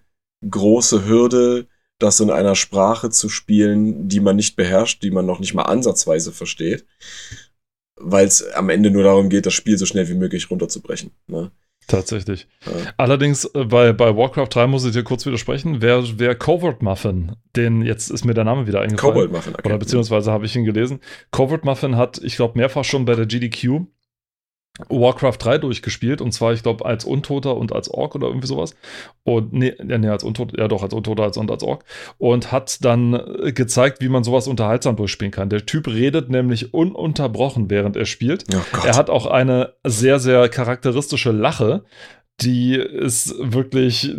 große 0.48 1.06
Hürde, 1.06 1.68
das 2.00 2.20
in 2.20 2.30
einer 2.30 2.56
Sprache 2.56 3.10
zu 3.10 3.28
spielen, 3.30 4.08
die 4.08 4.22
man 4.22 4.38
nicht 4.38 4.56
beherrscht, 4.56 5.04
die 5.04 5.12
man 5.12 5.26
noch 5.26 5.40
nicht 5.40 5.54
mal 5.54 5.64
ansatzweise 5.64 6.32
versteht, 6.32 6.86
weil 7.98 8.26
es 8.26 8.42
am 8.54 8.70
Ende 8.70 8.90
nur 8.90 9.04
darum 9.04 9.30
geht, 9.30 9.46
das 9.46 9.54
Spiel 9.54 9.78
so 9.78 9.86
schnell 9.86 10.08
wie 10.08 10.16
möglich 10.16 10.50
runterzubrechen. 10.50 11.12
Ne? 11.28 11.52
Tatsächlich. 11.88 12.48
Ja. 12.66 12.94
Allerdings 12.98 13.46
äh, 13.46 13.66
bei, 13.66 13.92
bei 13.94 14.16
Warcraft 14.16 14.50
3 14.50 14.68
muss 14.68 14.86
ich 14.86 14.94
dir 14.94 15.04
kurz 15.04 15.26
widersprechen. 15.26 15.82
Wer, 15.82 16.04
wer 16.18 16.36
Covert 16.36 16.82
Muffin, 16.84 17.36
den 17.56 17.82
jetzt 17.82 18.12
ist 18.12 18.26
mir 18.26 18.36
der 18.36 18.44
Name 18.44 18.68
wieder 18.68 18.82
eingefallen. 18.82 19.14
Cobalt 19.14 19.32
Muffin, 19.32 19.54
okay. 19.56 19.68
Oder 19.68 19.78
beziehungsweise 19.80 20.32
habe 20.32 20.46
ich 20.46 20.56
ihn 20.56 20.66
gelesen. 20.66 21.02
Covert 21.32 21.66
Muffin 21.66 21.98
hat, 21.98 22.20
ich 22.24 22.36
glaube, 22.36 22.58
mehrfach 22.58 22.84
schon 22.84 23.06
bei 23.06 23.16
der 23.16 23.26
GDQ 23.26 23.82
Warcraft 24.88 25.38
3 25.40 25.58
durchgespielt 25.58 26.22
und 26.22 26.32
zwar, 26.32 26.54
ich 26.54 26.64
glaube, 26.64 26.86
als 26.86 27.04
Untoter 27.04 27.58
und 27.58 27.74
als 27.74 27.90
Ork 27.90 28.16
oder 28.16 28.28
irgendwie 28.28 28.48
sowas. 28.48 28.76
Und 29.24 29.52
nee, 29.52 29.76
nee, 29.84 30.08
als 30.08 30.24
Untoter, 30.24 30.58
ja 30.58 30.68
doch, 30.68 30.84
als 30.84 30.94
Untoter 30.94 31.24
als, 31.24 31.38
und 31.38 31.52
als 31.52 31.64
Ork. 31.64 31.84
Und 32.18 32.52
hat 32.52 32.84
dann 32.86 33.14
äh, 33.14 33.52
gezeigt, 33.52 34.02
wie 34.02 34.10
man 34.10 34.24
sowas 34.24 34.48
unterhaltsam 34.48 34.96
durchspielen 34.96 35.32
kann. 35.32 35.50
Der 35.50 35.66
Typ 35.66 35.88
redet 35.88 36.30
nämlich 36.30 36.74
ununterbrochen, 36.74 37.70
während 37.70 37.98
er 37.98 38.06
spielt. 38.06 38.46
Oh 38.54 38.86
er 38.86 38.96
hat 38.96 39.10
auch 39.10 39.26
eine 39.26 39.74
sehr, 39.84 40.20
sehr 40.20 40.48
charakteristische 40.48 41.32
Lache, 41.32 41.84
die 42.42 42.76
ist 42.76 43.36
wirklich, 43.38 44.12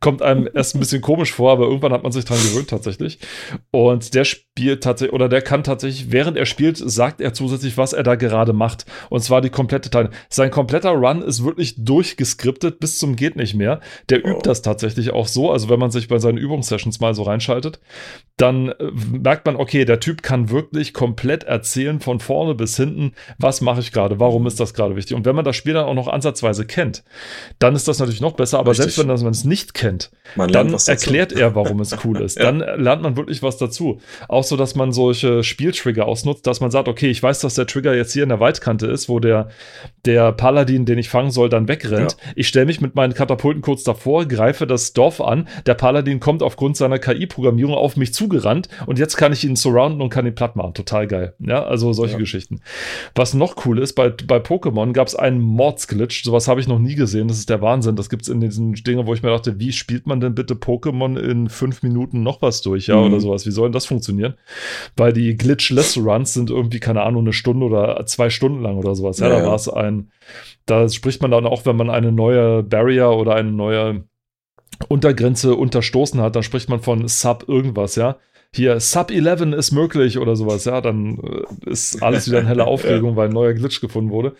kommt 0.00 0.22
einem 0.22 0.48
erst 0.52 0.74
ein 0.74 0.80
bisschen 0.80 1.00
komisch 1.00 1.32
vor, 1.32 1.52
aber 1.52 1.64
irgendwann 1.64 1.92
hat 1.92 2.02
man 2.02 2.12
sich 2.12 2.24
dran 2.24 2.38
gewöhnt 2.38 2.70
tatsächlich. 2.70 3.18
Und 3.70 4.14
der 4.14 4.24
spielt 4.24 4.82
tatsächlich, 4.82 5.14
oder 5.14 5.28
der 5.28 5.42
kann 5.42 5.62
tatsächlich, 5.62 6.10
während 6.10 6.36
er 6.36 6.46
spielt, 6.46 6.76
sagt 6.76 7.20
er 7.20 7.34
zusätzlich, 7.34 7.76
was 7.76 7.92
er 7.92 8.02
da 8.02 8.14
gerade 8.14 8.52
macht. 8.52 8.86
Und 9.10 9.22
zwar 9.22 9.40
die 9.40 9.50
komplette 9.50 9.90
Teil. 9.90 10.10
Sein 10.28 10.50
kompletter 10.50 10.90
Run 10.90 11.22
ist 11.22 11.44
wirklich 11.44 11.74
durchgeskriptet 11.84 12.80
bis 12.80 12.98
zum 12.98 13.16
geht 13.16 13.36
nicht 13.36 13.54
mehr. 13.54 13.80
Der 14.08 14.18
übt 14.18 14.38
oh. 14.38 14.42
das 14.42 14.62
tatsächlich 14.62 15.10
auch 15.10 15.26
so. 15.26 15.50
Also 15.50 15.68
wenn 15.68 15.80
man 15.80 15.90
sich 15.90 16.08
bei 16.08 16.18
seinen 16.18 16.38
Übungssessions 16.38 17.00
mal 17.00 17.14
so 17.14 17.22
reinschaltet, 17.22 17.80
dann 18.36 18.70
äh, 18.70 18.90
merkt 19.10 19.46
man, 19.46 19.56
okay, 19.56 19.84
der 19.84 20.00
Typ 20.00 20.22
kann 20.22 20.50
wirklich 20.50 20.94
komplett 20.94 21.44
erzählen 21.44 22.00
von 22.00 22.20
vorne 22.20 22.54
bis 22.54 22.76
hinten, 22.76 23.12
was 23.38 23.60
mache 23.60 23.80
ich 23.80 23.92
gerade, 23.92 24.18
warum 24.18 24.46
ist 24.46 24.60
das 24.60 24.74
gerade 24.74 24.96
wichtig. 24.96 25.16
Und 25.16 25.26
wenn 25.26 25.36
man 25.36 25.44
das 25.44 25.56
Spiel 25.56 25.74
dann 25.74 25.84
auch 25.84 25.94
noch 25.94 26.08
ansatzweise 26.08 26.66
kennt, 26.66 27.04
dann 27.58 27.74
ist 27.74 27.88
das 27.88 27.98
natürlich 27.98 28.20
noch 28.20 28.32
besser. 28.32 28.58
Aber 28.58 28.70
Richtig. 28.70 28.94
selbst 28.94 28.98
wenn 28.98 29.06
man 29.08 29.32
es 29.32 29.44
nicht 29.44 29.74
kennt, 29.74 30.10
man 30.36 30.50
dann 30.50 30.72
erklärt 30.72 31.32
er, 31.32 31.54
warum 31.54 31.80
es 31.80 31.96
cool 32.04 32.20
ist. 32.22 32.38
ja. 32.38 32.44
Dann 32.44 32.58
lernt 32.58 33.02
man 33.02 33.16
wirklich 33.16 33.42
was 33.42 33.56
dazu. 33.56 34.00
Auch 34.28 34.44
so, 34.44 34.56
dass 34.56 34.74
man 34.74 34.92
solche 34.92 35.42
Spieltrigger 35.42 36.06
ausnutzt, 36.06 36.46
dass 36.46 36.60
man 36.60 36.70
sagt, 36.70 36.88
okay, 36.88 37.10
ich 37.10 37.22
weiß, 37.22 37.40
dass 37.40 37.54
der 37.54 37.66
Trigger 37.66 37.94
jetzt 37.94 38.12
hier 38.12 38.22
in 38.22 38.28
der 38.28 38.40
Waldkante 38.40 38.86
ist, 38.86 39.08
wo 39.08 39.18
der, 39.18 39.48
der 40.04 40.32
Paladin, 40.32 40.86
den 40.86 40.98
ich 40.98 41.08
fangen 41.08 41.30
soll, 41.30 41.48
dann 41.48 41.68
wegrennt. 41.68 42.12
Ja. 42.12 42.32
Ich 42.36 42.48
stelle 42.48 42.66
mich 42.66 42.80
mit 42.80 42.94
meinen 42.94 43.14
Katapulten 43.14 43.62
kurz 43.62 43.82
davor, 43.82 44.26
greife 44.26 44.66
das 44.66 44.92
Dorf 44.92 45.20
an. 45.20 45.48
Der 45.66 45.74
Paladin 45.74 46.20
kommt 46.20 46.42
aufgrund 46.42 46.76
seiner 46.76 46.98
KI-Programmierung 46.98 47.74
auf 47.74 47.96
mich 47.96 48.14
zugerannt 48.14 48.68
und 48.86 48.98
jetzt 48.98 49.16
kann 49.16 49.32
ich 49.32 49.44
ihn 49.44 49.56
surrounden 49.56 50.00
und 50.00 50.10
kann 50.10 50.26
ihn 50.26 50.34
platt 50.34 50.56
machen. 50.56 50.74
Total 50.74 51.06
geil. 51.06 51.34
Ja, 51.38 51.64
also 51.64 51.92
solche 51.92 52.14
ja. 52.14 52.18
Geschichten. 52.18 52.60
Was 53.14 53.34
noch 53.34 53.66
cool 53.66 53.78
ist, 53.78 53.94
bei, 53.94 54.10
bei 54.10 54.38
Pokémon 54.38 54.92
gab 54.92 55.08
es 55.08 55.14
einen 55.14 55.40
Mordsglitch. 55.40 56.24
Sowas 56.24 56.48
habe 56.48 56.60
ich 56.60 56.68
noch 56.68 56.78
nie 56.78 56.94
gesehen. 56.94 57.28
Das 57.28 57.39
ist 57.40 57.50
der 57.50 57.60
Wahnsinn. 57.60 57.96
Das 57.96 58.08
gibt's 58.08 58.28
in 58.28 58.40
diesen 58.40 58.74
Dingen, 58.74 59.06
wo 59.06 59.14
ich 59.14 59.22
mir 59.22 59.30
dachte, 59.30 59.58
wie 59.58 59.72
spielt 59.72 60.06
man 60.06 60.20
denn 60.20 60.34
bitte 60.34 60.54
Pokémon 60.54 61.18
in 61.18 61.48
fünf 61.48 61.82
Minuten 61.82 62.22
noch 62.22 62.42
was 62.42 62.62
durch, 62.62 62.86
ja, 62.86 62.96
mhm. 62.96 63.06
oder 63.06 63.20
sowas? 63.20 63.46
Wie 63.46 63.50
soll 63.50 63.68
denn 63.68 63.72
das 63.72 63.86
funktionieren? 63.86 64.34
Weil 64.96 65.12
die 65.12 65.36
Glitchless 65.36 65.96
Runs 65.98 66.34
sind 66.34 66.50
irgendwie, 66.50 66.80
keine 66.80 67.02
Ahnung, 67.02 67.22
eine 67.24 67.32
Stunde 67.32 67.66
oder 67.66 68.04
zwei 68.06 68.30
Stunden 68.30 68.62
lang 68.62 68.76
oder 68.76 68.94
sowas. 68.94 69.18
Ja, 69.18 69.28
ja 69.28 69.40
da 69.40 69.46
war 69.46 69.54
es 69.54 69.68
ein, 69.68 70.10
da 70.66 70.88
spricht 70.88 71.22
man 71.22 71.30
dann 71.30 71.46
auch, 71.46 71.66
wenn 71.66 71.76
man 71.76 71.90
eine 71.90 72.12
neue 72.12 72.62
Barrier 72.62 73.10
oder 73.10 73.34
eine 73.34 73.50
neue 73.50 74.04
Untergrenze 74.88 75.56
unterstoßen 75.56 76.20
hat, 76.20 76.36
dann 76.36 76.42
spricht 76.42 76.68
man 76.68 76.80
von 76.80 77.06
Sub 77.08 77.44
irgendwas, 77.48 77.96
ja 77.96 78.16
hier 78.52 78.80
Sub 78.80 79.10
11 79.12 79.52
ist 79.54 79.70
möglich 79.70 80.18
oder 80.18 80.34
sowas, 80.34 80.64
ja, 80.64 80.80
dann 80.80 81.18
äh, 81.18 81.70
ist 81.70 82.02
alles 82.02 82.28
wieder 82.28 82.38
eine 82.38 82.48
helle 82.48 82.64
Aufregung, 82.66 83.14
weil 83.14 83.28
ein 83.28 83.34
neuer 83.34 83.54
Glitch 83.54 83.80
gefunden 83.80 84.10
wurde. 84.10 84.34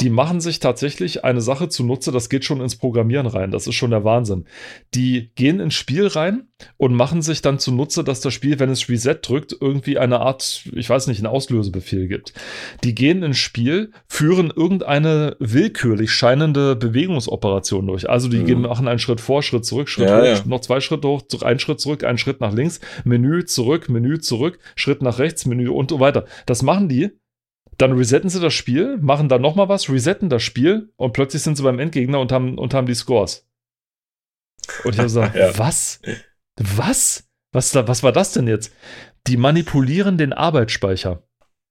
Die 0.00 0.10
machen 0.10 0.40
sich 0.40 0.58
tatsächlich 0.58 1.24
eine 1.24 1.40
Sache 1.40 1.68
zunutze, 1.68 2.10
das 2.10 2.28
geht 2.28 2.44
schon 2.44 2.60
ins 2.60 2.76
Programmieren 2.76 3.26
rein, 3.26 3.52
das 3.52 3.66
ist 3.66 3.76
schon 3.76 3.90
der 3.92 4.02
Wahnsinn. 4.02 4.46
Die 4.94 5.30
gehen 5.36 5.60
ins 5.60 5.74
Spiel 5.74 6.08
rein 6.08 6.48
und 6.76 6.94
machen 6.94 7.22
sich 7.22 7.42
dann 7.42 7.58
zunutze, 7.58 8.04
dass 8.04 8.20
das 8.20 8.32
Spiel, 8.32 8.58
wenn 8.58 8.70
es 8.70 8.88
Reset 8.88 9.18
drückt, 9.22 9.56
irgendwie 9.60 9.98
eine 9.98 10.20
Art, 10.20 10.64
ich 10.72 10.88
weiß 10.88 11.06
nicht, 11.08 11.18
einen 11.18 11.26
Auslösebefehl 11.26 12.06
gibt. 12.06 12.32
Die 12.84 12.94
gehen 12.94 13.22
ins 13.22 13.38
Spiel, 13.38 13.90
führen 14.06 14.52
irgendeine 14.54 15.36
willkürlich 15.40 16.12
scheinende 16.12 16.76
Bewegungsoperation 16.76 17.86
durch. 17.86 18.08
Also 18.08 18.28
die 18.28 18.38
mhm. 18.38 18.46
gehen, 18.46 18.60
machen 18.62 18.88
einen 18.88 18.98
Schritt 18.98 19.20
vor, 19.20 19.42
Schritt 19.42 19.64
zurück, 19.64 19.88
Schritt 19.88 20.08
ja, 20.08 20.20
hoch, 20.20 20.24
ja. 20.24 20.42
noch 20.46 20.60
zwei 20.60 20.80
Schritte 20.80 21.08
hoch, 21.08 21.22
einen 21.42 21.58
Schritt 21.58 21.80
zurück, 21.80 22.04
einen 22.04 22.18
Schritt 22.18 22.40
nach 22.40 22.52
links, 22.52 22.80
Menü 23.04 23.44
zurück, 23.44 23.88
Menü 23.88 24.18
zurück, 24.18 24.58
Schritt 24.76 25.02
nach 25.02 25.18
rechts, 25.18 25.46
Menü 25.46 25.68
und 25.68 25.90
so 25.90 26.00
weiter. 26.00 26.24
Das 26.46 26.62
machen 26.62 26.88
die. 26.88 27.10
Dann 27.76 27.92
resetten 27.92 28.30
sie 28.30 28.40
das 28.40 28.54
Spiel, 28.54 28.98
machen 28.98 29.28
dann 29.28 29.42
nochmal 29.42 29.68
was, 29.68 29.90
resetten 29.90 30.28
das 30.28 30.44
Spiel 30.44 30.92
und 30.94 31.12
plötzlich 31.12 31.42
sind 31.42 31.56
sie 31.56 31.64
beim 31.64 31.80
Endgegner 31.80 32.20
und 32.20 32.30
haben, 32.30 32.56
und 32.56 32.72
haben 32.72 32.86
die 32.86 32.94
Scores. 32.94 33.48
Und 34.84 34.92
ich 34.92 34.98
habe 34.98 35.06
gesagt, 35.06 35.34
ja. 35.36 35.58
was? 35.58 36.00
Was? 36.58 37.28
Was, 37.52 37.70
da, 37.70 37.86
was 37.86 38.02
war 38.02 38.12
das 38.12 38.32
denn 38.32 38.48
jetzt? 38.48 38.74
Die 39.26 39.36
manipulieren 39.36 40.18
den 40.18 40.32
Arbeitsspeicher. 40.32 41.22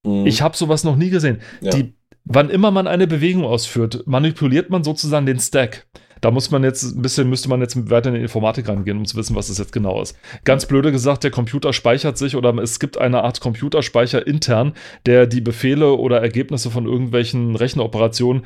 Mhm. 0.06 0.26
Ich 0.26 0.42
habe 0.42 0.58
sowas 0.58 0.84
noch 0.84 0.96
nie 0.96 1.10
gesehen. 1.10 1.42
Ja. 1.62 1.72
Die, 1.72 1.96
wann 2.26 2.50
immer 2.50 2.72
man 2.72 2.88
eine 2.88 3.08
Bewegung 3.08 3.44
ausführt, 3.44 4.04
manipuliert 4.06 4.70
man 4.70 4.84
sozusagen 4.84 5.26
den 5.26 5.40
Stack. 5.40 5.88
Da 6.22 6.32
muss 6.32 6.52
man 6.52 6.64
jetzt 6.64 6.84
ein 6.84 7.02
bisschen, 7.02 7.30
müsste 7.30 7.50
man 7.50 7.60
jetzt 7.60 7.90
weiter 7.90 8.08
in 8.08 8.16
die 8.16 8.22
Informatik 8.22 8.70
rangehen, 8.70 8.98
um 8.98 9.04
zu 9.04 9.18
wissen, 9.18 9.36
was 9.36 9.50
das 9.50 9.58
jetzt 9.58 9.74
genau 9.74 10.02
ist. 10.02 10.18
Ganz 10.46 10.66
blöde 10.66 10.94
gesagt, 10.94 11.26
der 11.26 11.32
Computer 11.32 11.74
speichert 11.74 12.18
sich 12.18 12.38
oder 12.38 12.58
es 12.60 12.80
gibt 12.80 12.98
eine 12.98 13.24
Art 13.24 13.42
Computerspeicher 13.42 14.26
intern, 14.26 14.74
der 15.06 15.28
die 15.28 15.42
Befehle 15.42 15.96
oder 15.96 16.22
Ergebnisse 16.22 16.72
von 16.72 16.86
irgendwelchen 16.86 17.58
Rechenoperationen 17.58 18.46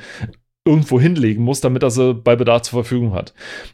irgendwo 0.68 0.99
hinlegen 0.99 1.43
muss, 1.43 1.61
damit 1.61 1.84
er 1.84 1.89
sie 1.89 2.13
bei 2.13 2.36
Bedarf 2.36 2.63
zur 2.63 2.84
Verfügung 2.84 3.13
hat. 3.13 3.34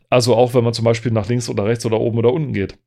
Also 0.10 0.36
auch 0.36 0.54
wenn 0.54 0.64
man 0.64 0.74
zum 0.74 0.86
Beispiel 0.86 1.12
nach 1.12 1.28
links 1.28 1.50
oder 1.50 1.66
rechts 1.66 1.86
oder 1.86 2.00
oben 2.00 2.20
oder 2.20 2.32
unten 2.32 2.54
geht. 2.54 2.78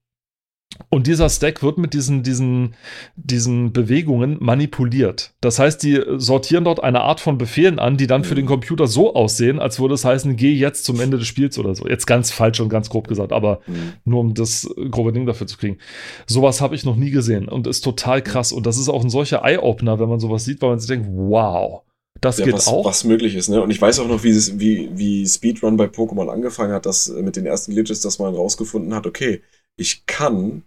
Und 0.90 1.07
dieser 1.07 1.28
Stack 1.30 1.62
wird 1.62 1.78
mit 1.78 1.94
diesen, 1.94 2.22
diesen, 2.22 2.74
diesen 3.16 3.72
Bewegungen 3.72 4.36
manipuliert. 4.40 5.32
Das 5.40 5.59
heißt, 5.59 5.82
die 5.82 6.02
sortieren 6.16 6.64
dort 6.64 6.82
eine 6.82 7.00
Art 7.00 7.20
von 7.20 7.38
Befehlen 7.38 7.78
an, 7.78 7.96
die 7.96 8.07
dann 8.07 8.24
für 8.24 8.34
den 8.34 8.46
Computer 8.46 8.86
so 8.86 9.14
aussehen, 9.14 9.59
als 9.59 9.80
würde 9.80 9.94
es 9.94 10.04
heißen, 10.04 10.36
geh 10.36 10.52
jetzt 10.52 10.84
zum 10.84 11.00
Ende 11.00 11.18
des 11.18 11.26
Spiels 11.26 11.59
oder 11.59 11.74
so. 11.74 11.88
Jetzt 11.88 12.07
ganz 12.07 12.30
falsch 12.30 12.61
und 12.61 12.68
ganz 12.68 12.90
grob 12.90 13.09
gesagt, 13.09 13.32
aber 13.32 13.61
mhm. 13.66 13.92
nur 14.04 14.20
um 14.20 14.34
das 14.34 14.68
grobe 14.90 15.12
Ding 15.12 15.26
dafür 15.26 15.46
zu 15.46 15.57
kriegen. 15.57 15.78
Sowas 16.26 16.61
habe 16.61 16.74
ich 16.74 16.84
noch 16.84 16.96
nie 16.96 17.11
gesehen 17.11 17.48
und 17.48 17.66
ist 17.66 17.82
total 17.82 18.20
krass. 18.20 18.52
Und 18.52 18.66
das 18.66 18.76
ist 18.76 18.88
auch 18.88 19.02
ein 19.02 19.11
solcher 19.11 19.44
Eye-Opener, 19.44 19.98
wenn 19.98 20.09
man 20.09 20.20
sowas 20.20 20.44
sieht, 20.44 20.61
weil 20.62 20.70
man 20.70 20.78
sich 20.78 20.88
denkt, 20.88 21.09
wow. 21.11 21.82
Das 22.20 22.38
ja, 22.38 22.44
geht 22.46 22.54
was, 22.54 22.68
auch. 22.68 22.84
Was 22.84 23.04
möglich 23.04 23.34
ist, 23.34 23.48
ne? 23.48 23.62
Und 23.62 23.70
ich 23.70 23.80
weiß 23.80 23.98
auch 23.98 24.08
noch, 24.08 24.22
wie, 24.22 24.30
es, 24.30 24.58
wie, 24.58 24.90
wie 24.94 25.26
Speedrun 25.26 25.76
bei 25.76 25.86
Pokémon 25.86 26.30
angefangen 26.30 26.72
hat, 26.72 26.86
dass 26.86 27.08
mit 27.08 27.36
den 27.36 27.46
ersten 27.46 27.72
Glitches, 27.72 28.00
dass 28.00 28.18
man 28.18 28.34
rausgefunden 28.34 28.94
hat, 28.94 29.06
okay, 29.06 29.42
ich 29.76 30.06
kann, 30.06 30.62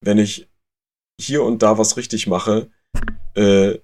wenn 0.00 0.18
ich 0.18 0.48
hier 1.20 1.42
und 1.42 1.62
da 1.62 1.78
was 1.78 1.96
richtig 1.96 2.26
mache, 2.26 2.68
äh, 3.34 3.78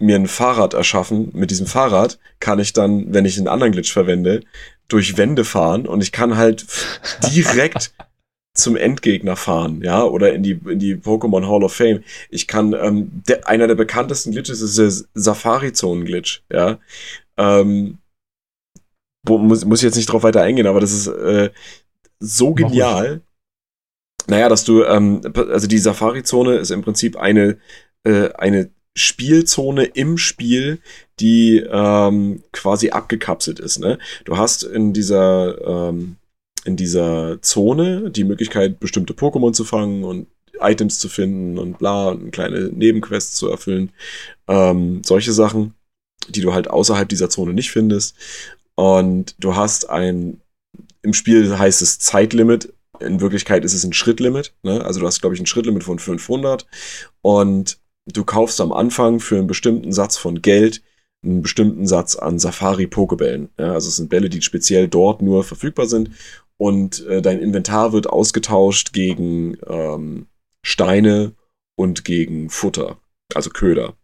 mir 0.00 0.16
ein 0.16 0.26
Fahrrad 0.26 0.74
erschaffen. 0.74 1.30
Mit 1.32 1.50
diesem 1.50 1.66
Fahrrad 1.66 2.18
kann 2.40 2.58
ich 2.58 2.72
dann, 2.72 3.12
wenn 3.12 3.24
ich 3.24 3.38
einen 3.38 3.48
anderen 3.48 3.72
Glitch 3.72 3.92
verwende, 3.92 4.42
durch 4.88 5.16
Wände 5.16 5.44
fahren 5.44 5.86
und 5.86 6.02
ich 6.02 6.12
kann 6.12 6.36
halt 6.36 6.66
direkt 7.32 7.92
zum 8.54 8.76
Endgegner 8.76 9.36
fahren, 9.36 9.82
ja, 9.82 10.04
oder 10.04 10.32
in 10.32 10.42
die, 10.42 10.52
in 10.52 10.78
die 10.78 10.94
Pokémon 10.94 11.48
Hall 11.48 11.64
of 11.64 11.74
Fame. 11.74 12.04
Ich 12.30 12.46
kann, 12.46 12.72
ähm, 12.72 13.22
der, 13.28 13.48
einer 13.48 13.66
der 13.66 13.74
bekanntesten 13.74 14.30
Glitches 14.30 14.60
ist 14.60 14.78
der 14.78 14.92
Safari-Zonen-Glitch, 15.14 16.44
ja. 16.52 16.78
Ähm, 17.36 17.98
muss, 19.26 19.64
muss 19.64 19.80
ich 19.80 19.84
jetzt 19.84 19.96
nicht 19.96 20.06
drauf 20.06 20.22
weiter 20.22 20.42
eingehen, 20.42 20.68
aber 20.68 20.80
das 20.80 20.92
ist 20.92 21.08
äh, 21.08 21.50
so 22.20 22.54
genial. 22.54 23.22
Naja, 24.26 24.48
dass 24.48 24.64
du, 24.64 24.84
ähm, 24.84 25.20
also 25.34 25.66
die 25.66 25.78
Safari-Zone 25.78 26.54
ist 26.56 26.70
im 26.70 26.82
Prinzip 26.82 27.16
eine, 27.16 27.58
äh, 28.04 28.30
eine 28.34 28.70
Spielzone 28.96 29.84
im 29.84 30.16
Spiel, 30.16 30.78
die 31.18 31.58
ähm, 31.58 32.42
quasi 32.52 32.90
abgekapselt 32.90 33.58
ist. 33.58 33.80
Ne? 33.80 33.98
Du 34.24 34.38
hast 34.38 34.62
in 34.62 34.92
dieser, 34.92 35.88
ähm, 35.90 36.16
in 36.64 36.76
dieser 36.76 37.40
Zone 37.42 38.10
die 38.10 38.24
Möglichkeit, 38.24 38.80
bestimmte 38.80 39.14
Pokémon 39.14 39.52
zu 39.52 39.64
fangen 39.64 40.04
und 40.04 40.26
Items 40.60 40.98
zu 40.98 41.08
finden 41.08 41.58
und 41.58 41.78
bla 41.78 42.10
und 42.10 42.30
kleine 42.30 42.70
Nebenquests 42.72 43.36
zu 43.36 43.48
erfüllen. 43.48 43.92
Ähm, 44.48 45.02
solche 45.04 45.32
Sachen, 45.32 45.74
die 46.28 46.40
du 46.40 46.52
halt 46.54 46.68
außerhalb 46.68 47.08
dieser 47.08 47.30
Zone 47.30 47.52
nicht 47.52 47.70
findest. 47.70 48.16
Und 48.74 49.34
du 49.38 49.56
hast 49.56 49.90
ein, 49.90 50.40
im 51.02 51.12
Spiel 51.12 51.58
heißt 51.58 51.82
es 51.82 51.98
Zeitlimit, 51.98 52.72
in 53.00 53.20
Wirklichkeit 53.20 53.64
ist 53.64 53.74
es 53.74 53.84
ein 53.84 53.92
Schrittlimit. 53.92 54.54
Ne? 54.62 54.84
Also 54.84 55.00
du 55.00 55.06
hast, 55.06 55.20
glaube 55.20 55.34
ich, 55.34 55.40
ein 55.40 55.46
Schrittlimit 55.46 55.84
von 55.84 55.98
500 55.98 56.66
und 57.22 57.78
du 58.06 58.24
kaufst 58.24 58.60
am 58.60 58.72
Anfang 58.72 59.20
für 59.20 59.36
einen 59.36 59.46
bestimmten 59.46 59.92
Satz 59.92 60.16
von 60.16 60.42
Geld 60.42 60.82
einen 61.24 61.42
bestimmten 61.42 61.86
Satz 61.86 62.16
an 62.16 62.38
Safari-Pokebällen. 62.38 63.48
Ja, 63.58 63.72
also 63.72 63.88
es 63.88 63.96
sind 63.96 64.10
Bälle, 64.10 64.28
die 64.28 64.42
speziell 64.42 64.88
dort 64.88 65.22
nur 65.22 65.42
verfügbar 65.42 65.86
sind 65.86 66.10
und 66.64 67.06
äh, 67.08 67.20
dein 67.20 67.40
Inventar 67.40 67.92
wird 67.92 68.06
ausgetauscht 68.06 68.94
gegen 68.94 69.58
ähm, 69.66 70.28
Steine 70.62 71.34
und 71.76 72.06
gegen 72.06 72.48
Futter, 72.48 72.96
also 73.34 73.50
Köder. 73.50 73.98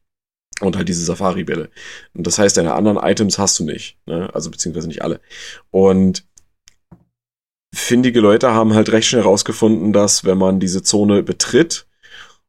Und 0.60 0.76
halt 0.76 0.86
diese 0.90 1.02
Safari-Bälle. 1.02 1.70
Und 2.12 2.26
das 2.26 2.38
heißt, 2.38 2.58
deine 2.58 2.74
anderen 2.74 2.98
Items 2.98 3.38
hast 3.38 3.58
du 3.58 3.64
nicht. 3.64 3.96
Ne? 4.04 4.28
Also 4.34 4.50
beziehungsweise 4.50 4.88
nicht 4.88 5.00
alle. 5.00 5.22
Und 5.70 6.26
findige 7.74 8.20
Leute 8.20 8.50
haben 8.52 8.74
halt 8.74 8.92
recht 8.92 9.08
schnell 9.08 9.22
rausgefunden, 9.22 9.94
dass 9.94 10.26
wenn 10.26 10.36
man 10.36 10.60
diese 10.60 10.82
Zone 10.82 11.22
betritt 11.22 11.86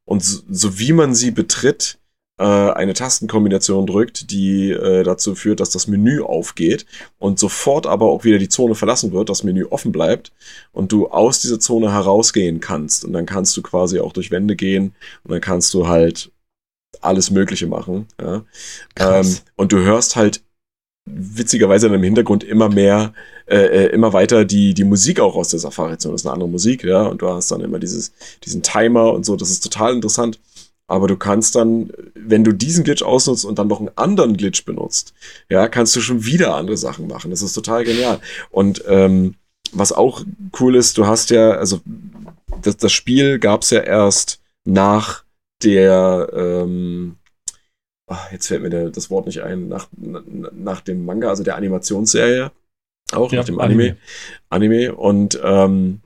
und 0.04 0.22
so, 0.22 0.42
so 0.46 0.78
wie 0.78 0.92
man 0.92 1.14
sie 1.14 1.30
betritt, 1.30 2.01
äh, 2.42 2.72
eine 2.72 2.92
Tastenkombination 2.92 3.86
drückt, 3.86 4.32
die 4.32 4.70
äh, 4.70 5.04
dazu 5.04 5.36
führt, 5.36 5.60
dass 5.60 5.70
das 5.70 5.86
Menü 5.86 6.22
aufgeht 6.22 6.86
und 7.20 7.38
sofort 7.38 7.86
aber 7.86 8.06
auch 8.06 8.24
wieder 8.24 8.38
die 8.38 8.48
Zone 8.48 8.74
verlassen 8.74 9.12
wird, 9.12 9.28
das 9.28 9.44
Menü 9.44 9.66
offen 9.66 9.92
bleibt 9.92 10.32
und 10.72 10.90
du 10.90 11.06
aus 11.06 11.40
dieser 11.40 11.60
Zone 11.60 11.92
herausgehen 11.92 12.58
kannst. 12.58 13.04
Und 13.04 13.12
dann 13.12 13.26
kannst 13.26 13.56
du 13.56 13.62
quasi 13.62 14.00
auch 14.00 14.12
durch 14.12 14.32
Wände 14.32 14.56
gehen 14.56 14.92
und 15.22 15.30
dann 15.30 15.40
kannst 15.40 15.72
du 15.72 15.86
halt 15.86 16.32
alles 17.00 17.30
Mögliche 17.30 17.68
machen. 17.68 18.08
Ja. 18.20 18.44
Ähm, 18.98 19.36
und 19.54 19.70
du 19.70 19.78
hörst 19.78 20.16
halt 20.16 20.42
witzigerweise 21.04 21.86
dann 21.86 21.96
im 21.96 22.02
Hintergrund 22.02 22.42
immer 22.42 22.68
mehr, 22.68 23.12
äh, 23.46 23.56
äh, 23.56 23.86
immer 23.86 24.12
weiter 24.12 24.44
die, 24.44 24.74
die 24.74 24.84
Musik 24.84 25.20
auch 25.20 25.36
aus 25.36 25.48
der 25.48 25.60
Safari-Zone. 25.60 26.12
Das 26.12 26.22
ist 26.22 26.26
eine 26.26 26.34
andere 26.34 26.48
Musik, 26.48 26.82
ja, 26.82 27.06
und 27.06 27.22
du 27.22 27.28
hast 27.28 27.52
dann 27.52 27.60
immer 27.60 27.78
dieses, 27.78 28.12
diesen 28.44 28.62
Timer 28.62 29.12
und 29.12 29.24
so, 29.24 29.36
das 29.36 29.50
ist 29.50 29.62
total 29.62 29.94
interessant. 29.94 30.40
Aber 30.92 31.08
du 31.08 31.16
kannst 31.16 31.54
dann, 31.54 31.90
wenn 32.14 32.44
du 32.44 32.52
diesen 32.52 32.84
Glitch 32.84 33.02
ausnutzt 33.02 33.46
und 33.46 33.58
dann 33.58 33.66
noch 33.66 33.80
einen 33.80 33.96
anderen 33.96 34.36
Glitch 34.36 34.66
benutzt, 34.66 35.14
ja, 35.48 35.66
kannst 35.66 35.96
du 35.96 36.02
schon 36.02 36.26
wieder 36.26 36.54
andere 36.54 36.76
Sachen 36.76 37.06
machen. 37.06 37.30
Das 37.30 37.40
ist 37.40 37.54
total 37.54 37.84
genial. 37.84 38.20
Und 38.50 38.84
ähm, 38.86 39.36
was 39.72 39.92
auch 39.92 40.22
cool 40.60 40.76
ist, 40.76 40.98
du 40.98 41.06
hast 41.06 41.30
ja, 41.30 41.52
also 41.52 41.80
das, 42.60 42.76
das 42.76 42.92
Spiel 42.92 43.38
gab 43.38 43.62
es 43.62 43.70
ja 43.70 43.80
erst 43.80 44.42
nach 44.66 45.24
der, 45.62 46.28
ähm, 46.34 47.16
ach, 48.06 48.30
jetzt 48.30 48.48
fällt 48.48 48.60
mir 48.60 48.68
der, 48.68 48.90
das 48.90 49.08
Wort 49.08 49.24
nicht 49.24 49.40
ein, 49.40 49.68
nach, 49.68 49.88
nach 49.96 50.82
dem 50.82 51.06
Manga, 51.06 51.30
also 51.30 51.42
der 51.42 51.56
Animationsserie, 51.56 52.52
auch 53.12 53.32
ja, 53.32 53.38
nach 53.38 53.46
dem 53.46 53.60
Anime. 53.60 53.96
Anime. 54.50 54.88
Anime. 54.90 54.94
Und 54.94 55.40
ähm, 55.42 56.01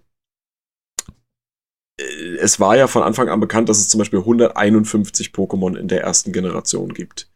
es 1.98 2.60
war 2.60 2.76
ja 2.76 2.86
von 2.86 3.02
Anfang 3.02 3.28
an 3.28 3.40
bekannt, 3.40 3.68
dass 3.68 3.78
es 3.78 3.88
zum 3.88 3.98
Beispiel 3.98 4.18
151 4.20 5.30
Pokémon 5.30 5.76
in 5.76 5.88
der 5.88 6.02
ersten 6.02 6.32
Generation 6.32 6.92
gibt. 6.92 7.30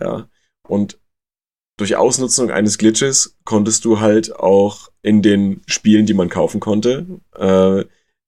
Ja. 0.00 0.28
Und 0.66 0.98
durch 1.78 1.96
Ausnutzung 1.96 2.50
eines 2.50 2.78
Glitches 2.78 3.36
konntest 3.44 3.84
du 3.84 4.00
halt 4.00 4.34
auch 4.34 4.88
in 5.02 5.22
den 5.22 5.62
Spielen, 5.66 6.06
die 6.06 6.14
man 6.14 6.28
kaufen 6.28 6.60
konnte, 6.60 7.06
äh, 7.36 7.84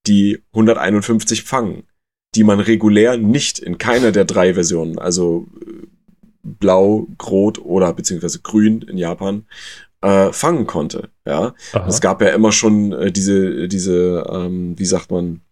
die 0.06 0.42
151 0.52 1.42
fangen, 1.42 1.84
die 2.34 2.44
man 2.44 2.60
regulär 2.60 3.16
nicht 3.16 3.58
in 3.58 3.78
keiner 3.78 4.12
der 4.12 4.24
drei 4.24 4.54
Versionen, 4.54 4.98
also 4.98 5.48
äh, 5.60 5.86
blau, 6.42 7.08
rot 7.22 7.58
oder 7.58 7.92
beziehungsweise 7.92 8.40
grün 8.40 8.82
in 8.82 8.96
Japan, 8.96 9.46
äh, 10.00 10.32
fangen 10.32 10.66
konnte. 10.66 11.10
Ja, 11.26 11.54
Aha. 11.72 11.86
es 11.86 12.00
gab 12.00 12.22
ja 12.22 12.28
immer 12.28 12.52
schon 12.52 12.92
äh, 12.92 13.12
diese, 13.12 13.68
diese, 13.68 14.26
ähm, 14.30 14.78
wie 14.78 14.86
sagt 14.86 15.10
man, 15.10 15.42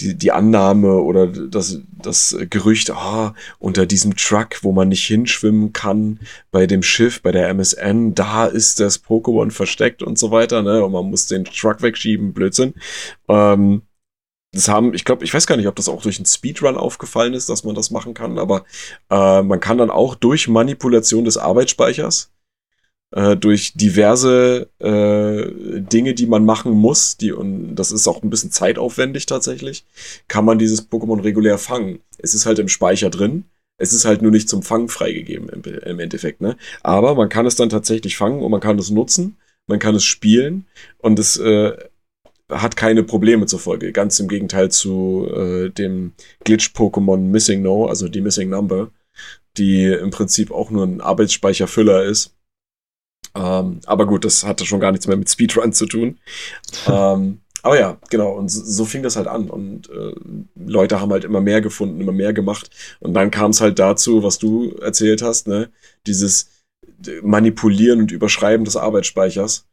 die, 0.00 0.16
die 0.16 0.32
Annahme 0.32 0.96
oder 0.96 1.26
das, 1.26 1.80
das 1.92 2.36
Gerücht, 2.50 2.90
ah, 2.90 3.34
unter 3.58 3.86
diesem 3.86 4.16
Truck, 4.16 4.62
wo 4.62 4.72
man 4.72 4.88
nicht 4.88 5.06
hinschwimmen 5.06 5.72
kann, 5.72 6.20
bei 6.50 6.66
dem 6.66 6.82
Schiff, 6.82 7.22
bei 7.22 7.32
der 7.32 7.48
MSN, 7.48 8.14
da 8.14 8.46
ist 8.46 8.80
das 8.80 9.04
Pokémon 9.04 9.50
versteckt 9.50 10.02
und 10.02 10.18
so 10.18 10.30
weiter, 10.30 10.62
ne? 10.62 10.84
Und 10.84 10.92
man 10.92 11.06
muss 11.10 11.26
den 11.26 11.44
Truck 11.44 11.82
wegschieben, 11.82 12.32
Blödsinn. 12.32 12.74
Ähm, 13.28 13.82
das 14.52 14.68
haben, 14.68 14.94
ich 14.94 15.04
glaube, 15.04 15.24
ich 15.24 15.34
weiß 15.34 15.46
gar 15.46 15.56
nicht, 15.56 15.66
ob 15.66 15.74
das 15.76 15.88
auch 15.88 16.02
durch 16.02 16.18
einen 16.18 16.26
Speedrun 16.26 16.76
aufgefallen 16.76 17.34
ist, 17.34 17.48
dass 17.48 17.64
man 17.64 17.74
das 17.74 17.90
machen 17.90 18.14
kann, 18.14 18.38
aber 18.38 18.64
äh, 19.10 19.42
man 19.42 19.60
kann 19.60 19.78
dann 19.78 19.90
auch 19.90 20.14
durch 20.14 20.48
Manipulation 20.48 21.24
des 21.24 21.36
Arbeitsspeichers 21.36 22.30
äh, 23.14 23.36
durch 23.36 23.74
diverse 23.74 24.68
äh, 24.80 25.80
Dinge, 25.80 26.14
die 26.14 26.26
man 26.26 26.44
machen 26.44 26.72
muss, 26.72 27.16
die 27.16 27.32
und 27.32 27.76
das 27.76 27.92
ist 27.92 28.08
auch 28.08 28.22
ein 28.22 28.30
bisschen 28.30 28.50
zeitaufwendig 28.50 29.26
tatsächlich, 29.26 29.84
kann 30.26 30.44
man 30.44 30.58
dieses 30.58 30.90
Pokémon 30.90 31.22
regulär 31.22 31.58
fangen. 31.58 32.00
Es 32.18 32.34
ist 32.34 32.44
halt 32.44 32.58
im 32.58 32.68
Speicher 32.68 33.10
drin. 33.10 33.44
Es 33.76 33.92
ist 33.92 34.04
halt 34.04 34.22
nur 34.22 34.30
nicht 34.30 34.48
zum 34.48 34.62
Fangen 34.62 34.88
freigegeben 34.88 35.48
im, 35.48 35.62
im 35.64 36.00
Endeffekt, 36.00 36.40
ne? 36.40 36.56
Aber 36.82 37.14
man 37.14 37.28
kann 37.28 37.46
es 37.46 37.56
dann 37.56 37.70
tatsächlich 37.70 38.16
fangen 38.16 38.40
und 38.40 38.50
man 38.50 38.60
kann 38.60 38.78
es 38.78 38.90
nutzen, 38.90 39.36
man 39.66 39.78
kann 39.78 39.94
es 39.94 40.04
spielen 40.04 40.66
und 40.98 41.18
es 41.18 41.36
äh, 41.36 41.72
hat 42.48 42.76
keine 42.76 43.04
Probleme 43.04 43.46
zur 43.46 43.58
Folge. 43.58 43.92
Ganz 43.92 44.18
im 44.20 44.28
Gegenteil 44.28 44.70
zu 44.70 45.28
äh, 45.34 45.70
dem 45.70 46.12
Glitch-Pokémon 46.44 47.18
Missing 47.18 47.62
No, 47.62 47.86
also 47.86 48.08
die 48.08 48.20
Missing 48.20 48.48
Number, 48.50 48.90
die 49.56 49.84
im 49.84 50.10
Prinzip 50.10 50.50
auch 50.50 50.70
nur 50.70 50.84
ein 50.84 51.00
Arbeitsspeicherfüller 51.00 52.04
ist 52.04 52.34
ähm, 53.34 53.80
aber 53.86 54.06
gut, 54.06 54.24
das 54.24 54.44
hatte 54.44 54.64
schon 54.64 54.80
gar 54.80 54.92
nichts 54.92 55.06
mehr 55.06 55.16
mit 55.16 55.28
Speedrun 55.28 55.72
zu 55.72 55.86
tun. 55.86 56.18
ähm, 56.86 57.40
aber 57.62 57.78
ja, 57.78 57.98
genau, 58.10 58.32
und 58.32 58.50
so, 58.50 58.84
fing 58.84 59.02
das 59.02 59.16
halt 59.16 59.26
an. 59.26 59.48
Und 59.48 59.88
äh, 59.88 60.14
Leute 60.54 61.00
haben 61.00 61.10
halt 61.12 61.24
immer 61.24 61.40
mehr 61.40 61.62
gefunden, 61.62 62.00
immer 62.00 62.12
mehr 62.12 62.34
gemacht. 62.34 62.70
Und 63.00 63.14
dann 63.14 63.30
kam 63.30 63.52
es 63.52 63.62
halt 63.62 63.78
dazu, 63.78 64.22
was 64.22 64.38
du 64.38 64.74
erzählt 64.82 65.22
hast, 65.22 65.48
ne? 65.48 65.70
Dieses 66.06 66.50
Manipulieren 67.22 68.00
und 68.00 68.12
Überschreiben 68.12 68.66
des 68.66 68.76
Arbeitsspeichers. 68.76 69.66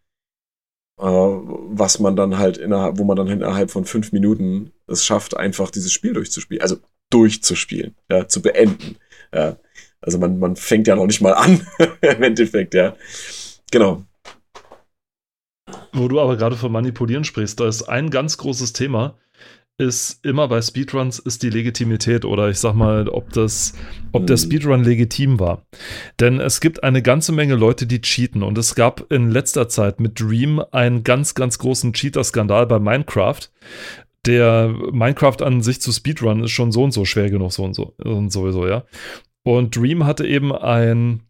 Äh, 0.99 1.03
was 1.03 1.99
man 1.99 2.15
dann 2.15 2.37
halt 2.37 2.57
innerhalb, 2.57 2.97
wo 2.97 3.03
man 3.03 3.17
dann 3.17 3.27
innerhalb 3.27 3.71
von 3.71 3.83
fünf 3.83 4.13
Minuten 4.13 4.71
es 4.87 5.03
schafft, 5.03 5.35
einfach 5.35 5.69
dieses 5.69 5.91
Spiel 5.91 6.13
durchzuspielen. 6.13 6.61
Also 6.61 6.77
durchzuspielen, 7.09 7.95
ja, 8.09 8.27
zu 8.27 8.41
beenden. 8.41 8.95
Ja. 9.33 9.57
Also 9.99 10.17
man, 10.17 10.39
man 10.39 10.55
fängt 10.55 10.87
ja 10.87 10.95
noch 10.95 11.07
nicht 11.07 11.21
mal 11.21 11.33
an, 11.33 11.67
im 12.01 12.23
Endeffekt, 12.23 12.73
ja. 12.73 12.95
Genau. 13.71 14.03
Wo 15.93 16.07
du 16.07 16.19
aber 16.19 16.37
gerade 16.37 16.55
von 16.55 16.71
Manipulieren 16.71 17.23
sprichst, 17.23 17.59
da 17.59 17.67
ist 17.67 17.83
ein 17.83 18.09
ganz 18.09 18.37
großes 18.37 18.73
Thema, 18.73 19.15
ist 19.77 20.23
immer 20.23 20.47
bei 20.47 20.61
Speedruns 20.61 21.17
ist 21.19 21.43
die 21.43 21.49
Legitimität 21.49 22.23
oder 22.23 22.49
ich 22.49 22.59
sag 22.59 22.75
mal, 22.75 23.09
ob 23.09 23.33
das, 23.33 23.73
ob 24.11 24.27
der 24.27 24.37
hm. 24.37 24.43
Speedrun 24.43 24.83
legitim 24.83 25.39
war. 25.39 25.65
Denn 26.19 26.39
es 26.39 26.61
gibt 26.61 26.83
eine 26.83 27.01
ganze 27.01 27.31
Menge 27.31 27.55
Leute, 27.55 27.87
die 27.87 28.01
cheaten 28.01 28.43
und 28.43 28.57
es 28.57 28.75
gab 28.75 29.11
in 29.11 29.31
letzter 29.31 29.69
Zeit 29.69 29.99
mit 29.99 30.19
Dream 30.19 30.63
einen 30.71 31.03
ganz, 31.03 31.33
ganz 31.33 31.57
großen 31.57 31.93
Cheater-Skandal 31.93 32.67
bei 32.67 32.79
Minecraft. 32.79 33.49
Der 34.27 34.73
Minecraft 34.91 35.41
an 35.41 35.61
sich 35.61 35.81
zu 35.81 35.91
Speedrun 35.91 36.43
ist 36.43 36.51
schon 36.51 36.71
so 36.71 36.83
und 36.83 36.91
so 36.91 37.05
schwer 37.05 37.31
genug, 37.31 37.51
so 37.51 37.63
und 37.63 37.73
so 37.73 37.95
und 37.97 38.31
sowieso, 38.31 38.67
ja. 38.67 38.83
Und 39.43 39.75
Dream 39.75 40.05
hatte 40.05 40.27
eben 40.27 40.55
ein 40.55 41.23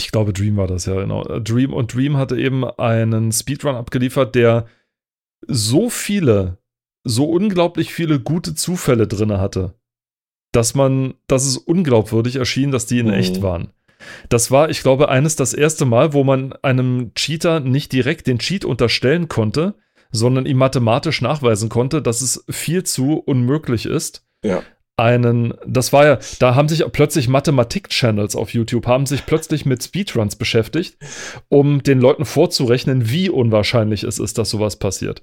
ich 0.00 0.10
glaube, 0.10 0.32
Dream 0.32 0.56
war 0.56 0.66
das 0.66 0.86
ja, 0.86 0.94
genau. 0.94 1.22
Dream 1.40 1.74
und 1.74 1.94
Dream 1.94 2.16
hatte 2.16 2.38
eben 2.38 2.64
einen 2.64 3.32
Speedrun 3.32 3.76
abgeliefert, 3.76 4.34
der 4.34 4.66
so 5.46 5.90
viele, 5.90 6.58
so 7.04 7.26
unglaublich 7.26 7.92
viele 7.92 8.18
gute 8.18 8.54
Zufälle 8.54 9.06
drin 9.06 9.32
hatte, 9.32 9.74
dass 10.52 10.74
man, 10.74 11.14
dass 11.26 11.44
es 11.44 11.58
unglaubwürdig 11.58 12.36
erschien, 12.36 12.70
dass 12.70 12.86
die 12.86 12.98
in 12.98 13.08
mhm. 13.08 13.12
echt 13.12 13.42
waren. 13.42 13.72
Das 14.30 14.50
war, 14.50 14.70
ich 14.70 14.82
glaube, 14.82 15.10
eines 15.10 15.36
das 15.36 15.52
erste 15.52 15.84
Mal, 15.84 16.14
wo 16.14 16.24
man 16.24 16.54
einem 16.62 17.12
Cheater 17.14 17.60
nicht 17.60 17.92
direkt 17.92 18.26
den 18.26 18.38
Cheat 18.38 18.64
unterstellen 18.64 19.28
konnte, 19.28 19.74
sondern 20.10 20.46
ihm 20.46 20.56
mathematisch 20.56 21.20
nachweisen 21.20 21.68
konnte, 21.68 22.00
dass 22.00 22.22
es 22.22 22.44
viel 22.48 22.84
zu 22.84 23.18
unmöglich 23.18 23.84
ist, 23.84 24.26
ja 24.42 24.62
einen, 25.00 25.54
das 25.66 25.92
war 25.92 26.06
ja, 26.06 26.18
da 26.38 26.54
haben 26.54 26.68
sich 26.68 26.84
plötzlich 26.92 27.28
Mathematik-Channels 27.28 28.36
auf 28.36 28.52
YouTube, 28.52 28.86
haben 28.86 29.06
sich 29.06 29.26
plötzlich 29.26 29.64
mit 29.64 29.82
Speedruns 29.82 30.36
beschäftigt, 30.36 30.96
um 31.48 31.82
den 31.82 32.00
Leuten 32.00 32.24
vorzurechnen, 32.24 33.10
wie 33.10 33.30
unwahrscheinlich 33.30 34.04
es 34.04 34.18
ist, 34.18 34.38
dass 34.38 34.50
sowas 34.50 34.76
passiert. 34.76 35.22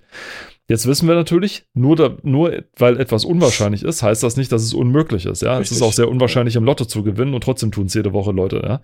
Jetzt 0.69 0.85
wissen 0.85 1.07
wir 1.07 1.15
natürlich, 1.15 1.65
nur, 1.73 1.95
da, 1.95 2.17
nur 2.23 2.63
weil 2.75 2.99
etwas 2.99 3.23
unwahrscheinlich 3.23 3.83
ist, 3.83 4.03
heißt 4.03 4.21
das 4.21 4.35
nicht, 4.35 4.51
dass 4.51 4.63
es 4.63 4.73
unmöglich 4.73 5.25
ist. 5.25 5.41
Ja, 5.41 5.57
Richtig. 5.57 5.71
es 5.71 5.77
ist 5.77 5.83
auch 5.83 5.93
sehr 5.93 6.09
unwahrscheinlich, 6.09 6.57
im 6.57 6.65
Lotto 6.65 6.83
zu 6.83 7.03
gewinnen 7.03 7.33
und 7.33 7.41
trotzdem 7.41 7.71
tun 7.71 7.85
es 7.85 7.93
jede 7.93 8.11
Woche 8.11 8.31
Leute. 8.31 8.57
Ja? 8.57 8.69
ja? 8.71 8.81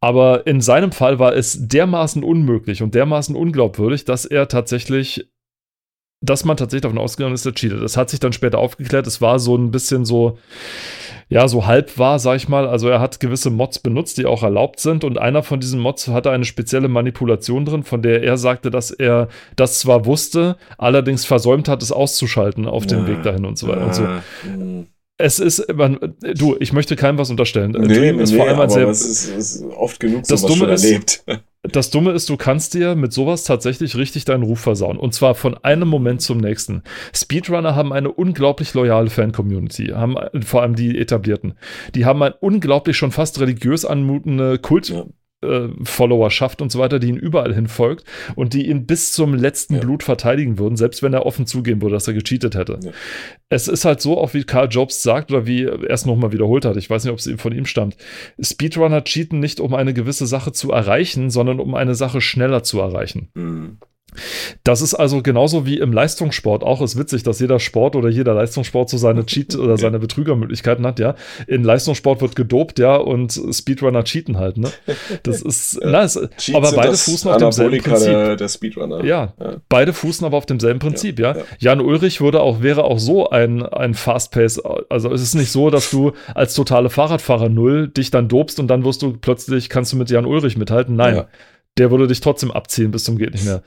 Aber 0.00 0.46
in 0.46 0.60
seinem 0.60 0.92
Fall 0.92 1.18
war 1.18 1.34
es 1.34 1.66
dermaßen 1.66 2.22
unmöglich 2.22 2.82
und 2.82 2.94
dermaßen 2.94 3.34
unglaubwürdig, 3.34 4.04
dass 4.04 4.26
er 4.26 4.46
tatsächlich 4.46 5.28
dass 6.20 6.44
man 6.44 6.56
tatsächlich 6.56 6.82
davon 6.82 6.98
ausgegangen 6.98 7.34
ist, 7.34 7.46
er 7.46 7.54
cheatet. 7.54 7.82
Das 7.82 7.96
hat 7.96 8.10
sich 8.10 8.18
dann 8.18 8.32
später 8.32 8.58
aufgeklärt. 8.58 9.06
Es 9.06 9.20
war 9.20 9.38
so 9.38 9.56
ein 9.56 9.70
bisschen 9.70 10.04
so, 10.04 10.38
ja, 11.28 11.46
so 11.46 11.66
halb 11.66 11.96
wahr, 11.96 12.18
sag 12.18 12.36
ich 12.36 12.48
mal. 12.48 12.66
Also 12.66 12.88
er 12.88 13.00
hat 13.00 13.20
gewisse 13.20 13.50
Mods 13.50 13.78
benutzt, 13.78 14.18
die 14.18 14.26
auch 14.26 14.42
erlaubt 14.42 14.80
sind. 14.80 15.04
Und 15.04 15.18
einer 15.18 15.44
von 15.44 15.60
diesen 15.60 15.78
Mods 15.78 16.08
hatte 16.08 16.30
eine 16.30 16.44
spezielle 16.44 16.88
Manipulation 16.88 17.64
drin, 17.64 17.84
von 17.84 18.02
der 18.02 18.24
er 18.24 18.36
sagte, 18.36 18.70
dass 18.70 18.90
er 18.90 19.28
das 19.54 19.78
zwar 19.78 20.06
wusste, 20.06 20.56
allerdings 20.76 21.24
versäumt 21.24 21.68
hat, 21.68 21.82
es 21.82 21.92
auszuschalten 21.92 22.66
auf 22.66 22.86
dem 22.86 23.06
Weg 23.06 23.22
dahin 23.22 23.44
und 23.44 23.56
so 23.56 23.68
weiter 23.68 23.86
und 23.86 23.94
so. 23.94 24.08
Hm. 24.42 24.86
Es 25.20 25.40
ist, 25.40 25.72
man, 25.74 25.98
du, 26.20 26.56
ich 26.60 26.72
möchte 26.72 26.94
keinem 26.94 27.18
was 27.18 27.28
unterstellen. 27.28 27.72
Nee, 27.72 27.88
Dream 27.88 28.20
ist 28.20 28.30
nee, 28.30 28.36
vor 28.36 28.46
allem 28.46 28.60
ein 28.60 28.70
sehr. 28.70 28.88
Es 28.88 29.04
ist, 29.04 29.28
ist 29.36 29.64
oft 29.64 29.98
genug 29.98 30.22
das 30.28 30.42
Dumme 30.42 30.66
ist, 30.66 30.84
erlebt. 30.84 31.24
Das 31.62 31.90
Dumme 31.90 32.12
ist, 32.12 32.28
du 32.28 32.36
kannst 32.36 32.74
dir 32.74 32.94
mit 32.94 33.12
sowas 33.12 33.42
tatsächlich 33.42 33.96
richtig 33.96 34.24
deinen 34.24 34.44
Ruf 34.44 34.60
versauen. 34.60 34.96
Und 34.96 35.12
zwar 35.12 35.34
von 35.34 35.56
einem 35.56 35.88
Moment 35.88 36.22
zum 36.22 36.38
nächsten. 36.38 36.82
Speedrunner 37.12 37.74
haben 37.74 37.92
eine 37.92 38.12
unglaublich 38.12 38.74
loyale 38.74 39.10
Fan-Community, 39.10 39.86
haben 39.88 40.16
vor 40.44 40.62
allem 40.62 40.76
die 40.76 40.96
etablierten. 40.96 41.54
Die 41.96 42.04
haben 42.04 42.22
ein 42.22 42.32
unglaublich 42.40 42.96
schon 42.96 43.10
fast 43.10 43.40
religiös 43.40 43.84
anmutende 43.84 44.58
Kult. 44.58 44.88
Ja. 44.90 45.06
Äh, 45.40 45.68
Followerschaft 45.84 46.60
und 46.60 46.72
so 46.72 46.80
weiter, 46.80 46.98
die 46.98 47.06
ihn 47.06 47.16
überall 47.16 47.54
hin 47.54 47.68
folgt 47.68 48.02
und 48.34 48.54
die 48.54 48.68
ihn 48.68 48.86
bis 48.86 49.12
zum 49.12 49.34
letzten 49.34 49.74
ja. 49.74 49.80
Blut 49.80 50.02
verteidigen 50.02 50.58
würden, 50.58 50.76
selbst 50.76 51.00
wenn 51.00 51.14
er 51.14 51.26
offen 51.26 51.46
zugeben 51.46 51.80
würde, 51.80 51.94
dass 51.94 52.08
er 52.08 52.14
gecheatet 52.14 52.56
hätte. 52.56 52.80
Ja. 52.82 52.90
Es 53.48 53.68
ist 53.68 53.84
halt 53.84 54.00
so, 54.00 54.18
auch 54.18 54.34
wie 54.34 54.42
Karl 54.42 54.66
Jobs 54.68 55.00
sagt 55.00 55.30
oder 55.30 55.46
wie 55.46 55.62
er 55.62 55.90
es 55.90 56.06
nochmal 56.06 56.32
wiederholt 56.32 56.64
hat, 56.64 56.76
ich 56.76 56.90
weiß 56.90 57.04
nicht, 57.04 57.12
ob 57.12 57.20
es 57.20 57.30
von 57.40 57.52
ihm 57.52 57.66
stammt, 57.66 57.96
Speedrunner 58.40 59.04
cheaten 59.04 59.38
nicht, 59.38 59.60
um 59.60 59.74
eine 59.74 59.94
gewisse 59.94 60.26
Sache 60.26 60.50
zu 60.50 60.72
erreichen, 60.72 61.30
sondern 61.30 61.60
um 61.60 61.76
eine 61.76 61.94
Sache 61.94 62.20
schneller 62.20 62.64
zu 62.64 62.80
erreichen. 62.80 63.28
Mhm. 63.34 63.78
Das 64.64 64.82
ist 64.82 64.94
also 64.94 65.22
genauso 65.22 65.66
wie 65.66 65.78
im 65.78 65.92
Leistungssport 65.92 66.62
auch. 66.62 66.80
Ist 66.80 66.98
witzig, 66.98 67.22
dass 67.22 67.40
jeder 67.40 67.60
Sport 67.60 67.96
oder 67.96 68.08
jeder 68.08 68.34
Leistungssport 68.34 68.90
so 68.90 68.98
seine 68.98 69.22
Cheat- 69.26 69.56
oder 69.56 69.76
seine 69.76 69.98
Betrügermöglichkeiten 69.98 70.86
hat, 70.86 70.98
ja. 70.98 71.14
In 71.46 71.64
Leistungssport 71.64 72.20
wird 72.20 72.36
gedopt, 72.36 72.78
ja, 72.78 72.96
und 72.96 73.40
Speedrunner 73.52 74.04
cheaten 74.04 74.38
halt, 74.38 74.56
ne? 74.56 74.70
Das 75.22 75.42
ist, 75.42 75.80
na, 75.84 76.02
es, 76.02 76.16
aber 76.52 76.72
beide 76.72 76.96
fußen 76.96 77.30
auf 77.30 77.38
demselben 77.38 77.78
Prinzip. 77.78 78.08
Der, 78.08 78.36
der 78.36 78.48
Speedrunner. 78.48 79.04
Ja, 79.04 79.34
ja, 79.40 79.56
beide 79.68 79.92
fußen 79.92 80.26
aber 80.26 80.36
auf 80.36 80.46
demselben 80.46 80.78
Prinzip, 80.78 81.18
ja. 81.18 81.36
ja. 81.36 81.42
Jan 81.58 81.80
Ulrich 81.80 82.20
würde 82.20 82.40
auch, 82.40 82.62
wäre 82.62 82.84
auch 82.84 82.98
so 82.98 83.30
ein, 83.30 83.62
ein 83.62 83.94
Fast-Pace. 83.94 84.62
Also 84.88 85.12
es 85.12 85.22
ist 85.22 85.34
nicht 85.34 85.50
so, 85.50 85.70
dass 85.70 85.90
du 85.90 86.12
als 86.34 86.54
totale 86.54 86.90
Fahrradfahrer 86.90 87.48
null 87.48 87.88
dich 87.88 88.10
dann 88.10 88.28
dobst 88.28 88.60
und 88.60 88.68
dann 88.68 88.84
wirst 88.84 89.02
du 89.02 89.12
plötzlich, 89.12 89.68
kannst 89.68 89.92
du 89.92 89.96
mit 89.96 90.10
Jan 90.10 90.26
Ulrich 90.26 90.56
mithalten. 90.56 90.96
Nein. 90.96 91.16
Ja 91.16 91.28
der 91.78 91.90
würde 91.90 92.06
dich 92.06 92.20
trotzdem 92.20 92.50
abziehen 92.50 92.90
bis 92.90 93.04
zum 93.04 93.18
geht 93.18 93.32
nicht 93.32 93.44
mehr. 93.44 93.62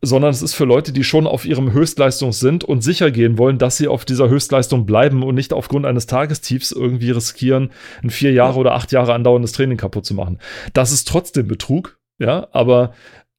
Sondern 0.00 0.30
es 0.30 0.42
ist 0.42 0.54
für 0.54 0.64
Leute, 0.64 0.92
die 0.92 1.04
schon 1.04 1.26
auf 1.26 1.44
ihrem 1.44 1.72
Höchstleistung 1.72 2.32
sind 2.32 2.64
und 2.64 2.82
sicher 2.82 3.10
gehen 3.10 3.38
wollen, 3.38 3.58
dass 3.58 3.76
sie 3.76 3.88
auf 3.88 4.04
dieser 4.04 4.28
Höchstleistung 4.28 4.86
bleiben 4.86 5.22
und 5.22 5.34
nicht 5.34 5.52
aufgrund 5.52 5.86
eines 5.86 6.06
Tagestiefs 6.06 6.72
irgendwie 6.72 7.10
riskieren, 7.10 7.70
ein 8.02 8.10
vier 8.10 8.32
Jahre 8.32 8.58
oder 8.58 8.74
acht 8.74 8.92
Jahre 8.92 9.14
andauerndes 9.14 9.52
Training 9.52 9.76
kaputt 9.76 10.06
zu 10.06 10.14
machen. 10.14 10.38
Das 10.72 10.92
ist 10.92 11.06
trotzdem 11.06 11.46
Betrug, 11.46 11.98
ja, 12.18 12.48
aber 12.52 12.94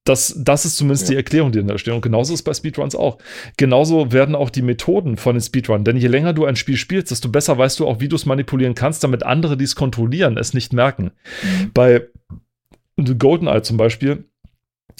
das, 0.05 0.35
das 0.37 0.65
ist 0.65 0.75
zumindest 0.75 1.07
ja. 1.07 1.11
die 1.11 1.15
Erklärung, 1.15 1.51
die 1.53 1.63
da 1.63 1.77
steht. 1.77 1.93
Und 1.93 2.01
genauso 2.01 2.33
ist 2.33 2.41
es 2.41 2.43
bei 2.43 2.53
Speedruns 2.53 2.93
auch. 2.93 3.19
Genauso 3.55 4.11
werden 4.11 4.35
auch 4.35 4.49
die 4.49 4.61
Methoden 4.61 5.15
von 5.15 5.35
den 5.35 5.41
Speedruns. 5.41 5.85
Denn 5.85 5.95
je 5.95 6.07
länger 6.07 6.33
du 6.33 6.45
ein 6.45 6.57
Spiel 6.57 6.75
spielst, 6.75 7.11
desto 7.11 7.29
besser 7.29 7.57
weißt 7.57 7.79
du 7.79 7.87
auch, 7.87 8.01
wie 8.01 8.09
du 8.09 8.17
es 8.17 8.25
manipulieren 8.25 8.75
kannst, 8.75 9.03
damit 9.03 9.23
andere, 9.23 9.55
die 9.55 9.63
es 9.63 9.75
kontrollieren, 9.75 10.37
es 10.37 10.53
nicht 10.53 10.73
merken. 10.73 11.11
Mhm. 11.41 11.71
Bei 11.73 12.07
GoldenEye 12.97 13.61
zum 13.61 13.77
Beispiel 13.77 14.25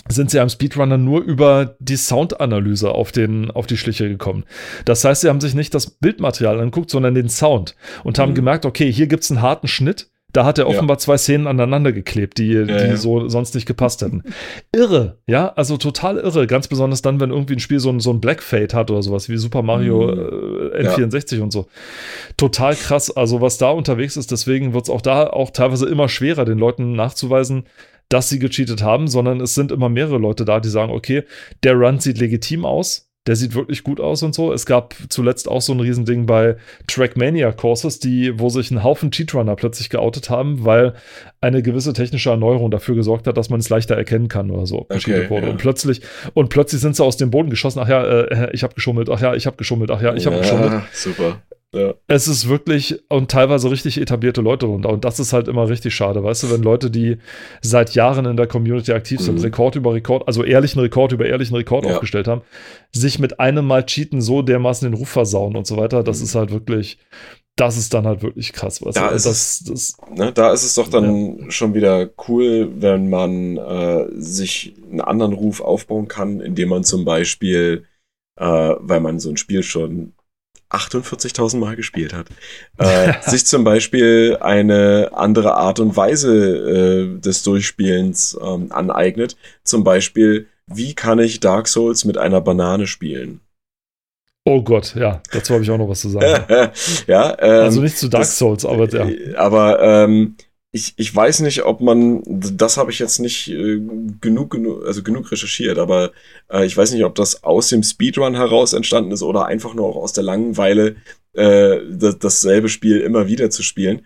sind 0.10 0.32
sie 0.32 0.40
am 0.40 0.50
Speedrunner 0.50 0.98
nur 0.98 1.22
über 1.22 1.76
die 1.80 1.96
Soundanalyse 1.96 2.92
auf, 2.92 3.12
den, 3.12 3.52
auf 3.52 3.68
die 3.68 3.78
Schliche 3.78 4.10
gekommen. 4.10 4.44
Das 4.86 5.06
heißt, 5.06 5.22
sie 5.22 5.30
haben 5.30 5.42
sich 5.42 5.54
nicht 5.54 5.74
das 5.74 5.90
Bildmaterial 5.90 6.60
angeguckt, 6.60 6.90
sondern 6.90 7.16
den 7.16 7.30
Sound 7.30 7.76
und 8.04 8.20
haben 8.20 8.32
mhm. 8.32 8.36
gemerkt, 8.36 8.66
okay, 8.66 8.92
hier 8.92 9.08
gibt 9.08 9.24
es 9.24 9.32
einen 9.32 9.42
harten 9.42 9.68
Schnitt, 9.68 10.10
Da 10.34 10.46
hat 10.46 10.58
er 10.58 10.68
offenbar 10.68 10.96
ja. 10.96 11.00
zwei 11.00 11.18
Szenen 11.18 11.46
aneinander 11.46 11.92
geklebt, 11.92 12.40
die, 12.40 12.52
ja, 12.54 12.64
die 12.64 12.74
ja. 12.74 12.98
so 12.98 13.30
sonst 13.30 13.54
nicht 13.54 13.68
gepasst 13.68 14.02
hätten. 14.02 14.24
Irre, 14.72 15.20
ja, 15.28 15.54
also 15.54 15.78
total 15.78 16.18
irre. 16.18 16.48
Ganz 16.48 16.68
besonders 16.68 17.04
dann, 17.04 17.20
wenn 17.20 17.30
irgendwie 17.30 17.54
ein 17.54 17.60
Spiel 17.60 17.80
so 17.80 17.92
ein, 17.92 18.00
so 18.00 18.12
ein 18.12 18.20
Black 18.20 18.42
Fade 18.42 18.76
hat 18.76 18.90
oder 18.90 19.04
sowas 19.04 19.30
wie 19.30 19.38
Super 19.38 19.62
Mario 19.62 20.08
mhm. 20.08 20.72
äh, 20.74 20.88
N64 20.88 21.40
und 21.40 21.52
so. 21.52 21.68
Total 22.36 22.76
krass, 22.76 23.16
also 23.16 23.42
was 23.42 23.60
da 23.60 23.70
unterwegs 23.70 24.18
ist. 24.18 24.32
Deswegen 24.32 24.74
wird 24.74 24.86
es 24.86 24.90
auch 24.90 25.02
da 25.02 25.28
auch 25.28 25.52
teilweise 25.52 25.88
immer 25.88 26.10
schwerer, 26.10 26.46
den 26.46 26.58
Leuten 26.58 26.94
nachzuweisen, 26.96 27.66
dass 28.10 28.30
sie 28.30 28.40
gecheatet 28.40 28.82
haben, 28.82 29.08
sondern 29.08 29.40
es 29.40 29.54
sind 29.54 29.72
immer 29.72 29.90
mehrere 29.90 30.18
Leute 30.18 30.46
da, 30.46 30.60
die 30.60 30.70
sagen, 30.70 30.92
okay, 30.92 31.24
der 31.64 31.76
Run 31.76 32.00
sieht 32.00 32.18
legitim 32.18 32.66
aus, 32.66 33.13
der 33.26 33.38
sieht 33.38 33.56
wirklich 33.56 33.84
gut 33.84 34.02
aus 34.02 34.22
und 34.22 34.36
so. 34.36 34.52
Es 34.52 34.66
gab 34.66 34.96
zuletzt 35.08 35.48
auch 35.48 35.62
so 35.62 35.74
ein 35.74 35.80
Riesending 35.80 36.26
bei 36.26 36.58
Trackmania 36.88 37.54
Courses, 37.54 38.00
die, 38.00 38.38
wo 38.38 38.50
sich 38.50 38.70
ein 38.70 38.84
Haufen 38.84 39.12
Cheatrunner 39.12 39.56
plötzlich 39.56 39.90
geoutet 39.90 40.30
haben, 40.30 40.66
weil 40.66 40.94
eine 41.40 41.64
gewisse 41.64 41.94
technische 41.94 42.32
Erneuerung 42.32 42.70
dafür 42.70 42.96
gesorgt 42.96 43.26
hat, 43.28 43.38
dass 43.38 43.50
man 43.50 43.62
es 43.62 43.70
leichter 43.70 43.96
erkennen 43.96 44.28
kann 44.28 44.52
oder 44.52 44.66
so. 44.66 44.86
Okay, 44.90 45.30
wurde. 45.30 45.46
Ja. 45.46 45.52
Und 45.52 45.58
plötzlich, 45.58 46.02
und 46.34 46.50
plötzlich 46.50 46.82
sind 46.82 46.98
sie 46.98 47.04
aus 47.04 47.16
dem 47.16 47.32
Boden 47.32 47.50
geschossen. 47.50 47.80
Ach 47.80 47.88
ja, 47.88 48.04
äh, 48.04 48.50
ich 48.52 48.64
habe 48.64 48.76
geschummelt. 48.76 49.10
Ach 49.10 49.22
ja, 49.22 49.34
ich 49.34 49.46
habe 49.46 49.56
geschummelt. 49.56 49.90
Ach 49.90 50.02
ja, 50.02 50.14
ich 50.14 50.26
habe 50.26 50.36
ja, 50.36 50.42
geschummelt. 50.42 50.84
Super. 50.92 51.38
Ja. 51.74 51.96
Es 52.08 52.28
ist 52.28 52.48
wirklich 52.48 53.02
und 53.10 53.32
teilweise 53.32 53.72
richtig 53.72 54.00
etablierte 54.00 54.42
Leute 54.42 54.68
runter. 54.68 54.90
Und 54.90 55.06
das 55.06 55.20
ist 55.20 55.34
halt 55.34 55.48
immer 55.48 55.68
richtig 55.68 55.96
schade, 55.96 56.24
weißt 56.24 56.44
du, 56.44 56.52
wenn 56.52 56.62
Leute, 56.62 56.92
die 56.92 57.18
seit 57.62 57.96
Jahren 57.96 58.26
in 58.26 58.38
der 58.38 58.46
Community 58.46 58.94
aktiv 58.94 59.20
sind, 59.20 59.40
mhm. 59.40 59.42
Rekord 59.42 59.76
über 59.76 59.94
Rekord, 59.94 60.28
also 60.28 60.44
ehrlichen 60.44 60.80
Rekord 60.80 61.14
über 61.14 61.26
ehrlichen 61.26 61.56
Rekord 61.56 61.86
ja. 61.86 61.94
aufgestellt 61.94 62.28
haben, 62.28 62.42
sich 62.92 63.18
mit 63.18 63.40
einem 63.40 63.66
Mal 63.66 63.86
cheaten 63.86 64.22
so 64.22 64.44
dermaßen 64.44 64.90
den 64.90 64.98
Ruf 64.98 65.10
versauen 65.10 65.56
und 65.56 65.66
so 65.66 65.76
weiter, 65.78 66.04
das 66.04 66.20
mhm. 66.20 66.26
ist 66.26 66.36
halt 66.36 66.52
wirklich, 66.52 67.00
das 67.56 67.78
ist 67.78 67.92
dann 67.96 68.06
halt 68.06 68.22
wirklich 68.22 68.54
krass. 68.54 68.86
Weißt 68.86 68.98
da, 68.98 69.10
du? 69.10 69.16
Ist 69.16 69.26
das, 69.26 69.64
das, 69.66 69.98
ne, 70.16 70.32
da 70.32 70.54
ist 70.54 70.64
es 70.64 70.76
doch 70.76 70.90
dann 70.90 71.40
ja. 71.40 71.52
schon 71.52 71.74
wieder 71.74 72.08
cool, 72.28 72.72
wenn 72.76 73.10
man 73.10 73.58
äh, 73.58 74.06
sich 74.14 74.76
einen 74.92 75.02
anderen 75.02 75.34
Ruf 75.34 75.60
aufbauen 75.60 76.08
kann, 76.08 76.40
indem 76.40 76.70
man 76.70 76.84
zum 76.84 77.04
Beispiel, 77.04 77.86
äh, 78.40 78.46
weil 78.78 79.00
man 79.00 79.20
so 79.20 79.32
ein 79.32 79.38
Spiel 79.38 79.64
schon 79.64 80.14
48.000 80.74 81.58
Mal 81.58 81.76
gespielt 81.76 82.14
hat, 82.14 82.28
äh, 82.78 83.14
sich 83.22 83.46
zum 83.46 83.64
Beispiel 83.64 84.38
eine 84.42 85.12
andere 85.14 85.56
Art 85.56 85.80
und 85.80 85.96
Weise 85.96 87.16
äh, 87.16 87.20
des 87.20 87.44
Durchspielens 87.44 88.38
ähm, 88.42 88.72
aneignet. 88.72 89.38
Zum 89.64 89.84
Beispiel, 89.84 90.48
wie 90.68 90.94
kann 90.94 91.20
ich 91.20 91.40
Dark 91.40 91.68
Souls 91.68 92.06
mit 92.06 92.18
einer 92.18 92.42
Banane 92.42 92.88
spielen? 92.88 93.42
Oh 94.46 94.62
Gott, 94.62 94.96
ja, 94.96 95.22
dazu 95.32 95.54
habe 95.54 95.64
ich 95.64 95.72
auch 95.72 95.78
noch 95.78 95.88
was 95.88 96.02
zu 96.02 96.10
sagen. 96.10 96.46
ja, 97.08 97.38
ähm, 97.40 97.64
also 97.64 97.82
nicht 97.82 97.98
zu 97.98 98.10
Dark 98.10 98.24
das, 98.24 98.38
Souls, 98.38 98.66
aber 98.66 98.90
ja. 98.90 99.08
Aber 99.38 99.82
ähm, 99.82 100.36
ich, 100.76 100.96
ich 100.98 101.16
weiß 101.16 101.42
nicht, 101.42 101.64
ob 101.64 101.82
man, 101.82 102.24
das 102.26 102.78
habe 102.78 102.92
ich 102.92 102.98
jetzt 102.98 103.20
nicht 103.20 103.48
äh, 103.48 103.80
genug, 104.22 104.50
genug, 104.50 104.84
also 104.86 105.04
genug 105.04 105.32
recherchiert, 105.32 105.78
aber 105.78 106.12
äh, 106.52 106.66
ich 106.66 106.76
weiß 106.76 106.92
nicht, 106.94 107.06
ob 107.06 107.14
das 107.14 107.44
aus 107.44 107.70
dem 107.70 107.84
Speedrun 107.84 108.34
heraus 108.34 108.74
entstanden 108.74 109.12
ist 109.12 109.22
oder 109.22 109.46
einfach 109.46 109.76
nur 109.76 109.86
auch 109.86 109.98
aus 109.98 110.14
der 110.14 110.24
Langeweile, 110.24 110.96
äh, 111.34 111.78
das, 111.92 112.18
dasselbe 112.18 112.70
Spiel 112.70 113.02
immer 113.02 113.28
wieder 113.28 113.52
zu 113.52 113.62
spielen. 113.62 114.02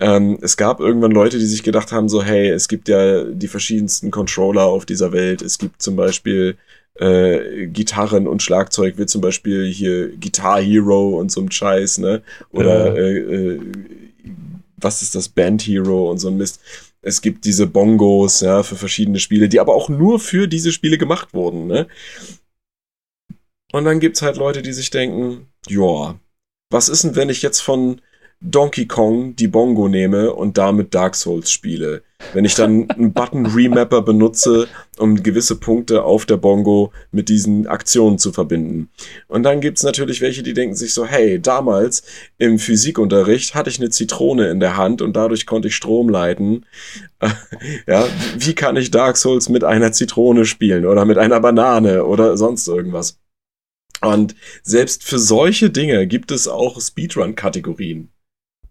Ähm, 0.00 0.38
es 0.42 0.56
gab 0.56 0.80
irgendwann 0.80 1.12
Leute, 1.12 1.38
die 1.38 1.46
sich 1.46 1.62
gedacht 1.62 1.92
haben, 1.92 2.08
so, 2.08 2.20
hey, 2.20 2.48
es 2.48 2.66
gibt 2.66 2.88
ja 2.88 3.22
die 3.22 3.48
verschiedensten 3.48 4.10
Controller 4.10 4.64
auf 4.64 4.86
dieser 4.86 5.12
Welt. 5.12 5.40
Es 5.40 5.56
gibt 5.56 5.80
zum 5.80 5.94
Beispiel 5.94 6.56
äh, 6.94 7.68
Gitarren 7.68 8.26
und 8.26 8.42
Schlagzeug, 8.42 8.98
wie 8.98 9.06
zum 9.06 9.20
Beispiel 9.20 9.66
hier 9.66 10.08
Guitar 10.16 10.60
Hero 10.60 11.10
und 11.18 11.30
so 11.30 11.40
ein 11.40 11.50
Scheiß, 11.52 11.98
ne? 11.98 12.22
Oder 12.50 12.88
ja. 12.88 12.94
äh, 12.94 13.18
äh, 13.18 13.60
was 14.80 15.02
ist 15.02 15.14
das, 15.14 15.28
Band 15.28 15.62
Hero 15.62 16.10
und 16.10 16.18
so 16.18 16.28
ein 16.28 16.36
Mist. 16.36 16.60
Es 17.00 17.22
gibt 17.22 17.44
diese 17.44 17.66
Bongos, 17.66 18.40
ja, 18.40 18.62
für 18.62 18.76
verschiedene 18.76 19.20
Spiele, 19.20 19.48
die 19.48 19.60
aber 19.60 19.74
auch 19.74 19.88
nur 19.88 20.18
für 20.20 20.48
diese 20.48 20.72
Spiele 20.72 20.98
gemacht 20.98 21.34
wurden, 21.34 21.66
ne? 21.66 21.86
Und 23.72 23.84
dann 23.84 24.00
gibt's 24.00 24.22
halt 24.22 24.36
Leute, 24.36 24.62
die 24.62 24.72
sich 24.72 24.90
denken, 24.90 25.48
ja, 25.68 26.18
was 26.70 26.88
ist 26.88 27.04
denn, 27.04 27.16
wenn 27.16 27.28
ich 27.28 27.42
jetzt 27.42 27.60
von 27.60 28.00
Donkey 28.40 28.86
Kong 28.86 29.34
die 29.34 29.48
Bongo 29.48 29.88
nehme 29.88 30.32
und 30.32 30.58
damit 30.58 30.94
Dark 30.94 31.16
Souls 31.16 31.50
spiele. 31.50 32.02
Wenn 32.32 32.44
ich 32.44 32.54
dann 32.54 32.88
einen 32.90 33.12
Button 33.12 33.46
Remapper 33.46 34.02
benutze, 34.02 34.68
um 34.96 35.22
gewisse 35.22 35.56
Punkte 35.56 36.04
auf 36.04 36.24
der 36.24 36.36
Bongo 36.36 36.92
mit 37.10 37.28
diesen 37.28 37.66
Aktionen 37.66 38.18
zu 38.18 38.32
verbinden. 38.32 38.90
Und 39.26 39.42
dann 39.42 39.60
gibt's 39.60 39.82
natürlich 39.82 40.20
welche, 40.20 40.44
die 40.44 40.54
denken 40.54 40.76
sich 40.76 40.94
so, 40.94 41.04
hey, 41.04 41.40
damals 41.40 42.04
im 42.38 42.60
Physikunterricht 42.60 43.56
hatte 43.56 43.70
ich 43.70 43.80
eine 43.80 43.90
Zitrone 43.90 44.48
in 44.50 44.60
der 44.60 44.76
Hand 44.76 45.02
und 45.02 45.16
dadurch 45.16 45.44
konnte 45.44 45.68
ich 45.68 45.74
Strom 45.74 46.08
leiten. 46.08 46.64
ja, 47.88 48.06
wie 48.36 48.54
kann 48.54 48.76
ich 48.76 48.92
Dark 48.92 49.16
Souls 49.16 49.48
mit 49.48 49.64
einer 49.64 49.90
Zitrone 49.90 50.44
spielen 50.44 50.86
oder 50.86 51.04
mit 51.04 51.18
einer 51.18 51.40
Banane 51.40 52.04
oder 52.04 52.36
sonst 52.36 52.68
irgendwas? 52.68 53.18
Und 54.00 54.36
selbst 54.62 55.02
für 55.02 55.18
solche 55.18 55.70
Dinge 55.70 56.06
gibt 56.06 56.30
es 56.30 56.46
auch 56.46 56.80
Speedrun-Kategorien. 56.80 58.10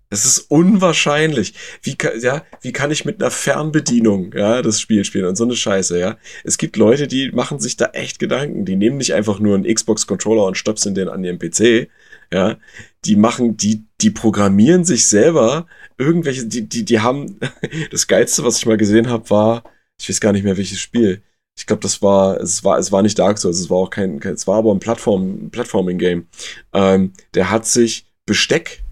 Es 0.09 0.23
ist 0.23 0.39
unwahrscheinlich. 0.49 1.53
Wie 1.81 1.95
kann, 1.95 2.19
ja, 2.21 2.45
wie 2.61 2.71
kann 2.71 2.91
ich 2.91 3.03
mit 3.03 3.21
einer 3.21 3.31
Fernbedienung, 3.31 4.33
ja, 4.33 4.61
das 4.61 4.79
Spiel 4.79 5.03
spielen 5.03 5.25
und 5.25 5.35
so 5.35 5.43
eine 5.43 5.55
Scheiße, 5.55 5.99
ja. 5.99 6.17
Es 6.45 6.57
gibt 6.57 6.77
Leute, 6.77 7.07
die 7.07 7.31
machen 7.31 7.59
sich 7.59 7.75
da 7.75 7.87
echt 7.87 8.17
Gedanken. 8.19 8.63
Die 8.63 8.77
nehmen 8.77 8.97
nicht 8.97 9.13
einfach 9.13 9.39
nur 9.39 9.55
einen 9.55 9.65
Xbox-Controller 9.65 10.45
und 10.45 10.57
stöpseln 10.57 10.95
den 10.95 11.09
an 11.09 11.23
ihrem 11.25 11.39
PC, 11.39 11.89
ja. 12.31 12.57
Die 13.03 13.17
machen, 13.17 13.57
die, 13.57 13.83
die 13.99 14.11
programmieren 14.11 14.85
sich 14.85 15.07
selber 15.07 15.67
irgendwelche, 15.97 16.45
die, 16.45 16.67
die, 16.67 16.85
die 16.85 16.99
haben, 17.01 17.39
das 17.91 18.07
Geilste, 18.07 18.45
was 18.45 18.57
ich 18.59 18.65
mal 18.65 18.77
gesehen 18.77 19.09
habe, 19.09 19.29
war, 19.29 19.63
ich 19.99 20.07
weiß 20.09 20.21
gar 20.21 20.31
nicht 20.31 20.43
mehr 20.43 20.57
welches 20.57 20.79
Spiel. 20.79 21.21
Ich 21.57 21.65
glaube, 21.65 21.81
das 21.81 22.01
war, 22.01 22.39
es 22.39 22.63
war, 22.63 22.77
es 22.77 22.91
war 22.91 23.01
nicht 23.01 23.19
Dark 23.19 23.39
Souls, 23.39 23.59
es 23.59 23.69
war 23.69 23.77
auch 23.77 23.89
kein, 23.89 24.19
es 24.19 24.47
war 24.47 24.59
aber 24.59 24.71
ein 24.73 24.79
Plattform, 24.79 25.49
Plattforming-Game. 25.51 26.27
Ähm, 26.73 27.13
der 27.33 27.49
hat 27.49 27.65
sich 27.65 28.05
Besteck 28.25 28.83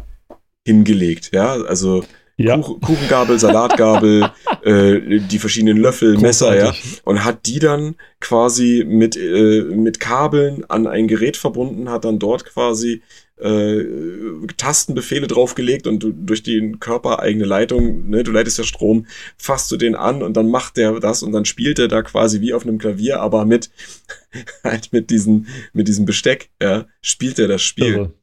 hingelegt, 0.65 1.31
ja, 1.33 1.53
also 1.53 2.03
ja. 2.37 2.57
Kuch, 2.57 2.81
Kuchengabel, 2.81 3.39
Salatgabel, 3.39 4.29
äh, 4.63 5.19
die 5.19 5.39
verschiedenen 5.39 5.77
Löffel, 5.77 6.17
Messer, 6.17 6.57
ja, 6.57 6.73
und 7.05 7.23
hat 7.23 7.45
die 7.45 7.59
dann 7.59 7.95
quasi 8.19 8.83
mit, 8.85 9.15
äh, 9.15 9.63
mit 9.63 9.99
Kabeln 9.99 10.65
an 10.65 10.87
ein 10.87 11.07
Gerät 11.07 11.37
verbunden, 11.37 11.89
hat 11.89 12.03
dann 12.03 12.19
dort 12.19 12.45
quasi 12.45 13.01
äh, 13.37 13.83
Tastenbefehle 14.57 15.27
draufgelegt 15.27 15.87
und 15.87 15.99
du, 15.99 16.11
durch 16.11 16.43
die 16.43 16.73
körpereigene 16.79 17.45
Leitung, 17.45 18.09
ne, 18.09 18.23
du 18.23 18.31
leitest 18.31 18.57
ja 18.57 18.63
Strom, 18.63 19.07
fasst 19.37 19.71
du 19.71 19.77
den 19.77 19.95
an 19.95 20.23
und 20.23 20.35
dann 20.35 20.49
macht 20.49 20.77
der 20.77 20.99
das 20.99 21.23
und 21.23 21.31
dann 21.31 21.45
spielt 21.45 21.79
er 21.79 21.87
da 21.87 22.01
quasi 22.01 22.41
wie 22.41 22.53
auf 22.53 22.63
einem 22.63 22.77
Klavier, 22.77 23.21
aber 23.21 23.45
mit 23.45 23.71
halt 24.63 24.91
mit 24.93 25.09
diesem 25.09 25.47
mit 25.73 25.87
diesem 25.87 26.05
Besteck, 26.05 26.49
ja, 26.61 26.85
spielt 27.01 27.39
er 27.39 27.47
das 27.47 27.61
Spiel. 27.61 27.93
Irre. 27.93 28.13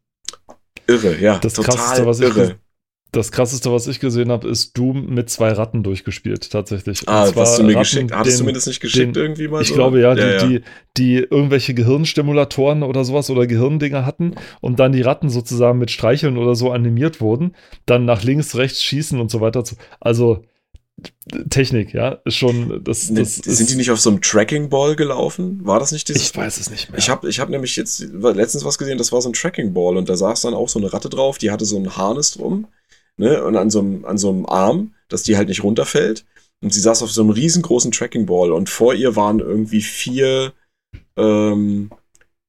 Irre, 0.87 1.17
ja. 1.21 1.39
Das 1.39 1.55
total 1.55 1.77
krasseste, 1.77 2.07
was 2.07 2.21
irre. 2.21 2.45
Ich, 2.45 2.55
das 3.13 3.31
krasseste, 3.31 3.71
was 3.71 3.87
ich 3.89 4.01
gesehen 4.01 4.33
habe, 4.33 4.49
ist 4.49 4.77
Doom 4.79 5.13
mit 5.13 5.29
zwei 5.29 5.53
Ratten 5.53 5.83
durchgespielt, 5.83 6.51
tatsächlich. 6.51 7.07
Ah, 7.07 7.31
hast 7.37 7.59
du 7.59 7.63
mir 7.63 7.73
Ratten, 7.73 7.79
geschickt? 7.81 8.13
Hattest 8.13 8.41
du 8.41 8.45
mir 8.45 8.55
das 8.55 8.67
nicht 8.67 8.81
geschickt 8.81 9.17
den, 9.17 9.23
irgendwie 9.23 9.49
mal? 9.49 9.61
Ich 9.61 9.69
so? 9.69 9.75
glaube 9.75 10.01
ja, 10.01 10.15
ja, 10.15 10.39
die, 10.39 10.55
ja. 10.55 10.61
Die, 10.61 10.65
die 10.97 11.17
irgendwelche 11.19 11.75
Gehirnstimulatoren 11.75 12.83
oder 12.83 13.05
sowas 13.05 13.29
oder 13.29 13.47
Gehirndinger 13.47 14.07
hatten 14.07 14.35
und 14.63 14.81
dann 14.81 14.93
die 14.93 15.03
Ratten 15.03 15.29
sozusagen 15.29 15.79
mit 15.79 15.91
Streicheln 15.91 16.39
oder 16.39 16.55
so 16.55 16.73
animiert 16.73 17.21
wurden, 17.21 17.55
dann 17.85 18.07
nach 18.07 18.23
links, 18.23 18.57
rechts 18.57 18.83
schießen 18.83 19.21
und 19.21 19.31
so 19.31 19.43
weiter. 19.43 19.63
Also 20.01 20.45
Technik, 21.51 21.95
ja, 21.95 22.21
ist 22.25 22.37
schon. 22.37 22.83
Das, 22.85 23.13
das 23.13 23.37
sind 23.37 23.71
die 23.71 23.77
nicht 23.77 23.91
auf 23.91 24.01
so 24.01 24.11
einem 24.11 24.21
Tracking 24.21 24.69
Ball 24.69 24.95
gelaufen? 24.95 25.65
War 25.65 25.81
das 25.81 25.93
nicht 25.93 26.09
dieses? 26.09 26.23
Ich 26.23 26.37
weiß 26.37 26.59
es 26.59 26.71
nicht 26.71 26.91
mehr. 26.91 26.99
Ich 26.99 27.09
habe 27.09 27.29
ich 27.29 27.41
hab 27.41 27.49
nämlich 27.49 27.77
jetzt 27.77 28.01
letztens 28.01 28.65
was 28.65 28.79
gesehen, 28.79 28.99
das 28.99 29.13
war 29.13 29.23
so 29.23 29.31
ein 29.31 29.33
Tracking 29.33 29.73
Ball 29.73 29.97
und 29.97 30.09
da 30.09 30.17
saß 30.17 30.43
dann 30.43 30.55
auch 30.55 30.69
so 30.69 30.79
eine 30.79 30.93
Ratte 30.93 31.09
drauf, 31.09 31.39
die 31.39 31.51
hatte 31.51 31.65
so 31.65 31.79
ein 31.79 31.97
Harness 31.97 32.33
drum, 32.33 32.67
ne, 33.17 33.43
und 33.43 33.57
an 33.57 33.71
so 33.71 33.81
einem, 33.81 34.05
an 34.05 34.19
so 34.19 34.31
einem 34.31 34.47
Arm, 34.47 34.95
dass 35.09 35.23
die 35.23 35.37
halt 35.37 35.49
nicht 35.49 35.65
runterfällt. 35.65 36.25
Und 36.63 36.73
sie 36.73 36.81
saß 36.81 37.03
auf 37.03 37.11
so 37.11 37.23
einem 37.23 37.31
riesengroßen 37.31 37.91
Tracking 37.91 38.27
Ball 38.27 38.53
und 38.53 38.69
vor 38.69 38.95
ihr 38.95 39.17
waren 39.17 39.41
irgendwie 39.41 39.83
vier, 39.83 40.53
ähm, 41.17 41.91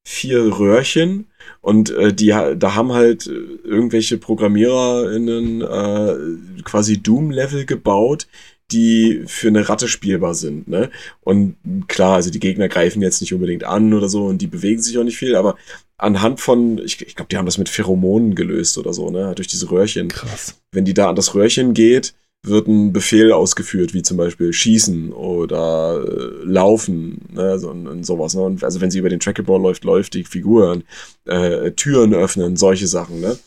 vier 0.06 0.58
Röhrchen 0.58 1.26
und 1.60 1.90
äh, 1.90 2.12
die, 2.12 2.28
da 2.28 2.74
haben 2.74 2.92
halt 2.92 3.26
irgendwelche 3.26 4.18
ProgrammiererInnen 4.18 5.62
äh, 5.62 6.62
quasi 6.62 7.02
Doom-Level 7.02 7.64
gebaut, 7.64 8.26
die 8.70 9.22
für 9.26 9.48
eine 9.48 9.68
Ratte 9.68 9.88
spielbar 9.88 10.34
sind. 10.34 10.68
Ne? 10.68 10.90
Und 11.20 11.56
klar, 11.86 12.14
also 12.14 12.30
die 12.30 12.40
Gegner 12.40 12.68
greifen 12.68 13.02
jetzt 13.02 13.20
nicht 13.20 13.34
unbedingt 13.34 13.64
an 13.64 13.92
oder 13.92 14.08
so 14.08 14.26
und 14.26 14.38
die 14.38 14.46
bewegen 14.46 14.80
sich 14.80 14.98
auch 14.98 15.04
nicht 15.04 15.18
viel, 15.18 15.36
aber 15.36 15.56
anhand 15.98 16.40
von, 16.40 16.78
ich, 16.78 17.00
ich 17.06 17.14
glaube, 17.14 17.28
die 17.30 17.36
haben 17.36 17.46
das 17.46 17.58
mit 17.58 17.68
Pheromonen 17.68 18.34
gelöst 18.34 18.78
oder 18.78 18.92
so, 18.92 19.10
ne? 19.10 19.34
Durch 19.34 19.48
diese 19.48 19.70
Röhrchen. 19.70 20.08
Krass. 20.08 20.60
Wenn 20.72 20.84
die 20.84 20.94
da 20.94 21.08
an 21.08 21.16
das 21.16 21.34
Röhrchen 21.34 21.74
geht, 21.74 22.14
wird 22.46 22.68
ein 22.68 22.92
Befehl 22.92 23.32
ausgeführt, 23.32 23.94
wie 23.94 24.02
zum 24.02 24.16
Beispiel 24.16 24.52
schießen 24.52 25.12
oder 25.12 26.04
äh, 26.06 26.44
laufen, 26.44 27.20
ne, 27.32 27.58
so, 27.58 27.70
und 27.70 28.04
sowas. 28.04 28.34
Ne? 28.34 28.42
Und 28.42 28.64
also 28.64 28.80
wenn 28.80 28.90
sie 28.90 28.98
über 28.98 29.08
den 29.08 29.20
Trackable 29.20 29.58
läuft, 29.58 29.84
läuft 29.84 30.14
die 30.14 30.24
Figur, 30.24 30.82
äh, 31.24 31.70
Türen 31.72 32.14
öffnen, 32.14 32.56
solche 32.56 32.86
Sachen. 32.86 33.20
Ne? 33.20 33.38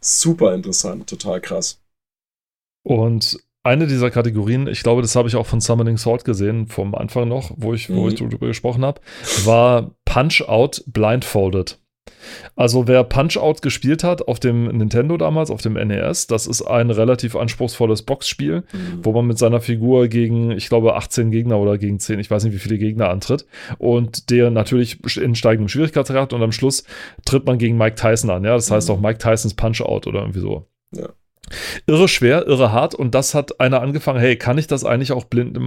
Super 0.00 0.54
interessant, 0.54 1.08
total 1.08 1.40
krass. 1.40 1.80
Und 2.82 3.38
eine 3.62 3.86
dieser 3.86 4.10
Kategorien, 4.10 4.66
ich 4.66 4.82
glaube, 4.82 5.00
das 5.00 5.16
habe 5.16 5.28
ich 5.28 5.36
auch 5.36 5.46
von 5.46 5.60
Summoning 5.60 5.96
Sword 5.96 6.24
gesehen, 6.24 6.66
vom 6.66 6.94
Anfang 6.94 7.28
noch, 7.28 7.52
wo 7.56 7.72
ich, 7.72 7.88
mhm. 7.88 7.96
wo 7.96 8.08
ich 8.08 8.14
darüber 8.14 8.46
gesprochen 8.46 8.84
habe, 8.84 9.00
war 9.44 9.94
Punch-Out 10.04 10.84
Blindfolded. 10.86 11.78
Also 12.56 12.86
wer 12.86 13.02
Punch-Out 13.04 13.62
gespielt 13.62 14.04
hat 14.04 14.28
auf 14.28 14.38
dem 14.38 14.66
Nintendo 14.66 15.16
damals, 15.16 15.50
auf 15.50 15.60
dem 15.60 15.74
NES, 15.74 16.26
das 16.26 16.46
ist 16.46 16.62
ein 16.62 16.90
relativ 16.90 17.36
anspruchsvolles 17.36 18.02
Boxspiel, 18.02 18.64
mhm. 18.72 19.00
wo 19.04 19.12
man 19.12 19.26
mit 19.26 19.38
seiner 19.38 19.60
Figur 19.60 20.08
gegen, 20.08 20.50
ich 20.50 20.68
glaube, 20.68 20.94
18 20.94 21.30
Gegner 21.30 21.58
oder 21.58 21.78
gegen 21.78 21.98
10, 21.98 22.20
ich 22.20 22.30
weiß 22.30 22.44
nicht, 22.44 22.54
wie 22.54 22.58
viele 22.58 22.78
Gegner 22.78 23.08
antritt 23.08 23.46
und 23.78 24.30
der 24.30 24.50
natürlich 24.50 24.98
in 25.16 25.34
steigendem 25.34 25.68
Schwierigkeitsgrad 25.68 26.32
und 26.32 26.42
am 26.42 26.52
Schluss 26.52 26.84
tritt 27.24 27.46
man 27.46 27.58
gegen 27.58 27.76
Mike 27.76 27.96
Tyson 27.96 28.30
an, 28.30 28.44
ja, 28.44 28.54
das 28.54 28.70
heißt 28.70 28.88
mhm. 28.88 28.94
auch 28.94 29.00
Mike 29.00 29.18
Tysons 29.18 29.54
Punch-Out 29.54 30.06
oder 30.06 30.20
irgendwie 30.20 30.40
so. 30.40 30.66
Ja. 30.92 31.08
Irre 31.86 32.08
schwer, 32.08 32.46
irre 32.46 32.72
hart 32.72 32.94
und 32.94 33.14
das 33.14 33.34
hat 33.34 33.60
einer 33.60 33.80
angefangen, 33.80 34.18
hey, 34.18 34.36
kann 34.36 34.58
ich 34.58 34.66
das 34.66 34.84
eigentlich 34.84 35.12
auch 35.12 35.24
blind? 35.24 35.58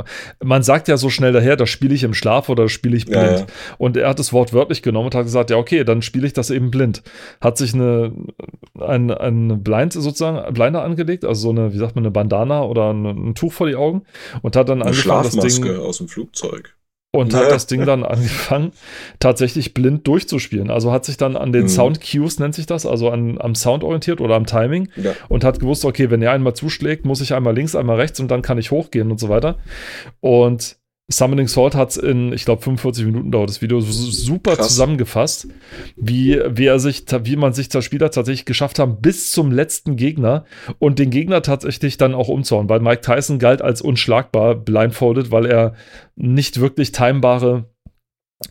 Man 0.43 0.63
sagt 0.63 0.87
ja 0.87 0.97
so 0.97 1.09
schnell 1.09 1.31
daher, 1.31 1.55
das 1.55 1.69
spiele 1.69 1.93
ich 1.93 2.03
im 2.03 2.13
Schlaf 2.13 2.49
oder 2.49 2.69
spiele 2.69 2.97
ich 2.97 3.05
blind. 3.05 3.31
Ja, 3.31 3.37
ja. 3.39 3.45
Und 3.77 3.97
er 3.97 4.09
hat 4.09 4.19
es 4.19 4.33
wortwörtlich 4.33 4.81
genommen 4.81 5.07
und 5.07 5.15
hat 5.15 5.23
gesagt, 5.23 5.49
ja, 5.49 5.57
okay, 5.57 5.83
dann 5.83 6.01
spiele 6.01 6.27
ich 6.27 6.33
das 6.33 6.49
eben 6.49 6.71
blind. 6.71 7.03
Hat 7.41 7.57
sich 7.57 7.73
eine, 7.73 8.13
ein, 8.79 9.11
ein 9.11 9.63
Blind 9.63 9.93
sozusagen, 9.93 10.53
Blinder 10.53 10.83
angelegt, 10.83 11.25
also 11.25 11.41
so 11.41 11.49
eine, 11.49 11.73
wie 11.73 11.77
sagt 11.77 11.95
man, 11.95 12.03
eine 12.03 12.11
Bandana 12.11 12.63
oder 12.63 12.93
ein, 12.93 13.05
ein 13.05 13.35
Tuch 13.35 13.53
vor 13.53 13.67
die 13.67 13.75
Augen 13.75 14.03
und 14.41 14.55
hat 14.55 14.69
dann 14.69 14.81
eine 14.81 14.91
angefangen, 14.91 15.23
das 15.23 15.55
Ding 15.55 15.77
aus 15.77 15.97
dem 15.97 16.07
Flugzeug 16.07 16.76
und 17.17 17.33
hat 17.33 17.51
das 17.51 17.67
Ding 17.67 17.85
dann 17.85 18.03
angefangen, 18.03 18.71
tatsächlich 19.19 19.73
blind 19.73 20.07
durchzuspielen. 20.07 20.69
Also 20.69 20.91
hat 20.91 21.05
sich 21.05 21.17
dann 21.17 21.35
an 21.35 21.51
den 21.51 21.63
mhm. 21.63 21.69
Sound 21.69 21.99
Cues, 22.01 22.39
nennt 22.39 22.55
sich 22.55 22.65
das, 22.65 22.85
also 22.85 23.09
an, 23.09 23.39
am 23.39 23.55
Sound 23.55 23.83
orientiert 23.83 24.21
oder 24.21 24.35
am 24.35 24.45
Timing 24.45 24.89
ja. 24.95 25.13
und 25.27 25.43
hat 25.43 25.59
gewusst, 25.59 25.83
okay, 25.85 26.11
wenn 26.11 26.21
er 26.21 26.31
einmal 26.31 26.53
zuschlägt, 26.53 27.05
muss 27.05 27.21
ich 27.21 27.33
einmal 27.33 27.55
links, 27.55 27.75
einmal 27.75 27.97
rechts 27.97 28.19
und 28.19 28.29
dann 28.29 28.41
kann 28.41 28.57
ich 28.57 28.71
hochgehen 28.71 29.11
und 29.11 29.19
so 29.19 29.29
weiter. 29.29 29.57
Und 30.19 30.76
Summoning 31.09 31.47
Sword 31.47 31.73
hat 31.73 31.91
es 31.91 31.97
in, 31.97 32.33
ich 32.33 32.43
glaube, 32.43 32.61
45 32.61 33.05
Minuten 33.05 33.31
dauert 33.31 33.49
das 33.49 33.61
Video 33.61 33.79
super 33.79 34.57
Krass. 34.57 34.67
zusammengefasst, 34.67 35.47
wie, 35.95 36.37
wie, 36.49 36.65
er 36.65 36.79
sich, 36.79 37.05
wie 37.23 37.37
man 37.37 37.53
sich 37.53 37.73
als 37.73 37.85
Spieler 37.85 38.11
tatsächlich 38.11 38.43
geschafft 38.43 38.77
haben, 38.77 38.99
bis 38.99 39.31
zum 39.31 39.53
letzten 39.53 39.95
Gegner 39.95 40.43
und 40.79 40.99
den 40.99 41.09
Gegner 41.09 41.41
tatsächlich 41.41 41.95
dann 41.95 42.13
auch 42.13 42.27
umzuhauen, 42.27 42.67
weil 42.67 42.81
Mike 42.81 43.01
Tyson 43.01 43.39
galt 43.39 43.61
als 43.61 43.81
unschlagbar, 43.81 44.55
blindfolded, 44.55 45.31
weil 45.31 45.45
er 45.45 45.75
nicht 46.17 46.59
wirklich 46.59 46.91
timebare 46.91 47.69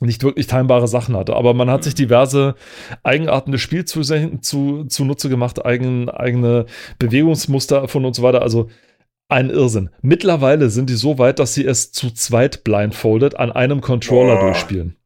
nicht 0.01 0.25
wirklich 0.25 0.49
timebare 0.49 0.89
Sachen 0.89 1.17
hatte. 1.17 1.37
Aber 1.37 1.55
man 1.55 1.71
hat 1.71 1.85
sich 1.85 1.95
diverse 1.95 2.57
Eigenarten 3.05 3.53
des 3.53 3.61
Spiels 3.61 3.89
zu, 3.91 4.03
zu, 4.41 4.85
zunutze 4.85 5.29
gemacht, 5.29 5.65
eigen, 5.65 6.09
eigene 6.09 6.67
Bewegungsmuster 6.99 7.77
erfunden 7.83 8.07
und 8.07 8.15
so 8.15 8.23
weiter. 8.25 8.43
Also 8.43 8.69
ein 9.29 9.51
Irrsinn. 9.51 9.91
Mittlerweile 10.03 10.71
sind 10.71 10.91
die 10.91 10.95
so 10.95 11.19
weit, 11.19 11.39
dass 11.39 11.55
sie 11.55 11.65
es 11.65 11.93
zu 11.93 12.11
zweit 12.11 12.65
blindfolded 12.65 13.39
an 13.39 13.53
einem 13.53 13.81
Controller 13.81 14.37
Boah. 14.37 14.47
durchspielen. 14.47 14.97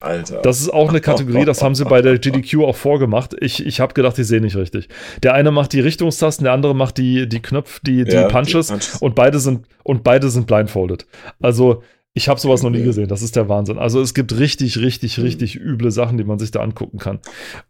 Alter. 0.00 0.42
Das 0.42 0.60
ist 0.60 0.68
auch 0.68 0.90
eine 0.90 1.00
Kategorie, 1.00 1.46
das 1.46 1.62
haben 1.62 1.74
sie 1.74 1.84
bei 1.84 2.02
der 2.02 2.18
GDQ 2.18 2.58
auch 2.64 2.76
vorgemacht. 2.76 3.34
Ich, 3.40 3.64
ich 3.64 3.80
habe 3.80 3.94
gedacht, 3.94 4.18
ich 4.18 4.26
sehe 4.26 4.40
nicht 4.40 4.56
richtig. 4.56 4.88
Der 5.22 5.34
eine 5.34 5.50
macht 5.50 5.72
die 5.72 5.80
Richtungstasten, 5.80 6.44
der 6.44 6.52
andere 6.52 6.74
macht 6.74 6.98
die, 6.98 7.28
die 7.28 7.40
Knöpfe, 7.40 7.80
die, 7.82 8.04
die, 8.04 8.12
ja, 8.12 8.28
Punches, 8.28 8.66
die 8.66 8.72
Punches, 8.72 8.96
und 8.96 9.14
beide 9.14 9.38
sind 9.38 9.66
und 9.82 10.04
beide 10.04 10.28
sind 10.28 10.46
blindfolded. 10.46 11.06
Also 11.40 11.82
ich 12.16 12.28
habe 12.28 12.38
sowas 12.38 12.62
noch 12.62 12.70
nie 12.70 12.84
gesehen. 12.84 13.08
Das 13.08 13.22
ist 13.22 13.34
der 13.34 13.48
Wahnsinn. 13.48 13.76
Also 13.76 14.00
es 14.00 14.14
gibt 14.14 14.38
richtig, 14.38 14.78
richtig, 14.78 15.18
mhm. 15.18 15.24
richtig 15.24 15.56
üble 15.56 15.90
Sachen, 15.90 16.16
die 16.16 16.22
man 16.22 16.38
sich 16.38 16.52
da 16.52 16.60
angucken 16.60 16.98
kann. 16.98 17.18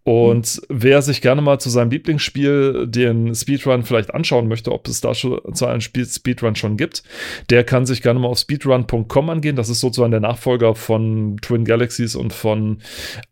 Und 0.03 0.61
mhm. 0.61 0.67
wer 0.69 1.01
sich 1.01 1.23
gerne 1.23 1.41
mal 1.41 1.59
zu 1.59 1.71
seinem 1.71 1.91
Lieblingsspiel 1.91 2.87
den 2.87 3.35
Speedrun 3.35 3.85
vielleicht 3.85 4.13
anschauen 4.13 4.47
möchte, 4.47 4.71
ob 4.71 4.87
es 4.87 5.01
da 5.01 5.15
schon 5.15 5.41
zu 5.55 5.65
einem 5.65 5.81
Spiel 5.81 6.05
Speedrun 6.05 6.57
schon 6.57 6.77
gibt, 6.77 7.05
der 7.49 7.65
kann 7.65 7.87
sich 7.87 8.03
gerne 8.03 8.21
mal 8.21 8.29
auf 8.29 8.39
speedrun.com 8.39 9.31
angehen. 9.31 9.57
Das 9.57 9.71
ist 9.71 9.81
sozusagen 9.81 10.11
der 10.11 10.21
Nachfolger 10.21 10.75
von 10.75 11.39
Twin 11.41 11.65
Galaxies 11.65 12.15
und 12.15 12.35
von 12.35 12.83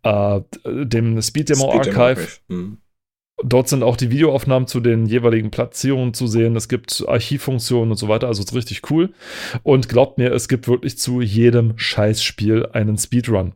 äh, 0.04 0.40
dem 0.64 1.20
Speed 1.20 1.50
Demo 1.50 1.70
Speed 1.72 1.88
Archive. 1.88 1.90
Demo 1.90 2.04
Archive. 2.04 2.28
Mhm. 2.48 2.78
Dort 3.44 3.68
sind 3.68 3.82
auch 3.82 3.96
die 3.96 4.10
Videoaufnahmen 4.10 4.66
zu 4.66 4.80
den 4.80 5.06
jeweiligen 5.06 5.50
Platzierungen 5.50 6.14
zu 6.14 6.26
sehen. 6.26 6.56
Es 6.56 6.68
gibt 6.68 7.04
Archivfunktionen 7.06 7.90
und 7.90 7.96
so 7.96 8.08
weiter. 8.08 8.28
Also 8.28 8.42
ist 8.42 8.54
richtig 8.54 8.90
cool. 8.90 9.10
Und 9.62 9.88
glaubt 9.88 10.18
mir, 10.18 10.32
es 10.32 10.48
gibt 10.48 10.68
wirklich 10.68 10.98
zu 10.98 11.20
jedem 11.20 11.74
Scheißspiel 11.76 12.66
einen 12.72 12.98
Speedrun. 12.98 13.52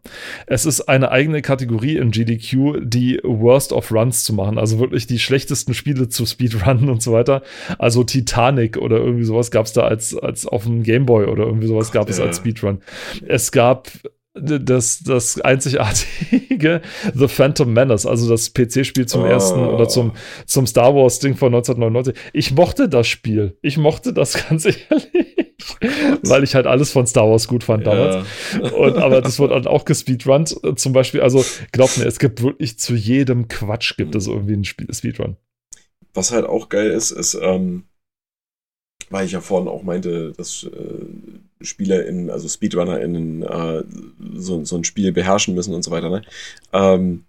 Es 0.46 0.66
ist 0.66 0.82
eine 0.82 1.10
eigene 1.10 1.42
Kategorie 1.42 1.96
in 1.96 2.10
GDQ, 2.10 2.80
die 2.82 3.20
Worst 3.22 3.72
of 3.72 3.92
Runs 3.92 4.24
zu 4.24 4.32
machen. 4.34 4.58
Also 4.58 4.78
wirklich 4.78 5.06
die 5.06 5.18
schlechtesten 5.18 5.74
Spiele 5.74 6.08
zu 6.08 6.26
Speedrunnen 6.26 6.88
und 6.88 7.02
so 7.02 7.12
weiter. 7.12 7.42
Also 7.78 8.04
Titanic 8.04 8.76
oder 8.76 8.98
irgendwie 8.98 9.24
sowas 9.24 9.50
gab 9.50 9.66
es 9.66 9.72
da 9.72 9.82
als, 9.82 10.16
als 10.16 10.46
auf 10.46 10.64
dem 10.64 10.82
Gameboy 10.82 11.26
oder 11.26 11.44
irgendwie 11.44 11.68
sowas 11.68 11.92
gab 11.92 12.08
es 12.08 12.20
als 12.20 12.38
Speedrun. 12.38 12.80
Es 13.26 13.52
gab 13.52 13.90
das, 14.40 15.00
das 15.00 15.40
einzigartige 15.40 16.82
The 17.14 17.28
Phantom 17.28 17.72
Menace, 17.72 18.06
also 18.06 18.28
das 18.28 18.52
PC-Spiel 18.52 19.06
zum 19.06 19.22
oh. 19.22 19.26
ersten 19.26 19.60
oder 19.60 19.88
zum, 19.88 20.12
zum 20.46 20.66
Star 20.66 20.94
Wars-Ding 20.94 21.36
von 21.36 21.54
1999. 21.54 22.14
Ich 22.32 22.52
mochte 22.52 22.88
das 22.88 23.06
Spiel. 23.06 23.56
Ich 23.62 23.78
mochte 23.78 24.12
das 24.12 24.46
ganz 24.48 24.64
ehrlich. 24.64 24.76
weil 26.22 26.44
ich 26.44 26.54
halt 26.54 26.66
alles 26.66 26.92
von 26.92 27.06
Star 27.06 27.28
Wars 27.28 27.48
gut 27.48 27.64
fand 27.64 27.86
damals. 27.86 28.26
Ja. 28.54 28.72
Und, 28.72 28.96
aber 28.96 29.20
das 29.20 29.38
wurde 29.38 29.54
dann 29.54 29.66
auch 29.66 29.84
gespeedrunnt. 29.84 30.56
Zum 30.76 30.92
Beispiel, 30.92 31.22
also 31.22 31.44
glaubt 31.72 31.98
mir, 31.98 32.04
es 32.04 32.18
gibt 32.18 32.42
wirklich 32.42 32.78
zu 32.78 32.94
jedem 32.94 33.48
Quatsch 33.48 33.96
gibt 33.96 34.14
es 34.14 34.26
irgendwie 34.26 34.54
einen 34.54 34.64
Speedrun. 34.64 35.36
Was 36.14 36.32
halt 36.32 36.46
auch 36.46 36.68
geil 36.68 36.90
ist, 36.90 37.10
ist, 37.10 37.34
ähm, 37.34 37.84
weil 39.10 39.26
ich 39.26 39.32
ja 39.32 39.40
vorhin 39.40 39.68
auch 39.68 39.82
meinte, 39.82 40.32
dass 40.32 40.64
äh, 40.64 41.06
SpielerInnen, 41.60 42.30
also 42.30 42.48
SpeedrunnerInnen, 42.48 43.42
äh, 43.42 43.84
so, 44.34 44.64
so 44.64 44.76
ein 44.76 44.84
Spiel 44.84 45.12
beherrschen 45.12 45.54
müssen 45.54 45.74
und 45.74 45.82
so 45.82 45.90
weiter. 45.90 46.10
Ne? 46.10 46.22
Ähm, 46.72 47.24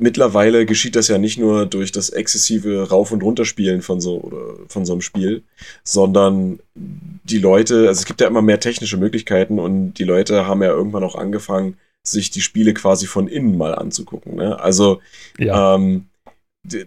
mittlerweile 0.00 0.66
geschieht 0.66 0.96
das 0.96 1.08
ja 1.08 1.18
nicht 1.18 1.38
nur 1.38 1.66
durch 1.66 1.92
das 1.92 2.10
exzessive 2.10 2.88
Rauf- 2.88 3.12
und 3.12 3.22
Runterspielen 3.22 3.82
von 3.82 4.00
so, 4.00 4.20
oder 4.20 4.56
von 4.68 4.84
so 4.84 4.92
einem 4.92 5.02
Spiel, 5.02 5.42
sondern 5.84 6.60
die 6.74 7.38
Leute, 7.38 7.88
also 7.88 8.00
es 8.00 8.06
gibt 8.06 8.20
ja 8.20 8.26
immer 8.26 8.42
mehr 8.42 8.60
technische 8.60 8.96
Möglichkeiten 8.96 9.58
und 9.58 9.94
die 9.94 10.04
Leute 10.04 10.46
haben 10.46 10.62
ja 10.62 10.70
irgendwann 10.70 11.04
auch 11.04 11.14
angefangen, 11.14 11.76
sich 12.02 12.30
die 12.30 12.40
Spiele 12.40 12.72
quasi 12.72 13.06
von 13.06 13.28
innen 13.28 13.58
mal 13.58 13.74
anzugucken. 13.74 14.36
Ne? 14.36 14.58
Also 14.58 15.00
ja. 15.38 15.74
ähm, 15.74 16.06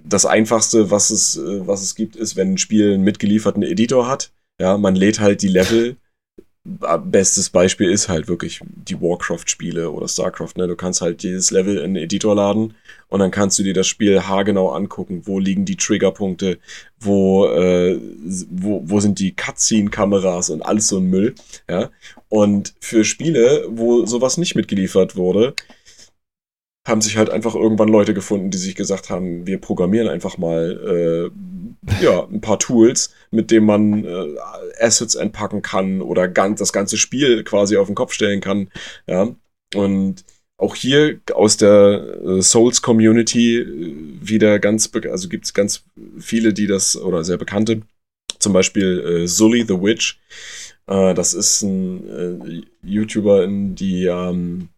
das 0.03 0.25
einfachste, 0.25 0.91
was 0.91 1.09
es, 1.11 1.37
äh, 1.37 1.67
was 1.67 1.83
es 1.83 1.95
gibt, 1.95 2.15
ist, 2.15 2.35
wenn 2.35 2.53
ein 2.53 2.57
Spiel 2.57 2.93
einen 2.93 3.03
mitgelieferten 3.03 3.63
Editor 3.63 4.07
hat. 4.07 4.31
Ja, 4.59 4.77
man 4.77 4.95
lädt 4.95 5.19
halt 5.19 5.41
die 5.41 5.47
Level. 5.47 5.97
Bestes 6.65 7.49
Beispiel 7.49 7.91
ist 7.91 8.07
halt 8.07 8.29
wirklich 8.29 8.61
die 8.63 9.01
Warcraft-Spiele 9.01 9.91
oder 9.91 10.07
StarCraft. 10.07 10.53
Ne? 10.55 10.67
Du 10.67 10.77
kannst 10.77 11.01
halt 11.01 11.21
jedes 11.21 11.51
Level 11.51 11.77
in 11.77 11.83
einen 11.83 11.95
Editor 11.97 12.35
laden 12.35 12.75
und 13.09 13.19
dann 13.19 13.31
kannst 13.31 13.59
du 13.59 13.63
dir 13.63 13.73
das 13.73 13.85
Spiel 13.87 14.21
haargenau 14.21 14.69
angucken. 14.69 15.23
Wo 15.25 15.39
liegen 15.39 15.65
die 15.65 15.75
Triggerpunkte? 15.75 16.59
Wo, 17.01 17.47
äh, 17.47 17.99
wo, 18.49 18.81
wo 18.85 18.99
sind 19.01 19.19
die 19.19 19.35
Cutscene-Kameras 19.35 20.51
und 20.51 20.61
alles 20.61 20.87
so 20.87 20.99
ein 20.99 21.09
Müll? 21.09 21.35
Ja. 21.69 21.89
Und 22.29 22.73
für 22.79 23.03
Spiele, 23.03 23.65
wo 23.69 24.05
sowas 24.05 24.37
nicht 24.37 24.55
mitgeliefert 24.55 25.17
wurde, 25.17 25.55
haben 26.87 27.01
sich 27.01 27.17
halt 27.17 27.29
einfach 27.29 27.55
irgendwann 27.55 27.89
Leute 27.89 28.13
gefunden, 28.13 28.51
die 28.51 28.57
sich 28.57 28.75
gesagt 28.75 29.09
haben, 29.09 29.47
wir 29.47 29.59
programmieren 29.59 30.07
einfach 30.07 30.37
mal 30.37 31.31
äh, 31.31 31.72
ja, 32.01 32.25
ein 32.25 32.41
paar 32.41 32.59
Tools, 32.59 33.13
mit 33.31 33.51
denen 33.51 33.65
man 33.65 34.05
äh, 34.05 34.35
Assets 34.79 35.15
entpacken 35.15 35.61
kann 35.61 36.01
oder 36.01 36.27
ganz, 36.27 36.59
das 36.59 36.73
ganze 36.73 36.97
Spiel 36.97 37.43
quasi 37.43 37.77
auf 37.77 37.87
den 37.87 37.95
Kopf 37.95 38.13
stellen 38.13 38.41
kann. 38.41 38.69
Ja. 39.07 39.35
Und 39.75 40.23
auch 40.57 40.75
hier 40.75 41.19
aus 41.33 41.57
der 41.57 42.19
äh, 42.23 42.41
Souls 42.41 42.81
Community 42.81 43.57
äh, 43.57 43.95
wieder 44.21 44.59
ganz, 44.59 44.89
also 45.09 45.29
gibt 45.29 45.45
es 45.45 45.53
ganz 45.53 45.83
viele, 46.19 46.53
die 46.53 46.67
das, 46.67 46.95
oder 46.95 47.23
sehr 47.23 47.37
bekannte, 47.37 47.81
zum 48.39 48.53
Beispiel 48.53 49.23
äh, 49.23 49.27
Zully 49.27 49.63
the 49.67 49.81
Witch. 49.81 50.19
Äh, 50.87 51.13
das 51.13 51.33
ist 51.33 51.63
ein 51.63 52.07
äh, 52.07 52.61
YouTuber, 52.87 53.47
die 53.47 54.05
ähm, 54.05 54.69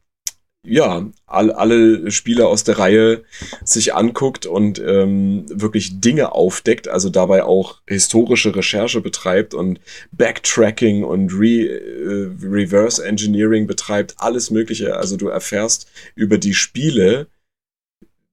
ja, 0.65 1.05
all, 1.25 1.51
alle 1.51 2.11
Spieler 2.11 2.47
aus 2.47 2.63
der 2.63 2.79
Reihe 2.79 3.23
sich 3.63 3.93
anguckt 3.93 4.45
und 4.45 4.79
ähm, 4.79 5.45
wirklich 5.49 5.99
Dinge 5.99 6.31
aufdeckt, 6.33 6.87
also 6.87 7.09
dabei 7.09 7.43
auch 7.43 7.81
historische 7.87 8.55
Recherche 8.55 9.01
betreibt 9.01 9.53
und 9.53 9.79
Backtracking 10.11 11.03
und 11.03 11.31
Re, 11.33 11.67
äh, 11.67 12.29
Reverse 12.41 13.05
Engineering 13.05 13.67
betreibt, 13.67 14.15
alles 14.17 14.51
Mögliche. 14.51 14.95
Also 14.95 15.17
du 15.17 15.27
erfährst 15.27 15.87
über 16.15 16.37
die 16.37 16.53
Spiele 16.53 17.27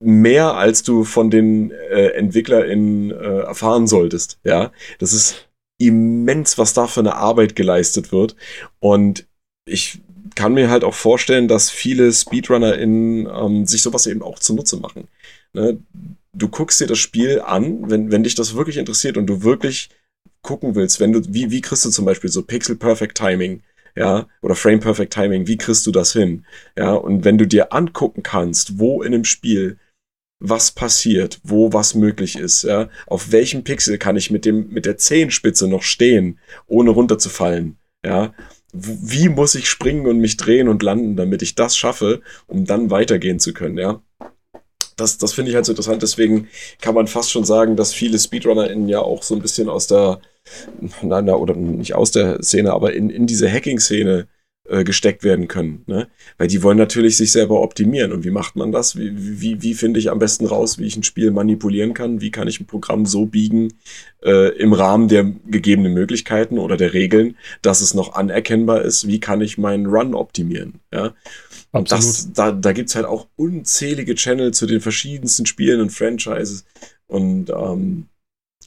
mehr, 0.01 0.55
als 0.55 0.83
du 0.83 1.05
von 1.05 1.31
den 1.31 1.71
äh, 1.71 2.09
EntwicklerInnen 2.09 3.11
äh, 3.11 3.41
erfahren 3.41 3.87
solltest. 3.87 4.39
Ja, 4.45 4.73
das 4.99 5.13
ist 5.13 5.49
immens, 5.79 6.59
was 6.59 6.75
da 6.75 6.87
für 6.87 7.01
eine 7.01 7.17
Arbeit 7.17 7.57
geleistet 7.57 8.13
wird. 8.13 8.37
Und 8.81 9.27
ich 9.65 10.01
kann 10.35 10.55
mir 10.55 10.71
halt 10.71 10.85
auch 10.85 10.95
vorstellen, 10.95 11.49
dass 11.49 11.71
viele 11.71 12.13
SpeedrunnerInnen 12.13 13.27
ähm, 13.27 13.67
sich 13.67 13.83
sowas 13.83 14.07
eben 14.07 14.23
auch 14.23 14.39
zunutze 14.39 14.77
machen. 14.77 15.09
Ne? 15.53 15.79
Du 16.33 16.49
guckst 16.49 16.81
dir 16.81 16.87
das 16.87 16.99
Spiel 16.99 17.41
an, 17.41 17.91
wenn, 17.91 18.11
wenn 18.11 18.23
dich 18.23 18.35
das 18.35 18.55
wirklich 18.55 18.79
interessiert 18.79 19.17
und 19.17 19.27
du 19.27 19.43
wirklich 19.43 19.91
gucken 20.43 20.75
willst, 20.75 21.01
wenn 21.01 21.13
du, 21.13 21.23
wie, 21.29 21.51
wie 21.51 21.61
kriegst 21.61 21.85
du 21.85 21.91
zum 21.91 22.05
Beispiel 22.05 22.31
so 22.31 22.43
Pixel 22.43 22.77
Perfect 22.77 23.17
Timing, 23.17 23.63
ja, 23.95 24.27
oder 24.41 24.55
Frame 24.55 24.81
Perfect 24.81 25.13
Timing, 25.13 25.47
wie 25.47 25.59
kriegst 25.59 25.87
du 25.87 25.91
das 25.91 26.13
hin? 26.13 26.47
Ja, 26.77 26.93
und 26.93 27.25
wenn 27.25 27.39
du 27.39 27.47
dir 27.47 27.73
angucken 27.73 28.23
kannst, 28.23 28.79
wo 28.79 29.03
in 29.03 29.15
einem 29.15 29.25
Spiel 29.25 29.79
was 30.41 30.73
passiert, 30.73 31.41
wo 31.45 31.73
was 31.73 31.95
möglich 31.95 32.37
ist, 32.37 32.65
ja, 32.65 32.89
auf 33.07 33.31
welchem 33.31 33.63
Pixel 33.65 33.99
kann 33.99 34.17
ich 34.17 34.31
mit 34.31 34.45
dem, 34.45 34.69
mit 34.71 34.87
der 34.87 34.97
Zehenspitze 34.97 35.69
noch 35.69 35.83
stehen, 35.83 36.39
ohne 36.67 36.91
runterzufallen, 36.91 37.77
ja, 38.05 38.35
wie 38.73 39.29
muss 39.29 39.55
ich 39.55 39.69
springen 39.69 40.07
und 40.07 40.19
mich 40.19 40.37
drehen 40.37 40.69
und 40.69 40.83
landen, 40.83 41.17
damit 41.17 41.43
ich 41.43 41.55
das 41.55 41.77
schaffe, 41.77 42.23
um 42.47 42.65
dann 42.65 42.91
weitergehen 42.91 43.39
zu 43.39 43.53
können, 43.53 43.79
ja. 43.79 44.03
Das, 44.97 45.19
das 45.19 45.33
finde 45.33 45.51
ich 45.51 45.55
halt 45.55 45.65
so 45.67 45.73
interessant, 45.73 46.03
deswegen 46.03 46.49
kann 46.81 46.95
man 46.95 47.07
fast 47.07 47.31
schon 47.31 47.45
sagen, 47.45 47.77
dass 47.77 47.95
viele 47.95 48.19
SpeedrunnerInnen 48.19 48.89
ja 48.89 49.01
auch 49.01 49.23
so 49.23 49.35
ein 49.35 49.43
bisschen 49.43 49.69
aus 49.69 49.87
der, 49.87 50.21
nein, 51.03 51.29
oder 51.29 51.55
nicht 51.55 51.95
aus 51.95 52.11
der 52.11 52.43
Szene, 52.43 52.73
aber 52.73 52.93
in, 52.93 53.11
in 53.11 53.27
diese 53.27 53.51
Hacking-Szene 53.51 54.27
äh, 54.69 54.85
gesteckt 54.85 55.25
werden 55.25 55.49
können. 55.49 55.83
Ne? 55.87 56.09
Weil 56.39 56.49
die 56.49 56.63
wollen 56.63 56.79
natürlich 56.79 57.17
sich 57.17 57.33
selber 57.33 57.63
optimieren. 57.63 58.13
Und 58.13 58.25
wie 58.25 58.31
macht 58.31 58.57
man 58.57 58.71
das? 58.71 58.97
Wie, 58.97 59.11
wie, 59.41 59.63
wie 59.63 59.75
finde 59.75 59.99
ich 59.99 60.11
am 60.11 60.19
besten 60.19 60.47
raus, 60.47 60.79
wie 60.79 60.87
ich 60.87 60.97
ein 60.97 61.03
Spiel 61.03 61.31
manipulieren 61.31 61.95
kann? 61.95 62.21
Wie 62.21 62.31
kann 62.31 62.49
ich 62.49 62.61
ein 62.61 62.67
Programm 62.67 63.05
so 63.05 63.27
biegen 63.27 63.73
äh, 64.23 64.57
im 64.57 64.73
Rahmen 64.73 65.09
der 65.09 65.25
gegebenen 65.47 65.95
Möglichkeiten 65.95 66.59
oder 66.59 66.77
der 66.77 66.95
Regeln, 66.95 67.37
dass 67.63 67.81
es 67.81 67.95
noch 67.95 68.15
anerkennbar 68.15 68.83
ist? 68.83 69.09
Wie 69.09 69.21
kann 69.21 69.41
ich 69.41 69.59
meinen 69.59 69.87
Run 69.87 70.15
optimieren? 70.15 70.75
Ja? 70.93 71.15
Und 71.73 71.91
das, 71.91 72.33
da, 72.33 72.53
da 72.53 72.73
gibt's 72.73 72.95
halt 72.95 73.07
auch 73.07 73.27
unzählige 73.37 74.15
Channel 74.15 74.53
zu 74.53 74.67
den 74.67 74.81
verschiedensten 74.81 75.47
Spielen 75.47 75.81
und 75.81 75.91
Franchises. 75.91 76.65
Und 77.09 77.51
ähm, 77.51 78.07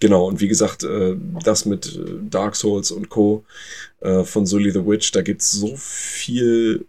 Genau, 0.02 0.28
und 0.28 0.42
wie 0.42 0.48
gesagt, 0.48 0.84
äh, 0.84 1.16
das 1.44 1.66
mit 1.66 1.96
äh, 1.96 2.20
Dark 2.30 2.56
Souls 2.56 2.92
und 2.92 3.10
Co. 3.10 3.46
Äh, 4.06 4.24
von 4.24 4.46
Sully 4.46 4.72
the 4.72 4.86
Witch, 4.86 5.12
da 5.12 5.22
gibt's 5.22 5.52
so 5.52 5.76
viel 5.78 6.86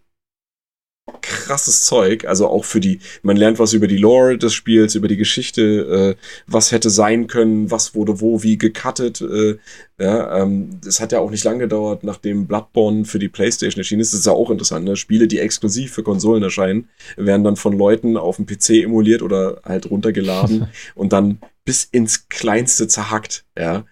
krasses 1.22 1.84
Zeug, 1.84 2.24
also 2.26 2.48
auch 2.48 2.64
für 2.64 2.80
die, 2.80 2.98
man 3.22 3.36
lernt 3.36 3.60
was 3.60 3.72
über 3.72 3.86
die 3.86 3.96
Lore 3.96 4.38
des 4.38 4.52
Spiels, 4.54 4.96
über 4.96 5.06
die 5.06 5.16
Geschichte, 5.16 6.16
äh, 6.18 6.22
was 6.48 6.72
hätte 6.72 6.90
sein 6.90 7.28
können, 7.28 7.70
was 7.70 7.94
wurde 7.94 8.20
wo, 8.20 8.42
wie 8.42 8.58
gecuttet. 8.58 9.20
Äh, 9.20 9.56
ja, 9.98 10.42
ähm, 10.42 10.80
das 10.84 11.00
hat 11.00 11.12
ja 11.12 11.20
auch 11.20 11.30
nicht 11.30 11.44
lange 11.44 11.60
gedauert, 11.60 12.02
nachdem 12.02 12.46
Bloodborne 12.46 13.04
für 13.04 13.20
die 13.20 13.28
Playstation 13.28 13.80
erschienen 13.80 14.00
ist. 14.00 14.12
Das 14.12 14.20
ist 14.20 14.26
ja 14.26 14.32
auch 14.32 14.50
interessant, 14.50 14.84
ne? 14.84 14.96
Spiele, 14.96 15.28
die 15.28 15.38
exklusiv 15.38 15.92
für 15.92 16.02
Konsolen 16.02 16.42
erscheinen, 16.42 16.88
werden 17.16 17.44
dann 17.44 17.56
von 17.56 17.78
Leuten 17.78 18.16
auf 18.16 18.36
dem 18.36 18.46
PC 18.46 18.82
emuliert 18.82 19.22
oder 19.22 19.60
halt 19.64 19.88
runtergeladen 19.88 20.68
und 20.96 21.12
dann 21.12 21.38
bis 21.64 21.84
ins 21.84 22.28
Kleinste 22.28 22.88
zerhackt, 22.88 23.44
ja. 23.58 23.84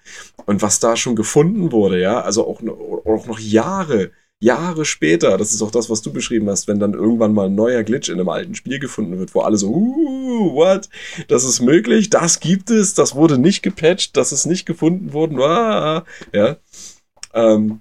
Und 0.47 0.63
was 0.63 0.79
da 0.81 0.97
schon 0.97 1.17
gefunden 1.17 1.73
wurde, 1.73 2.01
ja, 2.01 2.21
also 2.21 2.47
auch, 2.47 2.61
auch 3.05 3.27
noch 3.27 3.39
Jahre, 3.39 4.11
Jahre 4.41 4.85
später, 4.85 5.39
das 5.39 5.53
ist 5.53 5.63
auch 5.63 5.71
das, 5.71 5.89
was 5.89 6.03
du 6.03 6.13
beschrieben 6.13 6.51
hast, 6.51 6.69
wenn 6.69 6.79
dann 6.79 6.95
irgendwann 6.95 7.33
mal 7.33 7.47
ein 7.47 7.55
neuer 7.55 7.83
Glitch 7.83 8.09
in 8.09 8.21
einem 8.21 8.29
alten 8.29 8.55
Spiel 8.55 8.79
gefunden 8.79 9.19
wird, 9.19 9.35
wo 9.35 9.41
alle 9.41 9.57
so, 9.57 9.69
uh, 9.69 10.55
what? 10.55 10.89
Das 11.29 11.45
ist 11.45 11.61
möglich, 11.61 12.11
das 12.11 12.41
gibt 12.41 12.71
es, 12.71 12.95
das 12.95 13.15
wurde 13.15 13.39
nicht 13.39 13.63
gepatcht, 13.63 14.17
das 14.17 14.33
ist 14.33 14.47
nicht 14.47 14.67
gefunden 14.67 15.13
worden, 15.13 15.41
ah, 15.41 16.05
ja. 16.33 16.57
Ähm, 17.33 17.81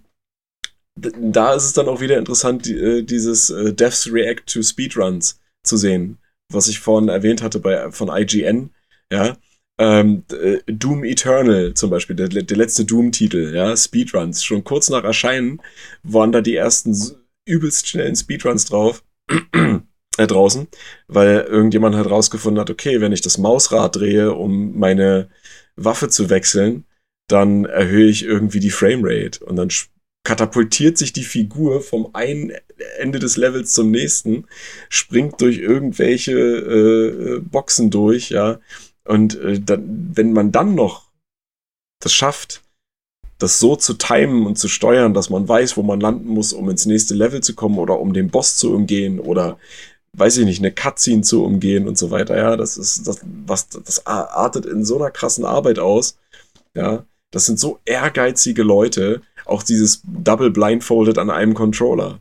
da 0.95 1.53
ist 1.53 1.65
es 1.65 1.73
dann 1.73 1.87
auch 1.87 2.01
wieder 2.01 2.17
interessant, 2.17 2.67
äh, 2.67 3.03
dieses 3.03 3.49
äh, 3.49 3.73
Deaths 3.73 4.11
React 4.11 4.45
to 4.45 4.61
Speedruns 4.61 5.39
zu 5.63 5.75
sehen, 5.75 6.19
was 6.51 6.67
ich 6.67 6.79
vorhin 6.79 7.09
erwähnt 7.09 7.41
hatte 7.41 7.59
bei, 7.59 7.91
von 7.91 8.09
IGN, 8.09 8.69
ja 9.11 9.35
ähm, 9.79 10.23
äh, 10.31 10.59
Doom 10.67 11.03
Eternal 11.03 11.73
zum 11.73 11.89
Beispiel, 11.89 12.15
der, 12.15 12.29
der 12.29 12.57
letzte 12.57 12.85
Doom-Titel, 12.85 13.53
ja, 13.55 13.75
Speedruns. 13.75 14.43
Schon 14.43 14.63
kurz 14.63 14.89
nach 14.89 15.03
Erscheinen 15.03 15.61
waren 16.03 16.31
da 16.31 16.41
die 16.41 16.55
ersten 16.55 16.95
übelst 17.45 17.87
schnellen 17.87 18.15
Speedruns 18.15 18.65
drauf. 18.65 19.03
äh, 20.17 20.27
draußen, 20.27 20.67
weil 21.07 21.41
irgendjemand 21.41 21.95
halt 21.95 22.09
rausgefunden 22.09 22.59
hat, 22.59 22.69
okay, 22.69 23.01
wenn 23.01 23.11
ich 23.11 23.21
das 23.21 23.37
Mausrad 23.37 23.95
drehe, 23.95 24.33
um 24.33 24.77
meine 24.77 25.29
Waffe 25.75 26.09
zu 26.09 26.29
wechseln, 26.29 26.85
dann 27.27 27.65
erhöhe 27.65 28.09
ich 28.09 28.23
irgendwie 28.23 28.59
die 28.59 28.69
Framerate 28.69 29.43
und 29.45 29.55
dann 29.55 29.69
katapultiert 30.25 30.97
sich 30.97 31.13
die 31.13 31.23
Figur 31.23 31.81
vom 31.81 32.09
einen 32.13 32.53
Ende 32.99 33.19
des 33.19 33.37
Levels 33.37 33.73
zum 33.73 33.91
nächsten, 33.91 34.45
springt 34.89 35.41
durch 35.41 35.57
irgendwelche 35.57 36.33
äh, 36.33 37.39
Boxen 37.39 37.89
durch, 37.89 38.29
ja, 38.29 38.59
und 39.05 39.35
äh, 39.39 39.59
dann, 39.59 40.11
wenn 40.13 40.33
man 40.33 40.51
dann 40.51 40.75
noch 40.75 41.09
das 41.99 42.13
schafft, 42.13 42.61
das 43.37 43.59
so 43.59 43.75
zu 43.75 43.95
timen 43.95 44.45
und 44.45 44.57
zu 44.57 44.67
steuern, 44.67 45.13
dass 45.13 45.29
man 45.29 45.47
weiß, 45.47 45.75
wo 45.75 45.83
man 45.83 45.99
landen 45.99 46.27
muss, 46.29 46.53
um 46.53 46.69
ins 46.69 46.85
nächste 46.85 47.13
Level 47.13 47.41
zu 47.41 47.55
kommen 47.55 47.77
oder 47.77 47.99
um 47.99 48.13
den 48.13 48.29
Boss 48.29 48.57
zu 48.57 48.73
umgehen 48.73 49.19
oder 49.19 49.57
weiß 50.15 50.37
ich 50.37 50.45
nicht, 50.45 50.59
eine 50.59 50.71
Cutscene 50.71 51.23
zu 51.23 51.43
umgehen 51.43 51.87
und 51.87 51.97
so 51.97 52.11
weiter. 52.11 52.37
Ja, 52.37 52.55
das 52.55 52.77
ist 52.77 53.07
das, 53.07 53.19
was 53.45 53.69
das 53.69 54.05
artet 54.05 54.65
in 54.65 54.85
so 54.85 54.97
einer 54.97 55.11
krassen 55.11 55.43
Arbeit 55.43 55.79
aus. 55.79 56.17
Ja, 56.75 57.05
das 57.31 57.45
sind 57.45 57.59
so 57.59 57.79
ehrgeizige 57.85 58.63
Leute. 58.63 59.21
Auch 59.45 59.63
dieses 59.63 60.01
Double 60.05 60.51
Blindfolded 60.51 61.17
an 61.17 61.29
einem 61.29 61.53
Controller. 61.53 62.19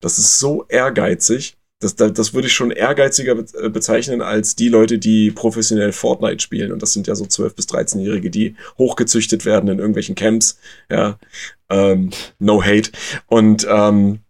Das 0.00 0.18
ist 0.18 0.38
so 0.38 0.64
ehrgeizig 0.68 1.56
das, 1.80 1.94
das, 1.94 2.12
das 2.14 2.34
würde 2.34 2.48
ich 2.48 2.54
schon 2.54 2.70
ehrgeiziger 2.70 3.36
äh, 3.60 3.68
bezeichnen 3.68 4.22
als 4.22 4.56
die 4.56 4.68
Leute, 4.68 4.98
die 4.98 5.30
professionell 5.30 5.92
Fortnite 5.92 6.40
spielen. 6.40 6.72
Und 6.72 6.82
das 6.82 6.92
sind 6.92 7.06
ja 7.06 7.14
so 7.14 7.24
12- 7.24 7.54
bis 7.54 7.66
13-Jährige, 7.68 8.30
die 8.30 8.56
hochgezüchtet 8.78 9.44
werden 9.44 9.68
in 9.68 9.78
irgendwelchen 9.78 10.14
Camps. 10.14 10.58
Ja, 10.90 11.18
ähm, 11.68 12.10
no 12.38 12.62
hate. 12.62 12.90
Und 13.26 13.66
ähm, 13.68 14.20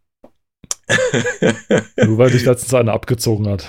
Nur 1.97 2.18
weil 2.18 2.31
dich 2.31 2.44
letztens 2.44 2.73
einer 2.73 2.93
abgezogen 2.93 3.48
hat. 3.48 3.66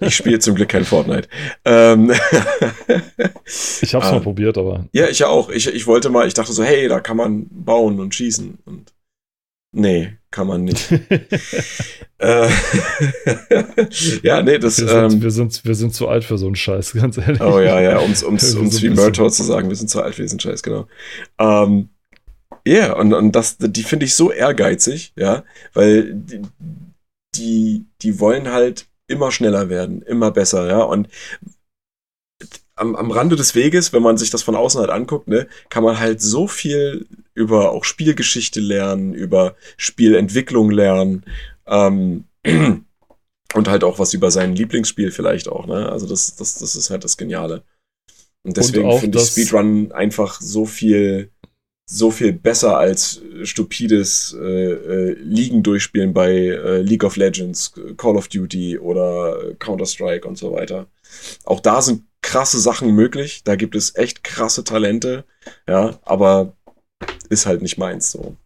ich 0.00 0.14
spiele 0.14 0.38
zum 0.38 0.54
Glück 0.54 0.68
kein 0.68 0.84
Fortnite. 0.84 1.28
Ähm, 1.64 2.10
ich 3.80 3.94
habe 3.94 4.04
es 4.04 4.10
mal 4.10 4.16
ähm, 4.18 4.22
probiert, 4.22 4.56
aber. 4.56 4.86
Ja, 4.92 5.08
ich 5.08 5.18
ja 5.18 5.26
auch. 5.26 5.50
Ich, 5.50 5.66
ich 5.66 5.86
wollte 5.88 6.08
mal, 6.08 6.28
ich 6.28 6.34
dachte 6.34 6.52
so, 6.52 6.62
hey, 6.62 6.86
da 6.86 7.00
kann 7.00 7.16
man 7.16 7.46
bauen 7.50 7.98
und 7.98 8.14
schießen. 8.14 8.58
Und 8.64 8.92
Nee, 9.72 10.16
kann 10.30 10.46
man 10.46 10.64
nicht. 10.64 10.90
äh, 12.18 12.48
ja, 14.22 14.42
nee, 14.42 14.58
das. 14.58 14.78
Wir 14.80 14.88
sind, 14.88 15.12
ähm, 15.12 15.22
wir, 15.22 15.30
sind, 15.30 15.64
wir 15.64 15.74
sind 15.74 15.94
zu 15.94 16.08
alt 16.08 16.24
für 16.24 16.38
so 16.38 16.46
einen 16.46 16.56
Scheiß, 16.56 16.92
ganz 16.92 17.18
ehrlich. 17.18 17.40
Oh 17.40 17.60
ja, 17.60 17.80
ja, 17.80 17.98
um 17.98 18.10
es 18.10 18.22
um's, 18.22 18.54
um's 18.56 18.82
wie 18.82 18.90
Murtaugh 18.90 19.30
zu 19.30 19.42
sagen, 19.42 19.68
wir 19.68 19.76
sind 19.76 19.88
zu 19.88 20.02
alt 20.02 20.14
für 20.14 20.22
diesen 20.22 20.40
Scheiß, 20.40 20.62
genau. 20.62 20.86
Ähm, 21.38 21.90
ja, 22.66 22.74
yeah, 22.74 22.92
und, 22.94 23.12
und 23.12 23.32
das, 23.32 23.58
die 23.58 23.82
finde 23.82 24.06
ich 24.06 24.14
so 24.14 24.32
ehrgeizig, 24.32 25.12
ja, 25.16 25.44
weil 25.72 26.14
die, 26.14 26.42
die, 27.36 27.86
die 28.02 28.18
wollen 28.18 28.50
halt 28.50 28.88
immer 29.08 29.30
schneller 29.30 29.68
werden, 29.68 30.02
immer 30.02 30.32
besser, 30.32 30.66
ja, 30.66 30.82
und 30.82 31.08
am, 32.74 32.96
am 32.96 33.10
Rande 33.10 33.36
des 33.36 33.54
Weges, 33.54 33.92
wenn 33.92 34.02
man 34.02 34.18
sich 34.18 34.30
das 34.30 34.42
von 34.42 34.56
außen 34.56 34.80
halt 34.80 34.90
anguckt, 34.90 35.28
ne, 35.28 35.48
kann 35.68 35.84
man 35.84 35.98
halt 35.98 36.20
so 36.20 36.46
viel 36.46 37.06
über 37.36 37.70
auch 37.70 37.84
Spielgeschichte 37.84 38.60
lernen, 38.60 39.12
über 39.12 39.54
Spielentwicklung 39.76 40.70
lernen 40.70 41.24
ähm, 41.66 42.24
und 43.54 43.68
halt 43.68 43.84
auch 43.84 43.98
was 43.98 44.14
über 44.14 44.30
sein 44.30 44.56
Lieblingsspiel 44.56 45.12
vielleicht 45.12 45.48
auch. 45.48 45.66
Ne? 45.66 45.90
Also 45.90 46.08
das, 46.08 46.34
das, 46.34 46.58
das 46.58 46.74
ist 46.74 46.90
halt 46.90 47.04
das 47.04 47.16
Geniale. 47.16 47.62
Und 48.42 48.56
deswegen 48.56 48.90
finde 48.98 49.18
ich 49.18 49.24
Speedrun 49.26 49.92
einfach 49.92 50.40
so 50.40 50.66
viel 50.66 51.30
so 51.88 52.10
viel 52.10 52.32
besser 52.32 52.78
als 52.78 53.22
stupides 53.44 54.36
äh, 54.36 54.72
äh, 54.72 55.12
Ligen 55.20 55.62
durchspielen 55.62 56.12
bei 56.12 56.32
äh, 56.32 56.80
League 56.80 57.04
of 57.04 57.16
Legends, 57.16 57.72
Call 57.96 58.16
of 58.16 58.26
Duty 58.26 58.78
oder 58.78 59.54
Counter-Strike 59.60 60.26
und 60.26 60.36
so 60.36 60.52
weiter. 60.52 60.88
Auch 61.44 61.60
da 61.60 61.80
sind 61.82 62.02
krasse 62.22 62.58
Sachen 62.58 62.92
möglich. 62.92 63.42
Da 63.44 63.54
gibt 63.54 63.76
es 63.76 63.94
echt 63.94 64.24
krasse 64.24 64.64
Talente. 64.64 65.24
Ja, 65.68 66.00
aber 66.02 66.55
ist 67.26 67.46
halt 67.46 67.62
nicht 67.62 67.78
meins 67.78 68.10
so. 68.10 68.36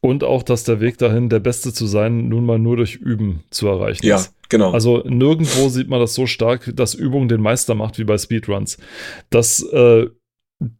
Und 0.00 0.24
auch, 0.24 0.42
dass 0.42 0.64
der 0.64 0.80
Weg 0.80 0.98
dahin, 0.98 1.28
der 1.28 1.40
Beste 1.40 1.72
zu 1.72 1.86
sein, 1.86 2.28
nun 2.28 2.44
mal 2.44 2.58
nur 2.58 2.76
durch 2.76 2.96
Üben 2.96 3.44
zu 3.50 3.68
erreichen 3.68 4.04
ja, 4.04 4.16
ist. 4.16 4.26
Ja, 4.26 4.32
genau. 4.48 4.72
Also 4.72 5.02
nirgendwo 5.06 5.68
sieht 5.68 5.88
man 5.88 6.00
das 6.00 6.14
so 6.14 6.26
stark, 6.26 6.72
dass 6.74 6.94
Übung 6.94 7.28
den 7.28 7.40
Meister 7.40 7.74
macht 7.74 7.98
wie 7.98 8.04
bei 8.04 8.18
Speedruns. 8.18 8.78
Dass 9.30 9.62
äh, 9.62 10.06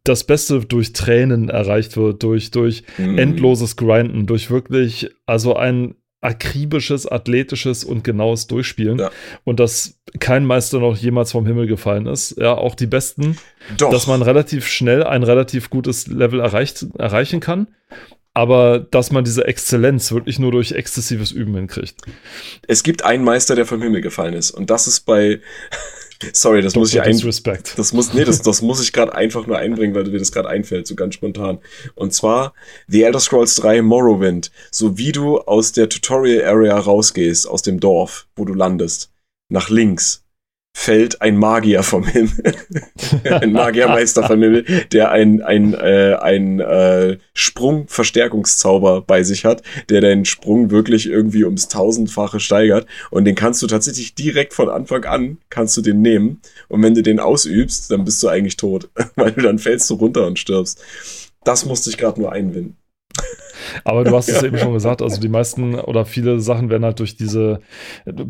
das 0.03 0.23
Beste 0.25 0.59
durch 0.59 0.93
Tränen 0.93 1.49
erreicht 1.49 1.97
wird, 1.97 2.21
durch, 2.23 2.51
durch 2.51 2.83
mm. 2.97 3.17
endloses 3.17 3.75
Grinden, 3.75 4.27
durch 4.27 4.51
wirklich, 4.51 5.09
also 5.25 5.55
ein 5.55 5.95
akribisches, 6.21 7.07
athletisches 7.07 7.83
und 7.83 8.03
genaues 8.03 8.47
Durchspielen. 8.47 8.99
Ja. 8.99 9.11
Und 9.43 9.59
dass 9.59 9.99
kein 10.19 10.45
Meister 10.45 10.79
noch 10.79 10.95
jemals 10.95 11.31
vom 11.31 11.45
Himmel 11.45 11.67
gefallen 11.67 12.05
ist. 12.05 12.37
Ja, 12.37 12.53
auch 12.53 12.75
die 12.75 12.87
Besten. 12.87 13.37
Doch. 13.77 13.89
Dass 13.91 14.07
man 14.07 14.21
relativ 14.21 14.67
schnell 14.67 15.03
ein 15.03 15.23
relativ 15.23 15.69
gutes 15.69 16.07
Level 16.07 16.39
erreicht, 16.39 16.85
erreichen 16.97 17.39
kann. 17.39 17.67
Aber 18.33 18.79
dass 18.79 19.11
man 19.11 19.25
diese 19.25 19.45
Exzellenz 19.45 20.11
wirklich 20.11 20.39
nur 20.39 20.51
durch 20.51 20.71
exzessives 20.71 21.31
Üben 21.31 21.55
hinkriegt. 21.55 22.01
Es 22.65 22.83
gibt 22.83 23.03
einen 23.03 23.25
Meister, 23.25 23.55
der 23.55 23.65
vom 23.65 23.81
Himmel 23.81 24.01
gefallen 24.01 24.35
ist. 24.35 24.51
Und 24.51 24.69
das 24.69 24.87
ist 24.87 25.01
bei 25.01 25.41
Sorry, 26.33 26.61
das 26.61 26.75
muss 26.75 26.89
ich 26.89 26.95
Dr. 26.95 27.07
ein, 27.07 27.15
Disrespect. 27.15 27.73
das 27.77 27.93
muss, 27.93 28.13
nee, 28.13 28.23
das, 28.23 28.41
das 28.43 28.61
muss 28.61 28.81
ich 28.81 28.93
gerade 28.93 29.13
einfach 29.13 29.47
nur 29.47 29.57
einbringen, 29.57 29.95
weil 29.95 30.03
mir 30.05 30.19
das 30.19 30.31
gerade 30.31 30.49
einfällt, 30.49 30.87
so 30.87 30.95
ganz 30.95 31.15
spontan. 31.15 31.59
Und 31.95 32.13
zwar 32.13 32.53
The 32.87 33.03
Elder 33.03 33.19
Scrolls 33.19 33.55
3 33.55 33.81
Morrowind. 33.81 34.51
So 34.71 34.97
wie 34.97 35.11
du 35.11 35.39
aus 35.39 35.71
der 35.71 35.89
Tutorial 35.89 36.45
Area 36.45 36.77
rausgehst, 36.77 37.47
aus 37.47 37.61
dem 37.61 37.79
Dorf, 37.79 38.27
wo 38.35 38.45
du 38.45 38.53
landest, 38.53 39.11
nach 39.49 39.69
links 39.69 40.20
fällt 40.73 41.21
ein 41.21 41.37
Magier 41.37 41.83
vom 41.83 42.05
Himmel. 42.07 42.55
ein 43.23 43.51
Magiermeister 43.51 44.25
vom 44.25 44.41
Himmel, 44.41 44.63
der 44.91 45.11
ein, 45.11 45.41
ein, 45.41 45.73
äh, 45.73 46.15
ein 46.19 46.59
äh, 46.59 47.17
Sprungverstärkungszauber 47.33 49.01
bei 49.01 49.23
sich 49.23 49.45
hat, 49.45 49.63
der 49.89 50.01
deinen 50.01 50.25
Sprung 50.25 50.71
wirklich 50.71 51.07
irgendwie 51.07 51.43
ums 51.43 51.67
tausendfache 51.67 52.39
steigert. 52.39 52.87
Und 53.09 53.25
den 53.25 53.35
kannst 53.35 53.61
du 53.61 53.67
tatsächlich 53.67 54.15
direkt 54.15 54.53
von 54.53 54.69
Anfang 54.69 55.03
an, 55.05 55.37
kannst 55.49 55.75
du 55.77 55.81
den 55.81 56.01
nehmen. 56.01 56.41
Und 56.67 56.81
wenn 56.81 56.95
du 56.95 57.03
den 57.03 57.19
ausübst, 57.19 57.91
dann 57.91 58.05
bist 58.05 58.23
du 58.23 58.29
eigentlich 58.29 58.57
tot. 58.57 58.89
Weil 59.15 59.33
du 59.33 59.41
dann 59.41 59.59
fällst 59.59 59.89
du 59.89 59.95
runter 59.95 60.25
und 60.25 60.39
stirbst. 60.39 60.81
Das 61.43 61.65
musste 61.65 61.89
ich 61.89 61.97
gerade 61.97 62.19
nur 62.19 62.31
einbinden. 62.31 62.77
Aber 63.83 64.03
du 64.03 64.15
hast 64.15 64.29
es 64.29 64.43
eben 64.43 64.57
schon 64.57 64.73
gesagt, 64.73 65.01
also 65.01 65.19
die 65.19 65.29
meisten 65.29 65.75
oder 65.75 66.05
viele 66.05 66.39
Sachen 66.39 66.69
werden 66.69 66.83
halt 66.85 66.99
durch 66.99 67.15
diese 67.15 67.61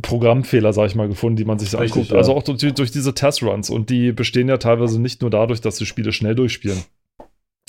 Programmfehler, 0.01 0.73
sag 0.73 0.87
ich 0.87 0.95
mal, 0.95 1.07
gefunden, 1.07 1.37
die 1.37 1.45
man 1.45 1.59
sich 1.59 1.73
Richtig, 1.73 1.91
anguckt. 1.93 2.11
ja. 2.11 2.17
Also 2.17 2.33
auch 2.35 2.43
durch, 2.43 2.73
durch 2.73 2.91
diese 2.91 3.13
Testruns. 3.13 3.69
Und 3.69 3.89
die 3.89 4.11
bestehen 4.11 4.49
ja 4.49 4.57
teilweise 4.57 5.01
nicht 5.01 5.21
nur 5.21 5.29
dadurch, 5.29 5.61
dass 5.61 5.77
die 5.77 5.85
Spiele 5.85 6.11
schnell 6.11 6.35
durchspielen. 6.35 6.83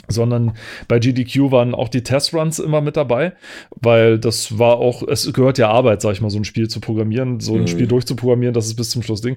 Sondern 0.08 0.54
bei 0.88 0.98
GDQ 0.98 1.52
waren 1.52 1.74
auch 1.76 1.88
die 1.88 2.02
Testruns 2.02 2.58
immer 2.58 2.80
mit 2.80 2.96
dabei, 2.96 3.34
weil 3.80 4.18
das 4.18 4.58
war 4.58 4.78
auch, 4.78 5.06
es 5.06 5.32
gehört 5.32 5.58
ja 5.58 5.70
Arbeit, 5.70 6.02
sag 6.02 6.12
ich 6.12 6.20
mal, 6.20 6.28
so 6.28 6.38
ein 6.38 6.44
Spiel 6.44 6.68
zu 6.68 6.80
programmieren, 6.80 7.38
so 7.38 7.54
ein 7.54 7.62
Mhm. 7.62 7.66
Spiel 7.68 7.86
durchzuprogrammieren, 7.86 8.52
das 8.52 8.66
ist 8.66 8.74
bis 8.74 8.90
zum 8.90 9.02
Schluss 9.04 9.20
Ding. 9.20 9.36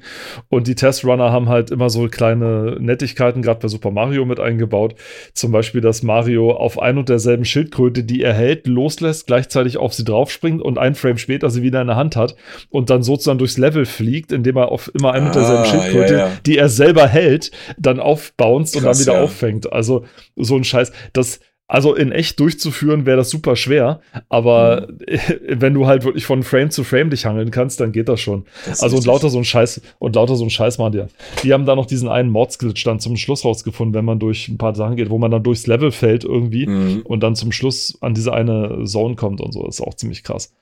Und 0.49 0.65
die 0.67 0.73
Testrunner 0.73 1.31
haben 1.31 1.49
halt 1.49 1.69
immer 1.69 1.89
so 1.91 2.07
kleine 2.07 2.77
Nettigkeiten, 2.79 3.43
gerade 3.43 3.59
bei 3.59 3.67
Super 3.67 3.91
Mario 3.91 4.25
mit 4.25 4.39
eingebaut. 4.39 4.95
Zum 5.33 5.51
Beispiel, 5.51 5.81
dass 5.81 6.01
Mario 6.01 6.51
auf 6.51 6.81
ein 6.81 6.97
und 6.97 7.09
derselben 7.09 7.45
Schildkröte, 7.45 8.03
die 8.03 8.23
er 8.23 8.33
hält, 8.33 8.65
loslässt, 8.65 9.27
gleichzeitig 9.27 9.77
auf 9.77 9.93
sie 9.93 10.03
draufspringt 10.03 10.63
und 10.63 10.79
ein 10.79 10.95
Frame 10.95 11.19
später 11.19 11.51
sie 11.51 11.61
wieder 11.61 11.79
in 11.79 11.87
der 11.87 11.95
Hand 11.95 12.15
hat 12.15 12.35
und 12.69 12.89
dann 12.89 13.03
sozusagen 13.03 13.37
durchs 13.37 13.59
Level 13.59 13.85
fliegt, 13.85 14.31
indem 14.31 14.57
er 14.57 14.71
auf 14.71 14.89
immer 14.95 15.13
ein 15.13 15.27
und 15.27 15.35
derselben 15.35 15.61
Ah, 15.63 15.65
Schildkröte, 15.65 16.13
ja, 16.15 16.19
ja. 16.27 16.31
die 16.45 16.57
er 16.57 16.69
selber 16.69 17.07
hält, 17.07 17.51
dann 17.77 17.99
aufbounced 17.99 18.75
und 18.75 18.81
dann 18.83 18.93
Krass, 18.93 19.01
wieder 19.05 19.13
ja. 19.13 19.21
auffängt. 19.21 19.71
Also 19.71 20.05
so 20.45 20.55
ein 20.55 20.63
Scheiß. 20.63 20.91
Das, 21.13 21.39
also 21.67 21.95
in 21.95 22.11
echt 22.11 22.39
durchzuführen 22.39 23.07
wäre 23.07 23.17
das 23.17 23.31
super 23.31 23.55
schwer, 23.55 23.99
aber 24.29 24.87
Mhm. 24.87 24.99
wenn 25.61 25.73
du 25.73 25.87
halt 25.87 26.03
wirklich 26.03 26.23
von 26.27 26.43
Frame 26.43 26.69
zu 26.69 26.83
Frame 26.83 27.09
dich 27.09 27.25
hangeln 27.25 27.49
kannst, 27.49 27.79
dann 27.79 27.91
geht 27.91 28.07
das 28.07 28.21
schon. 28.21 28.45
Das 28.67 28.83
Also 28.83 28.97
und 28.97 29.05
lauter 29.07 29.29
so 29.29 29.39
ein 29.39 29.43
Scheiß 29.45 29.81
und 29.97 30.15
lauter 30.15 30.35
so 30.35 30.43
ein 30.43 30.51
Scheiß 30.51 30.77
machen 30.77 30.91
die. 30.91 31.03
Die 31.41 31.53
haben 31.53 31.65
da 31.65 31.75
noch 31.75 31.87
diesen 31.87 32.07
einen 32.07 32.29
Mordsglitch 32.29 32.83
dann 32.83 32.99
zum 32.99 33.17
Schluss 33.17 33.43
rausgefunden, 33.43 33.95
wenn 33.95 34.05
man 34.05 34.19
durch 34.19 34.47
ein 34.47 34.59
paar 34.59 34.75
Sachen 34.75 34.95
geht, 34.95 35.09
wo 35.09 35.17
man 35.17 35.31
dann 35.31 35.41
durchs 35.41 35.65
Level 35.65 35.91
fällt 35.91 36.23
irgendwie 36.23 36.67
Mhm. 36.67 37.01
und 37.03 37.21
dann 37.23 37.35
zum 37.35 37.51
Schluss 37.51 37.97
an 37.99 38.13
diese 38.13 38.31
eine 38.31 38.83
Zone 38.85 39.15
kommt 39.15 39.41
und 39.41 39.51
so. 39.51 39.63
Das 39.65 39.79
ist 39.79 39.81
auch 39.87 39.95
ziemlich 39.95 40.21
krass. 40.23 40.53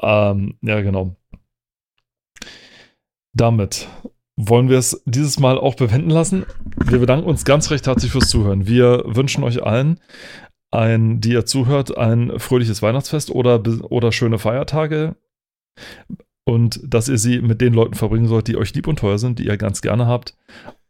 Ähm, 0.00 0.54
ja, 0.62 0.80
genau. 0.80 1.16
Damit 3.34 3.88
wollen 4.36 4.68
wir 4.68 4.78
es 4.78 5.02
dieses 5.04 5.38
Mal 5.38 5.58
auch 5.58 5.74
bewenden 5.74 6.10
lassen. 6.10 6.44
Wir 6.84 6.98
bedanken 6.98 7.28
uns 7.28 7.44
ganz 7.44 7.70
recht 7.70 7.86
herzlich 7.86 8.12
fürs 8.12 8.28
Zuhören. 8.28 8.66
Wir 8.66 9.04
wünschen 9.06 9.44
euch 9.44 9.62
allen 9.62 10.00
ein, 10.72 11.20
die 11.20 11.32
ihr 11.32 11.44
zuhört, 11.44 11.96
ein 11.96 12.38
fröhliches 12.38 12.82
Weihnachtsfest 12.82 13.30
oder, 13.30 13.62
oder 13.90 14.10
schöne 14.10 14.38
Feiertage. 14.38 15.16
Und 16.44 16.80
dass 16.82 17.08
ihr 17.08 17.18
sie 17.18 17.40
mit 17.40 17.60
den 17.60 17.74
Leuten 17.74 17.94
verbringen 17.94 18.26
sollt, 18.26 18.48
die 18.48 18.56
euch 18.56 18.74
lieb 18.74 18.88
und 18.88 18.98
teuer 18.98 19.18
sind, 19.18 19.38
die 19.38 19.46
ihr 19.46 19.56
ganz 19.56 19.80
gerne 19.82 20.06
habt. 20.06 20.36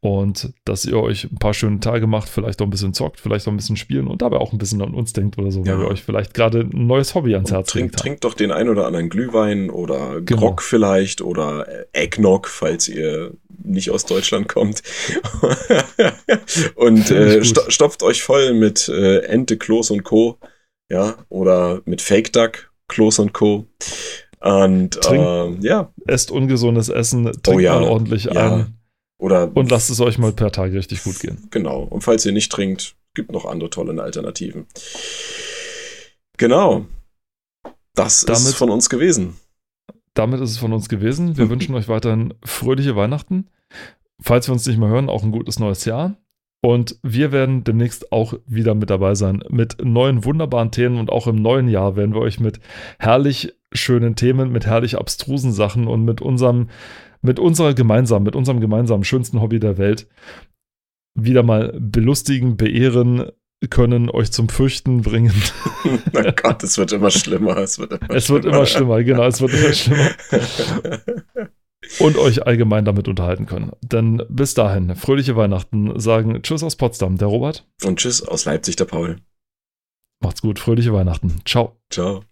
Und 0.05 0.53
dass 0.65 0.85
ihr 0.85 0.99
euch 1.01 1.31
ein 1.31 1.39
paar 1.39 1.55
schöne 1.55 1.79
Tage 1.79 2.09
macht, 2.09 2.29
vielleicht 2.29 2.61
auch 2.61 2.67
ein 2.67 2.71
bisschen 2.71 2.93
zockt, 2.93 3.21
vielleicht 3.21 3.47
auch 3.47 3.53
ein 3.53 3.57
bisschen 3.57 3.77
spielen 3.77 4.09
und 4.09 4.21
dabei 4.21 4.39
auch 4.39 4.51
ein 4.53 4.59
bisschen 4.59 4.83
an 4.83 4.95
uns 4.95 5.13
denkt 5.13 5.39
oder 5.39 5.53
so, 5.53 5.63
Ja. 5.63 5.75
weil 5.75 5.83
wir 5.83 5.89
euch 5.93 6.03
vielleicht 6.03 6.35
gerade 6.35 6.69
ein 6.73 6.87
neues 6.89 7.15
Hobby 7.15 7.35
ans 7.35 7.51
Und 7.53 7.57
Herz 7.57 7.69
trink, 7.69 7.83
gelegt 7.85 7.95
haben. 7.99 8.03
trinkt 8.03 8.25
doch 8.25 8.35
den 8.35 8.51
ein 8.51 8.69
oder 8.69 8.85
anderen 8.87 9.09
Glühwein 9.09 9.71
oder 9.71 10.21
Genau. 10.21 10.41
Grog 10.41 10.63
vielleicht 10.63 11.21
oder 11.23 11.67
Eggnog, 11.93 12.49
falls 12.49 12.89
ihr 12.89 13.31
nicht 13.63 13.91
aus 13.91 14.05
Deutschland 14.05 14.49
kommt. 14.49 14.83
und 16.75 17.11
äh, 17.13 17.45
sto 17.45 17.61
stopft 17.71 18.03
euch 18.03 18.23
voll 18.25 18.55
mit 18.55 18.89
äh, 18.89 19.19
Ente, 19.27 19.57
Kloß 19.57 19.91
und 19.93 20.03
Co. 20.03 20.39
Ja, 20.91 21.15
oder 21.29 21.81
mit 21.85 22.03
Fake 22.03 22.33
Duck, 22.33 22.73
Kloß 22.89 23.21
und 23.21 23.33
Co. 23.33 23.67
Und 24.41 25.01
Trink- 25.01 25.25
ähm, 25.25 25.59
ja, 25.63 25.93
Esst 26.07 26.31
ungesundes 26.33 26.89
Essen, 26.89 27.25
trinkt 27.25 27.49
Oh 27.49 27.59
ja. 27.61 27.79
mal 27.79 27.85
ordentlich 27.89 28.25
Ja. 28.25 28.57
ein 28.57 28.75
oder 29.23 29.51
und 29.55 29.71
lasst 29.71 29.89
es 29.89 30.01
euch 30.01 30.19
mal 30.19 30.33
per 30.33 30.51
Tag 30.51 30.73
richtig 30.73 31.05
gut 31.05 31.21
gehen. 31.21 31.47
Genau. 31.51 31.83
Und 31.85 32.03
falls 32.03 32.27
ihr 32.27 32.33
nicht 32.33 32.51
trinkt, 32.51 32.97
gibt 33.15 33.31
noch 33.31 33.45
andere 33.47 33.71
tolle 33.71 34.03
Alternativen. 34.03 34.67
Genau. 36.39 36.87
Das 37.95 38.23
Damit- 38.23 38.41
ist 38.43 38.55
von 38.55 38.71
uns 38.71 38.91
gewesen. 38.91 39.37
Damit 40.15 40.41
ist 40.41 40.51
es 40.51 40.59
von 40.59 40.73
uns 40.73 40.89
gewesen. 40.89 41.37
Wir 41.39 41.49
wünschen 41.51 41.75
euch 41.75 41.89
weiterhin 41.89 42.35
fröhliche 42.45 42.97
Weihnachten. 42.97 43.49
Falls 44.21 44.49
wir 44.49 44.53
uns 44.53 44.67
nicht 44.67 44.79
mehr 44.79 44.89
hören, 44.89 45.09
auch 45.09 45.23
ein 45.23 45.33
gutes 45.33 45.59
neues 45.59 45.85
Jahr. 45.85 46.17
Und 46.65 46.97
wir 47.03 47.33
werden 47.33 47.65
demnächst 47.65 48.13
auch 48.13 48.35
wieder 48.47 48.75
mit 48.75 48.89
dabei 48.89 49.15
sein 49.17 49.43
mit 49.49 49.85
neuen 49.85 50.25
wunderbaren 50.25 50.71
Themen 50.71 50.99
und 50.99 51.11
auch 51.11 51.27
im 51.27 51.37
neuen 51.37 51.69
Jahr 51.69 51.97
werden 51.97 52.15
wir 52.15 52.21
euch 52.21 52.39
mit 52.39 52.61
herrlich 53.01 53.53
schönen 53.73 54.15
Themen, 54.15 54.53
mit 54.53 54.65
herrlich 54.67 54.97
abstrusen 54.97 55.53
Sachen 55.53 55.89
und 55.89 56.05
mit 56.05 56.21
unserem, 56.21 56.69
mit 57.23 57.39
unserer 57.39 57.75
gemeinsamen, 57.75 58.25
mit 58.25 58.37
unserem 58.37 58.61
gemeinsamen 58.61 59.05
schönsten 59.05 59.41
Hobby 59.41 59.59
der 59.59 59.79
Welt 59.79 60.09
wieder 61.15 61.43
mal 61.43 61.79
belustigen, 61.79 62.57
beehren 62.57 63.31
können, 63.71 64.11
euch 64.11 64.33
zum 64.33 64.49
Fürchten 64.49 65.03
bringen. 65.03 65.33
oh 65.85 66.33
Gott, 66.43 66.63
es 66.63 66.79
wird 66.79 66.93
immer 66.93 67.11
schlimmer. 67.11 67.57
Es 67.59 67.79
wird 67.79 67.93
immer 67.93 68.11
Es 68.11 68.29
wird 68.29 68.45
immer 68.45 68.67
schlimmer, 68.67 69.03
genau, 69.05 69.25
es 69.25 69.41
wird 69.41 69.53
immer 69.53 69.73
schlimmer. 69.73 70.11
und 72.01 72.17
euch 72.17 72.47
allgemein 72.47 72.85
damit 72.85 73.09
unterhalten 73.09 73.47
können. 73.47 73.73
Denn 73.83 74.23
bis 74.29 74.55
dahin, 74.55 74.97
fröhliche 74.97 75.37
Weihnachten, 75.37 75.99
sagen 76.01 76.43
Tschüss 76.43 76.63
aus 76.63 76.77
Potsdam, 76.77 77.19
der 77.19 77.29
Robert. 77.29 77.67
Und 77.85 77.99
tschüss 77.99 78.23
aus 78.27 78.45
Leipzig, 78.45 78.77
der 78.77 78.87
Paul. 78.87 79.19
Macht's 80.21 80.43
gut, 80.43 80.59
fröhliche 80.59 80.93
Weihnachten. 80.93 81.41
Ciao. 81.45 81.77
Ciao. 81.91 82.25